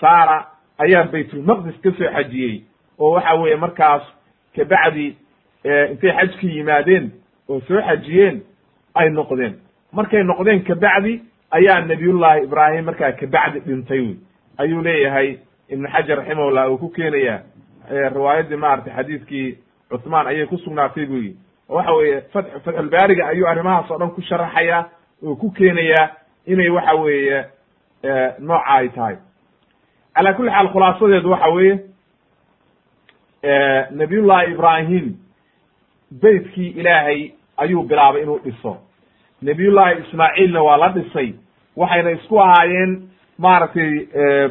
saara 0.00 0.38
ayaa 0.78 1.04
baytulmaqdis 1.12 1.80
ka 1.82 1.90
soo 1.98 2.10
xajiyey 2.16 2.62
oo 2.98 3.10
waxa 3.16 3.34
weeye 3.34 3.56
markaas 3.56 4.02
kabacdi 4.56 5.06
intay 5.90 6.12
xajkii 6.18 6.56
yimaadeen 6.58 7.10
oo 7.48 7.60
soo 7.68 7.80
xajiyeen 7.88 8.42
ay 8.94 9.10
noqdeen 9.10 9.54
markay 9.92 10.22
noqdeen 10.24 10.64
kabacdi 10.64 11.20
ayaa 11.50 11.80
nabiyullahi 11.80 12.44
ibraahim 12.44 12.84
markaa 12.84 13.12
kabacdi 13.12 13.60
dhintay 13.66 14.00
wey 14.00 14.16
ayuu 14.58 14.82
leeyahay 14.82 15.38
ibnu 15.68 15.88
xajar 15.88 16.18
raximahullah 16.18 16.70
uu 16.72 16.78
ku 16.78 16.88
keenaya 16.88 17.42
riwaayaddii 18.14 18.56
maaragtay 18.56 18.94
xadiidkii 18.94 19.58
cuthmaan 19.90 20.26
ayay 20.26 20.46
ku 20.46 20.58
sugnaatay 20.58 21.06
buu 21.06 21.16
yihi 21.16 21.36
oo 21.68 21.76
waxa 21.76 21.92
weeye 21.92 22.20
fat 22.32 22.46
fatxulbaariga 22.64 23.26
ayuu 23.28 23.46
arrimahaas 23.48 23.90
oo 23.90 23.98
dhan 23.98 24.10
ku 24.10 24.22
sharaxaya 24.22 24.84
oo 25.24 25.36
ku 25.36 25.50
keenaya 25.50 26.10
inay 26.46 26.68
waxa 26.70 26.94
weeye 26.94 27.44
nooca 28.38 28.64
ay 28.66 28.88
tahay. 28.88 29.16
Cala 30.14 30.32
kulli 30.34 30.50
xaal 30.50 30.68
khulaasadeedu 30.72 31.30
waxa 31.30 31.48
weeye 31.48 31.78
nabiyullahi 33.90 34.52
ibraahim 34.52 35.14
beytkii 36.22 36.68
ilaahay 36.68 37.30
ayuu 37.56 37.82
bilaabay 37.82 38.22
inuu 38.22 38.38
dhiso. 38.44 38.76
Nabiyullahi 39.42 40.00
ismaaciilna 40.02 40.62
waa 40.62 40.76
la 40.76 40.88
dhisay 40.88 41.34
waxayna 41.76 42.10
isku 42.10 42.40
ahaayeen 42.40 43.08
maaragtay 43.38 43.90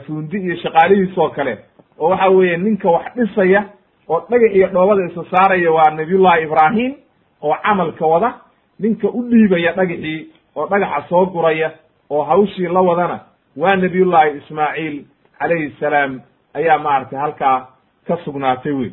fuundi 0.06 0.38
iyo 0.38 0.56
shaqaalihiis 0.64 1.18
oo 1.18 1.30
kale. 1.30 1.58
Oo 2.00 2.10
waxa 2.10 2.30
weeye 2.30 2.58
ninka 2.58 2.90
wax 2.90 3.06
dhisaya 3.16 3.64
oo 4.10 4.20
dhagax 4.30 4.52
iyo 4.56 4.68
dhoobada 4.68 5.06
isa 5.12 5.24
saaraya 5.32 5.72
waa 5.72 5.90
nabiyullahi 5.92 6.44
ibraahim 6.44 6.94
oo 7.42 7.56
camalka 7.64 8.06
wada 8.06 8.34
ninka 8.80 9.08
u 9.08 9.22
dhiibaya 9.30 9.72
dhagaxii 9.74 10.28
oo 10.56 10.68
dhagaxa 10.68 11.08
soo 11.10 11.26
guraya 11.26 11.72
oo 12.10 12.24
hawshii 12.24 12.68
la 12.68 12.82
wadana 12.82 13.20
waa 13.58 13.76
nabiyullahi 13.76 14.38
ismaaciil 14.38 15.06
calayhi 15.40 15.76
salaam. 15.80 16.22
Ayaa 16.54 16.78
maaragtay 16.80 17.20
halkaa 17.20 17.68
ka 18.08 18.18
sugnaatay 18.26 18.72
wey 18.72 18.92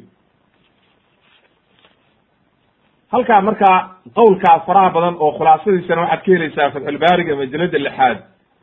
halkaa 3.12 3.40
markaa 3.40 3.78
qowlkaa 4.14 4.60
faraha 4.66 4.90
badan 4.90 5.16
oo 5.20 5.32
khulaasadiisana 5.38 6.00
waxaad 6.02 6.22
ka 6.24 6.32
helaysaa 6.32 6.70
fatxulbaariga 6.70 7.36
majalada 7.36 7.78
lixaad 7.78 8.18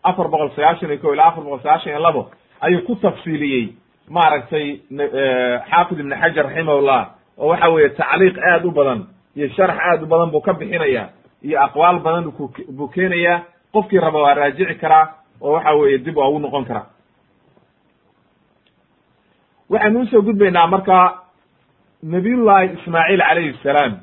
afar 0.09 0.27
boqol 0.29 0.49
sagaashan 0.55 0.89
iyo 0.91 0.99
ko 1.01 1.13
ilaa 1.13 1.27
afar 1.31 1.43
boqol 1.43 1.59
sagaashan 1.63 1.91
iyo 1.93 1.99
labo 2.07 2.21
ayuu 2.61 2.81
ku 2.87 2.95
tafsiiliyey 2.95 3.73
maaragtay 4.09 4.67
xaafid 5.69 5.99
ibn 5.99 6.13
xajar 6.21 6.45
raximahullah 6.45 7.01
oo 7.37 7.47
waxa 7.49 7.69
weeye 7.69 7.89
tacliiq 7.89 8.37
aad 8.51 8.65
u 8.65 8.71
badan 8.71 8.99
iyo 9.35 9.49
sharx 9.49 9.77
aad 9.89 10.03
u 10.03 10.05
badan 10.05 10.31
buu 10.31 10.41
ka 10.41 10.53
bixinaya 10.53 11.09
iyo 11.43 11.57
aqwaal 11.63 11.99
badan 11.99 12.31
buu 12.77 12.87
keenaya 12.87 13.41
qofkii 13.73 13.99
raba 13.99 14.19
waa 14.21 14.33
raajici 14.33 14.75
karaa 14.75 15.05
oo 15.41 15.51
waxa 15.53 15.73
weeye 15.75 15.97
dib 15.97 16.17
waa 16.17 16.27
ugu 16.29 16.39
noqon 16.39 16.65
karaa 16.65 16.85
waxaynu 19.69 19.99
u 20.01 20.05
soo 20.07 20.21
gudbaynaa 20.21 20.67
marka 20.67 20.97
nabiyullahi 22.03 22.69
ismaaciil 22.77 23.19
calayhi 23.27 23.53
salaam. 23.63 23.93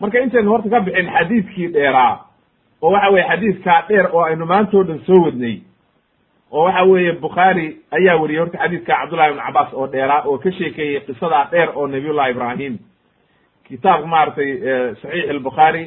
Marka 0.00 0.18
intaynu 0.20 0.50
horta 0.50 0.68
ka 0.70 0.80
bixin 0.80 1.08
xadiidkii 1.16 1.68
dheeraa 1.72 2.20
oo 2.82 2.90
waxa 2.92 3.10
weye 3.10 3.24
xadiidkaa 3.28 3.82
dheer 3.88 4.06
oo 4.12 4.22
aynu 4.24 4.46
maantao 4.46 4.82
dhan 4.84 4.98
soo 5.06 5.22
wadnay 5.24 5.60
oo 6.52 6.64
waxa 6.64 6.82
weeye 6.84 7.12
bukhaari 7.12 7.76
ayaa 7.90 8.16
weriyey 8.20 8.40
horta 8.40 8.58
xadiidka 8.58 8.94
cabdullahi 8.96 9.30
ibn 9.30 9.40
cabaas 9.46 9.72
oo 9.74 9.86
dheeraa 9.86 10.22
oo 10.26 10.38
ka 10.38 10.50
sheekeeyey 10.52 11.00
qisadaa 11.00 11.48
dheer 11.50 11.68
oo 11.74 11.86
nabiyullahi 11.86 12.30
ibraahim. 12.30 12.78
Kitaabka 13.68 14.06
maaragtay 14.06 14.50
saxiix 15.02 15.30
albukhaari 15.30 15.84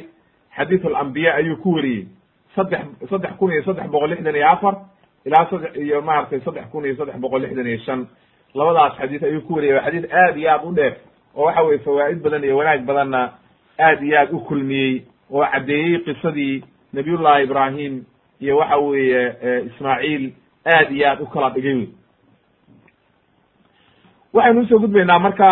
xadiid 0.56 0.86
alambiya 0.86 1.34
ayuu 1.34 1.56
ku 1.56 1.72
weriyey 1.74 2.06
saddex 2.56 2.80
saddex 3.10 3.32
kun 3.38 3.52
iyo 3.52 3.62
saddex 3.62 3.86
boqol 3.90 4.10
lixdan 4.10 4.36
iyo 4.36 4.48
afar 4.48 4.74
ilaa 5.24 5.46
saddex 5.50 5.76
iyo 5.76 6.02
maaragtay 6.02 6.40
saddex 6.40 6.64
kun 6.72 6.84
iyo 6.84 6.96
saddex 6.96 7.16
boqol 7.20 7.40
lixdan 7.42 7.66
iyo 7.66 7.78
shan. 7.86 8.06
Labadaas 8.54 8.96
xadiis 8.98 9.22
ayuu 9.22 9.40
ku 9.46 9.54
wariyay 9.54 9.74
waa 9.76 9.84
xadiis 9.84 10.04
aad 10.12 10.36
iyo 10.36 10.50
aad 10.50 10.64
u 10.64 10.72
dheer 10.74 10.94
oo 11.36 11.44
waxa 11.46 11.62
weye 11.62 11.78
fawaa'id 11.78 12.22
badan 12.22 12.44
iyo 12.44 12.56
wanaag 12.56 12.84
badanna 12.86 13.30
aad 13.78 14.02
iyo 14.02 14.18
aad 14.20 14.32
u 14.32 14.40
kulmiyey 14.40 15.02
oo 15.30 15.44
caddeeyey 15.52 15.98
qisadii 15.98 16.62
nabiyullahi 16.96 17.44
ibrahim 17.46 17.94
iyo 18.40 18.54
waxa 18.60 18.76
weeye 18.86 19.22
ismaaciil 19.68 20.24
aad 20.74 20.88
iyo 20.96 21.04
aad 21.10 21.20
u 21.20 21.26
kala 21.32 21.50
dhigay. 21.54 21.80
Wey 24.34 24.44
waxaynu 24.44 24.60
u 24.60 24.66
soo 24.68 24.78
gudbaynaa 24.82 25.18
marka 25.18 25.50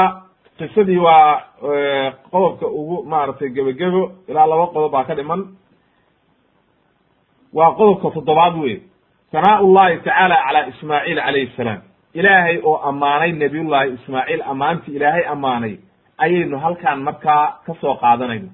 qisadii 0.58 0.98
waa 1.06 1.42
qodobka 2.32 2.66
ugu 2.66 2.96
maaragtay 3.10 3.48
gebagebo 3.56 4.02
ilaa 4.28 4.46
laba 4.50 4.66
qodob 4.74 4.92
baa 4.92 5.04
ka 5.08 5.14
dhiman. 5.18 5.40
Waa 7.56 7.72
qodobka 7.78 8.10
toddobaad 8.14 8.54
wey 8.62 8.74
sanaa 9.32 9.60
llahi 9.74 9.96
tacaala 10.04 10.36
calaa 10.46 10.66
ismaaciil 10.72 11.18
calayhi 11.26 11.52
salaam. 11.56 11.80
Ilaahay 12.14 12.56
oo 12.68 12.76
ammaanay 12.88 13.32
nebiyullahi 13.32 13.94
ismaaciil 13.98 14.42
ammaantii 14.52 14.96
ilaahay 14.96 15.24
ammaanay 15.34 15.74
ayaynu 16.24 16.58
halkaan 16.64 17.00
markaa 17.02 17.44
ka 17.66 17.72
soo 17.80 17.94
qaadanayna 18.02 18.48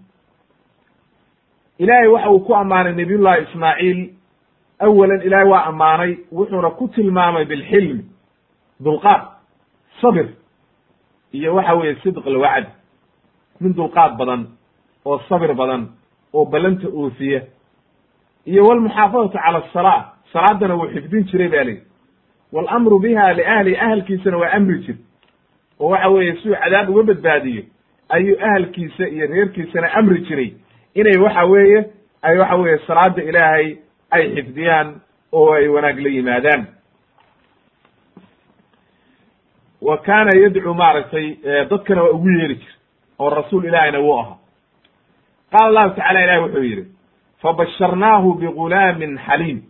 ilaahay 1.81 2.09
waxa 2.09 2.31
uu 2.31 2.41
ku 2.47 2.55
ammaanay 2.55 2.93
nebiyullahi 2.95 3.43
ismaaciil. 3.43 4.01
Awalan 4.81 5.23
ilaahay 5.23 5.49
waa 5.49 5.65
ammaanay 5.71 6.13
wuxuuna 6.33 6.71
ku 6.79 6.89
tilmaamay 6.89 7.45
bilxilmi 7.45 8.05
dulqaad 8.85 9.23
sabir 10.01 10.27
iyo 11.33 11.55
waxa 11.55 11.75
weeye 11.75 11.95
sidq 12.03 12.27
alwacd. 12.27 12.67
Min 13.61 13.73
dulqaad 13.75 14.17
badan 14.19 14.47
oo 15.05 15.19
sabir 15.29 15.55
badan 15.55 15.89
oo 16.33 16.45
ballanta 16.45 16.89
oofiya. 16.89 17.41
Iyo 18.47 18.65
walmuxaafadatu 18.65 19.39
cala 19.39 19.59
asalaa 19.65 20.13
salaadana 20.33 20.75
wuu 20.75 20.89
xifdin 20.95 21.25
jiray 21.25 21.49
ba 21.49 21.65
lihi 21.65 21.81
walamru 22.53 22.99
biha 22.99 23.33
liahli 23.33 23.77
ahalkiisana 23.77 24.37
waa 24.37 24.53
amri 24.53 24.79
jir. 24.85 24.97
Oo 25.81 25.89
waxa 25.89 26.09
weeye 26.09 26.37
siduu 26.37 26.55
cadaab 26.57 26.89
uga 26.91 27.03
badbaadiyo 27.03 27.63
ayuu 28.09 28.37
ahalkiisa 28.47 29.09
iyo 29.09 29.27
reerkiisana 29.27 29.93
amri 29.93 30.21
jiray 30.29 30.53
inay 30.95 31.17
waxa 31.23 31.45
weeye 31.45 31.85
ay 32.23 32.39
waxa 32.39 32.57
weeye 32.57 32.79
salaada 32.87 33.23
ilaahay 33.23 33.77
ay 34.11 34.35
xifdiyaan 34.35 35.01
oo 35.33 35.53
ay 35.55 35.69
wanaag 35.69 35.99
la 36.01 36.09
yimaadaan. 36.09 36.67
Wa 39.81 39.99
kaana 39.99 40.31
yadcuu 40.37 40.75
maaragtay 40.75 41.37
dadkana 41.71 42.03
waa 42.03 42.11
ugu 42.11 42.29
yeeri 42.31 42.55
jir 42.55 42.75
oo 43.19 43.31
rasuul 43.31 43.65
ilaahayna 43.65 43.99
wuu 44.01 44.19
ahaa. 44.21 44.37
Qaala 45.51 45.67
allahu 45.69 45.91
tacala 45.97 46.23
ilahi 46.25 46.41
wuxuu 46.41 46.63
yidhi 46.65 46.85
fabasharnaahu 47.43 48.35
bigulaamin 48.35 49.19
xaliim. 49.27 49.63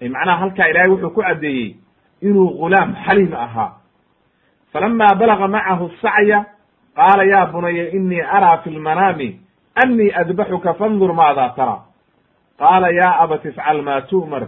Macnaha 0.00 0.36
halkaa 0.40 0.66
ilaahay 0.68 0.90
wuxuu 0.90 1.10
ku 1.10 1.22
caddeeyey 1.22 1.76
inuu 2.22 2.48
gulaam 2.58 2.94
xaliim 3.06 3.34
ahaa. 3.34 3.72
Falama 4.72 5.14
balaga 5.14 5.48
macahu 5.48 5.90
sacya 6.02 6.44
qaala 6.96 7.24
ya 7.24 7.46
bunaya 7.46 7.90
inii 7.90 8.20
araa 8.20 8.58
fi 8.58 8.70
lmanaami 8.70 9.40
annii 9.82 10.10
adbaxuka 10.12 10.74
fandur 10.74 11.12
maada 11.14 11.48
tara 11.56 11.76
qaala 12.58 12.90
ya 12.90 13.08
abat 13.22 13.44
ifcal 13.44 13.82
ma 13.82 14.00
tu'mar 14.02 14.42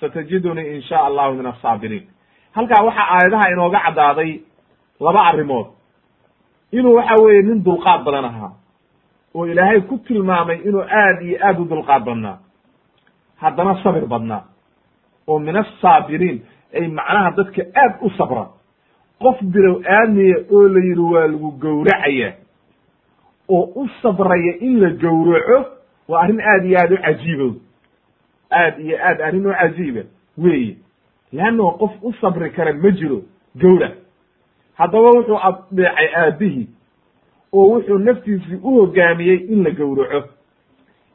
satajidunii 0.00 0.74
in 0.74 0.82
sha 0.82 0.98
allahu 1.06 1.34
min 1.34 1.46
asaabiriin 1.46 2.06
halkaa 2.52 2.82
waxaa 2.84 3.08
aayadaha 3.14 3.50
inooga 3.52 3.80
caddaaday 3.86 4.40
laba 5.00 5.20
arrimood 5.30 5.66
inuu 6.72 6.94
waxa 6.96 7.14
weeye 7.24 7.42
nin 7.42 7.64
dulqaad 7.64 8.04
badan 8.04 8.24
ahaa 8.24 8.52
oo 9.34 9.46
ilaahay 9.46 9.80
ku 9.80 9.98
tilmaamay 9.98 10.58
inuu 10.64 10.82
aad 10.82 11.22
iyo 11.22 11.38
aad 11.46 11.60
u 11.60 11.64
dulqaad 11.64 12.04
badnaa 12.04 12.38
haddana 13.42 13.82
sabir 13.82 14.06
badnaa 14.06 14.42
oo 15.28 15.38
min 15.38 15.56
asaabiriin 15.56 16.42
ay 16.74 16.88
macnaha 16.88 17.30
dadka 17.30 17.62
aad 17.82 17.94
u 18.00 18.10
sabra 18.10 18.46
qof 19.22 19.38
bilow 19.42 19.76
aadmiya 19.96 20.36
oo 20.50 20.68
la 20.68 20.80
yidhi 20.88 21.00
waa 21.14 21.26
lagu 21.26 21.50
gowracaya 21.62 22.32
oo 23.48 23.72
u 23.74 23.88
sabraya 24.02 24.56
in 24.60 24.80
la 24.80 24.90
gowraco 24.90 25.66
waa 26.08 26.22
arrin 26.22 26.40
aad 26.40 26.64
iyo 26.64 26.78
aad 26.78 26.92
u 26.92 26.96
cajiibo 27.02 27.48
aad 28.50 28.78
iyo 28.80 28.96
aad 29.04 29.20
arrin 29.20 29.46
u 29.46 29.52
cajiiba 29.52 30.02
weeye. 30.38 30.76
Leannao 31.32 31.70
qof 31.78 31.92
u 32.02 32.12
sabri 32.20 32.50
kara 32.52 32.72
ma 32.72 32.90
jiro 32.90 33.22
gowrac. 33.56 33.92
Haddaba 34.78 35.10
wuxuu 35.10 35.38
adeecay 35.42 36.08
aabihii 36.16 36.68
oo 37.52 37.66
wuxuu 37.74 37.98
naftiisii 37.98 38.60
u 38.62 38.70
hogaamiyey 38.80 39.36
in 39.52 39.64
la 39.64 39.70
gowraco. 39.70 40.28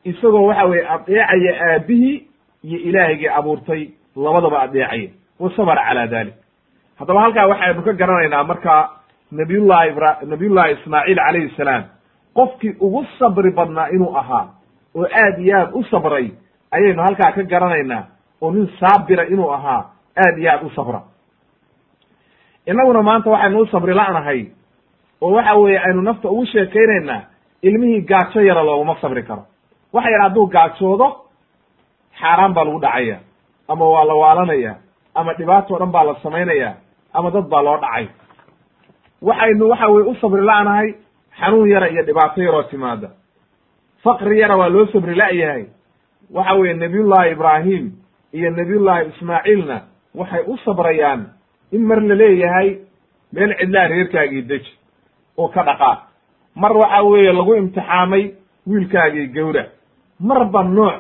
Isagoo 0.04 0.46
waxa 0.48 0.66
weye 0.66 0.88
adeecaya 0.90 1.54
aabihii 1.74 2.28
iyo 2.64 2.80
ilaahigii 2.80 3.28
abuurtay 3.28 3.90
labadaba 4.16 4.62
adeecaya 4.62 5.10
wa 5.40 5.52
sabra 5.56 5.76
calaa 5.88 6.08
dalik 6.08 6.34
haddaba 7.00 7.22
halkaa 7.22 7.48
waxaynu 7.48 7.82
ka 7.84 7.94
garanaynaa 7.94 8.44
marka 8.44 8.90
nabiyullahi 9.32 9.90
ibra 9.90 10.18
nabiyullahi 10.26 10.74
ismaaciil 10.74 11.16
calayhi 11.18 11.54
salaam 11.58 11.84
qofkii 12.38 12.74
ugu 12.86 13.02
sabri 13.20 13.52
badnaa 13.58 13.88
inuu 13.96 14.14
ahaa 14.22 14.46
oo 14.96 15.06
aad 15.24 15.40
iyo 15.40 15.58
aad 15.60 15.70
u 15.74 15.84
sabray 15.92 16.28
ayaynu 16.72 17.02
halkaa 17.04 17.32
ka 17.36 17.44
garanaynaa 17.44 18.04
oo 18.42 18.52
nin 18.52 18.68
saabira 18.80 19.24
inuu 19.34 19.50
ahaa 19.58 19.82
aad 20.26 20.38
iyo 20.38 20.52
aad 20.52 20.64
u 20.66 20.70
sabra. 20.76 21.02
Innaguna 22.68 23.02
maanta 23.02 23.30
waxaynu 23.30 23.60
u 23.62 23.66
sabri 23.72 23.94
la'nahay 23.94 24.42
oo 25.22 25.32
waxa 25.36 25.54
weeye 25.56 25.80
aynu 25.80 26.02
nafta 26.02 26.30
ugu 26.30 26.46
sheekaynaynaa 26.46 27.22
ilmihii 27.62 28.02
gaajo 28.02 28.42
yara 28.42 28.64
looguma 28.64 28.96
sabri 29.02 29.24
karo. 29.24 29.44
Waxa 29.94 30.10
yar 30.12 30.22
hadduu 30.22 30.48
gaajoodo 30.48 31.08
xaaraan 32.20 32.54
baa 32.54 32.64
lagu 32.66 32.80
dhacaya 32.80 33.18
ama 33.68 33.86
waa 33.86 34.04
la 34.06 34.14
waalanaya 34.16 34.76
ama 35.16 35.34
dhibaato 35.34 35.78
dhan 35.80 35.92
baa 35.92 36.04
la 36.04 36.16
samaynaya 36.24 36.74
ama 37.14 37.32
dad 37.32 37.48
baa 37.50 37.62
loo 37.64 37.78
dhacay. 37.78 38.08
Waxaynu 39.22 39.70
waxa 39.70 39.88
weye 39.88 40.08
u 40.12 40.16
sabri 40.16 40.42
la'nahay 40.42 40.94
xanuun 41.40 41.70
yara 41.70 41.88
iyo 41.90 42.04
dhibaato 42.04 42.42
yaroo 42.42 42.64
timaada 42.64 43.10
faqri 44.04 44.40
yara 44.40 44.58
waa 44.58 44.70
loo 44.70 44.86
sabri 44.86 45.16
la'yahay 45.16 45.66
waxa 46.34 46.54
weeye 46.56 46.74
nabiyullahi 46.74 47.32
ibraahim 47.32 47.92
iyo 48.34 48.50
nabiyullahi 48.52 49.08
ismaaciilna 49.10 49.82
waxay 50.16 50.44
u 50.48 50.58
sabrayaan 50.66 51.26
in 51.72 51.82
mar 51.86 52.02
la 52.02 52.16
leeyahay 52.16 52.78
meel 53.34 53.56
cidlaa 53.60 53.88
reerkaagii 53.88 54.42
deji 54.42 54.72
oo 55.38 55.48
ka 55.48 55.64
dhaqaaq 55.64 56.00
mar 56.56 56.78
waxa 56.78 57.02
weeye 57.04 57.34
lagu 57.34 57.56
imtixaamay 57.56 58.32
wiilkaagii 58.68 59.28
gawra. 59.28 59.64
Marba 60.20 60.64
nooc. 60.64 60.96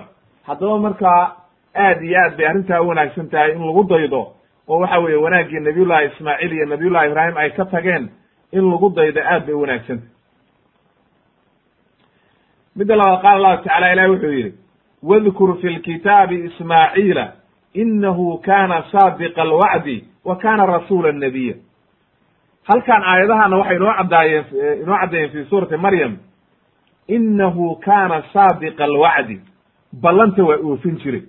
Haddaba 0.47 0.77
markaa 0.79 1.35
aad 1.75 2.01
iyo 2.03 2.17
aad 2.19 2.37
bay 2.37 2.45
arrintaa 2.47 2.81
u 2.81 2.87
wanaagsan 2.87 3.29
tahay 3.29 3.51
in 3.51 3.65
lagu 3.67 3.83
daydo 3.83 4.21
oo 4.67 4.79
waxa 4.79 4.99
weeye 4.99 5.17
wanaaggii 5.17 5.59
nabiyullahi 5.59 6.05
ismaaciil 6.07 6.51
iyo 6.53 6.65
nabiyullahi 6.65 7.09
ibraahim 7.09 7.37
ay 7.37 7.49
ka 7.51 7.65
tageen 7.65 8.09
in 8.51 8.71
lagu 8.71 8.89
daydo 8.95 9.21
aad 9.21 9.45
bay 9.45 9.55
u 9.55 9.61
wanaagsantah 9.61 10.07
midda 12.77 12.95
labaad 12.95 13.21
qaala 13.21 13.35
allahu 13.37 13.63
tacala 13.63 13.93
ilahi 13.93 14.09
wuxuu 14.11 14.31
yidhi 14.31 14.53
wadkur 15.03 15.57
fi 15.61 15.67
lkitaabi 15.69 16.35
ismaaciila 16.45 17.31
inahu 17.73 18.37
kana 18.37 18.83
saadiqa 18.91 19.41
alwacdi 19.41 20.03
wa 20.25 20.35
kana 20.35 20.65
rasuula 20.65 21.11
nabiya 21.11 21.55
halkan 22.63 23.03
aayadahana 23.03 23.57
waxay 23.57 23.75
inoo 23.77 23.93
caddaayeen 23.97 24.45
inoo 24.83 24.97
caddeeyeen 24.97 25.31
fi 25.31 25.45
suurati 25.49 25.77
maryam 25.77 26.17
inahu 27.07 27.75
kana 27.75 28.23
saadiqa 28.33 28.83
alwacdi 28.83 29.39
ballanta 30.01 30.43
waa 30.43 30.57
oofin 30.63 30.97
jiray. 30.97 31.21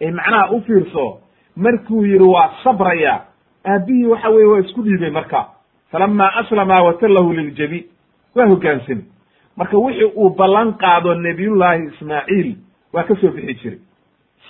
Ee 0.00 0.10
macnaha 0.10 0.50
u 0.50 0.60
fiirso 0.60 1.18
markuu 1.56 2.04
yidhi 2.06 2.24
waa 2.24 2.50
sabraya 2.64 3.20
aabbihii 3.66 4.04
waxa 4.06 4.28
weye 4.28 4.46
waa 4.46 4.60
isku 4.60 4.82
dhiibay 4.82 5.10
marka 5.10 5.46
falama 5.92 6.34
aslama 6.36 6.82
watallahu 6.82 7.32
liljabi 7.32 7.86
waa 8.34 8.46
hogaansami 8.46 9.04
marka 9.56 9.78
wixii 9.78 10.04
uu 10.16 10.30
ballan 10.30 10.72
qaado 10.74 11.14
nabiyullahi 11.14 11.84
ismaaciil 11.86 12.56
waa 12.92 13.02
ka 13.02 13.14
soo 13.20 13.30
bixi 13.30 13.54
jiray. 13.54 13.78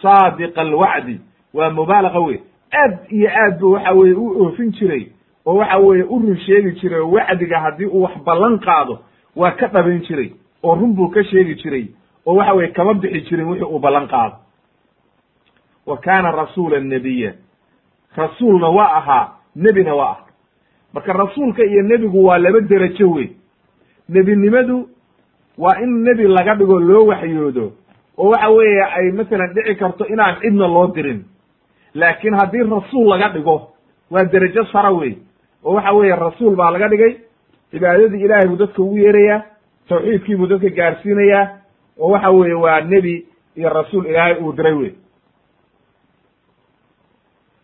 Saadiqa 0.02 0.60
alwacdi 0.60 1.20
waa 1.54 1.70
mubaalaqa 1.70 2.20
wey 2.20 2.38
aad 2.72 2.98
iyo 3.10 3.30
aad 3.30 3.58
bu 3.58 3.72
waxa 3.72 3.92
weye 3.92 4.14
u 4.14 4.42
oofin 4.44 4.72
jiray 4.72 5.06
oo 5.46 5.54
waxa 5.56 5.78
weeye 5.78 6.02
u 6.04 6.18
run 6.18 6.36
sheegi 6.36 6.72
jiray 6.80 7.00
oo 7.00 7.10
wacdiga 7.10 7.60
haddii 7.60 7.86
uu 7.86 8.02
wax 8.02 8.18
ballan 8.24 8.58
qaado 8.58 8.98
waa 9.36 9.50
ka 9.50 9.66
dhabin 9.68 10.00
jiray 10.00 10.30
oo 10.62 10.74
run 10.74 10.94
buu 10.94 11.08
ka 11.08 11.24
sheegi 11.24 11.54
jiray 11.54 11.86
oo 12.26 12.34
waxa 12.34 12.52
weye 12.54 12.68
kama 12.68 12.94
bixi 12.94 13.20
jirin 13.20 13.46
wixii 13.48 13.64
uu 13.66 13.78
ballan 13.78 14.08
qaado. 14.08 14.36
Wa 15.86 15.96
kaana 15.96 16.30
rasuula 16.32 16.80
nabiya 16.80 17.32
rasuulna 18.16 18.68
waa 18.68 18.92
ahaa 18.96 19.28
nebina 19.56 19.94
waa 19.94 20.10
ah 20.10 20.18
marka 20.92 21.12
rasuulka 21.12 21.64
iyo 21.64 21.82
nebigu 21.82 22.24
waa 22.24 22.38
laba 22.38 22.60
derajo 22.60 23.10
wey 23.10 23.28
nebinimadu 24.08 24.88
waa 25.58 25.78
in 25.82 26.02
nebi 26.04 26.26
laga 26.28 26.54
dhigo 26.54 26.78
loo 26.80 27.06
waxyoodo. 27.06 27.72
Oo 28.18 28.28
waxa 28.30 28.48
weeye 28.50 28.82
ay 28.96 29.10
masalan 29.12 29.54
dhici 29.54 29.74
karto 29.76 30.04
inaan 30.06 30.36
cidna 30.40 30.66
loo 30.68 30.86
dirin. 30.94 31.24
Laakiin 31.94 32.34
haddii 32.34 32.62
rasuul 32.70 33.08
laga 33.08 33.28
dhigo 33.28 33.70
waa 34.10 34.24
derajo 34.24 34.64
sara 34.72 34.90
wey 34.92 35.16
oo 35.64 35.74
waxa 35.74 35.92
weeye 35.92 36.16
rasuul 36.16 36.56
baa 36.56 36.70
laga 36.70 36.88
dhigay. 36.88 37.16
Cibaadadii 37.70 38.24
ilaahay 38.24 38.48
buu 38.48 38.56
dadka 38.56 38.82
ugu 38.82 38.98
yeerayaa. 38.98 39.42
Tawxiidkii 39.88 40.36
buu 40.36 40.46
dadka 40.46 40.68
gaarsiinayaa. 40.70 41.48
Oo 41.98 42.10
waxa 42.10 42.30
weeye 42.30 42.54
waa 42.54 42.80
nebi 42.80 43.26
iyo 43.56 43.68
rasuul 43.68 44.06
ilaahay 44.06 44.34
uu 44.40 44.52
diray 44.52 44.72
wey 44.72 44.92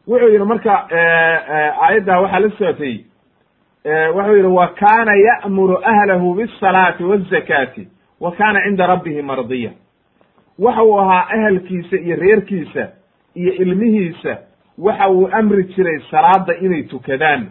wuxuu 0.09 0.29
yidhi 0.29 0.45
marka 0.45 0.73
aayaddaa 0.91 2.21
waxaa 2.21 2.41
la 2.41 2.51
socotay 2.51 3.05
wuxuu 3.85 4.37
yidhi 4.37 4.49
wa 4.49 4.69
kaana 4.69 5.13
ya'muru 5.15 5.79
ahlahu 5.85 6.35
biasalaati 6.35 7.05
wazakaati 7.05 7.89
wa 8.21 8.33
kaana 8.33 8.61
cinda 8.65 8.87
rabbihi 8.87 9.23
mardiya. 9.23 9.71
Waxa 10.59 10.83
uu 10.85 10.99
ahaa 11.01 11.27
ahelkiisa 11.29 11.97
iyo 11.97 12.17
reerkiisa 12.17 12.89
iyo 13.35 13.53
ilmihiisa 13.53 14.39
waxa 14.79 15.09
uu 15.11 15.29
amri 15.33 15.65
jiray 15.65 16.01
salaada 16.11 16.55
inay 16.57 16.83
tukadaan. 16.83 17.47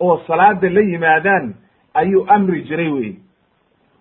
Oo 0.00 0.18
salaada 0.26 0.70
la 0.70 0.80
yimaadaan 0.80 1.54
ayuu 1.94 2.26
amri 2.28 2.62
jiray 2.62 2.88
wey 2.88 3.14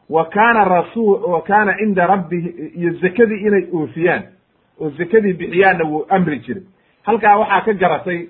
wa 0.10 0.26
kaana 0.26 0.64
rasul 0.66 1.22
wa 1.32 1.42
kaana 1.42 1.74
cinda 1.78 2.08
rabbihi 2.08 2.50
iyo 2.76 2.94
zakadii 2.94 3.46
inay 3.48 3.68
oofiyaan 3.74 4.24
oo 4.82 4.90
zakadii 4.90 5.34
bixiyaanna 5.34 5.86
wuu 5.86 6.06
amri 6.10 6.40
jiray. 6.40 6.64
Halkaa 7.04 7.38
waxaa 7.38 7.62
ka 7.62 7.74
garatay 7.74 8.28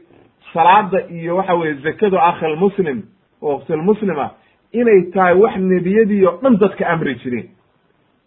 salaada 0.53 1.08
iyo 1.10 1.36
waxa 1.36 1.53
weeye 1.53 1.74
zakadu 1.74 2.20
akhi 2.20 2.45
lmuslim 2.45 3.03
oo 3.41 3.57
khtilmuslima 3.59 4.29
inay 4.71 5.01
tahay 5.13 5.33
wax 5.33 5.55
nebiyadii 5.57 6.25
oo 6.25 6.39
dhan 6.41 6.57
dadka 6.57 6.88
amri 6.88 7.15
jireen. 7.15 7.49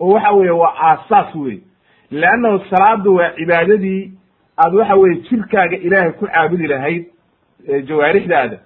Oo 0.01 0.13
waxa 0.13 0.33
weeye 0.33 0.51
waa 0.51 0.75
aasaas 0.83 1.35
wey 1.35 1.61
leannahu 2.11 2.59
salaadu 2.71 3.15
waa 3.15 3.31
cibaadadii 3.37 4.13
aad 4.59 4.75
waxa 4.75 4.95
weye 4.95 5.15
jirkaaga 5.17 5.77
ilaahay 5.77 6.13
ku 6.13 6.27
caabudi 6.27 6.67
lahayd 6.67 7.05
jawaarixdaada. 7.87 8.59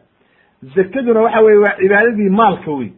Zakaduna 0.75 1.21
waxa 1.21 1.41
weye 1.41 1.59
waa 1.59 1.77
cibaadadii 1.81 2.29
maalka 2.29 2.71
wey 2.71 2.91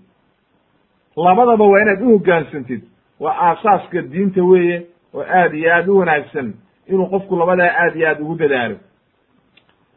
labadaba 1.16 1.64
waa 1.64 1.82
inaad 1.82 2.02
u 2.02 2.08
hoggaansantid. 2.10 2.82
Waa 3.20 3.36
aasaaska 3.40 4.02
diinta 4.02 4.42
weeye 4.44 4.86
oo 5.14 5.22
aad 5.22 5.54
iyo 5.54 5.74
aad 5.74 5.88
u 5.88 5.96
wanaagsan 5.98 6.54
inuu 6.88 7.06
qofku 7.06 7.36
labadaa 7.36 7.70
aad 7.82 7.96
iyo 7.96 8.08
aad 8.08 8.20
ugu 8.20 8.34
dadaalo. 8.34 8.76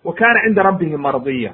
Wa 0.04 0.14
kaana 0.14 0.40
cinda 0.44 0.64
rabbihi 0.64 0.98
mardiya. 0.98 1.54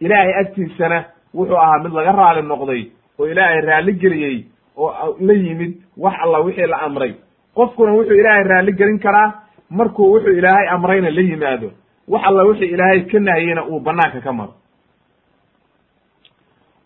Ilaahay 0.00 0.34
agtiisana 0.40 1.04
wuxuu 1.34 1.56
ahaa 1.56 1.78
mid 1.82 1.92
laga 1.92 2.12
raali 2.12 2.42
noqday 2.42 2.82
oo 3.18 3.26
ilaahay 3.26 3.60
raalli 3.60 3.92
geliyey 3.92 4.44
oo 4.76 5.16
la 5.20 5.32
yimid 5.32 5.72
wax 5.96 6.14
alla 6.22 6.38
wixii 6.38 6.66
la 6.66 6.76
amray. 6.82 7.14
Qofkuna 7.54 7.92
wuxuu 7.92 8.14
ilaahay 8.20 8.44
raalli 8.44 8.72
gelin 8.72 8.98
karaa 8.98 9.32
markuu 9.70 10.12
wuxuu 10.14 10.30
ilaahay 10.38 10.68
amrayna 10.68 11.10
la 11.10 11.20
yimaado. 11.20 11.70
Wax 12.08 12.22
alla 12.26 12.42
wixii 12.44 12.66
ilaahay 12.74 13.00
ka 13.00 13.18
nahiyeyna 13.20 13.64
uu 13.66 13.80
banaanka 13.80 14.20
ka 14.20 14.32
maro. 14.32 14.54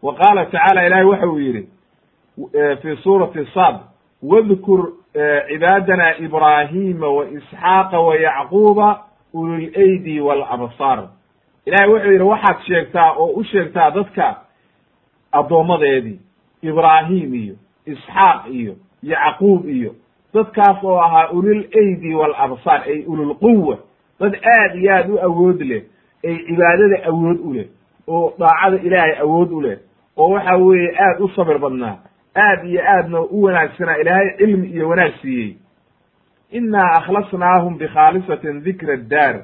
Wa 0.03 0.15
qaala 0.15 0.45
tacaala 0.47 0.87
ilaahay 0.87 1.05
waxa 1.07 1.27
uu 1.29 1.39
yidhi 1.39 1.69
fi 2.83 2.97
suurati 3.03 3.47
sad 3.55 3.77
wadkur 4.23 4.93
cibaadana 5.49 6.17
ibraahima 6.19 7.09
wa 7.09 7.25
isxaaqa 7.31 8.01
wa 8.01 8.17
yacquuba 8.17 9.05
ulileydi 9.35 10.21
walabsaar 10.21 11.09
ilahay 11.67 11.89
wuxuu 11.89 12.11
yidhi 12.13 12.25
waxaad 12.25 12.59
sheegtaa 12.67 13.13
oo 13.13 13.27
u 13.27 13.45
sheegtaa 13.45 13.91
dadka 13.91 14.37
addoommadeedii 15.33 16.21
ibraahim 16.63 17.35
iyo 17.35 17.55
isxaaq 17.87 18.47
iyo 18.51 18.75
yacquub 19.03 19.69
iyo 19.69 19.95
dadkaas 20.35 20.85
oo 20.85 20.99
ahaa 21.01 21.29
ulil 21.31 21.65
eydi 21.81 22.15
walabsaar 22.15 22.83
ay 22.83 23.05
ululquwa 23.07 23.79
dad 24.21 24.35
aad 24.35 24.75
iyo 24.77 24.93
aad 24.97 25.11
u 25.11 25.19
awood 25.21 25.61
leh 25.63 25.83
ay 26.25 26.37
cibaadada 26.47 27.05
awood 27.09 27.39
u 27.41 27.53
leh 27.53 27.67
oo 28.09 28.35
daacada 28.39 28.77
ilaahay 28.83 29.19
awood 29.21 29.51
u 29.53 29.61
leh 29.61 29.79
oo 30.17 30.29
waxa 30.31 30.57
weeye 30.57 30.91
aad 30.99 31.21
u 31.21 31.29
sabir 31.29 31.59
badnaa 31.59 31.97
aad 32.37 32.65
iyo 32.65 32.81
aadna 32.87 33.21
u 33.21 33.43
wanaagsanaa 33.43 33.97
ilaahay 33.97 34.37
cilmi 34.39 34.67
iyo 34.69 34.89
wanaag 34.89 35.13
siiyey. 35.23 35.57
Innaa 36.51 36.91
akhlasnaahum 36.99 37.79
bikhaalisatin 37.79 38.63
dikra 38.65 38.95
addaar 38.95 39.37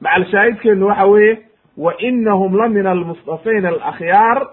macal 0.00 0.24
shaahidkeennu 0.30 0.86
waxa 0.86 1.04
weeye 1.04 1.38
wa 1.76 1.92
inahum 1.98 2.56
la 2.56 2.68
min 2.68 2.86
almustafayn 2.86 3.66
alakhyaar 3.66 4.46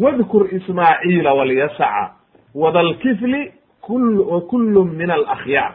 wadkur 0.00 0.46
ismaaciila 0.54 1.34
walyasaca 1.34 2.10
wadalkifli 2.54 3.52
kul 3.80 4.20
wa 4.20 4.40
kullu 4.40 4.84
min 4.84 5.10
alakhyaar 5.10 5.74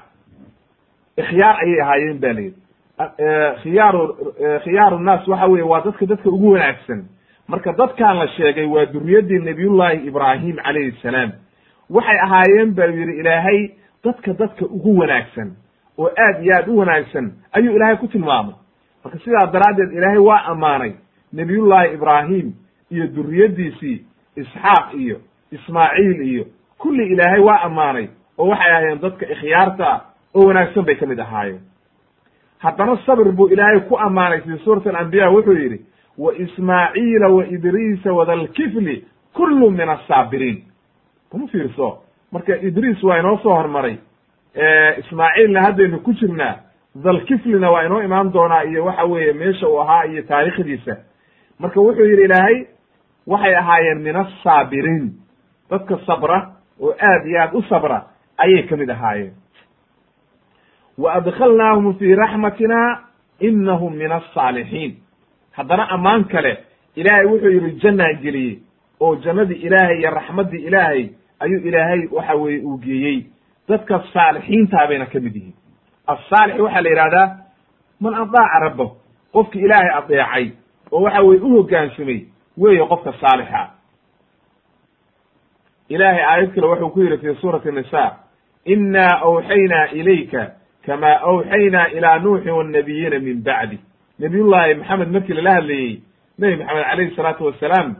ikhyaar 1.17 1.55
ayay 1.63 1.81
ahaayeen 1.81 2.19
ba 2.19 2.33
layidhi. 2.33 2.57
Khiyaaru 3.63 4.01
khiyaaru 4.63 4.99
nnaas 4.99 5.27
waxa 5.27 5.47
weye 5.47 5.63
waa 5.63 5.81
dadka 5.81 6.05
dadka 6.05 6.29
ugu 6.29 6.51
wanaagsan. 6.51 7.05
Marka 7.47 7.73
dadkan 7.73 8.17
la 8.17 8.27
sheegay 8.27 8.65
waa 8.65 8.85
duriyadii 8.85 9.39
nabiyullahi 9.39 10.07
ibraahim 10.07 10.55
calayhi 10.55 10.91
salaam. 11.01 11.31
Waxay 11.89 12.17
ahaayeen 12.25 12.73
ba 12.75 12.85
yidhi 12.85 13.19
ilaahay 13.19 13.69
dadka 14.03 14.33
dadka 14.33 14.65
ugu 14.65 14.97
wanaagsan 14.99 15.51
oo 15.97 16.07
aad 16.07 16.43
iyo 16.43 16.55
aad 16.57 16.67
u 16.69 16.77
wanaagsan 16.77 17.31
ayuu 17.51 17.75
ilaahay 17.75 17.95
ku 17.97 18.07
tilmaamay 18.07 18.55
marka 19.03 19.19
sidaa 19.19 19.45
daraaddeed 19.51 19.91
ilaahay 19.93 20.17
waa 20.17 20.43
ammaanay 20.45 20.91
nebiyullahi 21.33 21.93
ibraahim 21.93 22.53
iyo 22.91 23.07
duriyaddiisii 23.07 24.05
isxaaq 24.35 24.93
iyo 24.93 25.17
ismaaciil 25.51 26.21
iyo 26.21 26.45
kulli 26.77 27.03
ilaahay 27.13 27.39
waa 27.39 27.61
ammaanay 27.61 28.07
oo 28.37 28.47
waxay 28.47 28.71
ahaayeen 28.71 28.99
dadka 29.01 29.25
ikhyaarta 29.25 30.01
oo 30.35 30.47
wanaagsan 30.47 30.85
bay 30.85 30.95
ka 30.95 31.05
mid 31.05 31.19
ahaayeen. 31.19 31.61
Haddana 32.59 32.97
sabir 33.05 33.31
buu 33.31 33.47
ilaahay 33.47 33.79
ku 33.79 33.97
ammaanay 33.99 34.41
fii 34.41 34.57
suurati 34.63 34.89
alambiya 34.89 35.29
wuxuu 35.29 35.53
yidhi 35.53 35.85
wa 36.17 36.33
ismaaciila 36.37 37.27
wa 37.29 37.45
idriisa 37.47 38.13
wadalkifli 38.13 39.05
kullu 39.33 39.71
min 39.71 39.89
asaabiriin 39.89 40.63
kuma 41.29 41.47
fiirso. 41.47 41.97
Marka 42.31 42.55
idriis 42.57 43.03
waa 43.03 43.19
inoo 43.19 43.37
soo 43.37 43.55
hormaray 43.55 43.97
ismaaciilna 44.99 45.61
haddaynu 45.61 45.99
ku 45.99 46.13
jirnaa 46.13 46.55
dalkiflina 46.95 47.71
waa 47.71 47.83
inoo 47.85 48.01
imaan 48.01 48.33
doonaa 48.33 48.63
iyo 48.63 48.85
waxa 48.85 49.03
weeye 49.03 49.33
meesha 49.33 49.67
uu 49.69 49.79
ahaa 49.81 50.03
iyo 50.05 50.21
taarikhdiisa 50.23 50.97
marka 51.59 51.81
wuxuu 51.81 52.05
yidhi 52.05 52.23
ilaahay 52.23 52.65
waxay 53.27 53.55
ahaayeen 53.55 54.01
min 54.01 54.15
asaabiriin 54.15 55.11
dadka 55.69 55.97
sabra 56.05 56.51
oo 56.79 56.93
aad 57.01 57.25
iyo 57.27 57.41
aad 57.41 57.53
u 57.55 57.61
sabra 57.69 58.03
ayay 58.37 58.63
ka 58.63 58.77
mid 58.77 58.89
ahaayeen. 58.89 59.33
Wa 60.97 61.13
adkhalnaahum 61.13 61.93
fii 61.99 62.15
raxmatina 62.15 62.99
inahum 63.39 63.93
min 63.95 64.11
alsaalixiin 64.11 64.95
haddana 65.51 65.87
ammaan 65.89 66.23
kale 66.25 66.57
ilaahay 66.95 67.25
wuxuu 67.25 67.49
yidhi 67.49 67.71
jannaa 67.83 68.13
geliyey 68.21 68.59
oo 68.99 69.15
jannadii 69.15 69.55
ilaahay 69.67 69.97
iyo 69.99 70.09
raxmaddii 70.11 70.65
ilaahay 70.67 71.09
ayuu 71.39 71.61
ilaahay 71.67 72.07
waxa 72.11 72.33
weeye 72.35 72.61
uu 72.65 72.77
geeyey. 72.77 73.25
Dadka 73.69 74.03
saalixiintaa 74.13 74.87
bayna 74.87 75.05
ka 75.05 75.19
mid 75.19 75.35
yihiin 75.35 75.53
asaalix 76.07 76.59
waxaa 76.59 76.81
la 76.81 76.89
yidhahdaa 76.89 77.27
man 78.01 78.13
adaaca 78.13 78.59
rabbahu 78.59 78.91
qofki 79.33 79.59
ilaahay 79.59 79.89
adeecay 79.97 80.51
oo 80.91 81.01
waxa 81.01 81.21
weye 81.21 81.39
u 81.41 81.49
hoggaansamay 81.49 82.19
weeye 82.57 82.85
qofka 82.87 83.13
saalixa 83.21 83.69
ilaahay 85.89 86.23
aayad 86.23 86.53
kale 86.55 86.67
wuxuu 86.67 86.89
ku 86.89 86.99
yidhi 87.01 87.17
fi 87.17 87.35
suurati 87.41 87.71
nisa 87.71 88.15
inaa 88.65 89.19
awxaynaa 89.27 89.87
ilayka 89.91 90.51
kamaa 90.85 91.19
awxaynaa 91.29 91.87
ilaa 91.87 92.19
nuuxin 92.19 92.51
wannabiyiina 92.51 93.19
min 93.19 93.43
bacdi 93.43 93.79
nabiyullaahi 94.19 94.73
maxamed 94.75 95.09
markii 95.11 95.33
lala 95.33 95.53
hadlayey 95.53 96.01
nebi 96.39 96.55
maxamed 96.63 96.85
calayhi 96.89 97.15
salaatu 97.15 97.45
wasalaam 97.45 97.95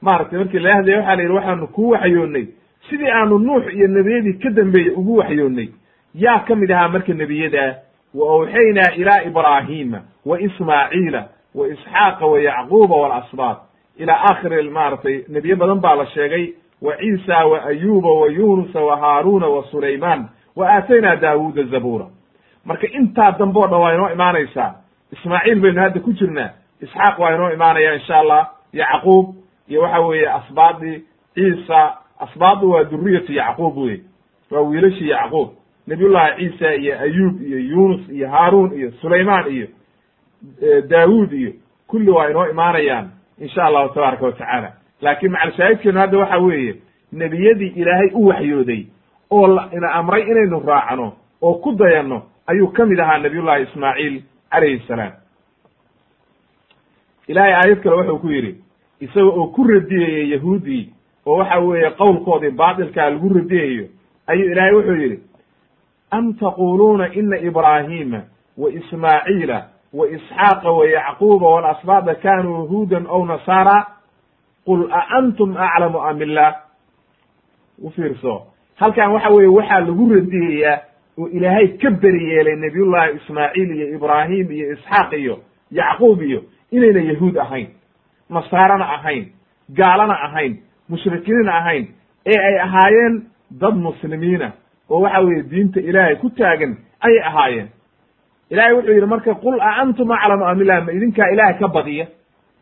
maaragtay 0.00 0.38
markii 0.38 0.58
lala 0.58 0.74
hadlayay 0.74 0.98
waxa 1.00 1.16
la 1.16 1.22
yidhi 1.22 1.34
waxaanu 1.34 1.66
kuu 1.66 1.90
waxyoonnay 1.90 2.46
sidii 2.90 3.10
aanu 3.10 3.38
nuux 3.38 3.64
iyo 3.74 3.88
nebiyadii 3.88 4.32
ka 4.42 4.50
dambeeyey 4.50 4.90
ugu 4.90 5.16
waxyoonnay 5.16 5.68
yaa 6.14 6.38
ka 6.38 6.54
mid 6.54 6.70
ahaa 6.70 6.88
marka 6.88 7.12
nebiyada 7.14 7.76
wa 8.14 8.26
awxaynaa 8.34 8.92
ilaa 8.96 9.22
ibraahiima 9.22 10.00
wa 10.26 10.40
ismaaciila 10.40 11.28
wa 11.54 11.68
isxaaqa 11.68 12.26
wa 12.26 12.40
yacquuba 12.40 12.96
waalasbaat 12.96 13.58
ilaa 13.98 14.24
aakhiri 14.30 14.70
maaragtay 14.70 15.24
nebiye 15.28 15.54
badan 15.56 15.80
baa 15.80 15.94
la 15.94 16.06
sheegay 16.06 16.52
wa 16.82 16.96
ciisa 16.96 17.46
wa 17.46 17.64
ayuuba 17.64 18.10
wa 18.10 18.28
yunusa 18.28 18.80
wa 18.80 18.96
haaruuna 18.96 19.46
wa 19.46 19.64
sulaymaan 19.70 20.28
wa 20.56 20.68
aataynaa 20.70 21.16
daawuuda 21.16 21.62
zabuura. 21.62 22.06
Marka 22.64 22.86
intaa 22.86 23.30
dambe 23.32 23.58
o 23.60 23.66
dhan 23.66 23.80
waa 23.80 23.94
inoo 23.94 24.10
imaanaysaa 24.10 24.74
ismaaciil 25.12 25.60
baynu 25.60 25.80
hadda 25.80 26.00
ku 26.00 26.12
jirnaa 26.12 26.50
isxaaq 26.80 27.18
waa 27.18 27.34
inoo 27.34 27.50
imaanaya 27.52 27.94
insha 27.94 28.18
allah 28.18 28.50
yacquub 28.72 29.34
iyo 29.68 29.82
waxa 29.82 30.00
weeye 30.00 30.30
asbaadii 30.30 31.02
ciisa 31.34 31.96
asbaadu 32.18 32.70
waa 32.70 32.84
duriyatu 32.84 33.32
yacquub 33.32 33.78
wey 33.78 34.00
waa 34.50 34.60
wiilashii 34.60 35.08
yacquub 35.08 35.48
nabiyullahi 35.88 36.36
ciisa 36.50 36.74
iyo 36.74 36.94
ayuub 37.00 37.42
iyo 37.42 37.58
yunus 37.58 38.08
iyo 38.08 38.28
haaruun 38.28 38.72
iyo 38.78 38.90
sulaymaan 39.00 39.46
iyo 39.54 39.66
daawuud 40.88 41.32
iyo 41.32 41.52
kulli 41.86 42.10
waa 42.10 42.28
inoo 42.30 42.46
imaanayaan 42.50 43.10
insha 43.38 43.64
allahu 43.64 43.94
tabaaraka 43.94 44.24
wa 44.26 44.32
tacaala. 44.32 44.72
Laakiin 45.00 45.32
macalshaahidkeenu 45.32 45.98
hadda 46.00 46.18
waxa 46.18 46.38
weeye 46.38 46.74
nebiyadii 47.12 47.72
ilaahay 47.80 48.10
u 48.14 48.26
waxyooday 48.26 48.82
oo 49.30 49.46
ina 49.76 49.88
amray 49.92 50.22
inaynu 50.22 50.60
raacno 50.66 51.12
oo 51.42 51.54
ku 51.54 51.72
dayanno 51.72 52.22
ayuu 52.46 52.68
ka 52.72 52.86
mid 52.86 52.98
ahaa 53.00 53.18
nabiyullahi 53.18 53.62
ismaaciil 53.62 54.22
calayhi 54.50 54.82
salaam. 54.88 55.12
Ilaahay 57.28 57.52
aayad 57.54 57.80
kale 57.82 57.96
wuxuu 57.96 58.18
ku 58.18 58.28
yidhi 58.30 58.54
isaga 59.00 59.26
oo 59.30 59.46
ku 59.46 59.64
radiyayey 59.64 60.30
yahuuddii 60.32 60.84
oo 61.26 61.36
waxa 61.36 61.58
weeye 61.58 61.90
qowlkoodii 61.90 62.50
baatilkaa 62.50 63.10
lagu 63.10 63.28
radiyayo 63.34 63.86
ayuu 64.26 64.50
ilaahay 64.52 64.74
wuxuu 64.74 64.94
yidhi 65.02 65.18
am 66.10 66.32
taquluuna 66.34 67.12
ina 67.14 67.36
ibraahima 67.38 68.20
wa 68.58 68.70
ismaaciila 68.72 69.66
wa 69.92 70.06
isxaaqa 70.08 70.70
wa 70.70 70.86
yacquuba 70.86 71.46
walasbaada 71.48 72.14
kanuu 72.14 72.54
yahuudan 72.64 73.06
ow 73.06 73.24
nasaara 73.26 73.86
qul 74.66 74.88
a 74.92 75.00
antum 75.18 75.56
aclamu 75.56 75.98
am 76.00 76.22
illah 76.22 76.54
u 77.82 77.90
fiirso 77.90 78.42
halkan 78.76 79.12
waxa 79.12 79.30
weeye 79.30 79.48
waxaa 79.48 79.80
lagu 79.80 80.10
radiyayaa 80.14 80.78
oo 81.18 81.28
ilaahay 81.28 81.68
ka 81.78 81.90
beri 81.90 82.24
yeelay 82.30 82.56
nabiyullahi 82.56 83.16
ismaaciil 83.16 83.70
iyo 83.76 83.86
ibraahim 83.96 84.50
iyo 84.52 84.72
isxaaq 84.72 85.12
iyo 85.12 85.38
yacquub 85.70 86.22
iyo 86.22 86.42
inayna 86.70 87.00
yahuud 87.12 87.36
ahayn 87.38 87.68
nasaarana 88.30 88.84
ahayn 88.96 89.24
gaalana 89.70 90.14
ahayn 90.26 90.56
mushrikiinna 90.88 91.52
ahayn 91.58 91.86
ee 92.26 92.38
ay 92.48 92.58
ahaayeen 92.60 93.22
dad 93.50 93.74
muslimiina 93.74 94.52
oo 94.90 95.00
waxa 95.00 95.20
weeye 95.20 95.42
diinta 95.42 95.80
ilaahay 95.80 96.16
ku 96.16 96.30
taagan 96.30 96.76
ayay 97.00 97.20
ahaayeen. 97.28 97.68
Ilahay 98.50 98.72
wuxuu 98.72 98.92
yidhi 98.92 99.06
marka 99.06 99.34
qul 99.34 99.60
a 99.60 99.70
antum 99.82 100.10
aclamu 100.10 100.44
am 100.44 100.60
illah 100.62 100.84
ma 100.84 100.92
idinkaa 100.92 101.28
ilaahay 101.32 101.58
ka 101.58 101.68
badiya. 101.68 102.06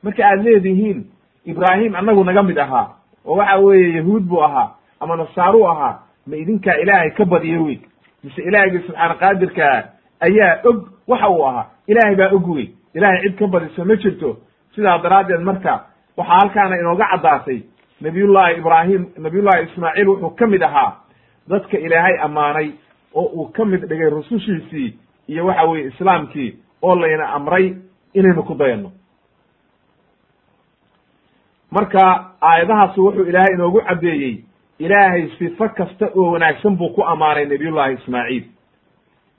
Marka 0.03 0.23
aad 0.27 0.43
leedihiin 0.45 1.05
ibraahim 1.45 1.95
annagu 1.95 2.25
naga 2.25 2.43
mid 2.43 2.59
ahaa 2.59 2.89
oo 3.27 3.37
waxa 3.37 3.57
weeye 3.59 3.97
yahuud 3.97 4.23
buu 4.29 4.43
ahaa 4.45 4.71
ama 5.01 5.17
nasaaruu 5.17 5.67
ahaa 5.69 5.99
ma 6.27 6.37
idinkaa 6.37 6.75
ilaahay 6.83 7.11
ka 7.11 7.25
badiya 7.25 7.61
wey 7.63 7.79
mise 8.25 8.43
ilaahigii 8.43 8.83
subxaana 8.87 9.15
qaadirkaa 9.15 9.83
ayaa 10.21 10.59
og 10.65 10.89
waxa 11.09 11.29
uu 11.31 11.45
ahaa. 11.47 11.67
Ilaahay 11.87 12.17
baa 12.17 12.31
og 12.35 12.49
wey 12.49 12.67
ilahay 12.95 13.21
cid 13.23 13.39
ka 13.39 13.47
badisa 13.47 13.85
ma 13.85 13.95
jirto. 13.97 14.37
Sidaa 14.75 14.99
daraaddeed 14.99 15.41
marka 15.41 15.85
waxaa 16.17 16.39
halkaana 16.41 16.77
inooga 16.81 17.07
caddaatay 17.13 17.61
nabiyullahi 18.01 18.59
ibraahim 18.59 19.07
nabiyullahi 19.19 19.63
ismaaciil 19.71 20.09
wuxuu 20.09 20.31
ka 20.39 20.47
mid 20.47 20.63
ahaa 20.63 20.93
dadka 21.49 21.79
ilaahay 21.79 22.19
ammaanay 22.23 22.71
oo 23.15 23.25
uu 23.27 23.49
ka 23.53 23.65
mid 23.65 23.85
dhigay 23.89 24.11
rusushiisii 24.11 24.95
iyo 25.29 25.47
waxa 25.47 25.65
weeye 25.65 25.87
islaamkii 25.89 26.57
oo 26.83 26.95
layna 26.97 27.29
amray 27.29 27.75
inaynu 28.15 28.43
ku 28.43 28.55
dayanno. 28.55 28.91
Marka 31.71 32.31
aayadahaasi 32.43 33.01
wuxuu 33.01 33.23
ilaahay 33.25 33.55
inoogu 33.55 33.81
caddeeyey 33.81 34.45
ilaahay 34.79 35.29
sifo 35.39 35.69
kasta 35.69 36.07
oo 36.15 36.31
wanaagsan 36.33 36.77
buu 36.77 36.89
ku 36.95 37.03
ammaanay 37.05 37.45
nabiyullahi 37.47 37.95
ismaaciil. 37.95 38.45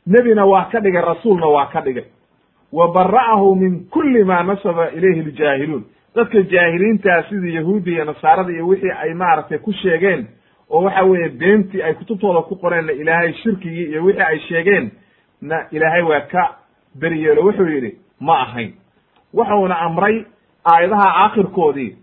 Nebina 0.07 0.45
waa 0.45 0.65
ka 0.71 0.79
dhigay 0.79 1.01
rasuulna 1.01 1.47
waa 1.47 1.65
ka 1.65 1.81
dhigay. 1.81 2.05
Wa 2.71 2.87
bara'ahu 2.93 3.55
min 3.55 3.87
kulli 3.89 4.23
ma 4.23 4.43
nasaba 4.43 4.89
ilayhi 4.91 5.21
ljaahiluun 5.31 5.83
dadka 6.15 6.41
jaahiliintaa 6.41 7.23
sidii 7.29 7.55
yahuudda 7.55 7.91
iyo 7.91 8.05
nasaarada 8.05 8.51
iyo 8.51 8.67
wixii 8.67 8.91
ay 8.91 9.13
maaragtay 9.13 9.57
ku 9.57 9.73
sheegeen 9.73 10.27
oo 10.71 10.81
waxa 10.83 11.03
weeye 11.03 11.29
beentii 11.29 11.81
ay 11.81 11.93
kutubtooda 11.93 12.41
ku 12.41 12.55
qoreenna 12.55 12.91
ilaahay 12.91 13.33
shirkigii 13.33 13.85
iyo 13.91 14.03
wixii 14.03 14.21
ay 14.23 14.39
sheegeen 14.39 14.91
na 15.41 15.65
ilaahay 15.71 16.01
waa 16.01 16.19
ka 16.21 16.55
beriyeelo 16.95 17.41
wuxuu 17.43 17.67
yidhi 17.69 17.97
ma 18.19 18.39
ahayn. 18.41 18.73
Wuxuuna 19.33 19.79
amray 19.79 20.25
aayadaha 20.65 21.07
aakhirkoodii. 21.23 21.95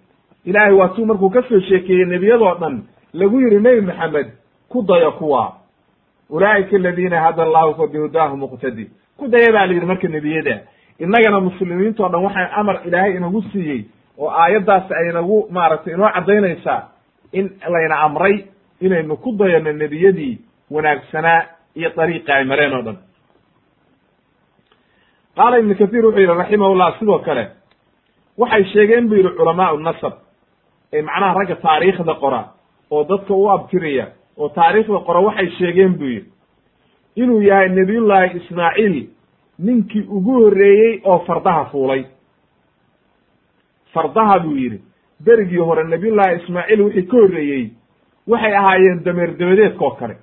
Ilaahay 0.44 0.72
waa 0.72 0.88
tuu 0.88 1.06
markuu 1.06 1.30
ka 1.30 1.42
soo 1.48 1.60
sheekeeyey 1.60 2.04
nebiyadoo 2.04 2.54
dhan 2.54 2.82
lagu 3.12 3.40
yidhi 3.40 3.60
nebi 3.60 3.80
maxamed 3.80 4.28
ku 4.68 4.82
dayo 4.82 5.12
kuwa. 5.12 5.52
Ulaa'ika 6.30 6.76
aladiina 6.76 7.20
hada 7.20 7.42
allahu 7.42 7.74
fa 7.74 7.86
bihudaahu 7.86 8.36
muqtadi. 8.36 8.90
Ku 9.16 9.28
daya 9.28 9.52
baa 9.52 9.66
la 9.66 9.72
yidhi 9.72 9.86
marka 9.86 10.08
nebiyada. 10.08 10.60
Innagana 10.98 11.40
muslimiintao 11.40 12.08
dhan 12.08 12.24
waxaa 12.24 12.50
amar 12.56 12.80
ilaahay 12.86 13.16
inagu 13.16 13.42
siiyey 13.52 13.84
oo 14.18 14.30
aayaddaas 14.30 14.92
ay 14.92 15.12
nagu 15.12 15.46
maaragtay 15.50 15.94
inoo 15.94 16.08
caddaynaysaa 16.14 16.82
in 17.32 17.50
layna 17.68 17.98
amray 18.00 18.44
inaynu 18.84 19.16
ku 19.16 19.32
dayano 19.38 19.72
nebiyadii 19.72 20.38
wanaagsanaa 20.70 21.40
iyo 21.78 21.90
dariiqa 21.96 22.32
ay 22.36 22.44
mareen 22.44 22.72
oo 22.76 22.82
dhan. 22.82 22.98
Qaala 25.36 25.58
ibnu 25.58 25.74
kathiir 25.74 26.04
wuxuu 26.06 26.20
yidhi 26.20 26.34
raximahullah 26.40 26.98
sidoo 26.98 27.18
kale 27.18 27.44
waxay 28.38 28.64
sheegeen 28.72 29.08
bu 29.08 29.14
yidhi 29.14 29.30
culamaau 29.38 29.78
nasab 29.78 30.12
ee 30.92 31.02
macnaha 31.02 31.34
ragga 31.38 31.56
taariikhda 31.64 32.14
qora 32.22 32.40
oo 32.90 33.04
dadka 33.04 33.34
u 33.34 33.50
abtiraya 33.50 34.06
oo 34.38 34.48
taariikhda 34.48 34.98
qora 35.06 35.20
waxay 35.20 35.50
sheegeen 35.58 35.94
buu 35.98 36.06
yidhi 36.14 36.30
inuu 37.16 37.42
yahay 37.42 37.68
nebiyullaahi 37.68 38.36
ismaaciil 38.38 38.96
ninkii 39.58 40.06
ugu 40.16 40.32
horreeyey 40.42 41.00
oo 41.04 41.18
fardaha 41.26 41.64
fuulay. 41.70 42.04
Fardaha 43.92 44.38
buu 44.40 44.56
yidhi 44.56 44.78
berigii 45.24 45.58
hore 45.66 45.84
nabiyullaahi 45.84 46.36
ismaaciil 46.42 46.80
wixii 46.82 47.06
ka 47.10 47.16
horreeyey 47.16 47.64
waxay 48.28 48.54
ahaayeen 48.56 49.02
dameer 49.04 49.30
dabadeedka 49.38 49.84
oo 49.84 49.90
kale 50.00 50.16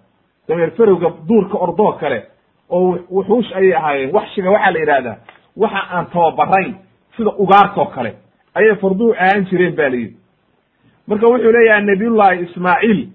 dameer 0.47 0.71
ferowga 0.77 1.09
duurka 1.27 1.57
ordoo 1.57 1.91
kale 1.99 2.23
oo 2.69 2.97
wuxuush 3.11 3.51
ayay 3.55 3.73
ahaayeen. 3.75 4.13
Waxshiga 4.15 4.49
waxaa 4.51 4.71
la 4.71 4.79
yidhahdaa 4.79 5.17
waxa 5.57 5.81
aan 5.91 6.05
tababarayn 6.05 6.75
sida 7.17 7.31
ugaartoo 7.37 7.85
kale 7.85 8.13
ayay 8.55 8.75
farduhu 8.75 9.13
ahaan 9.13 9.45
jireen 9.49 9.75
ba 9.75 9.89
la 9.89 9.95
yidhi. 9.95 10.15
Marka 11.07 11.27
wuxuu 11.27 11.51
leeyahay 11.51 11.83
nabiyullaahi 11.85 12.43
ismaaciil 12.43 13.07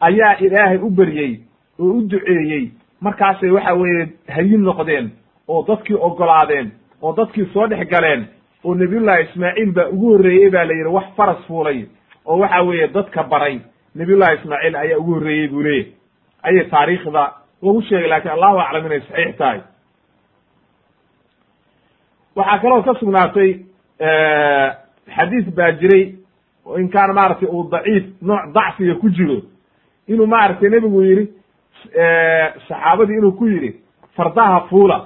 ayaa 0.00 0.34
ilaahay 0.40 0.78
u 0.78 0.90
beryey 0.90 1.40
oo 1.80 1.92
u 1.98 2.02
duceeyey 2.10 2.70
markaasay 3.00 3.50
waxa 3.50 3.74
weeye 3.74 4.08
hayin 4.28 4.60
noqdeen 4.64 5.10
oo 5.48 5.64
dadkii 5.68 5.96
ogolaadeen 6.00 6.70
oo 7.02 7.12
dadkii 7.16 7.46
soo 7.52 7.66
dhex 7.66 7.88
galeen 7.90 8.26
oo 8.64 8.74
nabiyullahi 8.74 9.22
ismaaciil 9.24 9.72
baa 9.72 9.88
ugu 9.88 10.12
horreeyey 10.12 10.50
baa 10.50 10.64
la 10.64 10.72
yidhi 10.74 10.88
wax 10.96 11.04
faras 11.16 11.40
fuulay 11.46 11.86
oo 12.26 12.38
waxa 12.38 12.62
weeye 12.62 12.88
dadka 12.88 13.22
baray 13.22 13.58
nabiyullahi 13.94 14.34
ismaaciil 14.38 14.76
ayaa 14.76 14.98
ugu 14.98 15.14
horreeyey 15.14 15.48
buu 15.48 15.62
leeyahy 15.62 15.92
ayay 16.42 16.64
taariikhda 16.70 17.24
lagu 17.62 17.82
sheegay 17.82 18.08
laakiin 18.08 18.32
allahu 18.36 18.58
aclam 18.60 18.86
inay 18.86 19.00
saxiix 19.00 19.36
tahay. 19.38 19.60
Waxaa 22.36 22.58
kaloo 22.62 22.82
ka 22.82 22.94
sugnaatay 23.00 23.50
xadiis 25.16 25.46
baa 25.56 25.72
jiray 25.80 26.04
in 26.80 26.88
kaana 26.94 27.12
maaragtay 27.18 27.48
uu 27.48 27.68
daciif 27.70 28.04
nooc 28.22 28.52
dacfiga 28.54 28.94
ku 29.00 29.08
jiro. 29.10 29.38
Inuu 30.08 30.26
maaragtay 30.26 30.68
nebigu 30.70 31.02
yidhi 31.02 31.24
saxaabadii 32.68 33.18
inuu 33.18 33.32
ku 33.38 33.46
yidhi 33.46 33.70
fardaha 34.16 34.60
fuula 34.68 34.98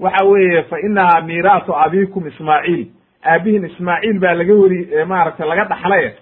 waxa 0.00 0.24
weeye 0.24 0.62
fa 0.62 0.76
inahaa 0.80 1.20
miiraasu 1.20 1.72
abikum 1.76 2.26
ismaaciil. 2.26 2.86
Aabihin 3.24 3.64
ismaaciil 3.64 4.18
baa 4.18 4.34
laga 4.34 4.54
weri 4.54 4.80
maaragtay 5.06 5.48
laga 5.48 5.64
dhaxlay 5.64 6.12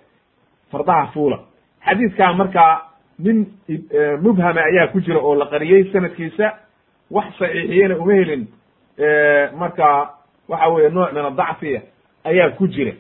fardaha 0.73 1.07
fuula 1.15 1.39
xadiidkaa 1.86 2.32
markaa 2.32 2.82
nin 3.19 3.47
mubhama 4.23 4.61
ayaa 4.61 4.86
ku 4.93 5.01
jira 5.01 5.19
oo 5.20 5.35
la 5.35 5.47
qariyey 5.47 5.85
sanadkiisa 5.93 6.52
wax 7.11 7.27
saxiixiyena 7.39 7.97
uma 7.97 8.12
helin 8.15 8.47
marka 9.59 10.11
waxa 10.48 10.69
weeye 10.69 10.90
nooc 10.90 11.12
min 11.12 11.24
adacfiya 11.24 11.81
ayaa 12.24 12.51
ku 12.51 12.66
jira. 12.69 12.93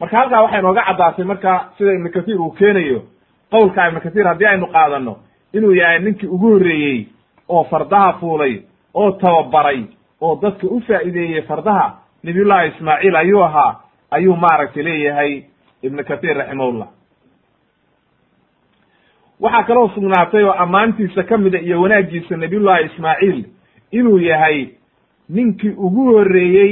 Marka 0.00 0.16
halkaa 0.18 0.42
waxay 0.42 0.62
nooga 0.62 0.82
caddaatay 0.88 1.24
marka 1.24 1.70
sida 1.78 1.92
ibnu 1.94 2.10
kathiir 2.10 2.40
uu 2.40 2.50
keenayo 2.50 3.02
qowlka 3.50 3.88
ibnu 3.88 4.00
kathiir 4.00 4.26
haddii 4.26 4.46
aynu 4.46 4.66
qaadano 4.66 5.16
inuu 5.52 5.72
yahay 5.74 5.98
ninkii 5.98 6.26
ugu 6.28 6.50
horreeyey 6.52 7.06
oo 7.48 7.64
fardaha 7.64 8.12
fuulay 8.20 8.62
oo 8.94 9.10
tababaray 9.10 9.84
oo 10.20 10.36
dadka 10.42 10.66
u 10.66 10.80
faa'iideeyey 10.80 11.42
fardaha 11.42 11.98
nabiyullahi 12.22 12.68
ismaaciil 12.68 13.16
ayuu 13.16 13.42
ahaa 13.44 13.80
ayuu 14.10 14.36
maaragtay 14.36 14.82
leeyahay 14.82 15.42
ibnu 15.82 16.04
kathiir 16.04 16.36
raximahullah 16.36 16.88
waxaa 19.44 19.62
kaloo 19.68 19.88
sugnaatay 19.94 20.44
oo 20.44 20.52
ammaantiisa 20.64 21.22
ka 21.28 21.38
mida 21.38 21.58
iyo 21.60 21.80
wanaaggiisa 21.82 22.36
nabiyullahi 22.36 22.84
ismaaciil 22.90 23.44
inuu 23.90 24.18
yahay 24.18 24.58
ninkii 25.28 25.74
ugu 25.86 26.04
horreeyey 26.12 26.70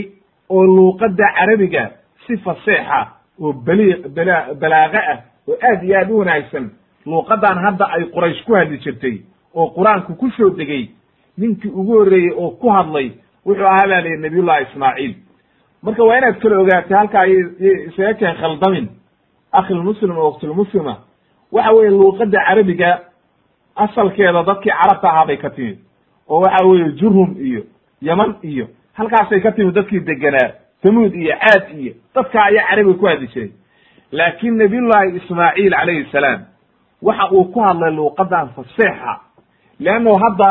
oo 0.50 0.64
luuqadda 0.66 1.26
carabiga 1.38 1.90
si 2.26 2.36
faseexa 2.36 3.00
oo 3.42 3.52
bali 3.52 3.86
bala 4.16 4.36
balaaqa 4.60 5.00
ah 5.12 5.18
oo 5.48 5.56
aad 5.68 5.82
iyo 5.84 5.98
aad 5.98 6.10
u 6.10 6.18
wanaagsan. 6.18 6.70
Luuqadan 7.06 7.58
hadda 7.64 7.84
ay 7.96 8.04
quraysh 8.14 8.44
ku 8.46 8.54
hadli 8.54 8.78
jirtay 8.78 9.16
oo 9.54 9.66
qur'aanku 9.76 10.14
ku 10.16 10.30
soo 10.36 10.50
degey 10.50 10.88
ninkii 11.38 11.70
ugu 11.70 11.92
horreeyey 11.98 12.32
oo 12.36 12.50
ku 12.50 12.68
hadlay 12.70 13.10
wuxuu 13.46 13.66
ahaa 13.66 13.86
baa 13.88 14.00
layihi 14.00 14.16
nabiyullahi 14.22 14.62
ismaaciil. 14.70 15.14
Marka 15.82 16.04
waa 16.04 16.18
inaad 16.18 16.38
kala 16.42 16.58
ogaatay 16.62 16.96
halkaa 16.98 17.26
y 17.26 17.34
isaga 17.88 18.14
keen 18.14 18.36
khaldamin 18.40 18.86
akhilmuslim 19.52 20.10
oo 20.18 20.24
waktilmuslima 20.30 20.96
waxa 21.52 21.72
weeye 21.72 21.90
luuqadda 21.90 22.38
carabiga 22.46 23.00
asalkeeda 23.76 24.42
dadkii 24.42 24.70
carabta 24.72 25.08
ahaa 25.08 25.26
bay 25.26 25.36
ka 25.36 25.50
timid. 25.50 25.78
oo 26.28 26.40
waxa 26.40 26.66
weeye 26.66 26.92
jurhum 26.92 27.36
iyo 27.40 27.62
yaman 28.00 28.34
iyo 28.42 28.66
halkaasay 28.94 29.40
ka 29.40 29.52
timid 29.52 29.74
dadkii 29.74 30.00
degenaa 30.00 30.50
tamuud 30.82 31.14
iyo 31.14 31.34
caad 31.40 31.64
iyo 31.78 31.92
dadka 32.14 32.44
ayaa 32.44 32.66
carabiga 32.68 32.98
ku 32.98 33.06
hadli 33.06 33.26
jiray. 33.26 33.50
Laakiin 34.12 34.56
nabiyullahi 34.56 35.16
ismaaciil 35.16 35.70
calayhi 35.72 36.06
salaam 36.12 36.40
waxa 37.02 37.30
uu 37.32 37.44
ku 37.44 37.60
hadlay 37.60 37.90
luuqadan 37.90 38.48
faseexa 38.56 39.20
leanno 39.80 40.12
hadda 40.24 40.50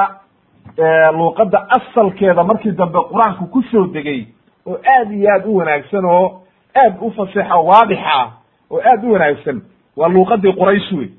luuqadda 1.17 1.67
asalkeeda 1.77 2.43
markii 2.43 2.71
dambe 2.71 2.99
qur'aanku 3.11 3.45
ku 3.51 3.61
soo 3.71 3.87
degey 3.87 4.27
oo 4.65 4.77
aad 4.95 5.11
iyo 5.11 5.29
aad 5.33 5.45
u 5.45 5.55
wanaagsan 5.57 6.05
oo 6.05 6.41
aad 6.75 6.95
u 7.01 7.11
faseexa 7.11 7.55
waadixa 7.57 8.31
oo 8.71 8.79
aad 8.91 9.03
u 9.05 9.11
wanaagsan 9.13 9.61
waa 9.97 10.07
luuqadii 10.09 10.53
quraysh 10.53 10.91
wey. 10.91 11.09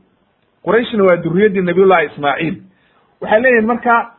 Qurayshna 0.64 1.04
waa 1.04 1.16
duriyaddii 1.16 1.62
nabiyullahi 1.62 2.06
ismaaciil. 2.06 2.56
Waxay 3.20 3.40
leeyihiin 3.42 3.66
marka 3.66 4.12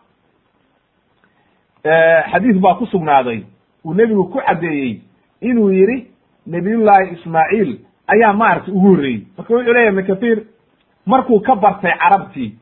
xadiis 2.31 2.57
baa 2.61 2.75
ku 2.75 2.85
sugnaaday. 2.85 3.43
Uu 3.85 3.93
nebigu 3.93 4.23
ku 4.31 4.39
caddeeyey 4.47 5.01
inuu 5.41 5.69
yidhi 5.71 6.07
nabiyullahi 6.47 7.13
ismaaciil 7.13 7.79
ayaa 8.07 8.33
maaragtay 8.33 8.73
ugu 8.73 8.87
horreeyey. 8.89 9.21
Marka 9.37 9.53
wuxuu 9.53 9.73
leyahy 9.73 9.89
ibn 9.89 10.03
kathir 10.07 10.43
markuu 11.05 11.39
ka 11.39 11.55
bartay 11.55 11.91
carabtii 11.99 12.55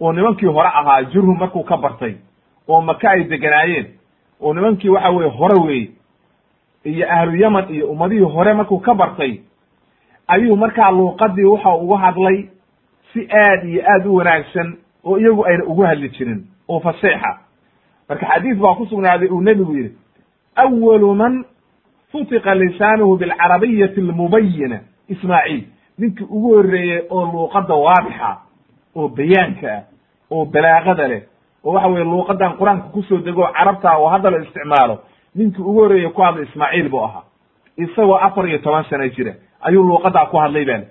oo 0.00 0.12
nimankii 0.12 0.46
hore 0.46 0.68
ahaa 0.68 1.02
jurhum 1.02 1.38
markuu 1.38 1.64
ka 1.64 1.76
bartay 1.76 2.14
oo 2.68 2.80
maka 2.80 3.10
ay 3.10 3.24
deganaayeen 3.24 3.86
oo 4.40 4.54
nimankii 4.54 4.88
waxa 4.88 5.10
weye 5.10 5.30
hore 5.30 5.60
weeye 5.66 5.90
iyo 6.84 7.06
ahlu 7.12 7.36
yaman 7.36 7.74
iyo 7.74 7.86
ummadihii 7.90 8.24
hore 8.24 8.52
markuu 8.54 8.78
ka 8.80 8.94
bartay 8.94 9.40
ayuu 10.34 10.56
markaa 10.56 10.90
luuqadii 10.90 11.44
waxa 11.44 11.74
ugu 11.74 11.94
hadlay 11.94 12.48
si 13.12 13.28
aad 13.44 13.64
iyo 13.64 13.82
aad 13.92 14.06
u 14.06 14.14
wanaagsan 14.14 14.76
oo 15.04 15.18
iyagu 15.18 15.44
ayna 15.46 15.64
ugu 15.64 15.82
hadli 15.82 16.08
jirin 16.08 16.44
oo 16.68 16.80
faseexa 16.80 17.38
marka 18.08 18.26
xadiis 18.26 18.58
baa 18.58 18.74
ku 18.74 18.86
sugnaaday 18.86 19.28
uu 19.28 19.40
nebigu 19.40 19.74
yidhi 19.76 19.94
awalu 20.56 21.14
man 21.14 21.44
futiqa 22.12 22.54
lisaanuhu 22.54 23.16
bilcarabiyati 23.16 24.00
almubayina 24.00 24.80
ismaaciil 25.08 25.62
ninkii 25.98 26.24
ugu 26.30 26.54
horreeyey 26.54 27.02
oo 27.10 27.24
luuqadda 27.32 27.74
waadixa 27.74 28.36
oo 28.96 29.08
bayaanka 29.08 29.68
ah 29.76 29.82
oo 30.30 30.44
balaaqada 30.44 31.08
leh 31.08 31.22
oo 31.64 31.72
waxa 31.72 31.88
weye 31.88 32.04
luuqadan 32.04 32.52
qur'aanka 32.58 32.88
ku 32.92 33.02
soo 33.02 33.18
dego 33.18 33.46
carabta 33.52 33.96
oo 33.98 34.08
hadda 34.08 34.30
la 34.30 34.38
isticmaalo 34.42 34.98
ninkii 35.34 35.62
ugu 35.62 35.80
horreeyey 35.80 36.10
ku 36.10 36.22
hadlay 36.22 36.44
ismaaciil 36.44 36.88
buu 36.88 37.04
ahaa. 37.04 37.22
Isagoo 37.76 38.14
afar 38.16 38.48
iyo 38.48 38.58
toban 38.58 38.84
sano 38.84 39.08
jira 39.08 39.34
ayuu 39.60 39.82
luuqadaa 39.82 40.26
ku 40.26 40.36
hadlay 40.36 40.64
bale 40.64 40.86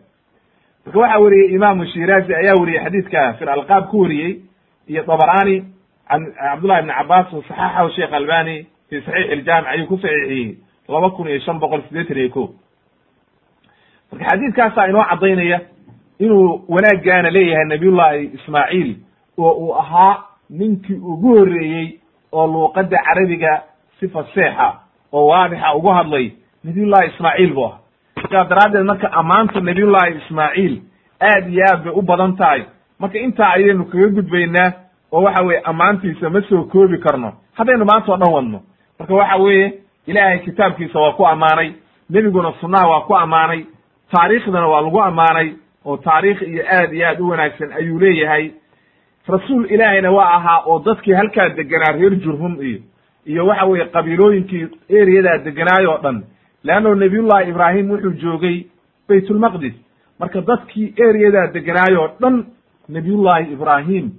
marka 0.85 0.99
waxaa 0.99 1.19
weriyey 1.19 1.55
imaamu 1.55 1.85
shiraazi 1.85 2.35
ayaa 2.35 2.59
weriyey 2.59 2.83
xadiidka 2.83 3.33
fi 3.33 3.45
lalqaab 3.45 3.87
ku 3.89 3.99
weriyey 3.99 4.39
iyo 4.87 5.03
dabarani 5.03 5.63
can 6.09 6.33
cabdullahi 6.33 6.79
ibni 6.79 6.93
wa 7.09 7.25
saxaxahu 7.31 7.89
sheekh 7.95 8.13
albani 8.13 8.65
fi 8.89 9.01
saxiix 9.01 9.31
iljaamic 9.31 9.69
ayuu 9.69 9.87
ku 9.87 9.97
saxiixiyey 9.97 10.57
laba 10.87 11.09
kun 11.09 11.27
iyo 11.27 11.39
shan 11.39 11.59
boqol 11.59 11.81
siddeetan 11.87 12.17
iyo 12.17 12.29
ko 12.29 12.49
marka 14.11 14.25
xadiidkaasaa 14.29 14.87
inoo 14.87 15.03
caddaynaya 15.03 15.59
inuu 16.19 16.65
wanaaggaana 16.67 17.29
leeyahay 17.29 17.65
nabiyullahi 17.65 18.31
ismaaciil 18.33 18.95
oo 19.37 19.51
uu 19.51 19.73
ahaa 19.75 20.23
ninkii 20.49 20.95
ugu 20.95 21.37
horreeyey 21.37 21.99
oo 22.31 22.47
luuqadda 22.47 22.97
carabiga 23.05 23.63
si 23.99 24.07
faseexa 24.07 24.73
oo 25.11 25.27
waadixa 25.27 25.75
ugu 25.75 25.89
hadlay 25.89 26.31
nabiyullahi 26.63 27.07
ismaaciil 27.07 27.53
buu 27.53 27.65
ahaa 27.65 27.79
sidaa 28.21 28.43
daraaddeed 28.49 28.85
marka 28.85 29.07
ammaanta 29.11 29.59
nabiyullahi 29.61 30.15
ismaaciil 30.21 30.75
aad 31.21 31.47
iyo 31.53 31.63
aad 31.71 31.83
bay 31.83 31.93
u 31.95 32.01
badan 32.01 32.35
tahay. 32.35 32.61
Marka 32.99 33.17
intaa 33.19 33.51
ayaynu 33.53 33.85
kaga 33.85 34.07
gudbaynaa 34.07 34.71
oo 35.11 35.21
waxa 35.23 35.41
weye 35.41 35.59
ammaantiisa 35.63 36.29
ma 36.29 36.41
soo 36.41 36.63
koobi 36.63 36.97
karno. 36.97 37.33
Haddaynu 37.57 37.85
maanta 37.85 38.11
o 38.13 38.17
dhan 38.17 38.33
wadno. 38.33 38.59
Marka 38.99 39.13
waxa 39.13 39.35
weeye 39.37 39.73
ilaahay 40.07 40.39
kitaabkiisa 40.39 40.99
waa 40.99 41.11
ku 41.11 41.25
ammaanay 41.27 41.71
nebiguna 42.09 42.53
sunnaha 42.61 42.87
waa 42.87 43.01
ku 43.01 43.15
ammaanay 43.15 43.65
taariikhdana 44.11 44.67
waa 44.67 44.81
lagu 44.81 45.01
ammaanay 45.01 45.53
oo 45.85 45.97
taariikh 45.97 46.41
iyo 46.41 46.63
aad 46.71 46.93
iyo 46.93 47.07
aad 47.07 47.19
u 47.21 47.29
wanaagsan 47.29 47.71
ayuu 47.73 47.99
leeyahay. 47.99 48.51
Rasuul 49.27 49.65
ilaahayna 49.71 50.11
waa 50.11 50.33
ahaa 50.35 50.59
oo 50.65 50.79
dadkii 50.79 51.13
halkaa 51.13 51.49
deganaa 51.49 51.91
reer 51.99 52.15
jurhum 52.15 52.61
iyo 52.61 52.79
iyo 53.25 53.45
waxa 53.47 53.65
weeye 53.65 53.85
qabiilooyinkii 53.85 54.67
eriyadaa 54.89 55.37
deganaayo 55.37 55.91
o 55.93 55.97
dhan 55.97 56.23
leanno 56.63 56.95
nabiyullahi 56.95 57.49
ibraahim 57.49 57.91
wuxuu 57.91 58.13
joogay 58.21 58.57
baytulmaqdis 59.09 59.73
marka 60.19 60.41
dadkii 60.41 60.93
eriyadaa 61.07 61.47
deganaayo 61.53 62.01
o 62.03 62.07
dhan 62.21 62.45
nabiyullahi 62.89 63.53
ibraahim 63.53 64.11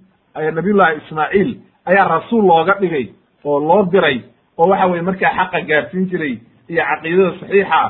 nabiyullahi 0.55 0.97
ismaaciil 0.97 1.51
ayaa 1.87 2.09
rasuul 2.09 2.45
looga 2.47 2.75
dhigay 2.81 3.07
oo 3.45 3.59
loo 3.61 3.83
diray 3.93 4.21
oo 4.59 4.69
waxa 4.69 4.87
weye 4.87 5.03
markaa 5.03 5.33
xaqa 5.39 5.61
gaarsiin 5.61 6.07
jiray 6.11 6.39
iyo 6.69 6.83
caqiidada 6.91 7.33
saxiixa 7.41 7.81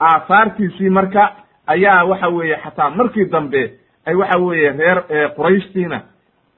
aahaartiisii 0.00 0.90
marka 0.90 1.32
ayaa 1.66 2.04
waxa 2.04 2.28
weeye 2.28 2.56
xataa 2.64 2.90
markii 2.90 3.24
dambe 3.24 3.62
ay 4.06 4.14
waxa 4.14 4.38
weeye 4.38 4.72
reer 4.72 4.98
qurayshtiina 5.36 6.00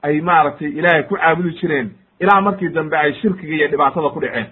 ay 0.02 0.20
maaragtay 0.20 0.68
ilaahay 0.68 1.02
ku 1.02 1.16
caabudi 1.16 1.50
jireen 1.60 1.90
ilaa 2.20 2.40
markii 2.40 2.68
dambe 2.68 2.96
ay 2.96 3.12
shirkiga 3.20 3.54
iyo 3.54 3.68
dhibaatada 3.68 4.08
ku 4.08 4.20
dhaceen 4.20 4.46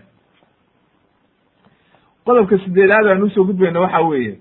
qodobka 2.28 2.58
sideedaad 2.64 3.06
aan 3.06 3.22
u 3.22 3.30
soo 3.30 3.44
gudbayna 3.48 3.80
waxa 3.80 4.00
weeye. 4.08 4.34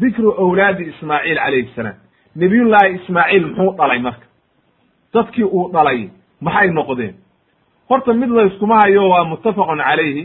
Dikru 0.00 0.30
awlaadi 0.42 0.84
ismaaciil 0.92 1.38
calayhi 1.44 1.70
salaam. 1.76 1.96
Nabiyullaahi 2.36 2.94
ismaaciil 2.98 3.46
muxuu 3.46 3.72
dhalay 3.78 3.98
marka. 4.06 4.26
Dadkii 5.14 5.44
uu 5.44 5.70
dhalay 5.72 6.08
maxay 6.40 6.68
noqdeen? 6.70 7.14
Horta 7.88 8.12
mid 8.14 8.30
la 8.30 8.42
yskuma 8.50 8.76
hayo 8.82 9.08
waa 9.10 9.24
muttafaqun 9.24 9.78
calayhi. 9.88 10.24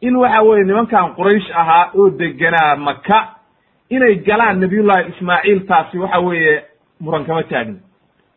In 0.00 0.16
waxa 0.16 0.42
weeye 0.42 0.64
nimankan 0.64 1.14
quraysh 1.18 1.50
ahaa 1.60 1.90
oo 1.94 2.10
deganaa 2.10 2.76
maka 2.76 3.18
inay 3.90 4.14
galaan 4.26 4.60
nabiyullahi 4.60 5.08
ismaaciil 5.12 5.60
taasi 5.66 5.98
waxa 5.98 6.20
weeye 6.20 6.62
muran 7.00 7.24
kama 7.24 7.42
taagna 7.42 7.78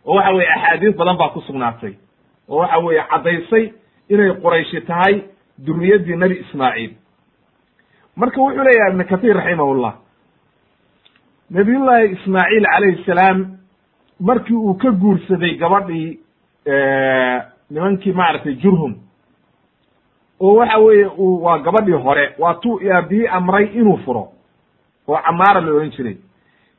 oo 0.05 0.15
waxa 0.15 0.31
weye 0.35 0.47
axaadiis 0.55 0.95
badan 0.97 1.17
baa 1.17 1.29
ku 1.29 1.41
sugnaatay. 1.41 1.93
Oo 2.49 2.57
waxa 2.59 2.77
weeye 2.79 3.03
caddaysay 3.11 3.65
inay 4.09 4.31
qurayshi 4.43 4.81
tahay 4.81 5.21
duriyaddii 5.65 6.15
nebi 6.15 6.35
ismaaciil 6.43 6.91
marka 8.15 8.41
wuxuu 8.41 8.63
leeyahay 8.63 8.91
ibnu 8.91 9.05
kahiir 9.05 9.35
raximahullah. 9.37 9.93
Nabiyullaahi 11.49 12.11
ismaaciil 12.15 12.65
calayhi 12.73 13.03
salaam 13.05 13.57
markii 14.19 14.55
uu 14.55 14.73
ka 14.73 14.91
guursaday 14.91 15.55
gabadhii 15.57 16.19
nimankii 17.69 18.13
maaragtay 18.13 18.55
jurhum 18.55 18.95
oo 20.39 20.55
waxa 20.55 20.77
weeye 20.77 21.05
uu 21.17 21.43
waa 21.43 21.57
gabadhii 21.59 21.91
hore 22.05 22.35
waa 22.39 22.53
tuu 22.53 22.79
aabihii 22.93 23.27
amray 23.27 23.65
inuu 23.65 23.97
furo 23.97 24.27
oo 25.07 25.17
camaara 25.25 25.61
la 25.61 25.71
odhan 25.71 25.89
jiray. 25.91 26.17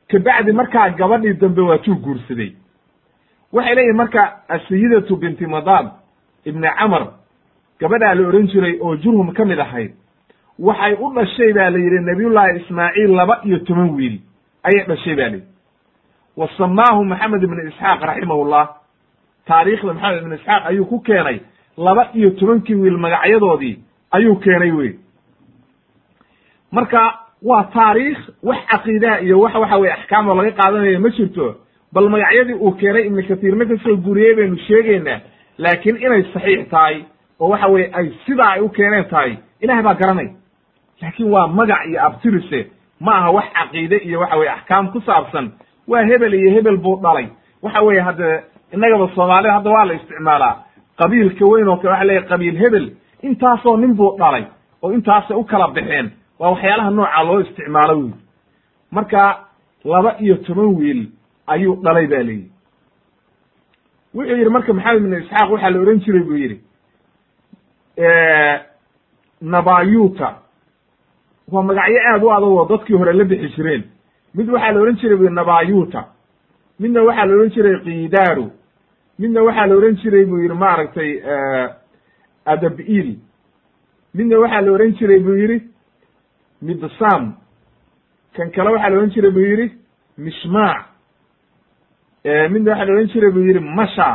Kabacdi 0.07 0.51
markaa 0.51 0.89
gabadhii 0.89 1.33
dambe 1.33 1.61
waa 1.61 1.77
tuu 1.77 1.95
guursaday. 1.95 2.51
Waxay 3.53 3.75
leeyihiin 3.75 3.97
marka 3.97 4.39
asayidatu 4.49 5.15
binti 5.17 5.45
madad 5.47 5.91
ibni 6.45 6.67
camar 6.79 7.07
gabadhaa 7.79 8.15
la 8.15 8.27
odhan 8.27 8.47
jiray 8.47 8.79
oo 8.81 8.95
jurhum 8.95 9.33
ka 9.33 9.45
mid 9.45 9.59
ahayd 9.59 9.91
waxay 10.59 10.93
u 10.99 11.13
dhashay 11.15 11.53
ba 11.53 11.69
la 11.69 11.77
yidhi 11.79 11.99
nabiyullahi 12.05 12.59
ismaaciil 12.59 13.11
laba 13.15 13.41
iyo 13.43 13.59
toban 13.59 13.89
wiil. 13.95 14.19
Ayay 14.63 14.85
dhashay 14.87 15.15
ba 15.15 15.21
la 15.29 15.29
yidhi. 15.37 15.47
Wa 16.37 16.47
samaahu 16.57 17.03
maxamed 17.05 17.43
ibnu 17.43 17.67
isxaaq 17.69 18.01
raximahullah. 18.01 18.65
Taariikhda 19.47 19.93
maxamed 19.93 20.21
ibnu 20.21 20.35
isxaaq 20.35 20.63
ayuu 20.65 20.85
ku 20.85 20.99
keenay 20.99 21.39
laba 21.77 22.09
iyo 22.13 22.29
tobankii 22.39 22.75
wiil 22.75 22.97
magacyadoodii 22.97 23.79
ayuu 24.11 24.35
keenay 24.39 24.71
wey. 24.71 24.93
Marka 26.71 27.19
waa 27.43 27.63
taariikh 27.73 28.19
wax 28.43 28.57
caqiidaha 28.71 29.19
iyo 29.21 29.39
wax 29.39 29.55
waxa 29.55 29.77
weye 29.77 29.93
axkaamo 29.93 30.33
laga 30.35 30.51
qaadanayo 30.51 30.99
ma 30.99 31.09
jirto 31.09 31.55
bal 31.93 32.09
magacyadii 32.09 32.53
uu 32.53 32.71
keenay 32.79 33.05
ibnu 33.07 33.23
katiirna 33.27 33.65
ka 33.65 33.75
soo 33.83 33.95
guriyey 33.97 34.35
baynu 34.35 34.57
sheegaynaa 34.67 35.19
laakiin 35.57 35.97
inay 35.97 36.23
saxiix 36.33 36.69
tahay 36.69 37.03
oo 37.39 37.49
waxa 37.49 37.67
weye 37.67 37.89
ay 37.93 38.07
sidaa 38.25 38.51
ay 38.55 38.61
u 38.61 38.69
keeneen 38.69 39.05
tahay. 39.05 39.37
Ilahay 39.61 39.83
baa 39.83 39.93
garanay 39.93 40.29
laakiin 41.01 41.29
waa 41.31 41.47
magac 41.47 41.85
iyo 41.87 42.03
abtirise. 42.05 42.71
Ma 42.99 43.11
aha 43.17 43.31
wax 43.31 43.45
caqiide 43.53 43.97
iyo 43.97 44.19
waxa 44.19 44.37
weye 44.37 44.49
axkaam 44.51 44.91
ku 44.91 45.01
saabsan. 45.01 45.51
Waa 45.87 46.03
hebel 46.05 46.33
iyo 46.33 46.51
hebel 46.55 46.77
buu 46.77 46.95
dhalay. 47.03 47.27
Waxa 47.61 47.81
weeye 47.81 48.01
hadde 48.01 48.43
innagaba 48.73 49.09
soomaalida 49.15 49.53
hadda 49.53 49.69
waa 49.71 49.85
la 49.85 49.93
isticmaalaa. 49.93 50.55
Qabiilka 50.97 51.45
weyn 51.45 51.67
oo 51.67 51.77
kale 51.77 51.91
waxa 51.91 52.05
leeyahy 52.05 52.27
qabiil 52.27 52.57
hebel 52.57 52.85
intaasoo 53.23 53.77
nin 53.77 53.93
buu 53.95 54.17
dhalay 54.17 54.45
oo 54.81 54.91
intaasay 54.91 55.37
u 55.37 55.43
kala 55.43 55.67
baxeen. 55.67 56.11
Waa 56.39 56.49
waxyaalaha 56.49 56.89
nooca 56.91 57.23
loo 57.23 57.39
isticmaalo 57.39 57.95
wey 57.99 58.11
marka 58.91 59.39
laba 59.83 60.15
iyo 60.19 60.35
toban 60.37 60.75
wiil 60.75 61.07
ayuu 61.47 61.75
dhalay 61.83 62.07
ba 62.07 62.23
leyihi 62.23 62.49
wuxuu 64.15 64.35
yidhi 64.37 64.49
marka 64.49 64.73
maxamed 64.73 65.01
ibnu 65.03 65.17
isxaaq 65.17 65.51
waxaa 65.51 65.69
la 65.69 65.79
odhan 65.81 65.99
jiray 65.99 66.23
buu 66.23 66.37
yidhi 66.37 66.57
nabayuta 69.41 70.35
waa 71.51 71.63
magacyo 71.63 71.99
aad 72.09 72.23
u 72.23 72.31
adag 72.31 72.49
oo 72.49 72.65
dadkii 72.69 72.97
hore 72.97 73.13
la 73.13 73.23
bixi 73.23 73.49
jireen. 73.55 73.83
Mid 74.35 74.49
waxaa 74.49 74.71
la 74.71 74.79
odhan 74.81 74.95
jiray 74.99 75.29
nabayuta 75.29 76.01
midna 76.79 77.03
waxaa 77.03 77.25
la 77.25 77.33
odhan 77.35 77.49
jiray 77.55 77.79
kidaru 77.83 78.51
midna 79.19 79.43
waxaa 79.43 79.67
la 79.67 79.75
odhan 79.75 79.95
jiray 80.01 80.25
buu 80.25 80.39
yidhi 80.39 80.55
maaragtay 80.55 81.11
adabil 82.45 83.15
midna 84.13 84.39
waxaa 84.39 84.61
la 84.61 84.71
odhan 84.71 84.91
jiray 84.97 85.19
buu 85.19 85.35
yidhi 85.41 85.57
mibsam 86.61 87.33
kan 88.35 88.49
kale 88.51 88.69
waxaa 88.71 88.89
la 88.89 88.97
odhan 88.97 89.09
jiray 89.15 89.31
buu 89.31 89.45
yidhi 89.51 89.71
mishmaac. 90.17 90.85
Midna 92.51 92.71
waxaa 92.71 92.85
la 92.85 92.93
odhan 92.93 93.07
jiray 93.13 93.31
buu 93.31 93.45
yidhi 93.47 93.59
masha. 93.59 94.09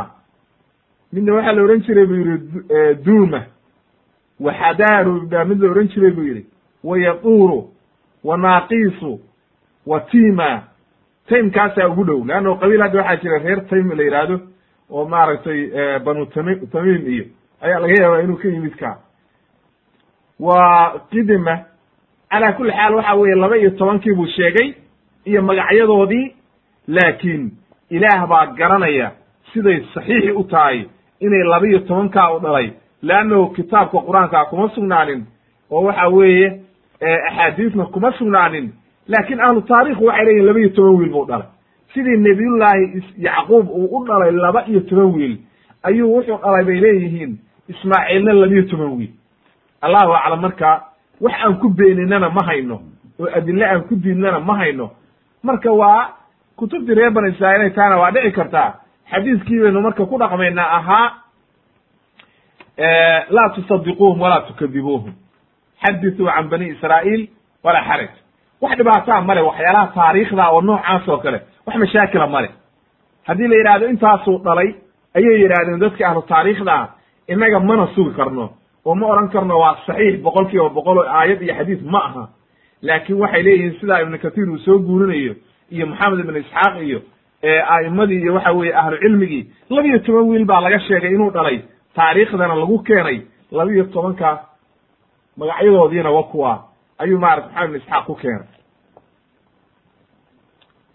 Midna 1.13 1.33
waxaa 1.33 1.53
la 1.55 1.61
odhan 1.63 1.81
jiray 1.85 2.05
buu 2.05 2.15
yidhi 2.21 2.37
duma 3.05 3.41
waxadaru 4.39 5.27
baa 5.31 5.45
mid 5.45 5.59
la 5.61 5.69
odhan 5.71 5.87
jiray 5.93 6.11
buu 6.11 6.23
yidhi 6.29 6.45
wa 6.83 6.97
yaduuru 6.99 7.69
wa 8.23 8.37
naaqisu 8.37 9.19
wa 9.85 9.99
tima. 9.99 10.63
Taymkaasaa 11.29 11.87
ugu 11.87 12.03
dhow 12.03 12.25
leanno 12.25 12.55
qabiil 12.55 12.81
hadda 12.81 12.99
waxaa 12.99 13.15
jira 13.21 13.37
reer 13.37 13.65
taym 13.69 13.91
la 13.97 14.03
yidhaahdo 14.03 14.39
oo 14.89 15.05
maaragtay 15.05 15.59
banu 16.05 16.25
tami 16.25 16.55
tamiim 16.71 17.07
iyo 17.13 17.25
ayaa 17.61 17.79
laga 17.79 17.93
yaabaa 18.01 18.21
inuu 18.23 18.37
ka 18.37 18.47
yimid 18.47 18.75
ka. 18.75 18.97
Waa 20.39 20.99
qidima 21.11 21.59
calaa 22.31 22.51
kulli 22.53 22.71
xaal 22.71 22.95
waxa 22.95 23.13
weeye 23.15 23.35
laba 23.35 23.57
iyo 23.57 23.69
tobankii 23.71 24.13
buu 24.13 24.25
sheegay 24.27 24.73
iyo 25.25 25.41
magacyadoodii 25.41 26.35
laakiin 26.87 27.51
ilaah 27.89 28.27
baa 28.27 28.45
garanaya 28.45 29.11
siday 29.53 29.79
saxiixi 29.93 30.31
u 30.31 30.43
tahay 30.43 30.85
inay 31.19 31.43
laba 31.43 31.67
iyo 31.67 31.79
tobankaa 31.79 32.33
u 32.35 32.39
dhalay. 32.39 32.71
Leannahu 33.01 33.49
kitaabka 33.55 33.97
qur'aankaa 34.07 34.45
kuma 34.49 34.69
sugnaanin 34.75 35.25
oo 35.71 35.83
waxa 35.83 36.07
weeye 36.07 36.61
axaadiisna 37.01 37.85
kuma 37.85 38.11
sugnaanin. 38.11 38.73
Laakiin 39.07 39.41
ahlu 39.41 39.61
taarikhu 39.61 40.05
waxay 40.05 40.25
leeyihiin 40.25 40.45
laba 40.47 40.59
iyo 40.59 40.69
toban 40.69 40.95
wiil 40.95 41.09
buu 41.11 41.25
dhalay. 41.25 41.47
Sidii 41.93 42.17
nebiyullaahi 42.17 43.03
yacquub 43.17 43.69
uu 43.69 43.97
u 43.97 44.05
dhalay 44.07 44.31
laba 44.31 44.65
iyo 44.67 44.79
toban 44.81 45.13
wiil 45.15 45.37
ayuu 45.83 46.15
wuxuu 46.15 46.37
dhalay 46.37 46.63
bay 46.65 46.79
leeyihiin 46.79 47.37
ismaaciilna 47.69 48.33
laba 48.33 48.53
iyo 48.53 48.63
toban 48.63 48.91
wiil. 48.97 49.11
Allahu 49.81 50.13
aclam 50.13 50.41
marka 50.41 50.81
wax 51.21 51.33
aan 51.45 51.57
ku 51.59 51.69
beeninana 51.69 52.29
ma 52.29 52.41
hayno 52.45 52.81
oo 53.19 53.27
adille 53.37 53.65
aan 53.65 53.81
ku 53.81 53.95
diidnana 53.95 54.39
ma 54.39 54.57
hayno. 54.57 54.91
Marka 55.43 55.71
waa 55.71 56.09
kutubtii 56.55 56.93
reer 56.95 57.11
bani 57.11 57.29
israa'iil 57.29 57.61
ay 57.61 57.97
waa 57.99 58.11
dhici 58.11 58.31
kartaa. 58.31 58.73
Xadiiskii 59.11 59.59
baynu 59.59 59.81
marka 59.81 60.05
ku 60.05 60.17
dhaqmaynaa 60.17 60.69
ahaa 60.77 61.11
laa 63.29 63.49
tusadiquuhum 63.55 64.21
walaa 64.21 64.41
tukadibuuhum 64.41 65.13
xadithuu 65.83 66.27
can 66.35 66.49
bani 66.49 66.65
israa'iil 66.73 67.27
walaa 67.63 67.83
xaraj. 67.89 68.09
Wax 68.61 68.77
dhibaataa 68.77 69.21
male 69.21 69.41
waxyaalaha 69.41 69.87
taariikhda 69.95 70.49
oo 70.51 70.61
noocaas 70.61 71.07
oo 71.09 71.17
kale 71.17 71.39
wax 71.67 71.75
mashaakila 71.83 72.27
male 72.27 72.49
haddii 73.27 73.47
la 73.47 73.55
yidhahdo 73.55 73.85
intaasuu 73.93 74.37
dhalay 74.45 74.69
ayay 75.17 75.41
yidhahdeen 75.43 75.79
dadka 75.79 76.07
ahlu 76.09 76.21
taariikhda 76.21 76.73
ah 76.73 76.87
innaga 77.27 77.59
mana 77.59 77.87
sugi 77.95 78.13
karno 78.17 78.49
oo 78.85 78.95
ma 78.95 79.05
odhan 79.07 79.29
karno 79.33 79.59
waa 79.59 79.75
saxiix 79.87 80.21
boqol 80.25 80.45
kiiba 80.51 80.69
boqol 80.69 80.97
aayad 81.07 81.41
iyo 81.41 81.53
xadiis 81.59 81.81
ma 81.93 81.99
aha. 82.07 82.23
Laakiin 82.81 83.19
waxay 83.21 83.43
leeyihiin 83.43 83.79
sidaa 83.79 83.99
ibnu 84.01 84.17
katiir 84.19 84.49
uu 84.49 84.57
soo 84.57 84.77
guurinayo 84.79 85.33
iyo 85.71 85.85
maxamed 85.87 86.19
ibnu 86.19 86.37
isxaaq 86.43 86.75
iyo 86.87 86.99
a'immadii 87.73 88.21
iyo 88.23 88.33
waxa 88.33 88.51
weeye 88.51 88.73
ahlu 88.75 88.97
cilmigii 89.03 89.43
laba 89.69 89.87
iyo 89.87 89.99
toban 89.99 90.25
wiil 90.29 90.45
baa 90.45 90.61
laga 90.61 90.79
sheegay 90.79 91.13
inuu 91.13 91.31
dhalay. 91.31 91.57
Taariikhdana 91.95 92.55
lagu 92.55 92.79
keenay 92.83 93.21
laba 93.51 93.71
iyo 93.71 93.83
tobankaas 93.93 94.39
magacyadoodiina 95.37 96.11
wa 96.11 96.23
kuwa 96.23 96.63
ayuu 96.97 97.19
maarata 97.19 97.47
maxamed 97.47 97.69
ibn 97.69 97.77
isxaaq 97.81 98.05
ku 98.05 98.15
keenay. 98.15 98.47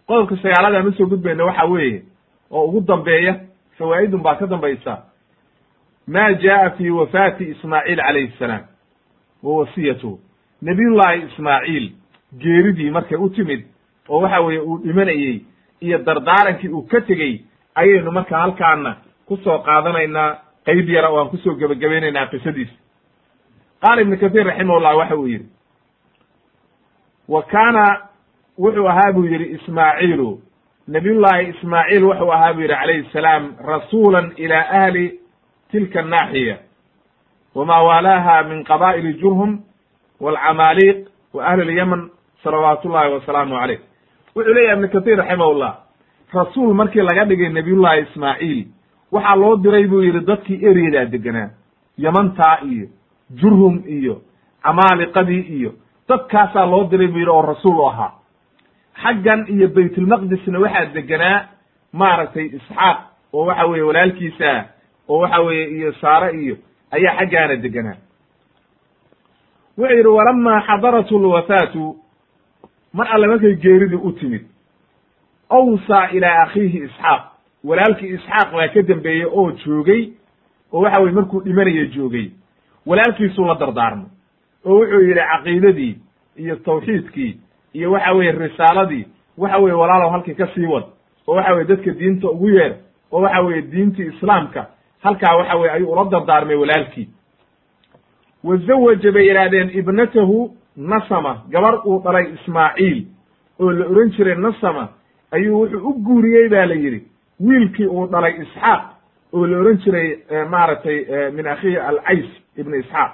Qodobka 0.07 0.37
sagaalada 0.43 0.79
aan 0.79 0.89
u 0.89 0.93
soo 0.93 1.07
gudbayna 1.07 1.45
waxa 1.45 1.65
weeye 1.67 2.03
oo 2.51 2.65
ugu 2.69 2.81
dambeeya 2.81 3.41
fawaa'idun 3.79 4.23
baa 4.23 4.35
ka 4.35 4.47
dambaysa. 4.47 5.03
Ma 6.07 6.33
jaa 6.35 6.71
fi 6.71 6.91
wafaati 6.91 7.45
ismaaciil 7.45 7.97
calayhi 7.97 8.33
salaam 8.39 8.65
wa 9.43 9.59
wasiyatuhu 9.59 10.21
nabiyullaahi 10.63 11.23
ismaaciil 11.27 11.93
geeridii 12.39 12.91
markay 12.91 13.19
u 13.19 13.29
timid 13.31 13.65
oo 14.09 14.21
waxa 14.21 14.41
weeye 14.41 14.61
uu 14.61 14.79
dhimanayey 14.79 15.41
iyo 15.81 15.99
dardaarankii 15.99 16.69
uu 16.69 16.83
ka 16.83 17.01
tegey 17.01 17.41
ayaynu 17.75 18.11
marka 18.13 18.39
halkaana 18.39 18.97
ku 19.27 19.37
soo 19.37 19.59
qaadanaynaa 19.59 20.39
qayb 20.67 20.89
yara 20.89 21.09
oo 21.11 21.19
aan 21.19 21.29
ku 21.31 21.37
soo 21.37 21.55
gebagabaynaynaa 21.55 22.27
qisadiisa 22.27 22.73
qaala 23.87 24.03
ibnu 24.03 24.17
kathiir 24.19 24.47
raximahullah 24.51 24.97
waxa 25.01 25.17
uu 25.17 25.27
yidhi 25.33 25.49
wa 27.29 27.43
kaana 27.43 27.85
wuxuu 28.59 28.89
ahaa 28.89 29.13
buu 29.13 29.25
yidhi 29.25 29.47
ismaaciilu. 29.57 30.41
Nabiyullaahi 30.89 31.49
ismaaciil 31.55 32.05
wuxuu 32.05 32.31
ahaa 32.33 32.53
buu 32.55 32.61
yidhi 32.63 32.75
calayhi 32.75 33.09
salaam 33.13 33.53
rasuulan 33.71 34.33
ila 34.37 34.59
ahli 34.81 35.21
tilka 35.71 36.01
annaaxiya 36.01 36.57
wama 37.55 37.83
waalaaha 37.83 38.43
min 38.51 38.65
qabaa'ili 38.65 39.13
jurhum 39.23 39.59
waalcamaaliiq 40.21 40.99
wa 41.35 41.47
ahli 41.47 41.65
lyaman 41.75 42.11
salawaatu 42.45 42.89
ullahi 42.89 43.13
wasalaamu 43.13 43.55
caleyh 43.61 43.81
wuxuu 44.37 44.55
leeyahay 44.55 44.77
ibnu 44.77 44.89
kathiir 44.95 45.17
raximahullah 45.19 45.73
rasuul 46.35 46.75
markii 46.75 47.03
laga 47.03 47.25
dhigay 47.25 47.49
nabiyullaahi 47.49 48.01
ismaaciil 48.03 48.67
waxaa 49.13 49.37
loo 49.37 49.57
diray 49.57 49.87
buu 49.87 50.03
yidhi 50.03 50.21
dadkii 50.21 50.59
eryadaa 50.71 51.05
deganaa 51.05 51.51
yamantaa 51.99 52.59
iyo 52.71 52.87
jurhum 53.35 53.83
iyo 53.89 54.23
camaaliqadii 54.63 55.41
iyo 55.41 55.73
dadkaasaa 56.09 56.67
loo 56.67 56.85
diray 56.91 57.07
buu 57.09 57.19
yidhi 57.19 57.31
oo 57.31 57.43
rasuul 57.43 57.79
u 57.81 57.87
ahaa. 57.89 58.13
Xaggan 59.03 59.47
iyo 59.49 59.69
baytulmaqdisna 59.69 60.59
waxaa 60.59 60.85
deganaa 60.95 61.45
maaragtay 61.93 62.47
isxaaq 62.47 62.99
oo 63.33 63.45
waxa 63.47 63.67
weeye 63.67 63.83
walaalkiisa 63.83 64.65
oo 65.09 65.19
waxa 65.21 65.41
weeye 65.41 65.67
iyo 65.77 65.93
saare 65.93 66.31
iyo 66.43 66.57
ayaa 66.91 67.17
xaggaana 67.19 67.57
deganaa. 67.57 67.97
Wuxuu 69.79 69.97
yidhi 69.97 70.09
walamaa 70.09 70.61
xadaratu 70.67 71.19
lwafaatu 71.19 71.97
mar 72.93 73.07
alle 73.15 73.27
markay 73.27 73.55
geeridii 73.55 73.97
u 74.03 74.13
timid 74.13 74.45
awsaa 75.51 76.09
ilaa 76.11 76.43
akhiihi 76.43 76.79
isxaaq. 76.79 77.23
Walaalkii 77.65 78.09
isxaaq 78.15 78.53
baa 78.53 78.69
ka 78.69 78.83
dambeeyey 78.83 79.25
oo 79.25 79.51
joogay 79.53 80.03
oo 80.73 80.81
waxa 80.81 81.01
weye 81.01 81.13
markuu 81.13 81.41
dhimanaya 81.41 81.85
joogay 81.87 82.31
walaalkiisuu 82.87 83.45
la 83.47 83.55
dardaarmay 83.55 84.07
oo 84.65 84.79
wuxuu 84.79 85.01
yidhi 85.01 85.21
caqiidadii 85.33 85.97
iyo 86.37 86.57
tawxiidkii 86.57 87.41
iyo 87.75 87.93
waxa 87.93 88.13
weeye 88.13 88.33
risaaladii 88.33 89.05
waxa 89.39 89.59
weye 89.59 89.75
walaalow 89.77 90.11
halkii 90.11 90.35
ka 90.35 90.47
sii 90.55 90.67
wad 90.67 90.85
oo 91.27 91.35
waxa 91.35 91.53
weye 91.53 91.65
dadka 91.65 91.91
diinta 91.91 92.31
ugu 92.31 92.51
yeer 92.51 92.75
oo 93.13 93.21
waxa 93.21 93.41
weeye 93.41 93.63
diintii 93.63 94.07
islaamka 94.07 94.67
halkaa 95.03 95.37
waxa 95.37 95.57
weye 95.57 95.71
ayuu 95.73 95.93
ula 95.93 96.05
dardaarmay 96.11 96.57
walaalkii. 96.57 97.09
Wa 98.45 98.57
zawaja 98.57 99.13
bay 99.13 99.27
yidhaahdeen 99.29 99.71
ibnatahu 99.79 100.57
nasama 100.77 101.43
gabar 101.51 101.81
uu 101.87 101.99
dhalay 102.05 102.27
ismaaciil 102.35 103.07
oo 103.61 103.73
la 103.73 103.87
ohan 103.87 104.11
jiray 104.11 104.35
nasama 104.35 104.89
ayuu 105.31 105.61
wuxuu 105.61 105.89
u 105.89 105.93
guuriyey 105.95 106.49
ba 106.49 106.67
la 106.67 106.75
yidhi 106.75 107.03
wiilkii 107.41 107.87
uu 107.87 108.07
dhalay 108.07 108.35
isxaaq 108.43 108.83
oo 109.33 109.47
la 109.47 109.59
ohan 109.61 109.77
jiray 109.79 110.19
maaragtay 110.51 111.31
min 111.31 111.47
akhiihi 111.47 111.77
alcays 111.77 112.27
ibn 112.57 112.75
isxaaq 112.75 113.13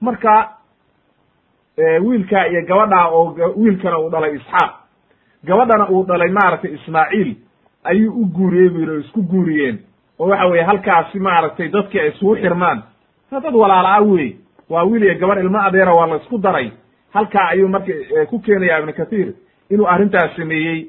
marka 0.00 0.50
wiilkaa 2.04 2.46
iyo 2.46 2.62
gabadhaa 2.66 3.08
oo 3.08 3.36
wiilkana 3.56 3.98
uu 3.98 4.10
dhalay 4.10 4.34
isxaaq 4.36 4.70
gabadhana 5.44 5.88
uu 5.90 6.04
dhalay 6.04 6.30
maaragtay 6.30 6.74
ismaaciil. 6.74 7.36
Ayuu 7.84 8.12
u 8.22 8.24
guuriyey 8.26 8.68
bu 8.68 8.78
yidhi 8.78 8.90
oo 8.92 8.98
isku 8.98 9.22
guuriyeen. 9.22 9.78
Oo 10.18 10.28
waxa 10.28 10.46
weye 10.46 10.62
halkaasi 10.62 11.18
maaragtay 11.18 11.68
dadkii 11.68 12.00
ay 12.00 12.08
isugu 12.08 12.36
xirmaan. 12.36 12.82
Dad 13.30 13.54
walaala-a 13.54 14.00
wey 14.02 14.36
waa 14.70 14.82
wiil 14.84 15.02
iyo 15.02 15.14
gabar 15.18 15.38
ilmo 15.38 15.58
adeera 15.60 15.94
waa 15.94 16.06
la 16.06 16.16
isku 16.16 16.38
daray. 16.38 16.70
Halkaa 17.14 17.48
ayuu 17.48 17.68
marka 17.68 17.92
ku 18.30 18.38
keenaya 18.40 18.78
ibnu 18.78 18.92
kathiir 18.92 19.32
inuu 19.70 19.86
arrintaas 19.88 20.36
sameeyey. 20.36 20.86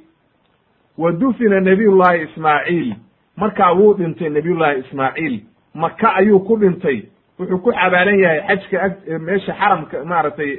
Wa 0.97 1.11
dufina 1.11 1.59
nabiyullahi 1.59 2.21
ismaaciil. 2.23 2.95
Markaa 3.37 3.71
wuu 3.73 3.93
dhintay 3.93 4.29
nabiyullahi 4.29 4.79
ismaaciil. 4.79 5.41
Maka 5.73 6.15
ayuu 6.15 6.39
ku 6.39 6.57
dhintay 6.57 7.03
wuxuu 7.39 7.57
ku 7.63 7.71
xabaalan 7.71 8.19
yahay 8.19 8.41
xajka 8.47 9.19
meesha 9.19 9.53
xaramka 9.53 10.03
maaragtay 10.05 10.51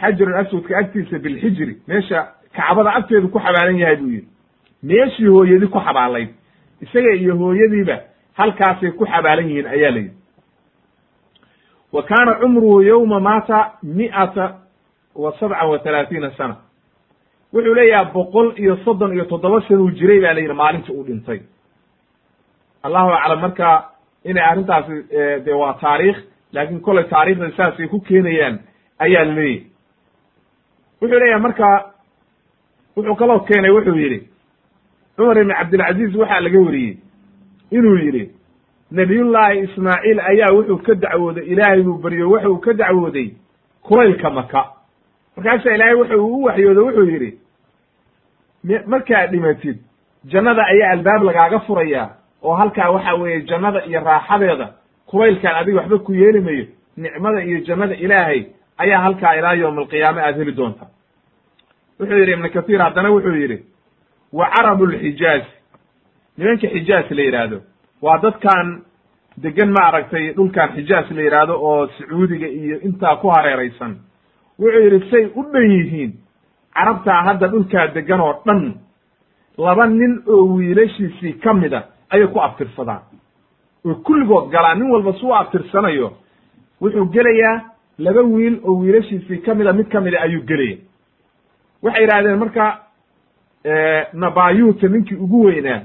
xajarul 0.00 0.34
aswadka 0.36 0.76
agtiisa 0.78 1.18
bilxijri 1.18 1.76
meesha 1.88 2.18
kacbada 2.56 2.90
agteedu 2.98 3.28
ku 3.28 3.38
xabaalan 3.38 3.78
yahay 3.78 3.96
buu 3.96 4.08
yidhi. 4.10 4.28
Meeshii 4.82 5.26
hooyadii 5.26 5.66
ku 5.70 5.78
xabaalayd. 5.80 6.28
Isaga 6.82 7.12
iyo 7.14 7.36
hooyadiiba 7.36 7.96
halkaasay 8.38 8.90
ku 8.92 9.04
xabaalan 9.06 9.48
yihiin 9.48 9.66
ayaa 9.66 9.90
la 9.90 9.98
yidhi. 9.98 10.16
Wa 11.92 12.02
kaana 12.02 12.34
cumruhu 12.40 12.82
yowma 12.82 13.20
maata 13.20 13.72
mi'ata 13.82 14.58
wa 15.14 15.32
sabcan 15.40 15.68
wa 15.68 15.78
talaatiina 15.78 16.30
sana. 16.36 16.56
Wuxuu 17.52 17.74
leeyaha 17.74 18.04
boqol 18.12 18.52
iyo 18.58 18.76
soddon 18.84 19.12
iyo 19.14 19.24
toddoba 19.24 19.60
sanuu 19.68 19.90
jiray 19.90 20.20
ba 20.20 20.34
la 20.34 20.40
yidhi 20.40 20.54
maalintii 20.54 20.92
uu 20.94 21.04
dhintay. 21.04 21.40
Allahu 22.82 23.10
aclam 23.12 23.40
marka 23.40 23.93
inay 24.24 24.44
arrintaasi 24.44 24.94
de 25.44 25.52
waa 25.52 25.72
taariikh 25.80 26.18
laakiin 26.52 26.80
kolay 26.80 27.04
taarikhda 27.04 27.50
saasay 27.56 27.86
ku 27.88 28.00
keenayaan 28.00 28.58
ayaa 28.98 29.24
la 29.24 29.34
leeyahy 29.34 29.66
wuxuu 31.00 31.18
leeyahay 31.18 31.40
marka 31.42 31.66
wuxuu 32.96 33.14
kaloo 33.16 33.40
keenay 33.40 33.70
wuxuu 33.70 33.96
yidhi 33.96 34.20
cumar 35.16 35.38
ibn 35.38 35.52
cabdilcaziz 35.54 36.14
waxaa 36.16 36.40
laga 36.40 36.60
wariyey. 36.60 36.96
Inuu 37.70 37.96
yidhi 37.96 38.30
nabiyullaahi 38.90 39.58
ismaaciil 39.66 40.20
ayaa 40.20 40.52
wuxuu 40.56 40.78
ka 40.86 40.94
dacwooday 40.94 41.44
ilaahay 41.52 41.82
buu 41.82 41.98
baryo 41.98 42.30
wuxuu 42.30 42.58
ka 42.58 42.72
dacwooday 42.72 43.28
kulaylka 43.82 44.30
maka 44.30 44.64
markaasaa 45.36 45.74
ilaahay 45.74 45.94
wuxuu 45.94 46.26
u 46.36 46.42
waxyooday 46.44 46.84
wuxuu 46.84 47.08
yidhi 47.10 47.30
markaad 48.86 49.30
dhimatid 49.30 49.78
jannada 50.24 50.62
ayaa 50.66 50.90
albaab 50.92 51.22
lagaaga 51.22 51.58
furayaa 51.66 52.10
oo 52.44 52.54
halkaa 52.54 52.90
waxa 52.90 53.14
weeye 53.14 53.40
jannada 53.50 53.84
iyo 53.86 54.00
raaxadeeda 54.00 54.66
kulaylkaan 55.06 55.56
adiga 55.60 55.78
waxba 55.80 55.98
ku 55.98 56.12
yeeli 56.14 56.40
mayo 56.40 56.64
nicmada 56.96 57.40
iyo 57.44 57.58
jannada 57.68 57.94
ilaahay 57.94 58.40
ayaa 58.78 59.00
halkaa 59.06 59.34
ilaa 59.38 59.54
yowma 59.54 59.80
alqiyaame 59.82 60.20
aad 60.22 60.36
heli 60.38 60.52
doontaa 60.56 60.88
wuxuu 62.00 62.18
yidhi 62.18 62.32
ibnu 62.32 62.50
kathiir 62.50 62.80
haddana 62.82 63.10
wuxuu 63.10 63.34
yidhi 63.42 63.58
wa 64.32 64.46
carabu 64.54 64.86
lxijaaz 64.86 65.42
nimanka 66.38 66.66
xijaaz 66.74 67.10
la 67.10 67.22
yidhaahdo 67.22 67.58
waa 68.02 68.18
dadkan 68.22 68.82
degan 69.44 69.70
maaragtay 69.78 70.32
dhulkan 70.36 70.68
xijaaz 70.76 71.10
la 71.10 71.22
yidhaahdo 71.22 71.54
oo 71.68 71.86
sacuudiga 71.98 72.46
iyo 72.46 72.76
intaa 72.80 73.16
ku 73.16 73.28
hareeraysan. 73.28 73.96
Wuxuu 74.58 74.80
yidhi 74.86 75.10
say 75.10 75.24
u 75.34 75.42
dhan 75.52 75.70
yihiin 75.70 76.12
carabtaa 76.74 77.22
hadda 77.26 77.48
dhulkaa 77.48 77.86
degan 77.94 78.20
oo 78.20 78.34
dhan 78.46 78.74
laba 79.58 79.86
nin 79.86 80.22
oo 80.26 80.44
wiilashiisii 80.56 81.32
ka 81.32 81.54
mida 81.54 81.82
ayay 82.10 82.26
ku 82.26 82.38
abtirsadaan. 82.40 83.02
Oo 83.86 83.94
kulligood 83.94 84.50
galaan 84.50 84.78
nin 84.78 84.90
walba 84.90 85.12
su 85.12 85.26
u 85.28 85.34
abtirsanayo 85.34 86.12
wuxuu 86.80 87.04
gelayaa 87.12 87.60
laba 87.98 88.22
wiil 88.22 88.60
oo 88.64 88.78
wiilashiisii 88.80 89.38
ka 89.42 89.54
mida 89.54 89.72
mid 89.72 89.88
ka 89.88 90.00
mida 90.00 90.20
ayuu 90.22 90.42
gelaya 90.46 90.76
waxay 91.82 92.02
yidhahdeen 92.02 92.38
marka 92.38 92.80
nabayuta 94.12 94.88
ninkii 94.88 95.14
ugu 95.16 95.44
weynaa 95.44 95.80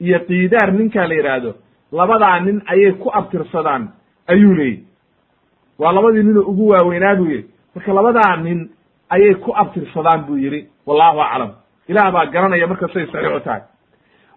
iyo 0.00 0.20
kiidaar 0.20 0.72
ninkaa 0.72 1.06
la 1.06 1.14
yidhaahdo 1.14 1.54
labadaa 1.92 2.40
nin 2.40 2.62
ayay 2.66 2.92
ku 2.92 3.10
abtirsadaan 3.12 3.88
ayuu 4.26 4.54
leeyihi 4.54 4.84
waa 5.78 5.92
labadii 5.92 6.22
ninoo 6.22 6.42
ugu 6.42 6.68
waaweynaa 6.68 7.16
buu 7.16 7.26
yihi 7.30 7.44
marka 7.74 7.92
labadaa 7.92 8.36
nin 8.36 8.70
ayay 9.10 9.34
ku 9.34 9.52
abtirsadaan 9.56 10.24
buu 10.26 10.36
yidhi. 10.38 10.68
Wallahu 10.86 11.20
aclam. 11.20 11.50
Ilaah 11.88 12.12
baa 12.12 12.26
garanaya 12.26 12.66
marka 12.66 12.88
say 12.92 13.06
saxiixu 13.06 13.40
tahay 13.44 13.60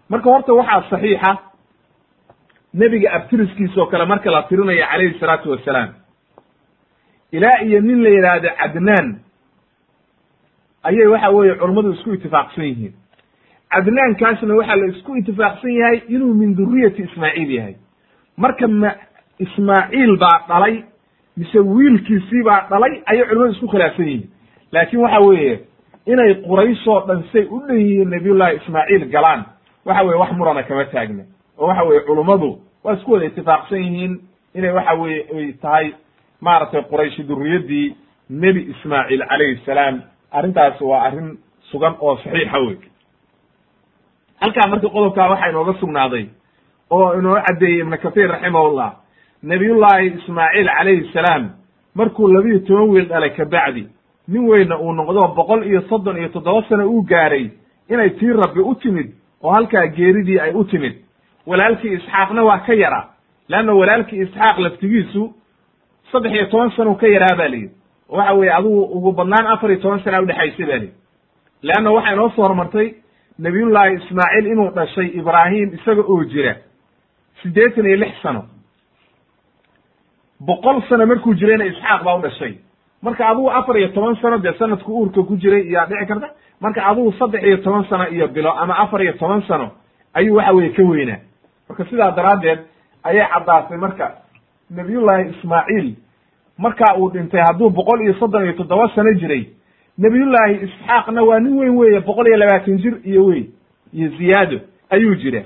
marka 0.08 0.30
horta 0.30 0.52
waxaa 0.54 0.82
saxiixa 0.90 1.38
nebiga 2.74 3.12
abtiriskiisa 3.12 3.80
oo 3.80 3.86
kale 3.86 4.04
marka 4.06 4.30
la 4.30 4.42
tirinayo 4.42 4.86
calayhi 4.90 5.18
salaatu 5.20 5.50
wasalaam 5.50 5.90
ilaa 7.32 7.60
iyo 7.64 7.80
nin 7.80 8.02
la 8.02 8.10
yidhaahdo 8.10 8.48
cadnaan 8.58 9.18
ayay 10.82 11.06
waxa 11.06 11.30
weeye 11.30 11.54
culummadu 11.54 11.92
isku 11.92 12.12
itifaaqsan 12.14 12.64
yihiin. 12.64 12.92
Cadnaankaasna 13.70 14.54
waxaa 14.54 14.76
la 14.76 14.86
isku 14.86 15.16
itifaaqsan 15.16 15.70
yahay 15.72 16.02
inuu 16.08 16.34
min 16.34 16.56
duriyati 16.56 17.02
ismaaciil 17.02 17.50
yahay. 17.50 17.74
Marka 18.36 18.68
ma 18.68 18.90
ismaaciil 19.38 20.16
baa 20.18 20.38
dhalay 20.48 20.84
mise 21.36 21.58
wiilkiisii 21.58 22.42
baa 22.44 22.66
dhalay 22.70 23.02
ayay 23.06 23.24
culimmadu 23.28 23.52
isku 23.52 23.68
khilaafsan 23.68 24.06
yihiin. 24.06 24.30
Laakin 24.72 24.98
waxa 25.00 25.20
weeye 25.26 25.60
inay 26.06 26.34
qurayshoo 26.46 27.00
dhan 27.06 27.22
say 27.32 27.44
u 27.50 27.60
dhan 27.66 27.78
yihiin 27.78 28.10
nabiyullahi 28.10 28.56
ismaaciil 28.56 29.08
galaan 29.10 29.44
waxa 29.84 30.02
weye 30.04 30.18
wax 30.18 30.32
murana 30.32 30.62
kama 30.62 30.84
taagna. 30.84 31.24
oo 31.58 31.66
waxa 31.66 31.82
weye 31.84 32.00
culummadu 32.00 32.58
waa 32.84 32.94
isku 32.94 33.12
wada 33.12 33.24
itifaaqsan 33.26 33.78
yihiin 33.84 34.20
inay 34.54 34.70
waxa 34.70 34.94
weye 34.94 35.26
ay 35.36 35.52
tahay 35.52 35.92
maaragtay 36.40 36.82
qurayshi 36.82 37.22
durriyaddii 37.22 37.96
nebi 38.30 38.60
ismaaciil 38.70 39.22
calayhi 39.28 39.60
salaam. 39.66 40.02
Arrintaas 40.32 40.80
waa 40.80 41.02
arrin 41.06 41.38
sugan 41.70 41.94
oo 42.00 42.16
saxiixa 42.16 42.58
wey 42.58 42.76
halkaa 44.40 44.68
marka 44.68 44.88
qodobkaa 44.88 45.28
waxaa 45.30 45.48
inooga 45.50 45.74
sugnaaday 45.80 46.26
oo 46.90 47.14
inoo 47.18 47.36
caddeeyey 47.46 47.80
ibnu 47.80 47.98
kathiir 47.98 48.28
raximahullah 48.30 48.92
nabiyullaahi 49.42 50.06
ismaaciil 50.06 50.68
calayhi 50.78 51.10
salaam 51.12 51.50
markuu 51.94 52.28
labiyo 52.28 52.58
toban 52.58 52.88
wiil 52.90 53.06
dhalay 53.08 53.30
kabacdi 53.30 53.86
nin 54.28 54.48
weynna 54.48 54.78
uu 54.78 54.92
noqdo 54.92 55.28
boqol 55.36 55.62
iyo 55.66 55.80
soddon 55.88 56.16
iyo 56.16 56.28
toddoba 56.28 56.68
sano 56.68 56.88
uu 56.90 57.02
gaaray 57.02 57.50
inay 57.90 58.10
tii 58.10 58.32
rabbi 58.32 58.60
u 58.60 58.74
timid 58.74 59.12
oo 59.44 59.52
halkaa 59.52 59.86
geeridii 59.86 60.38
ay 60.40 60.52
u 60.54 60.64
timid. 60.64 60.94
Walaalkii 61.46 61.92
isxaaqna 61.98 62.42
waa 62.44 62.58
ka 62.66 62.74
yaraa 62.74 63.04
leanna 63.48 63.72
walaalkii 63.74 64.20
isxaaq 64.24 64.58
laftigiisu 64.58 65.22
saddex 66.12 66.32
iyo 66.32 66.46
toban 66.46 66.70
sano 66.76 66.94
ka 66.94 67.06
yaraa 67.06 67.36
ba 67.36 67.48
layidhi 67.48 67.70
waxa 68.08 68.32
weeye 68.34 68.52
adugu 68.54 68.82
ugu 68.96 69.12
badnaan 69.12 69.46
afar 69.46 69.70
iyo 69.70 69.80
toban 69.80 70.00
sana 70.04 70.22
udhexaysa 70.22 70.66
ba 70.66 70.76
lihi 70.78 70.92
leanna 71.62 71.90
waxaa 71.92 72.12
inoo 72.12 72.30
soo 72.30 72.42
hormartay 72.42 72.88
nabiyullaahi 73.38 73.94
ismaaciil 73.94 74.46
inuu 74.46 74.70
dhashay 74.70 75.06
ibraahim 75.20 75.74
isaga 75.74 76.02
oo 76.02 76.24
jira 76.24 76.56
siddeetan 77.42 77.86
iyo 77.86 77.96
lix 77.96 78.14
sano. 78.22 78.42
Boqol 80.40 80.82
sano 80.88 81.06
markuu 81.06 81.34
jirayna 81.34 81.64
isxaaq 81.64 82.02
baa 82.04 82.16
u 82.18 82.22
dhashay 82.22 82.54
marka 83.04 83.28
adugu 83.28 83.50
afar 83.50 83.76
iyo 83.78 83.88
toban 83.88 84.16
sano 84.22 84.38
dee 84.38 84.52
sanadku 84.58 84.92
uurka 84.92 85.22
ku 85.22 85.36
jiray 85.36 85.62
iyaa 85.68 85.86
dhici 85.86 86.06
karta. 86.06 86.28
Marka 86.60 86.86
adugu 86.86 87.12
saddex 87.18 87.42
iyo 87.44 87.56
toban 87.56 87.84
sano 87.88 88.08
iyo 88.10 88.28
bilo 88.28 88.50
ama 88.52 88.74
afar 88.78 89.02
iyo 89.02 89.12
toban 89.12 89.42
sano 89.48 89.70
ayuu 90.14 90.36
waxa 90.36 90.52
weye 90.52 90.70
ka 90.70 90.82
weynaa. 90.82 91.18
Marka 91.68 91.84
sidaa 91.84 92.10
daraaddeed 92.10 92.58
ayay 93.04 93.26
caddaatay 93.34 93.76
marka 93.78 94.14
nabiyullaahi 94.70 95.30
ismaaciil. 95.30 95.94
Markaa 96.58 96.94
uu 96.98 97.10
dhintay 97.10 97.40
hadduu 97.46 97.70
boqol 97.70 98.00
iyo 98.02 98.14
soddon 98.14 98.44
iyo 98.44 98.52
toddoba 98.52 98.88
sano 98.94 99.12
jiray 99.14 99.48
nabiyullaahi 99.98 100.54
isxaaqna 100.64 101.22
waa 101.22 101.40
nin 101.40 101.58
weyn 101.58 101.76
weeye 101.76 102.00
boqol 102.00 102.26
iyo 102.26 102.36
labaatan 102.36 102.78
jir 102.78 102.94
iyo 103.04 103.24
weyn 103.26 103.46
iyo 103.92 104.08
ziyaado 104.18 104.58
ayuu 104.90 105.14
jira. 105.14 105.42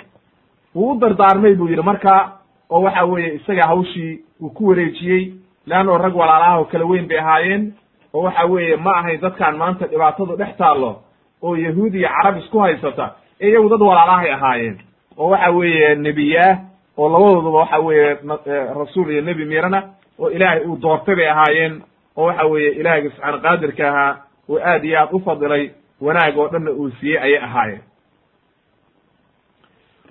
Wuu 0.75 0.93
u 0.93 0.99
dardaarmay 1.01 1.55
buu 1.55 1.69
yidhi 1.69 1.83
markaa 1.83 2.33
oo 2.71 2.83
waxa 2.83 3.05
weeye 3.05 3.35
isaga 3.35 3.67
hawshii 3.67 4.21
uu 4.43 4.51
ku 4.51 4.67
wareejiyey 4.69 5.33
leanno 5.69 5.99
rag 5.99 6.15
walaalaha 6.17 6.59
oo 6.59 6.65
kala 6.65 6.85
weyn 6.85 7.07
bay 7.09 7.19
ahaayeen 7.19 7.73
oo 8.15 8.23
waxa 8.23 8.45
weeye 8.53 8.77
ma 8.77 8.93
ahayn 9.01 9.21
dadkaan 9.21 9.57
maanta 9.57 9.87
dhibaatadu 9.87 10.37
dhex 10.37 10.57
taallo 10.57 10.91
oo 11.43 11.55
yahuud 11.57 11.95
iyo 11.95 12.09
carab 12.09 12.37
isku 12.39 12.59
haysata 12.59 13.07
iyagu 13.41 13.69
dad 13.69 13.81
walaalahay 13.83 14.31
ahaayeen 14.33 14.77
oo 15.19 15.29
waxa 15.31 15.51
weeye 15.51 15.95
nebiyaah 15.95 16.59
oo 16.99 17.09
labadooduba 17.13 17.59
waxa 17.59 17.79
weeye 17.79 18.17
rasuul 18.81 19.11
iyo 19.13 19.23
nebi 19.23 19.45
mirana 19.45 19.83
oo 20.19 20.31
ilaahay 20.31 20.61
uu 20.67 20.77
doortay 20.83 21.15
bay 21.17 21.29
ahaayeen 21.31 21.83
oo 22.17 22.25
waxa 22.27 22.47
weeye 22.47 22.71
ilaahayga 22.81 23.11
subxaana 23.11 23.39
qaadirka 23.39 23.89
ahaa 23.89 24.13
oo 24.51 24.59
aad 24.71 24.85
iyo 24.85 24.99
aad 25.01 25.09
u 25.13 25.21
fadilay 25.21 25.71
wanaag 26.01 26.39
oo 26.39 26.49
dhanna 26.49 26.71
uu 26.71 26.91
siiyey 27.01 27.19
ayay 27.23 27.39
ahaayeen 27.45 27.83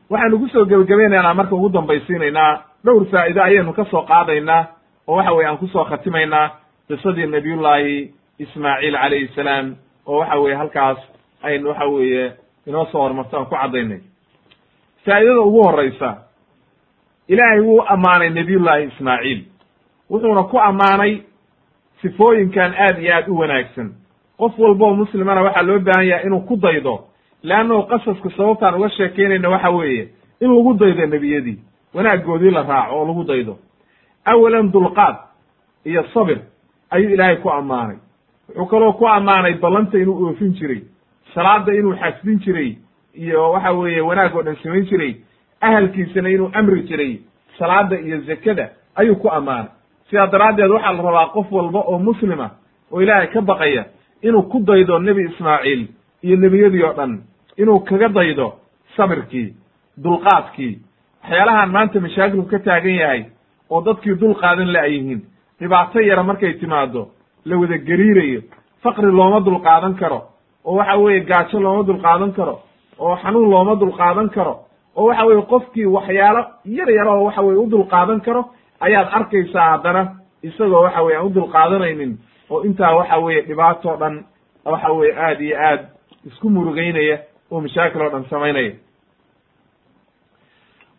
waxaanu 0.09 0.39
ku 0.39 0.47
soo 0.53 0.65
gebagabaynaynaa 0.65 1.33
marka 1.33 1.55
ugu 1.55 1.69
dambaysiinaynaa 1.69 2.51
dhowr 2.85 3.05
faa'ido 3.11 3.41
ayaynu 3.43 3.73
ka 3.73 3.85
soo 3.91 4.01
qaadaynaa 4.11 4.61
oo 5.07 5.15
waxa 5.15 5.31
weye 5.33 5.47
aan 5.47 5.57
ku 5.57 5.67
soo 5.67 5.83
khatimaynaa 5.85 6.49
qisadii 6.87 7.25
nabiyullaahi 7.27 8.11
ismaaciil 8.39 8.93
calayhi 9.01 9.27
salaam 9.35 9.75
oo 10.07 10.17
waxa 10.19 10.39
weye 10.39 10.55
halkaas 10.55 10.97
aynu 11.43 11.69
waxa 11.69 11.85
weeye 11.85 12.31
inoo 12.67 12.85
soo 12.91 13.01
hormarto 13.01 13.37
aan 13.37 13.45
ku 13.45 13.55
caddaynay. 13.55 13.99
Faa'idada 15.05 15.41
ugu 15.41 15.63
horraysa 15.63 16.17
ilaahay 17.27 17.59
wuu 17.61 17.81
ammaanay 17.87 18.29
nabiyullaahi 18.29 18.83
ismaaciil. 18.87 19.41
Wuxuuna 20.09 20.43
ku 20.43 20.57
ammaanay 20.59 21.21
sifooyinkan 22.01 22.73
aad 22.77 22.99
iyo 22.99 23.13
aad 23.15 23.27
u 23.29 23.37
wanaagsan. 23.39 23.93
Qof 24.37 24.59
walboo 24.59 24.93
muslimana 24.95 25.41
waxaa 25.41 25.61
loo 25.61 25.79
baahan 25.79 26.07
yahay 26.07 26.25
inuu 26.25 26.41
ku 26.41 26.55
daydo 26.57 26.99
leannahu 27.43 27.83
qasaska 27.87 28.29
sababtaan 28.37 28.75
uga 28.75 28.89
sheekeynayna 28.89 29.49
waxa 29.49 29.69
weeye 29.69 30.09
in 30.41 30.49
lagu 30.55 30.73
daydo 30.73 31.05
nebiyadii 31.05 31.57
wanaaggoodii 31.93 32.51
la 32.51 32.61
raaco 32.63 32.95
oo 32.95 33.05
lagu 33.07 33.23
daydo 33.23 33.57
awalan 34.31 34.71
dulqaad 34.71 35.15
iyo 35.85 36.03
sabir 36.13 36.39
ayuu 36.89 37.09
ilaahay 37.13 37.35
ku 37.37 37.49
ammaanay 37.49 37.97
wuxuu 38.49 38.65
kaloo 38.65 38.93
ku 38.93 39.07
ammaanay 39.07 39.53
ballanta 39.53 39.97
inuu 39.99 40.27
oofin 40.27 40.53
jiray 40.59 40.81
salaada 41.33 41.73
inuu 41.73 41.95
xasbin 41.95 42.39
jiray 42.39 42.77
iyo 43.15 43.51
waxa 43.51 43.71
weeye 43.71 44.01
wanaag 44.01 44.35
oo 44.35 44.43
dhan 44.43 44.55
samayn 44.63 44.85
jiray 44.85 45.15
ahalkiisana 45.61 46.29
inuu 46.29 46.49
amri 46.53 46.81
jiray 46.83 47.19
salaada 47.59 47.99
iyo 47.99 48.21
zakada 48.21 48.69
ayuu 48.95 49.15
ku 49.15 49.29
ammaanay 49.29 49.69
sidaa 50.09 50.27
daraaddeed 50.27 50.71
waxaa 50.71 50.93
la 50.93 51.03
rabaa 51.03 51.27
qof 51.35 51.51
walba 51.51 51.79
oo 51.79 51.99
muslima 51.99 52.49
oo 52.91 53.01
ilaahay 53.01 53.27
ka 53.27 53.41
baqaya 53.41 53.85
inuu 54.21 54.41
ku 54.51 54.59
daydo 54.59 54.99
nebi 54.99 55.21
ismaaciil 55.29 55.87
iyo 56.23 56.35
nebiyadii 56.37 56.83
oo 56.83 56.93
dhan 56.93 57.21
inuu 57.57 57.79
kaga 57.79 58.09
daydo 58.09 58.53
sabirkii 58.97 59.53
dulqaadkii 60.03 60.79
waxyaalahan 61.23 61.71
maanta 61.71 61.99
mashaakilku 61.99 62.49
ka 62.49 62.59
taagan 62.59 62.95
yahay 62.95 63.25
oo 63.69 63.81
dadkii 63.81 64.15
dul 64.19 64.35
qaadan 64.35 64.71
la 64.73 64.85
yihiin. 64.87 65.21
Dhibaato 65.59 65.99
yara 66.01 66.23
markay 66.23 66.53
timaado 66.59 67.07
la 67.45 67.57
wada 67.57 67.77
gariirayo. 67.77 68.41
Faqri 68.83 69.11
looma 69.11 69.39
dulqaadan 69.39 69.95
karo 69.95 70.19
oo 70.65 70.75
waxa 70.77 70.97
weeye 70.97 71.19
gaajo 71.25 71.59
looma 71.59 71.83
dulqaadan 71.83 72.31
karo 72.33 72.59
oo 72.99 73.15
xanuun 73.15 73.49
looma 73.49 73.75
dulqaadan 73.75 74.29
karo 74.29 74.59
oo 74.95 75.07
waxa 75.07 75.25
weye 75.25 75.41
qofkii 75.41 75.85
waxyaalo 75.85 76.41
yar 76.65 76.89
yar 76.89 77.07
oo 77.07 77.23
waxa 77.25 77.41
weye 77.41 77.57
u 77.59 77.69
dulqaadan 77.69 78.21
karo 78.21 78.45
ayaad 78.79 79.07
arkaysaa 79.11 79.69
haddana 79.71 80.01
isagoo 80.43 80.81
waxa 80.83 81.01
weye 81.03 81.17
aan 81.17 81.25
u 81.25 81.29
dulqaadanaynin 81.33 82.17
oo 82.49 82.61
intaa 82.63 82.95
waxa 82.95 83.17
weeye 83.19 83.41
dhibaato 83.47 83.95
dhan 83.99 84.25
waxa 84.65 84.91
weye 84.93 85.13
aad 85.17 85.41
iyo 85.41 85.57
aad 85.57 85.81
isku 86.25 86.49
murugeynaya 86.49 87.17
oo 87.51 87.61
mashaakil 87.61 88.01
oo 88.01 88.09
dhan 88.09 88.25
samaynaya. 88.29 88.73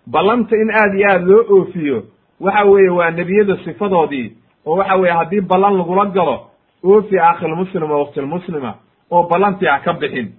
Ballanta 0.07 0.57
in 0.57 0.71
aad 0.71 0.95
iyo 0.95 1.09
aad 1.13 1.23
loo 1.29 1.45
oofiyo 1.59 2.03
waxa 2.41 2.65
weeye 2.65 2.89
waa 2.91 3.11
nebiyada 3.11 3.57
sifadoodii 3.65 4.33
oo 4.67 4.77
waxa 4.77 4.97
weeye 4.97 5.15
haddii 5.15 5.41
ballan 5.41 5.77
lagula 5.79 6.05
galo 6.07 6.47
oofi 6.85 7.19
akhilmuslima 7.19 7.97
waktilmuslima 7.97 8.75
oo 9.11 9.23
ballantii 9.23 9.67
ha 9.69 9.79
ka 9.79 9.93
bixin. 9.93 10.33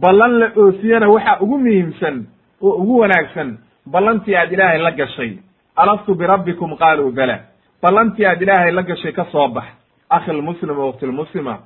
Ballan 0.00 0.38
la 0.38 0.50
oofiyana 0.56 1.08
waxa 1.08 1.40
ugu 1.40 1.58
muhiimsan 1.58 2.26
oo 2.62 2.70
ugu 2.70 2.98
wanaagsan 2.98 3.58
ballantii 3.86 4.34
aad 4.36 4.52
ilaahay 4.52 4.78
la 4.78 4.90
gashay. 4.90 5.32
Alastu 5.76 6.14
birabbikum 6.14 6.76
qaaluu 6.76 7.10
bala. 7.12 7.38
Ballantii 7.82 8.26
aad 8.26 8.42
ilaahay 8.42 8.72
la 8.72 8.82
gashay 8.82 9.12
ka 9.12 9.24
soo 9.32 9.48
bax. 9.48 9.64
Akhilmuslima 10.10 10.84
waktilmuslima 10.86 11.58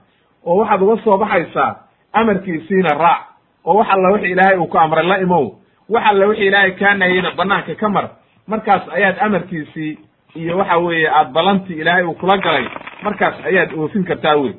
oo 0.46 0.56
waxaad 0.56 0.82
uga 0.82 1.02
soo 1.04 1.18
baxaysaa 1.18 1.76
amarkiisiina 2.12 2.88
raac. 2.98 3.22
Oo 3.64 3.74
wax 3.78 3.88
alla 3.90 4.10
wixi 4.12 4.30
ilaahay 4.30 4.56
uu 4.58 4.66
ku 4.66 4.78
amray 4.78 5.06
la 5.06 5.18
imow. 5.20 5.54
Wax 5.88 6.04
alla 6.06 6.26
wixi 6.26 6.46
ilaahay 6.46 6.70
kaa 6.72 6.94
nahiyeyna 6.94 7.30
banaanka 7.30 7.74
ka 7.74 7.88
mar 7.88 8.08
markaas 8.52 8.82
ayaad 8.96 9.16
amarkiisii 9.26 9.98
iyo 10.34 10.58
waxa 10.58 10.76
weeye 10.78 11.08
aad 11.18 11.28
ballantii 11.32 11.78
ilaahay 11.80 12.04
uu 12.04 12.14
kula 12.14 12.36
galay 12.38 12.66
markaas 13.02 13.34
ayaad 13.44 13.70
oofin 13.78 14.04
kartaa 14.04 14.36
wey 14.36 14.52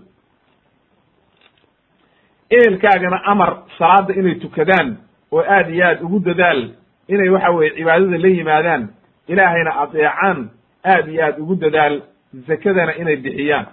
ehelkaagana 2.49 3.21
amar 3.31 3.57
salaada 3.77 4.13
inay 4.13 4.35
tukadaan 4.35 4.97
oo 5.31 5.43
aad 5.55 5.69
iyo 5.69 5.85
aad 5.87 6.01
ugu 6.03 6.19
dadaal 6.19 6.61
inay 7.07 7.29
waxa 7.29 7.49
weeye 7.51 7.71
cibaadada 7.75 8.17
la 8.17 8.27
yimaadaan 8.27 8.83
ilaahayna 9.27 9.71
adeecaan 9.81 10.49
aad 10.85 11.07
iyo 11.07 11.25
aad 11.25 11.39
ugu 11.39 11.55
dadaal 11.55 12.01
zakadana 12.47 12.95
inay 12.95 13.15
bixiyaan. 13.15 13.65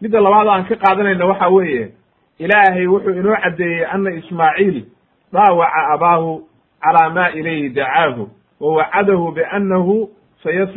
Midda 0.00 0.20
labaad 0.20 0.48
aan 0.48 0.64
ka 0.68 0.76
qaadanayna 0.76 1.26
waxa 1.26 1.48
weeye 1.48 1.92
ilaahay 2.38 2.86
wuxuu 2.86 3.10
inoo 3.20 3.36
caddeeyey 3.42 3.84
ana 3.86 4.10
ismaaciil 4.10 4.84
dhaawaca 5.32 5.80
abaahu 5.94 6.48
calaa 6.82 7.10
ma 7.10 7.30
ilayhi 7.30 7.68
dacaahu 7.68 8.30
wa 8.60 8.72
wacadahu 8.76 9.32
biannahu 9.32 10.10
sayas 10.42 10.70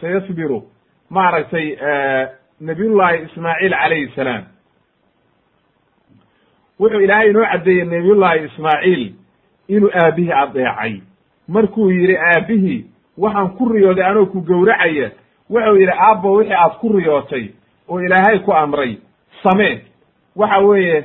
sayasbiru 0.00 0.62
maaragtay 1.10 1.76
nabiyullahi 2.60 3.22
ismaaciil 3.24 3.72
calayhi 3.82 4.12
salaam 4.16 4.44
wuxuu 6.80 7.00
ilaahay 7.00 7.30
inoo 7.30 7.44
caddeeyey 7.52 7.84
nabiyullahi 7.84 8.44
ismaaciil 8.44 9.12
inuu 9.68 9.90
aabihii 10.02 10.32
adeecay 10.32 11.00
markuu 11.48 11.90
yidhi 11.90 12.16
aabihii 12.16 12.86
waxaan 13.18 13.50
ku 13.50 13.68
riyooday 13.68 14.04
anoo 14.04 14.26
ku 14.26 14.40
gowracaya 14.40 15.10
wuxuu 15.50 15.76
yidhi 15.76 15.92
aabbo 15.92 16.32
wixii 16.32 16.54
aad 16.54 16.72
ku 16.80 16.92
riyootay 16.96 17.48
oo 17.88 18.00
ilaahay 18.00 18.38
ku 18.38 18.52
amray 18.52 18.96
samee 19.42 19.80
waxa 20.36 20.58
weeye 20.58 21.04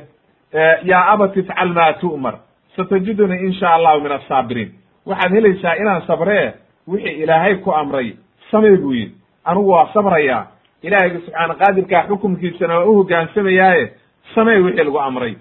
yaa 0.84 1.06
abati 1.12 1.40
ifcal 1.40 1.68
maa 1.72 1.92
tu'mar 1.92 2.38
satajidunii 2.76 3.46
in 3.46 3.52
sha 3.52 3.74
allahu 3.74 4.00
min 4.00 4.12
asaabiriin 4.12 4.72
waxaad 5.06 5.32
helaysaa 5.32 5.74
inaan 5.76 6.02
sabree 6.06 6.52
wixii 6.88 7.22
ilaahay 7.22 7.54
ku 7.56 7.70
amray. 7.72 8.16
Samee 8.50 8.76
buu 8.76 8.92
yidhi. 8.92 9.14
Anigu 9.44 9.68
waa 9.70 9.88
sabrayaa. 9.94 10.46
Ilaahayga 10.82 11.18
subxaana 11.20 11.54
qaadirkaa 11.54 12.06
xukumkiisana 12.08 12.78
waa 12.78 12.84
u 12.84 12.94
hoggaansamayaaye 12.94 13.92
samee 14.34 14.58
wixii 14.58 14.84
lagu 14.84 14.98
amray. 15.00 15.34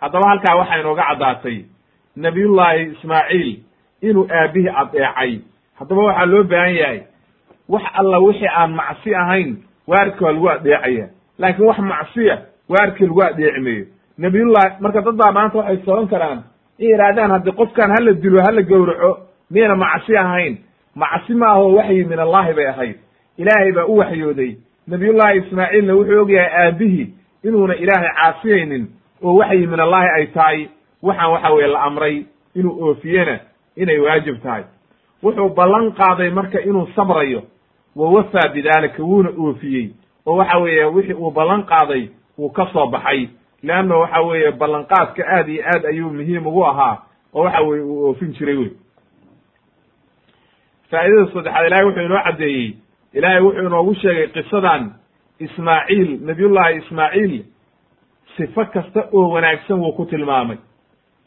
Haddaba 0.00 0.28
halkaa 0.28 0.56
waxaa 0.56 0.80
inooga 0.80 1.02
caddaatay 1.08 1.64
nabiyullaahi 2.16 2.82
ismaaciil 2.82 3.60
inuu 4.02 4.26
aabihii 4.30 4.68
adeecay 4.68 5.38
haddaba 5.78 6.02
waxaa 6.04 6.26
loo 6.26 6.42
baahan 6.44 6.74
yahay 6.74 7.00
wax 7.68 7.82
alla 7.94 8.18
wixii 8.18 8.48
aan 8.48 8.72
macsi 8.74 9.14
ahayn 9.14 9.56
waarki 9.86 10.24
waa 10.24 10.32
lagu 10.32 10.48
adeecaya 10.50 11.08
laakiin 11.38 11.66
wax 11.68 11.78
macsiya 11.78 12.38
waarkii 12.68 13.06
lagu 13.06 13.22
adeeci 13.22 13.88
nabiyullahi 14.18 14.80
marka 14.80 15.00
dad 15.00 15.14
baa 15.16 15.32
maanta 15.32 15.58
waxay 15.58 15.76
soban 15.84 16.08
karaan 16.08 16.42
in 16.80 16.88
yidhaahdaan 16.90 17.30
haddii 17.30 17.52
qofkan 17.60 17.90
hala 17.94 18.12
dilo 18.22 18.40
hala 18.46 18.62
gowraco 18.62 19.10
miyayna 19.50 19.76
macsi 19.76 20.16
ahayn? 20.16 20.54
Macsi 20.96 21.34
ma 21.34 21.46
aho 21.54 21.74
waxyi 21.76 22.04
min 22.04 22.18
allahi 22.18 22.52
bay 22.54 22.66
ahayd. 22.66 22.96
Ilaahay 23.38 23.72
baa 23.72 23.84
u 23.86 23.96
waxyooday. 23.96 24.56
Nabiyullahi 24.88 25.38
ismaaciilna 25.38 25.94
wuxuu 25.94 26.20
ogyahay 26.22 26.50
aabihii 26.66 27.06
inuuna 27.44 27.74
ilaahay 27.74 28.08
caasiyaynin 28.16 28.84
oo 29.22 29.34
waxyi 29.40 29.66
min 29.66 29.80
allahi 29.80 30.08
ay 30.16 30.26
tahay 30.26 30.68
waxaan 31.02 31.30
waxa 31.32 31.50
weye 31.54 31.66
la 31.66 31.80
amray 31.82 32.24
inuu 32.54 32.74
oofiyena 32.88 33.38
inay 33.76 33.98
waajib 33.98 34.42
tahay. 34.42 34.64
Wuxuu 35.22 35.48
ballan 35.54 35.92
qaaday 35.92 36.30
marka 36.30 36.60
inuu 36.60 36.86
sabrayo 36.96 37.42
wa 37.96 38.10
wafaa 38.10 38.48
bidalika 38.54 39.02
wuuna 39.02 39.30
oofiyey. 39.38 39.90
Oo 40.26 40.36
waxa 40.36 40.58
weeye 40.58 40.84
wixii 40.84 41.14
uu 41.14 41.30
ballan 41.30 41.62
qaaday 41.64 42.08
wuu 42.38 42.48
ka 42.50 42.66
soo 42.72 42.86
baxay 42.86 43.28
leanna 43.62 43.96
waxa 43.96 44.20
weeye 44.22 44.50
ballanqaadka 44.52 45.22
aad 45.36 45.48
iyo 45.48 45.62
aad 45.74 45.84
ayuu 45.86 46.10
muhiim 46.10 46.46
ugu 46.46 46.64
ahaa 46.66 46.98
oo 47.34 47.42
waxa 47.44 47.60
weye 47.62 47.82
uu 47.82 48.04
oofin 48.08 48.32
jiray 48.32 48.56
wey 48.56 48.70
faa'idada 50.90 51.26
saddexaad 51.32 51.66
ilahay 51.66 51.84
wuxuu 51.84 52.02
inoo 52.04 52.22
caddeeyey. 52.24 52.76
Ilaahay 53.14 53.40
wuxuu 53.42 53.66
inoogu 53.66 53.94
sheegay 53.94 54.26
qisadan 54.28 54.92
ismaaciil 55.40 56.18
nabiyullahi 56.26 56.76
ismaaciil 56.78 57.44
sifo 58.36 58.64
kasta 58.64 59.04
oo 59.12 59.28
wanaagsan 59.30 59.78
wuu 59.80 59.92
ku 59.92 60.04
tilmaamay. 60.06 60.56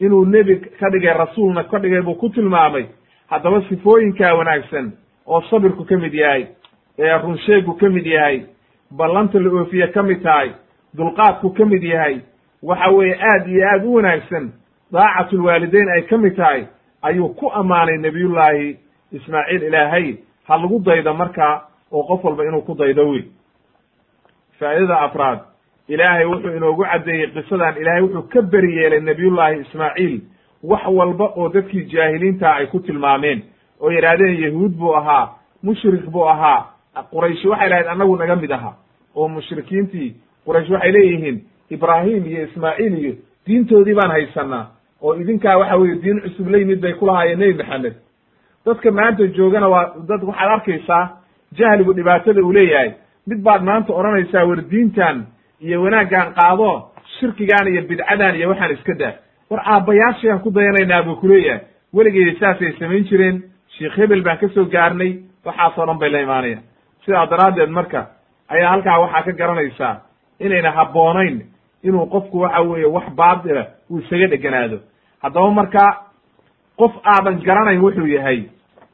Inuu 0.00 0.24
nebi 0.24 0.56
ka 0.80 0.90
dhigay 0.90 1.14
rasuulna 1.18 1.64
ka 1.64 1.78
dhigay 1.78 2.02
buu 2.02 2.14
ku 2.14 2.28
tilmaamay. 2.28 2.86
Haddaba 3.30 3.62
sifooyinkaa 3.68 4.34
wanaagsan 4.34 4.92
oo 5.26 5.40
sabirku 5.50 5.84
ka 5.84 5.96
mid 5.96 6.14
yahay 6.14 6.46
ee 6.98 7.18
runsheegu 7.18 7.74
ka 7.74 7.88
mid 7.88 8.06
yahay 8.06 8.42
ballanta 8.90 9.38
la 9.40 9.50
oofiye 9.50 9.86
ka 9.88 10.02
mid 10.02 10.22
tahay 10.22 10.50
dulqaadku 10.96 11.50
ka 11.50 11.64
mid 11.64 11.82
yahay 11.82 12.20
waxa 12.62 12.90
weeye 12.90 13.14
aad 13.30 13.48
iyo 13.48 13.68
aad 13.68 13.84
u 13.84 13.94
wanaagsan 13.94 14.52
daacatulwaalideyn 14.92 15.88
ay 15.88 16.02
ka 16.02 16.18
mid 16.18 16.36
tahay 16.36 16.66
ayuu 17.02 17.28
ku 17.28 17.50
ammaanay 17.52 17.98
nebiyullaahi 17.98 18.76
ismaaciil 19.12 19.62
ilaahay 19.62 20.16
ha 20.48 20.56
lagu 20.56 20.78
daydo 20.78 21.14
markaa 21.14 21.62
oo 21.92 22.02
qof 22.02 22.24
walba 22.24 22.44
inuu 22.44 22.62
ku 22.62 22.74
daydo 22.74 23.08
wey 23.08 23.24
faa'idada 24.58 25.00
afraad 25.00 25.38
ilaahay 25.88 26.24
wuxuu 26.24 26.56
inoogu 26.56 26.84
caddeeyey 26.84 27.26
qisadan 27.34 27.76
ilaahay 27.80 28.02
wuxuu 28.02 28.22
ka 28.32 28.42
beri 28.42 28.76
yeelay 28.76 29.00
nebiyullaahi 29.00 29.60
ismaaciil 29.60 30.20
wax 30.62 30.82
walba 30.86 31.24
oo 31.36 31.48
dadkii 31.48 31.84
jaahiliintaa 31.84 32.54
ay 32.54 32.66
ku 32.66 32.80
tilmaameen 32.80 33.42
oo 33.80 33.90
yidhaahdeen 33.90 34.42
yahuud 34.44 34.72
buu 34.78 34.94
ahaa 34.96 35.28
mushrik 35.62 36.06
buu 36.10 36.28
ahaa 36.28 36.66
qurayshi 37.10 37.48
waxay 37.48 37.68
lahayd 37.68 37.86
annagu 37.86 38.16
naga 38.16 38.36
mid 38.36 38.52
aha 38.52 38.72
oo 39.14 39.28
mushrikiintii 39.28 40.14
quraysh 40.46 40.70
waxay 40.70 40.92
leeyihiin 40.92 41.36
ibraahim 41.70 42.26
iyo 42.26 42.44
ismaaciil 42.48 42.94
iyo 43.04 43.14
diintoodii 43.46 43.94
baan 43.94 44.10
haysanaa 44.10 44.66
oo 45.02 45.14
idinkaa 45.14 45.56
waxa 45.58 45.76
weye 45.76 45.94
diin 46.02 46.20
cusub 46.20 46.48
la 46.48 46.58
yimid 46.58 46.80
bay 46.80 46.92
kulahaayeen 46.92 47.38
nebi 47.38 47.54
maxamed. 47.62 47.94
Dadka 48.66 48.90
maanta 48.90 49.26
joogana 49.36 49.68
waa 49.68 49.92
dad 50.08 50.22
waxaad 50.24 50.50
arkaysaa 50.56 51.04
jahligu 51.58 51.92
dhibaatada 51.94 52.40
uu 52.42 52.52
leeyahay. 52.52 52.90
Mid 53.26 53.38
baad 53.46 53.62
maanta 53.62 53.92
odhanaysaa 53.92 54.44
war 54.48 54.60
diintan 54.70 55.26
iyo 55.60 55.82
wanaaggaan 55.82 56.34
qaado 56.34 56.70
shirkigaan 57.18 57.68
iyo 57.68 57.82
bidcadan 57.88 58.34
iyo 58.36 58.48
waxaan 58.48 58.72
iska 58.72 58.94
daa. 58.94 59.12
War 59.50 59.60
aabbayaashayaan 59.64 60.40
ku 60.40 60.50
dayanaynaa 60.50 61.02
buu 61.02 61.16
kuleeyahay 61.16 61.60
weligeeda 61.94 62.38
saasay 62.40 62.72
samayn 62.78 63.04
jireen 63.04 63.42
sheikh 63.76 63.96
hebel 63.98 64.22
baan 64.22 64.38
ka 64.38 64.48
soo 64.48 64.64
gaarnay 64.64 65.12
waxaasoo 65.44 65.86
dhan 65.86 65.98
bay 65.98 66.10
la 66.10 66.20
imaanayaan. 66.20 66.62
Sidaa 67.04 67.26
daraaddeed 67.26 67.70
marka 67.70 68.06
ayaa 68.48 68.70
halkaa 68.70 68.98
waxaa 69.04 69.22
ka 69.22 69.32
garanaysaa 69.32 69.94
inayna 70.38 70.70
habboonayn 70.70 71.40
inuu 71.82 72.06
qofku 72.06 72.38
waxa 72.40 72.60
weeye 72.60 72.86
wax 72.86 73.04
baatila 73.16 73.66
uu 73.90 73.98
isaga 73.98 74.26
dheganaado. 74.26 74.78
Haddaba 75.22 75.50
marka 75.50 75.84
qof 76.76 76.92
aadan 77.04 77.40
garanayn 77.42 77.80
wuxuu 77.80 78.06
yahay 78.06 78.42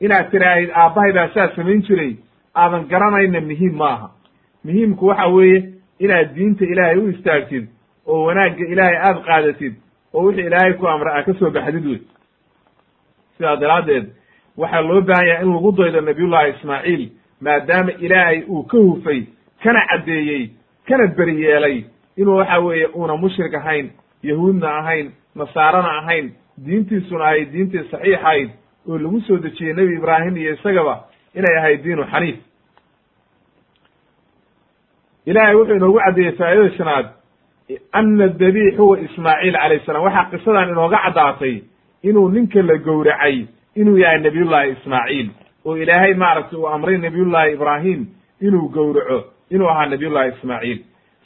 inaad 0.01 0.31
tiraahid 0.31 0.71
aabbahay 0.75 1.13
baa 1.13 1.29
saa 1.35 1.49
samayn 1.57 1.83
jiray 1.83 2.17
aadan 2.55 2.85
garanayna 2.89 3.41
muhiim 3.41 3.75
ma 3.77 3.89
aha. 3.91 4.11
Muhiimku 4.65 5.07
waxa 5.07 5.27
weeye 5.27 5.73
inaad 5.99 6.35
diinta 6.35 6.65
ilaahay 6.65 6.97
u 6.99 7.09
istaagtid 7.11 7.69
oo 8.07 8.25
wanaagga 8.25 8.65
ilaahay 8.73 8.97
aada 8.97 9.21
qaadatid 9.21 9.75
oo 10.15 10.23
wixii 10.25 10.47
ilaahay 10.47 10.73
ku 10.75 10.89
amra 10.89 11.15
aad 11.15 11.25
ka 11.25 11.35
soo 11.39 11.51
baxdid 11.51 11.87
wey 11.87 12.01
sidaa 13.37 13.57
daraaddeed 13.57 14.07
waxaa 14.57 14.81
loo 14.83 15.01
baahan 15.01 15.27
yahay 15.29 15.45
in 15.47 15.53
lagu 15.55 15.73
daydo 15.73 16.01
nabiyullahi 16.01 16.51
ismaaciil 16.51 17.11
maadaama 17.41 17.93
ilaahay 17.93 18.43
uu 18.49 18.63
ka 18.63 18.79
hufay 18.79 19.21
kana 19.63 19.81
caddeeyey 19.91 20.51
kana 20.89 21.07
beri 21.17 21.43
yeelay 21.43 21.85
inuu 22.17 22.37
waxa 22.37 22.59
weeye 22.61 22.87
uuna 22.87 23.17
mushrik 23.17 23.55
ahayn 23.55 23.91
yahuudna 24.23 24.79
ahayn 24.79 25.11
nasaarana 25.35 25.99
ahayn 25.99 26.33
diintiisuna 26.59 27.25
ahayd 27.25 27.53
diintii 27.53 27.85
saxiixayd 27.91 28.51
oo 28.89 28.99
lagu 28.99 29.21
soo 29.21 29.37
dejiyey 29.37 29.73
nebi 29.75 29.95
ibraahim 29.95 30.37
iyo 30.37 30.55
isagaba 30.55 31.05
inay 31.35 31.57
ahayd 31.59 31.83
diinu 31.83 32.05
xaniif. 32.13 32.37
Ilaahay 35.27 35.55
wuxuu 35.55 35.75
inoogu 35.77 35.99
caddeeyey 36.05 36.33
faa'idada 36.33 36.77
shanaad 36.77 37.07
ana 37.93 38.29
dabiix 38.29 38.77
huwa 38.77 38.99
ismaaciil 39.01 39.55
calayh 39.55 39.83
salam 39.87 40.03
waxaa 40.03 40.31
qisadan 40.31 40.69
inooga 40.69 40.99
caddaatay 41.05 41.63
inuu 42.03 42.29
ninka 42.29 42.63
la 42.63 42.77
gowracay 42.79 43.47
inuu 43.77 43.97
yahay 43.99 44.19
nabiyullahi 44.21 44.71
ismaaciil 44.71 45.31
oo 45.65 45.77
ilaahay 45.77 46.15
maaragtay 46.15 46.59
uu 46.59 46.67
amray 46.69 46.99
nabiyullahi 46.99 47.53
ibraahim 47.53 48.07
inuu 48.41 48.69
gowraco 48.69 49.30
inuu 49.51 49.69
ahaa 49.69 49.87
nabiyullahi 49.87 50.29
ismaaciil. 50.39 50.79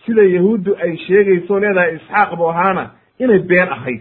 Sida 0.07 0.23
yahuuddu 0.23 0.77
ay 0.83 0.97
sheegayso 0.97 1.61
leedahay 1.61 1.95
isxaaq 1.97 2.37
bu 2.37 2.49
ahaana 2.51 2.91
inay 3.19 3.39
been 3.39 3.69
ahayd. 3.69 4.01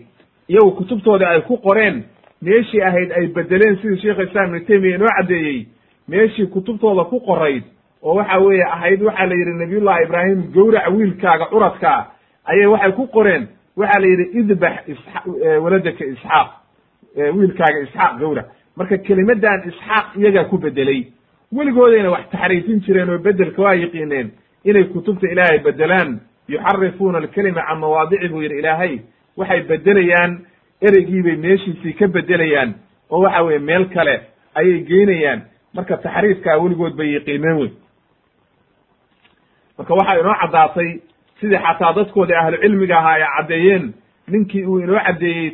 Iyagu 0.50 0.72
kutubtooda 0.72 1.30
ay 1.30 1.41
ku 1.41 1.58
qoreen 1.58 2.04
meeshii 2.41 2.82
ahayd 2.82 3.12
ay 3.12 3.28
bedeleen 3.28 3.78
sidii 3.82 4.02
sheikh 4.02 4.20
islam 4.28 4.45
ibnu 4.56 4.66
taymiya 4.68 4.95
inoo 4.95 5.08
caddeeyey 5.18 5.68
meeshii 6.08 6.45
kutubtooda 6.48 7.04
ku 7.04 7.20
qorayd 7.20 7.64
oo 8.04 8.16
waxa 8.16 8.38
weeye 8.40 8.64
ahayd 8.64 9.02
waxaa 9.02 9.26
la 9.26 9.36
yidhi 9.36 9.54
nabiyullahi 9.60 10.04
ibraahim 10.04 10.40
gowrac 10.54 10.90
wiilkaaga 10.95 11.45
curadkaa 11.45 12.08
ayay 12.45 12.66
waxay 12.66 12.91
ku 12.91 13.08
qoreen. 13.08 13.48
Waxaa 13.78 14.00
la 14.02 14.08
yidhi 14.08 14.26
idbax 14.40 14.76
isxa 14.88 15.20
waladaka 15.64 16.06
isxaaq 16.06 16.50
wiilkaaga 17.38 17.80
isxaaq 17.86 18.20
gowrac. 18.20 18.45
Marka 18.78 18.98
kelimadan 18.98 19.60
isxaaq 19.70 20.06
iyagaa 20.18 20.44
ku 20.50 20.58
bedelay 20.58 21.08
weligoodayna 21.55 22.09
wax 22.11 22.25
taxriifin 22.31 22.80
jireen 22.85 23.09
oo 23.09 23.17
bedelka 23.17 23.61
waa 23.61 23.73
yiqiineen 23.73 24.31
inay 24.63 24.84
kutubta 24.84 25.27
ilaahay 25.27 25.59
bedelaan 25.59 26.19
yuxarifuuna 26.49 27.17
alkelima 27.17 27.61
can 27.67 27.80
mawaadici 27.80 28.27
buu 28.30 28.41
yidhi 28.41 28.59
ilaahay 28.59 28.99
waxay 29.38 29.61
bedelayaan 29.61 30.31
ereygiibay 30.81 31.35
meeshiisii 31.35 31.93
ka 31.93 32.07
bedelayaan 32.07 32.73
oo 33.11 33.19
waxa 33.23 33.41
weye 33.43 33.59
meel 33.59 33.85
kale 33.85 34.21
ayay 34.55 34.80
geynayaan 34.89 35.41
marka 35.73 35.97
taxriifkaa 35.97 36.57
weligood 36.63 36.95
bay 36.97 37.13
yiqiineen 37.13 37.57
wey 37.61 37.71
marka 39.77 39.93
waxaa 39.93 40.19
inoo 40.19 40.35
caddaatay 40.41 40.89
sidii 41.39 41.57
xataa 41.65 41.93
dadkoodii 41.93 42.35
ahlucilmiga 42.35 42.97
ahaa 42.97 43.13
ay 43.15 43.23
caddeeyeen 43.38 43.93
ninkii 44.27 44.65
uu 44.65 44.80
inoo 44.80 44.99
caddeeyey 45.05 45.49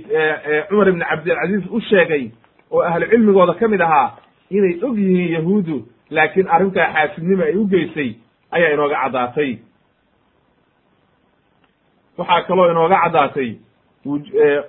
cumar 0.70 0.88
ibn 0.90 1.02
cabdilcaziiz 1.10 1.64
u 1.72 1.82
sheegay 1.82 2.30
oo 2.72 2.82
ahlucilmigooda 2.90 3.54
ka 3.54 3.68
mid 3.68 3.82
ahaa 3.82 4.08
inay 4.50 4.80
og 4.84 4.98
yihiin 4.98 5.32
yahuudu 5.34 5.78
laakiin 6.10 6.48
arrintaa 6.50 6.94
xaasidnimo 6.94 7.44
ay 7.44 7.56
u 7.56 7.66
geysay 7.68 8.10
ayaa 8.52 8.74
inooga 8.74 8.98
caddaatay. 9.04 9.52
Waxaa 12.18 12.42
kaloo 12.48 12.72
inooga 12.72 12.98
caddaatay 13.04 13.50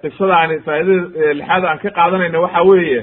qisadaani 0.02 0.57
faa'idada 0.66 1.32
lixaad 1.39 1.65
aan 1.65 1.78
ka 1.82 1.90
qaadanayna 1.98 2.40
waxa 2.40 2.62
weeye 2.69 3.01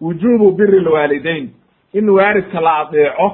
wujuubu 0.00 0.50
biri 0.58 0.80
lwaalidayn 0.80 1.48
in 1.92 2.08
waalidka 2.10 2.60
la 2.60 2.72
adeeco 2.82 3.26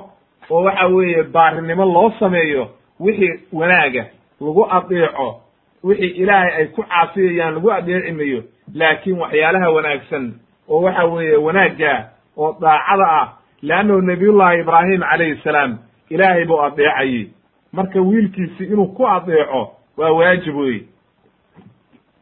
oo 0.50 0.62
waxa 0.64 0.86
weeye 0.86 1.22
baarinimo 1.22 1.84
loo 1.84 2.10
sameeyo 2.18 2.68
wixii 3.00 3.32
wanaaga 3.52 4.04
lagu 4.40 4.64
adeeco 4.70 5.40
wixii 5.84 6.06
ilaahay 6.22 6.52
ay 6.58 6.66
ku 6.66 6.82
caasiyayaan 6.82 7.54
lagu 7.54 7.72
adeeci 7.72 8.12
mayo 8.12 8.42
laakiin 8.74 9.18
waxyaalaha 9.18 9.70
wanaagsan 9.70 10.32
oo 10.70 10.82
waxa 10.82 11.04
weeye 11.04 11.36
wanaagga 11.36 12.08
oo 12.36 12.56
daacada 12.60 13.06
ah 13.20 13.28
leannahu 13.62 14.00
nabiyullahi 14.00 14.60
ibraahim 14.60 15.00
calayhi 15.00 15.40
salaam 15.44 15.78
ilaahay 16.10 16.44
buu 16.44 16.60
adeecayey 16.62 17.30
marka 17.72 18.00
wiilkiisi 18.00 18.64
inuu 18.64 18.86
ku 18.86 19.06
adeeco 19.08 19.62
waa 19.96 20.10
waajib 20.12 20.56
wey 20.56 20.80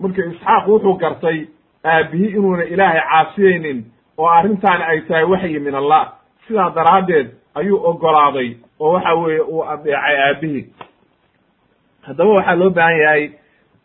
marka 0.01 0.23
isxaaq 0.27 0.69
wuxuu 0.69 0.95
gartay 0.99 1.47
aabbihi 1.85 2.27
inuuna 2.27 2.65
ilaahay 2.65 3.01
caasiyeynin 3.11 3.85
oo 4.19 4.27
arrintaani 4.29 4.85
ay 4.85 5.01
tahay 5.01 5.25
waxyi 5.25 5.59
min 5.61 5.75
allah. 5.75 6.13
Sidaa 6.49 6.71
daraaddeed 6.71 7.29
ayuu 7.55 7.81
ogolaaday 7.89 8.57
oo 8.81 8.93
waxa 8.93 9.15
weeye 9.15 9.41
uu 9.41 9.63
adeecay 9.65 10.17
aabihii 10.27 10.67
haddaba 12.07 12.31
waxaa 12.31 12.55
loo 12.55 12.71
baahan 12.71 12.99
yahay 13.01 13.31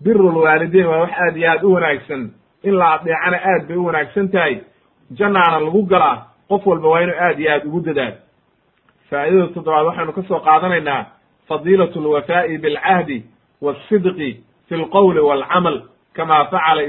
birulwaalidein 0.04 0.86
waa 0.88 1.00
wax 1.00 1.12
aad 1.20 1.38
iyo 1.38 1.52
aad 1.52 1.64
u 1.64 1.74
wanaagsan 1.74 2.32
in 2.64 2.74
la 2.76 2.94
adeecana 2.94 3.38
aad 3.44 3.68
bay 3.68 3.78
u 3.78 3.86
wanaagsan 3.86 4.28
tahay. 4.32 4.62
Jannaana 5.18 5.60
lagu 5.60 5.84
galaa 5.86 6.26
qof 6.50 6.66
walba 6.68 6.88
waa 6.90 7.02
inuu 7.02 7.16
aad 7.20 7.40
iyo 7.40 7.52
aad 7.52 7.66
ugu 7.66 7.80
dadaal. 7.82 8.14
Faa'idada 9.10 9.48
toddobaad 9.54 9.86
waxaynu 9.86 10.14
ka 10.14 10.24
soo 10.28 10.40
qaadanaynaa 10.40 11.06
fadiilatu 11.48 12.00
alwafaa'i 12.00 12.58
bilcahdi 12.58 13.24
waasidqi 13.62 14.30
fi 14.70 14.76
lqowli 14.76 15.20
waalcamal 15.20 15.82
kama 16.14 16.46
facala 16.46 16.82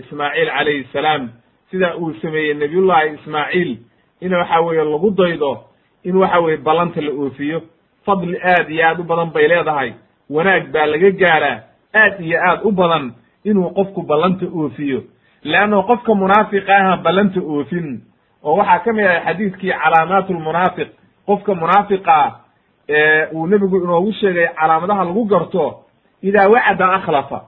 ismaaciil 0.00 0.48
calayhi 0.56 0.84
salaam. 0.92 1.28
Sida 1.70 1.96
uu 1.96 2.14
sameeyey 2.22 2.54
nabiyullahi 2.54 3.14
ismaaciil 3.14 3.78
in 4.20 4.34
waxa 4.34 4.60
weeye 4.60 4.84
lagu 4.84 5.10
daydo 5.10 5.64
in 6.04 6.16
waxa 6.16 6.40
weeye 6.40 6.56
ballanta 6.56 7.00
la 7.00 7.10
oofiyo. 7.12 7.62
Fadli 8.06 8.38
aad 8.42 8.70
iyo 8.70 8.86
aad 8.88 9.00
u 9.00 9.04
badan 9.04 9.30
bay 9.32 9.48
leedahay. 9.48 9.92
Wanaag 10.30 10.72
baa 10.72 10.86
laga 10.86 11.10
gaaraa 11.10 11.58
aad 11.94 12.20
iyo 12.20 12.38
aad 12.48 12.60
u 12.64 12.72
badan 12.72 13.12
inuu 13.44 13.70
qofku 13.70 14.02
ballanta 14.02 14.46
oofiyo. 14.46 15.02
Leanno 15.42 15.82
qofka 15.82 16.14
munaafiqa 16.14 16.76
aha 16.76 16.96
ballanta 16.96 17.40
oofin. 17.40 18.00
Oo 18.44 18.56
waxaa 18.56 18.78
ka 18.84 18.92
mid 18.92 19.04
ahay 19.06 19.20
xadiidkii 19.24 19.72
calaamaatu 19.82 20.32
lmunaafiq 20.32 20.88
qofka 21.26 21.54
munaafiqa 21.54 22.40
ee 22.88 23.26
uu 23.32 23.46
nebigu 23.46 23.76
inoogu 23.76 24.12
sheegay 24.12 24.48
calaamadaha 24.60 25.04
lagu 25.04 25.24
garto 25.24 25.80
idaa 26.22 26.48
wacada 26.48 26.92
akhlafa. 26.92 27.40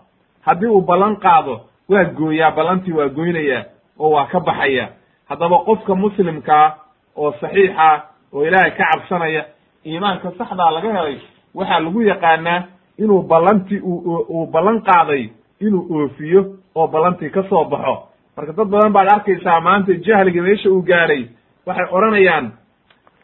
Haddii 0.46 0.66
uu 0.66 0.80
ballan 0.80 1.16
qaado 1.16 1.60
waa 1.88 2.04
gooyaa 2.04 2.50
ballantii 2.50 2.92
waa 2.92 3.08
goynayaa 3.08 3.64
oo 3.98 4.10
waa 4.10 4.26
ka 4.26 4.40
baxaya. 4.40 4.88
Haddaba 5.28 5.58
qofka 5.58 5.94
muslimkaa 5.94 6.74
oo 7.16 7.32
saxiixa 7.40 8.02
oo 8.32 8.44
ilaahay 8.46 8.70
ka 8.70 8.84
cabsanaya 8.92 9.44
iimaanka 9.86 10.32
saxdaa 10.38 10.70
laga 10.70 10.92
helay 10.92 11.18
waxaa 11.54 11.80
lagu 11.80 12.02
yaqaanaa 12.02 12.62
inuu 12.98 13.22
ballantii 13.22 13.80
uu 13.84 14.46
ballan 14.46 14.80
qaaday 14.82 15.28
inuu 15.66 15.86
oofiyo 15.96 16.42
oo 16.74 16.86
ballantii 16.86 17.30
ka 17.30 17.42
soo 17.48 17.64
baxo. 17.64 17.94
Marka 18.36 18.52
dad 18.52 18.68
badan 18.68 18.92
baad 18.92 19.08
arkaysaa 19.12 19.60
maanta 19.60 19.92
jahliga 20.06 20.42
meesha 20.42 20.68
uu 20.70 20.82
gaadhay 20.82 21.22
waxay 21.66 21.86
odhanayaan 21.96 22.46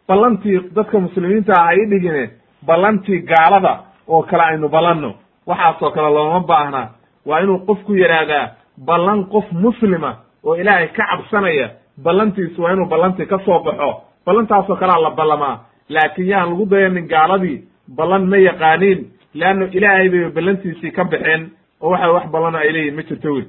ballantii 0.09 0.61
dadka 0.77 0.99
muslimiinta 1.01 1.53
ah 1.61 1.69
ay 1.69 1.87
dhigine 1.91 2.31
ballantii 2.67 3.21
gaalada 3.31 3.73
oo 4.09 4.23
kale 4.23 4.43
aynu 4.43 4.69
ballanno. 4.69 5.15
Waxaasoo 5.47 5.91
kale 5.91 6.09
looma 6.15 6.41
baahna. 6.41 6.89
Waa 7.27 7.41
inuu 7.41 7.59
qofku 7.67 7.93
yidhaahdaa 7.95 8.49
ballan 8.87 9.25
qof 9.33 9.45
muslima 9.53 10.11
oo 10.45 10.55
ilaahay 10.57 10.89
ka 10.89 11.05
cabsanaya 11.11 11.69
ballantiisu 12.05 12.63
waa 12.63 12.73
inuu 12.73 12.87
ballantii 12.87 13.27
ka 13.27 13.39
soo 13.45 13.59
baxo. 13.65 13.91
Ballantaasoo 14.27 14.77
kalea 14.77 15.01
la 15.03 15.11
ballamaa. 15.11 15.61
Laakiin 15.89 16.29
yaan 16.29 16.49
lagu 16.51 16.67
dayanin 16.67 17.09
gaaladii 17.09 17.65
ballan 17.97 18.27
ma 18.29 18.37
yaqaaniin 18.37 19.07
leanno 19.35 19.67
ilaahay 19.73 20.09
bay 20.09 20.31
ballantiisii 20.37 20.91
ka 20.93 21.05
baxeen 21.05 21.51
oo 21.83 21.91
waxa 21.91 22.13
wax 22.13 22.27
ballano 22.33 22.59
ay 22.59 22.73
leeyihiin 22.73 22.97
ma 22.97 23.03
jirto 23.03 23.33
wey 23.35 23.45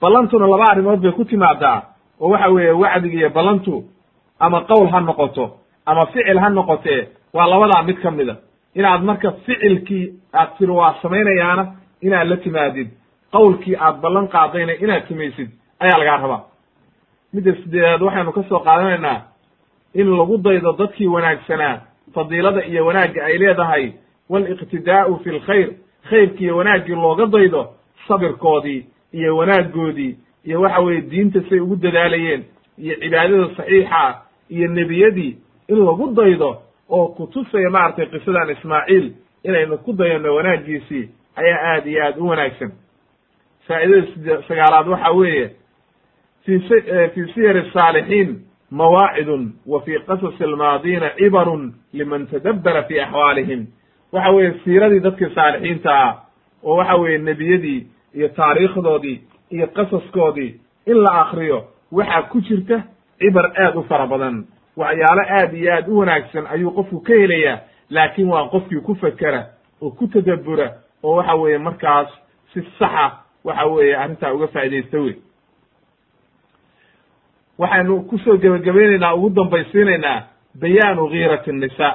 ballantuna 0.00 0.46
laba 0.46 0.64
arrimood 0.72 1.00
bay 1.00 1.12
ku 1.12 1.24
timaadaa 1.24 1.82
oo 2.20 2.28
waxa 2.30 2.48
weeye 2.48 2.70
wacdiga 2.70 3.16
iyo 3.18 3.30
ballantu 3.30 3.84
ama 4.38 4.60
qowl 4.60 4.86
ha 4.92 5.00
noqoto 5.00 5.44
ama 5.86 6.06
ficil 6.06 6.38
ha 6.38 6.48
noqotee 6.50 7.08
waa 7.32 7.46
labadaa 7.46 7.82
mid 7.82 7.98
ka 8.02 8.10
mida 8.10 8.36
inaad 8.74 9.02
marka 9.04 9.32
ficilkii 9.32 10.12
aad 10.34 10.48
tiri 10.58 10.72
waa 10.72 10.94
samaynayaana 11.02 11.64
inaad 12.00 12.28
la 12.28 12.36
timaadid 12.36 12.88
qowlkii 13.32 13.76
aad 13.76 14.00
ballan 14.00 14.28
qaadayna 14.28 14.72
inaad 14.84 15.08
samaysid 15.08 15.50
ayaa 15.80 15.98
lagaa 15.98 16.16
rabaa. 16.22 16.42
Midda 17.32 17.52
sideedaad 17.54 18.02
waxaynu 18.02 18.32
ka 18.32 18.42
soo 18.48 18.60
qaadanaynaa 18.60 19.20
in 19.94 20.08
lagu 20.18 20.38
daydo 20.38 20.72
dadkii 20.72 21.06
wanaagsanaa 21.06 21.80
fadiilada 22.14 22.60
iyo 22.64 22.86
wanaagga 22.86 23.24
ay 23.24 23.38
leedahay 23.38 23.92
waliqtidaa'u 24.30 25.16
fi 25.24 25.30
lkhayr 25.30 25.68
khayrki 26.08 26.44
iyo 26.44 26.56
wanaaggii 26.56 26.94
looga 26.94 27.26
daydo 27.26 27.74
sabirkoodii 28.08 28.86
iyo 29.12 29.36
wanaaggoodii 29.36 30.16
iyo 30.44 30.60
waxa 30.60 30.80
weeye 30.80 31.00
diinta 31.00 31.40
say 31.48 31.60
ugu 31.60 31.76
dadaalayeen 31.76 32.44
iyo 32.78 32.94
cibaadada 33.00 33.48
saxiixa 33.56 34.14
iyo 34.50 34.68
nebiyadii 34.68 35.36
in 35.68 35.76
lagu 35.86 36.14
daydo 36.14 36.62
oo 36.90 37.08
kutusaya 37.08 37.70
maaragtay 37.70 38.06
qisadan 38.06 38.50
ismaaciil 38.50 39.12
inaynu 39.44 39.78
ku 39.78 39.92
dayano 39.92 40.34
wanaaggiisii 40.34 41.08
ayaa 41.36 41.74
aad 41.74 41.86
iyo 41.86 42.04
aad 42.04 42.18
u 42.18 42.26
wanaagsan. 42.28 42.72
Faa'idada 43.66 44.06
side 44.06 44.42
sagaalaad 44.48 44.88
waxa 44.88 45.10
weeye 45.10 45.50
fi 46.44 46.58
fi 47.14 47.32
siyar 47.34 47.56
الsaalixiin 47.56 48.36
mawaacidun 48.70 49.52
wa 49.66 49.80
fi 49.80 49.98
qasasi 50.06 50.44
almaadiina 50.44 51.10
cibarun 51.18 51.74
liman 51.92 52.26
tadabbara 52.26 52.82
fi 52.82 53.00
axwaalihim 53.00 53.66
waxa 54.12 54.30
weeye 54.30 54.52
siiradii 54.64 55.00
dadkii 55.00 55.34
saalixiinta 55.34 55.90
ah 56.04 56.14
oo 56.64 56.76
waxa 56.76 56.96
weeye 56.96 57.18
nebiyadii 57.18 57.86
iyo 58.14 58.28
taariikhdoodii 58.28 59.20
iyo 59.50 59.66
qasaskoodii 59.66 60.60
in 60.86 60.96
la 61.02 61.10
akriyo 61.20 61.64
waxaa 61.92 62.22
ku 62.22 62.40
jirta 62.40 62.82
cibar 63.18 63.52
aad 63.56 63.76
u 63.76 63.82
fara 63.82 64.06
badan. 64.06 64.44
Waxyaalo 64.76 65.22
aad 65.28 65.54
iyo 65.54 65.74
aad 65.74 65.88
u 65.88 65.98
wanaagsan 65.98 66.46
ayuu 66.46 66.70
qofku 66.70 67.00
ka 67.00 67.12
helayaa 67.14 67.58
laakiin 67.90 68.28
waa 68.28 68.48
qofkii 68.48 68.80
ku 68.80 68.94
fekera 68.94 69.46
oo 69.82 69.90
ku 69.90 70.06
tadabbura 70.06 70.72
oo 71.02 71.16
waxa 71.16 71.34
weeye 71.34 71.58
markaas 71.58 72.08
si 72.52 72.62
saxa 72.78 73.12
waxa 73.44 73.64
weeye 73.66 73.96
arrintaa 73.96 74.32
uga 74.32 74.46
faa'idaysta 74.46 74.98
wey 75.00 75.14
waxaynu 77.58 78.02
ku 78.08 78.18
soo 78.18 78.36
gebagabaynaynaa 78.36 79.14
ugu 79.14 79.30
dambaysiinaynaa 79.30 80.22
bayaanu 80.60 81.08
giirati 81.08 81.52
nnisaa 81.52 81.94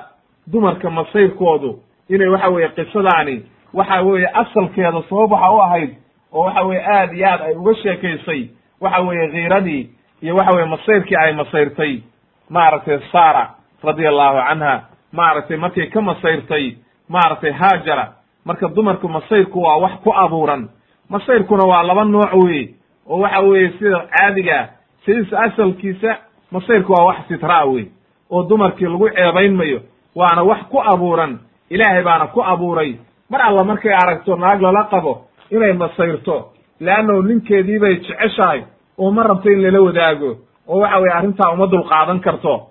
dumarka 0.51 0.89
masayrkoodu 0.89 1.79
inay 2.11 2.27
waxa 2.27 2.49
weeye 2.49 2.69
qisadaani 2.69 3.35
waxa 3.73 4.01
weeye 4.01 4.27
asalkeeda 4.27 5.03
sababaxa 5.09 5.51
u 5.51 5.61
ahayd 5.61 5.89
oo 6.33 6.43
waxa 6.45 6.61
weye 6.63 6.81
aad 6.85 7.13
iyo 7.13 7.27
aad 7.29 7.41
ay 7.41 7.53
uga 7.55 7.75
sheekaysay 7.75 8.49
waxa 8.81 9.01
weeye 9.01 9.27
kiiradii 9.31 9.89
iyo 10.21 10.35
waxa 10.35 10.55
weye 10.55 10.65
masayrkii 10.67 11.15
ay 11.15 11.33
masayrtay 11.33 12.01
maaragtay 12.49 12.99
sara 13.11 13.49
radia 13.83 14.09
allahu 14.09 14.37
canha 14.47 14.81
maaragtay 15.11 15.57
markay 15.57 15.87
ka 15.87 16.01
masayrtay 16.01 16.75
maaragtay 17.09 17.51
haajara 17.51 18.13
marka 18.45 18.67
dumarku 18.67 19.09
masayrku 19.09 19.61
waa 19.61 19.77
wax 19.77 19.91
ku 20.03 20.13
abuuran. 20.13 20.69
Masayrkuna 21.09 21.63
waa 21.67 21.83
laba 21.83 22.03
nooc 22.03 22.33
wey 22.43 22.69
oo 23.09 23.19
waxa 23.19 23.39
weeye 23.39 23.69
sida 23.79 23.99
caadiga 23.99 24.69
sidiisa 25.05 25.39
asalkiisa 25.39 26.17
masayrku 26.51 26.93
waa 26.93 27.05
wax 27.05 27.17
sitraa 27.27 27.65
wey 27.65 27.85
oo 28.31 28.43
dumarkii 28.43 28.85
lagu 28.85 29.09
ceebayn 29.09 29.55
mayo 29.55 29.81
waana 30.15 30.43
wax 30.43 30.59
ku 30.69 30.81
abuuran 30.81 31.39
ilaahay 31.71 32.03
baana 32.03 32.27
ku 32.27 32.41
abuuray. 32.43 32.95
Mar 33.31 33.41
alla 33.41 33.63
markay 33.63 33.93
aragto 33.93 34.35
naag 34.35 34.61
lala 34.61 34.83
qabo 34.91 35.13
inay 35.51 35.73
masayrto 35.73 36.51
leannahu 36.79 37.21
ninkeedii 37.23 37.79
bay 37.79 37.95
jeceshahay 38.03 38.61
oo 38.99 39.11
ma 39.11 39.23
rabto 39.23 39.49
in 39.49 39.61
lala 39.63 39.79
wadaago. 39.81 40.37
Oo 40.67 40.79
waxa 40.79 40.99
weye 40.99 41.13
arrintaa 41.13 41.51
uma 41.53 41.67
dul 41.67 41.83
qaadan 41.89 42.19
karto. 42.19 42.67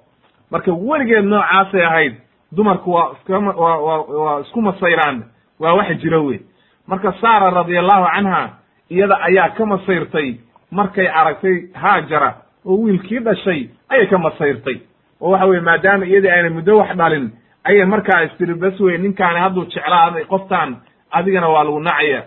Marka 0.50 0.72
weligeed 0.72 1.24
noocaasay 1.24 1.82
ahayd 1.84 2.14
dumarku 2.52 2.90
waa 2.92 3.14
waa 3.26 4.40
isku 4.40 4.60
masayraan 4.62 5.24
waa 5.60 5.74
wax 5.74 5.98
jiro 6.02 6.24
wey 6.26 6.40
marka 6.86 7.12
saara 7.20 7.50
radiallahu 7.50 8.06
canha 8.14 8.50
iyada 8.90 9.16
ayaa 9.22 9.48
ka 9.56 9.66
masayrtay 9.66 10.34
markay 10.70 11.06
aragtay 11.08 11.70
haajara 11.74 12.34
oo 12.66 12.76
wiilkii 12.82 13.18
dhashay 13.18 13.68
ayay 13.88 14.06
ka 14.06 14.18
masayrtay 14.18 14.80
oo 15.20 15.30
waxa 15.30 15.46
weye 15.46 15.60
maadaama 15.60 16.06
iyadii 16.06 16.28
ayna 16.30 16.50
muddo 16.50 16.78
wax 16.78 16.96
dhalin 16.96 17.30
ayay 17.64 17.84
markaa 17.86 18.22
istiri 18.24 18.54
bas 18.54 18.80
wey 18.80 18.98
ninkaani 18.98 19.38
hadduu 19.40 19.64
jeclaaday 19.64 20.24
qoftaan 20.24 20.76
adigana 21.10 21.48
waa 21.48 21.64
lagu 21.64 21.80
nacaya. 21.80 22.22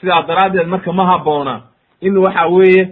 Sidaa 0.00 0.22
daraaddeed 0.22 0.66
marka 0.66 0.92
ma 0.92 1.04
habboona 1.06 1.62
in 2.00 2.16
waxa 2.18 2.46
weeye 2.46 2.84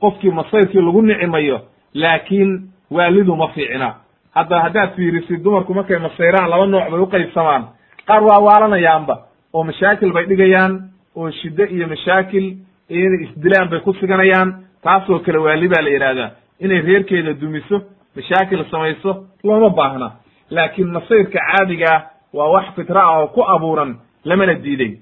qofkii 0.00 0.30
masayrkii 0.30 0.80
lagu 0.82 1.02
nicimayo 1.02 1.60
laakiin 1.94 2.70
waalidu 2.90 3.36
ma 3.36 3.48
fiicna. 3.48 3.94
Hadda 4.34 4.60
haddaad 4.60 4.94
fiirisid 4.96 5.42
dumarku 5.44 5.74
markay 5.74 5.98
masayraan 5.98 6.50
laba 6.50 6.66
nooc 6.66 6.90
bay 6.90 7.00
uqaybsamaan 7.00 7.64
qaar 8.06 8.22
waa 8.22 8.40
waalanayaanba 8.46 9.16
oo 9.54 9.64
mashaakil 9.64 10.12
bay 10.12 10.26
dhigayaan 10.26 10.90
oo 11.16 11.30
shiddo 11.30 11.64
iyo 11.64 11.88
mashaakil 11.88 12.56
inay 12.88 13.22
isdilaan 13.24 13.68
bay 13.68 13.80
ku 13.80 13.92
siganayaan 13.94 14.48
taasoo 14.82 15.18
kale 15.18 15.38
waali 15.38 15.68
baa 15.68 15.82
la 15.82 15.90
yidhaahdaa. 15.90 16.30
Inay 16.60 16.80
reerkeeda 16.80 17.32
dumiso 17.32 17.82
mashaakil 18.16 18.64
samayso 18.70 19.24
looma 19.44 19.70
baahna. 19.70 20.10
Laakiin 20.50 20.88
masayrka 20.92 21.38
caadigaa 21.38 22.02
waa 22.32 22.48
wax 22.50 22.66
fitra 22.76 23.02
ah 23.02 23.18
oo 23.20 23.26
ku 23.28 23.42
abuuran 23.44 23.96
lamana 24.24 24.54
diiday. 24.54 24.98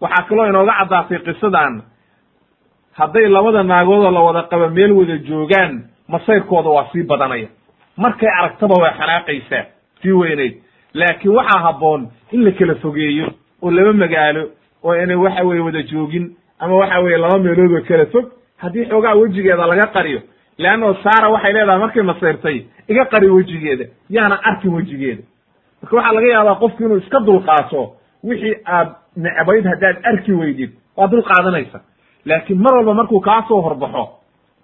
Waxaa 0.00 0.26
kaloo 0.28 0.46
inooga 0.46 0.72
caddaatay 0.78 1.18
qisadan. 1.18 1.82
Hadday 2.92 3.28
labada 3.28 3.62
naagoodoo 3.62 4.10
la 4.10 4.20
wada 4.20 4.42
qaba 4.42 4.68
meel 4.68 4.92
wada 4.92 5.16
joogaan 5.18 5.82
masayrkooda 6.08 6.70
waa 6.70 6.86
sii 6.92 7.02
badanaya. 7.02 7.48
Markay 7.96 8.28
aragtaba 8.38 8.74
waa 8.82 8.92
xanaaqaysaa 8.98 9.64
sii 10.02 10.12
weynayd 10.12 10.54
laakiin 10.94 11.34
waxaa 11.34 11.60
habboon 11.62 12.08
in 12.32 12.44
la 12.44 12.50
kala 12.52 12.74
fogeeyo 12.74 13.26
oo 13.62 13.70
laba 13.70 13.92
magaalo 13.92 14.50
oo 14.84 14.94
inay 14.94 15.16
waxa 15.16 15.42
weye 15.44 15.60
wada 15.60 15.82
joogin 15.82 16.36
ama 16.58 16.74
waxa 16.76 17.00
weye 17.00 17.16
laba 17.18 17.38
meelood 17.38 17.72
oo 17.72 17.82
kala 17.88 18.06
fog. 18.06 18.26
Haddii 18.56 18.84
xoogaa 18.90 19.14
wejigeeda 19.14 19.66
laga 19.66 19.86
qariyo 19.86 20.20
leanno 20.58 20.94
saara 21.02 21.28
waxay 21.30 21.52
leedahay 21.52 21.78
markay 21.80 22.02
masayrtay 22.02 22.64
iga 22.88 23.04
qari 23.04 23.28
wejigeeda 23.30 23.84
yaana 24.10 24.38
arkin 24.44 24.74
wejigeeda. 24.74 25.22
Marka 25.82 25.96
waxaa 25.96 26.12
laga 26.14 26.26
yaabaa 26.32 26.54
qofku 26.62 26.82
inuu 26.84 26.96
iska 26.98 27.20
dulqaato 27.20 27.92
wixii 28.24 28.54
aad 28.66 28.88
necbayd 29.16 29.64
haddaad 29.66 29.96
arki 30.04 30.32
weydid 30.32 30.70
waad 30.96 31.10
dul 31.10 31.22
qaadanaysa. 31.22 31.80
Laakiin 32.24 32.58
mar 32.62 32.74
walba 32.74 32.94
markuu 32.94 33.20
kaa 33.20 33.42
soo 33.48 33.60
horbaxo 33.60 34.08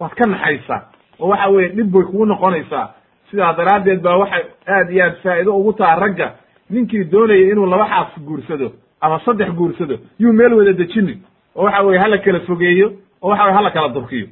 waad 0.00 0.14
ka 0.14 0.26
naxaysaa. 0.30 0.82
Oo 1.20 1.28
waxa 1.28 1.48
weye 1.50 1.68
dhib 1.68 1.90
bay 1.92 2.02
kugu 2.02 2.26
noqonaysaa. 2.26 2.88
Sidaa 3.30 3.52
daraaddeed 3.52 4.00
baa 4.02 4.16
waxay 4.16 4.44
aad 4.66 4.90
iyo 4.90 5.04
aad 5.04 5.16
faa'iido 5.22 5.56
ugu 5.56 5.72
taha 5.72 5.96
ragga. 6.00 6.32
Ninkii 6.70 7.04
doonaya 7.04 7.50
inuu 7.52 7.66
laba 7.66 7.86
xaas 7.88 8.18
guursado 8.26 8.72
ama 9.00 9.20
saddex 9.24 9.50
guursado 9.52 9.98
yuu 10.18 10.32
meel 10.32 10.54
wada 10.54 10.72
dejinin 10.72 11.18
oo 11.56 11.64
waxa 11.64 11.82
weye 11.82 11.98
hala 11.98 12.18
kala 12.18 12.40
fogeeyo 12.40 12.92
oo 13.22 13.28
waxa 13.30 13.44
weye 13.44 13.54
hala 13.56 13.70
kala 13.70 13.88
durkiyo 13.88 14.26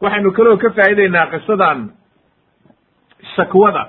waxaynu 0.00 0.32
kaloo 0.32 0.56
ka 0.56 0.70
faa'ideynaa 0.70 1.26
qisadan 1.26 1.90
shakwada. 3.36 3.86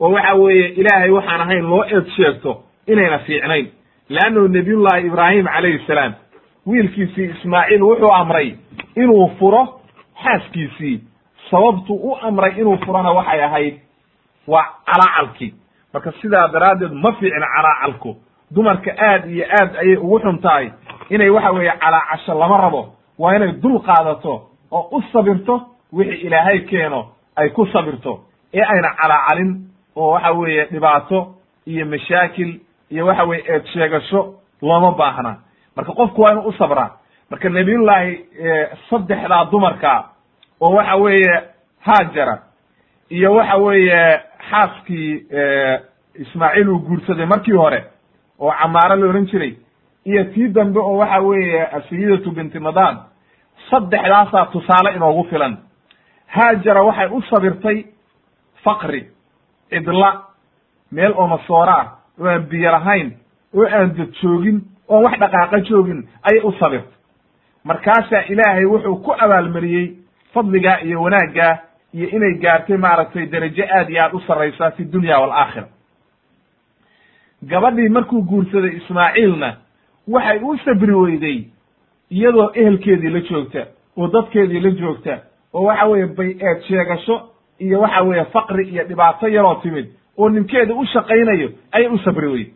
Oo 0.00 0.10
waxa 0.12 0.34
weeye 0.34 0.66
ilaahay 0.68 1.10
waxaan 1.10 1.40
ahayn 1.40 1.64
loo 1.70 1.84
eed 1.84 2.06
sheegto 2.16 2.62
inayna 2.86 3.18
fiicnayn. 3.18 3.66
Leannahu 4.08 4.48
nabiyullahi 4.48 5.06
ibraahim 5.06 5.44
calayhi 5.46 5.84
salaam 5.86 6.12
wiilkiisii 6.66 7.24
ismaaciil 7.30 7.82
wuxuu 7.82 8.12
amray 8.12 8.54
inuu 8.96 9.28
furo 9.38 9.80
xaaskiisii. 10.22 11.00
Sababtu 11.50 11.94
u 11.94 12.16
amray 12.22 12.52
inuu 12.60 12.76
furona 12.86 13.10
waxay 13.12 13.42
ahayd 13.44 13.74
waa 14.46 14.64
calaacalkii 14.86 15.54
marka 15.92 16.12
sidaa 16.22 16.48
daraaddeed 16.48 16.92
ma 16.92 17.12
fiicna 17.12 17.46
calaacalku 17.56 18.16
dumarka 18.54 18.90
aad 18.98 19.30
iyo 19.30 19.44
aad 19.60 19.76
ayay 19.76 19.96
ugu 19.96 20.18
xun 20.20 20.38
tahay 20.38 20.70
inay 21.10 21.30
waxa 21.30 21.50
weeye 21.50 21.72
calaacasho 21.80 22.34
lama 22.38 22.56
rabo. 22.58 22.94
Waa 23.18 23.34
inay 23.36 23.52
dul 23.52 23.78
qaadato 23.80 24.49
oo 24.72 24.88
u 24.96 25.02
sabirto 25.12 25.66
wixii 25.92 26.20
ilaahay 26.26 26.60
keeno 26.60 27.06
ay 27.36 27.48
ku 27.50 27.66
sabirto. 27.66 28.20
Ee 28.54 28.62
ayna 28.62 28.90
calaacalin 29.00 29.66
oo 29.96 30.10
waxa 30.12 30.30
weeye 30.32 30.64
dhibaato 30.64 31.34
iyo 31.66 31.86
mashaakil 31.86 32.60
iyo 32.90 33.06
waxa 33.06 33.24
weye 33.24 33.42
eed 33.48 33.64
sheegasho 33.66 34.34
looma 34.62 34.90
baahna. 34.92 35.36
Marka 35.76 35.92
qofku 35.92 36.22
waa 36.22 36.32
inuu 36.32 36.48
u 36.48 36.52
sabraa 36.52 36.90
marka 37.30 37.48
nabiyullaahi 37.48 38.24
saddexdaa 38.90 39.44
dumarka 39.50 40.04
oo 40.60 40.74
waxa 40.76 40.96
weeye 40.96 41.42
haajara 41.80 42.42
iyo 43.10 43.32
waxa 43.34 43.56
weeye 43.56 44.20
xaaskii 44.50 45.26
ismaaciil 46.14 46.68
uu 46.68 46.78
guursaday 46.78 47.26
markii 47.26 47.52
hore 47.56 47.84
oo 48.38 48.52
camaaro 48.62 48.96
la 48.96 49.06
ohan 49.06 49.26
jiray 49.26 49.54
iyo 50.04 50.24
tii 50.24 50.48
dambe 50.48 50.78
oo 50.80 50.96
waxa 50.96 51.20
weeye 51.20 51.66
asayidatu 51.66 52.30
binti 52.30 52.58
madaan 52.58 52.98
saddexdaasaa 53.70 54.46
tusaale 54.46 54.94
inoogu 54.96 55.24
filan. 55.30 55.56
Haajara 56.26 56.82
waxay 56.82 57.08
u 57.10 57.22
sabirtay 57.22 57.84
faqri 58.64 59.08
cidla 59.70 60.22
meel 60.92 61.12
oo 61.16 61.26
masooro 61.26 61.72
ah 61.72 61.86
oo 62.20 62.26
aan 62.28 62.46
biyo 62.50 62.70
lahayn 62.72 63.12
oo 63.54 63.66
aan 63.66 63.94
dad 63.96 64.12
joogin 64.22 64.60
oo 64.88 65.02
wax 65.02 65.18
dhaqaaqa 65.18 65.60
joogin 65.68 66.08
ayay 66.22 66.42
u 66.44 66.52
sabirtay. 66.52 66.92
Markaasaa 67.64 68.22
ilaahay 68.28 68.64
wuxuu 68.64 68.96
ku 68.96 69.12
abaalmariyey 69.18 69.96
fadligaa 70.34 70.78
iyo 70.80 71.02
wanaaggaa 71.02 71.58
iyo 71.94 72.08
inay 72.08 72.34
gaartay 72.42 72.76
maaragtay 72.76 73.26
derajo 73.26 73.64
aad 73.76 73.90
iyo 73.90 74.02
aad 74.04 74.14
u 74.14 74.20
sarraysa 74.20 74.70
fi 74.70 74.84
dunya 74.84 75.18
waalaakhira 75.18 75.66
gabadhii 77.50 77.88
markuu 77.88 78.22
guursaday 78.22 78.76
ismaaciilna 78.76 79.56
waxay 80.08 80.38
u 80.42 80.56
sabri 80.64 80.94
weyday 80.94 81.44
iyadoo 82.10 82.50
ehelkeedii 82.54 83.08
la 83.10 83.20
joogta 83.20 83.66
oo 83.96 84.06
dadkeedii 84.08 84.60
la 84.60 84.70
joogta 84.70 85.18
oo 85.54 85.62
waxa 85.64 85.86
weeye 85.86 86.06
bay 86.06 86.30
eed 86.40 86.62
sheegasho 86.68 87.20
iyo 87.58 87.80
waxa 87.80 88.02
weeye 88.02 88.24
faqri 88.24 88.68
iyo 88.68 88.84
dhibaato 88.84 89.28
yaroo 89.28 89.54
timid 89.62 89.86
oo 90.18 90.28
ninkeeda 90.28 90.74
u 90.74 90.86
shaqaynayo 90.86 91.48
ayay 91.72 91.88
u 91.88 91.98
sabri 91.98 92.26
weyday 92.28 92.52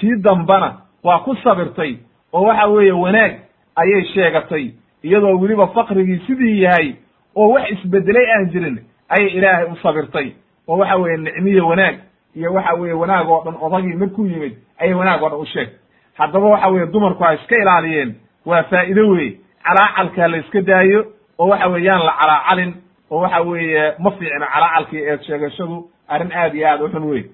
tii 0.00 0.16
dambana 0.22 0.76
waa 1.04 1.18
ku 1.18 1.34
sabirtay 1.44 1.96
oo 2.32 2.42
waxa 2.42 2.66
weeye 2.66 2.92
wanaag 2.92 3.32
ayay 3.76 4.04
sheegatay 4.04 4.70
iyadoo 5.02 5.38
weliba 5.40 5.66
faqrigii 5.66 6.18
sidii 6.26 6.62
yahay 6.62 6.94
oo 7.36 7.48
wax 7.52 7.70
isbedelay 7.70 8.26
aan 8.32 8.50
jirin 8.50 8.78
ayay 9.08 9.28
ilaahay 9.30 9.66
u 9.72 9.76
sabirtay 9.82 10.32
oo 10.68 10.76
waxa 10.78 10.96
weeye 10.96 11.16
nicmiyo 11.16 11.68
wanaag 11.68 11.94
iyo 12.36 12.52
waxa 12.54 12.74
weeye 12.74 12.94
wanaag 12.94 13.28
oo 13.30 13.42
dhan 13.44 13.54
odagii 13.60 13.94
markuu 13.94 14.26
yimid 14.26 14.52
ayay 14.78 14.94
wanaag 14.94 15.22
oo 15.22 15.28
dhan 15.28 15.40
u 15.40 15.46
sheegtay. 15.46 15.78
Haddaba 16.14 16.46
waxa 16.46 16.68
weeye 16.68 16.86
dumarku 16.86 17.24
ay 17.24 17.36
iska 17.36 17.56
ilaaliyeen 17.56 18.14
waa 18.46 18.62
faa'iido 18.62 19.08
wey 19.08 19.30
calaacalka 19.64 20.28
la 20.28 20.36
iska 20.36 20.60
daayo 20.62 21.00
oo 21.38 21.48
waxa 21.48 21.68
weye 21.68 21.84
yaan 21.86 22.02
la 22.06 22.12
calaacalin 22.20 22.72
oo 23.10 23.20
waxa 23.20 23.40
weeye 23.42 23.94
ma 23.98 24.10
fiicna 24.10 24.46
calaacalka 24.54 24.92
iyo 24.96 25.12
eed 25.12 25.22
sheegashadu 25.22 25.76
arrin 26.08 26.32
aad 26.32 26.54
iyo 26.54 26.68
aad 26.68 26.80
u 26.82 26.88
xun 26.88 27.04
wey 27.10 27.24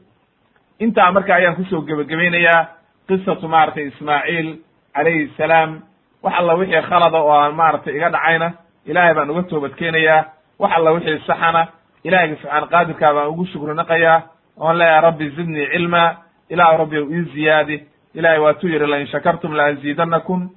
intaa 0.79 1.13
marka 1.13 1.35
ayaan 1.35 1.57
ku 1.57 1.65
soo 1.71 1.81
gebagabaynayaa 1.83 2.67
qisatu 3.09 3.49
maaragtay 3.49 3.87
ismaaciil 3.89 4.59
calayhi 4.95 5.31
salaam 5.37 5.81
wax 6.23 6.35
alla 6.39 6.55
wixii 6.55 6.83
khalada 6.89 7.19
oo 7.19 7.33
aan 7.33 7.55
maaragtay 7.55 7.97
iga 7.97 8.11
dhacayna 8.11 8.53
ilaahay 8.87 9.15
baan 9.15 9.31
uga 9.31 9.43
toobad 9.43 9.75
keenayaa 9.75 10.25
wax 10.59 10.73
alla 10.77 10.91
wixii 10.93 11.19
saxana 11.27 11.63
ilahayga 12.05 12.37
subxaana 12.37 12.67
qaadirkaa 12.67 13.15
baan 13.15 13.29
ugu 13.33 13.47
shukri 13.47 13.75
naqayaa 13.75 14.23
oon 14.61 14.77
leeyahay 14.79 15.01
rabbi 15.03 15.31
zidnii 15.37 15.67
cilma 15.73 16.03
ilahu 16.51 16.79
rabbi 16.79 16.97
ii 17.17 17.23
ziyaadi 17.35 17.77
ilahay 18.15 18.39
waatuu 18.39 18.69
yihi 18.69 18.87
lain 18.87 19.07
shakartum 19.07 19.53
laaziidanakum 19.55 20.49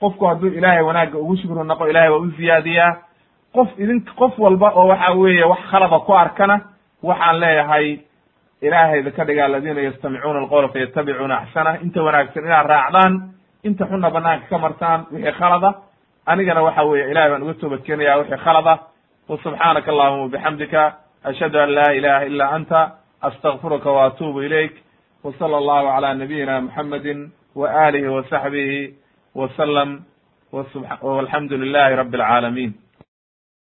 qofku 0.00 0.26
hadduu 0.26 0.48
ilaahay 0.48 0.82
wanaagga 0.82 1.18
ugu 1.18 1.36
shukri 1.36 1.64
naqo 1.64 1.88
ilahay 1.88 2.08
waa 2.10 2.18
u 2.18 2.26
ziyaadiyaa. 2.36 2.96
Qof 3.54 3.68
idin 3.78 4.04
qof 4.16 4.38
walba 4.38 4.72
oo 4.74 4.86
waxa 4.88 5.12
weeye 5.12 5.44
wax 5.44 5.58
khalada 5.70 5.98
ku 5.98 6.12
arkana 6.12 6.60
waxaan 7.02 7.40
leeyahay 7.40 7.98
ilaahayda 8.62 9.10
ka 9.10 9.24
dhiga 9.24 9.44
aladiina 9.44 9.80
yastamicuuna 9.80 10.38
alqowla 10.38 10.68
fayatabicuuna 10.68 11.36
axsanah 11.38 11.82
inta 11.82 12.02
wanaagsan 12.02 12.44
inaad 12.44 12.66
raacdaan 12.66 13.12
inta 13.64 13.84
xunna 13.86 14.10
banaanka 14.10 14.46
ka 14.50 14.58
martaan 14.58 15.06
wixii 15.12 15.32
khalada 15.32 15.74
anigana 16.26 16.62
waxa 16.62 16.82
weeye 16.84 17.10
ilahay 17.10 17.30
baan 17.30 17.42
uga 17.42 17.54
toobad 17.54 17.82
keenaya 17.82 18.18
wixii 18.18 18.36
khalada. 18.44 18.78
Wasubxaanaka 19.28 19.90
allahuma 19.92 20.22
wabixamdika 20.22 20.82
ashhadu 21.24 21.58
an 21.60 21.70
laa 21.70 21.92
ilaha 21.92 22.24
ila 22.26 22.44
anta 22.56 22.80
astagfiruka 23.22 23.90
waatuubu 23.90 24.42
ilayk. 24.42 24.72
Wsala 25.24 25.56
allahu 25.58 25.86
cala 25.86 26.14
nabiyina 26.14 26.60
muxamedi 26.60 27.30
wa 27.54 27.66
alihi 27.86 28.06
wa 28.08 28.24
saxbihi 28.30 28.94
wasalam 29.34 30.04
walxamdu 31.02 31.56
lilahi 31.56 31.96
rabi 32.00 32.16
alcaalamiin 32.20 32.72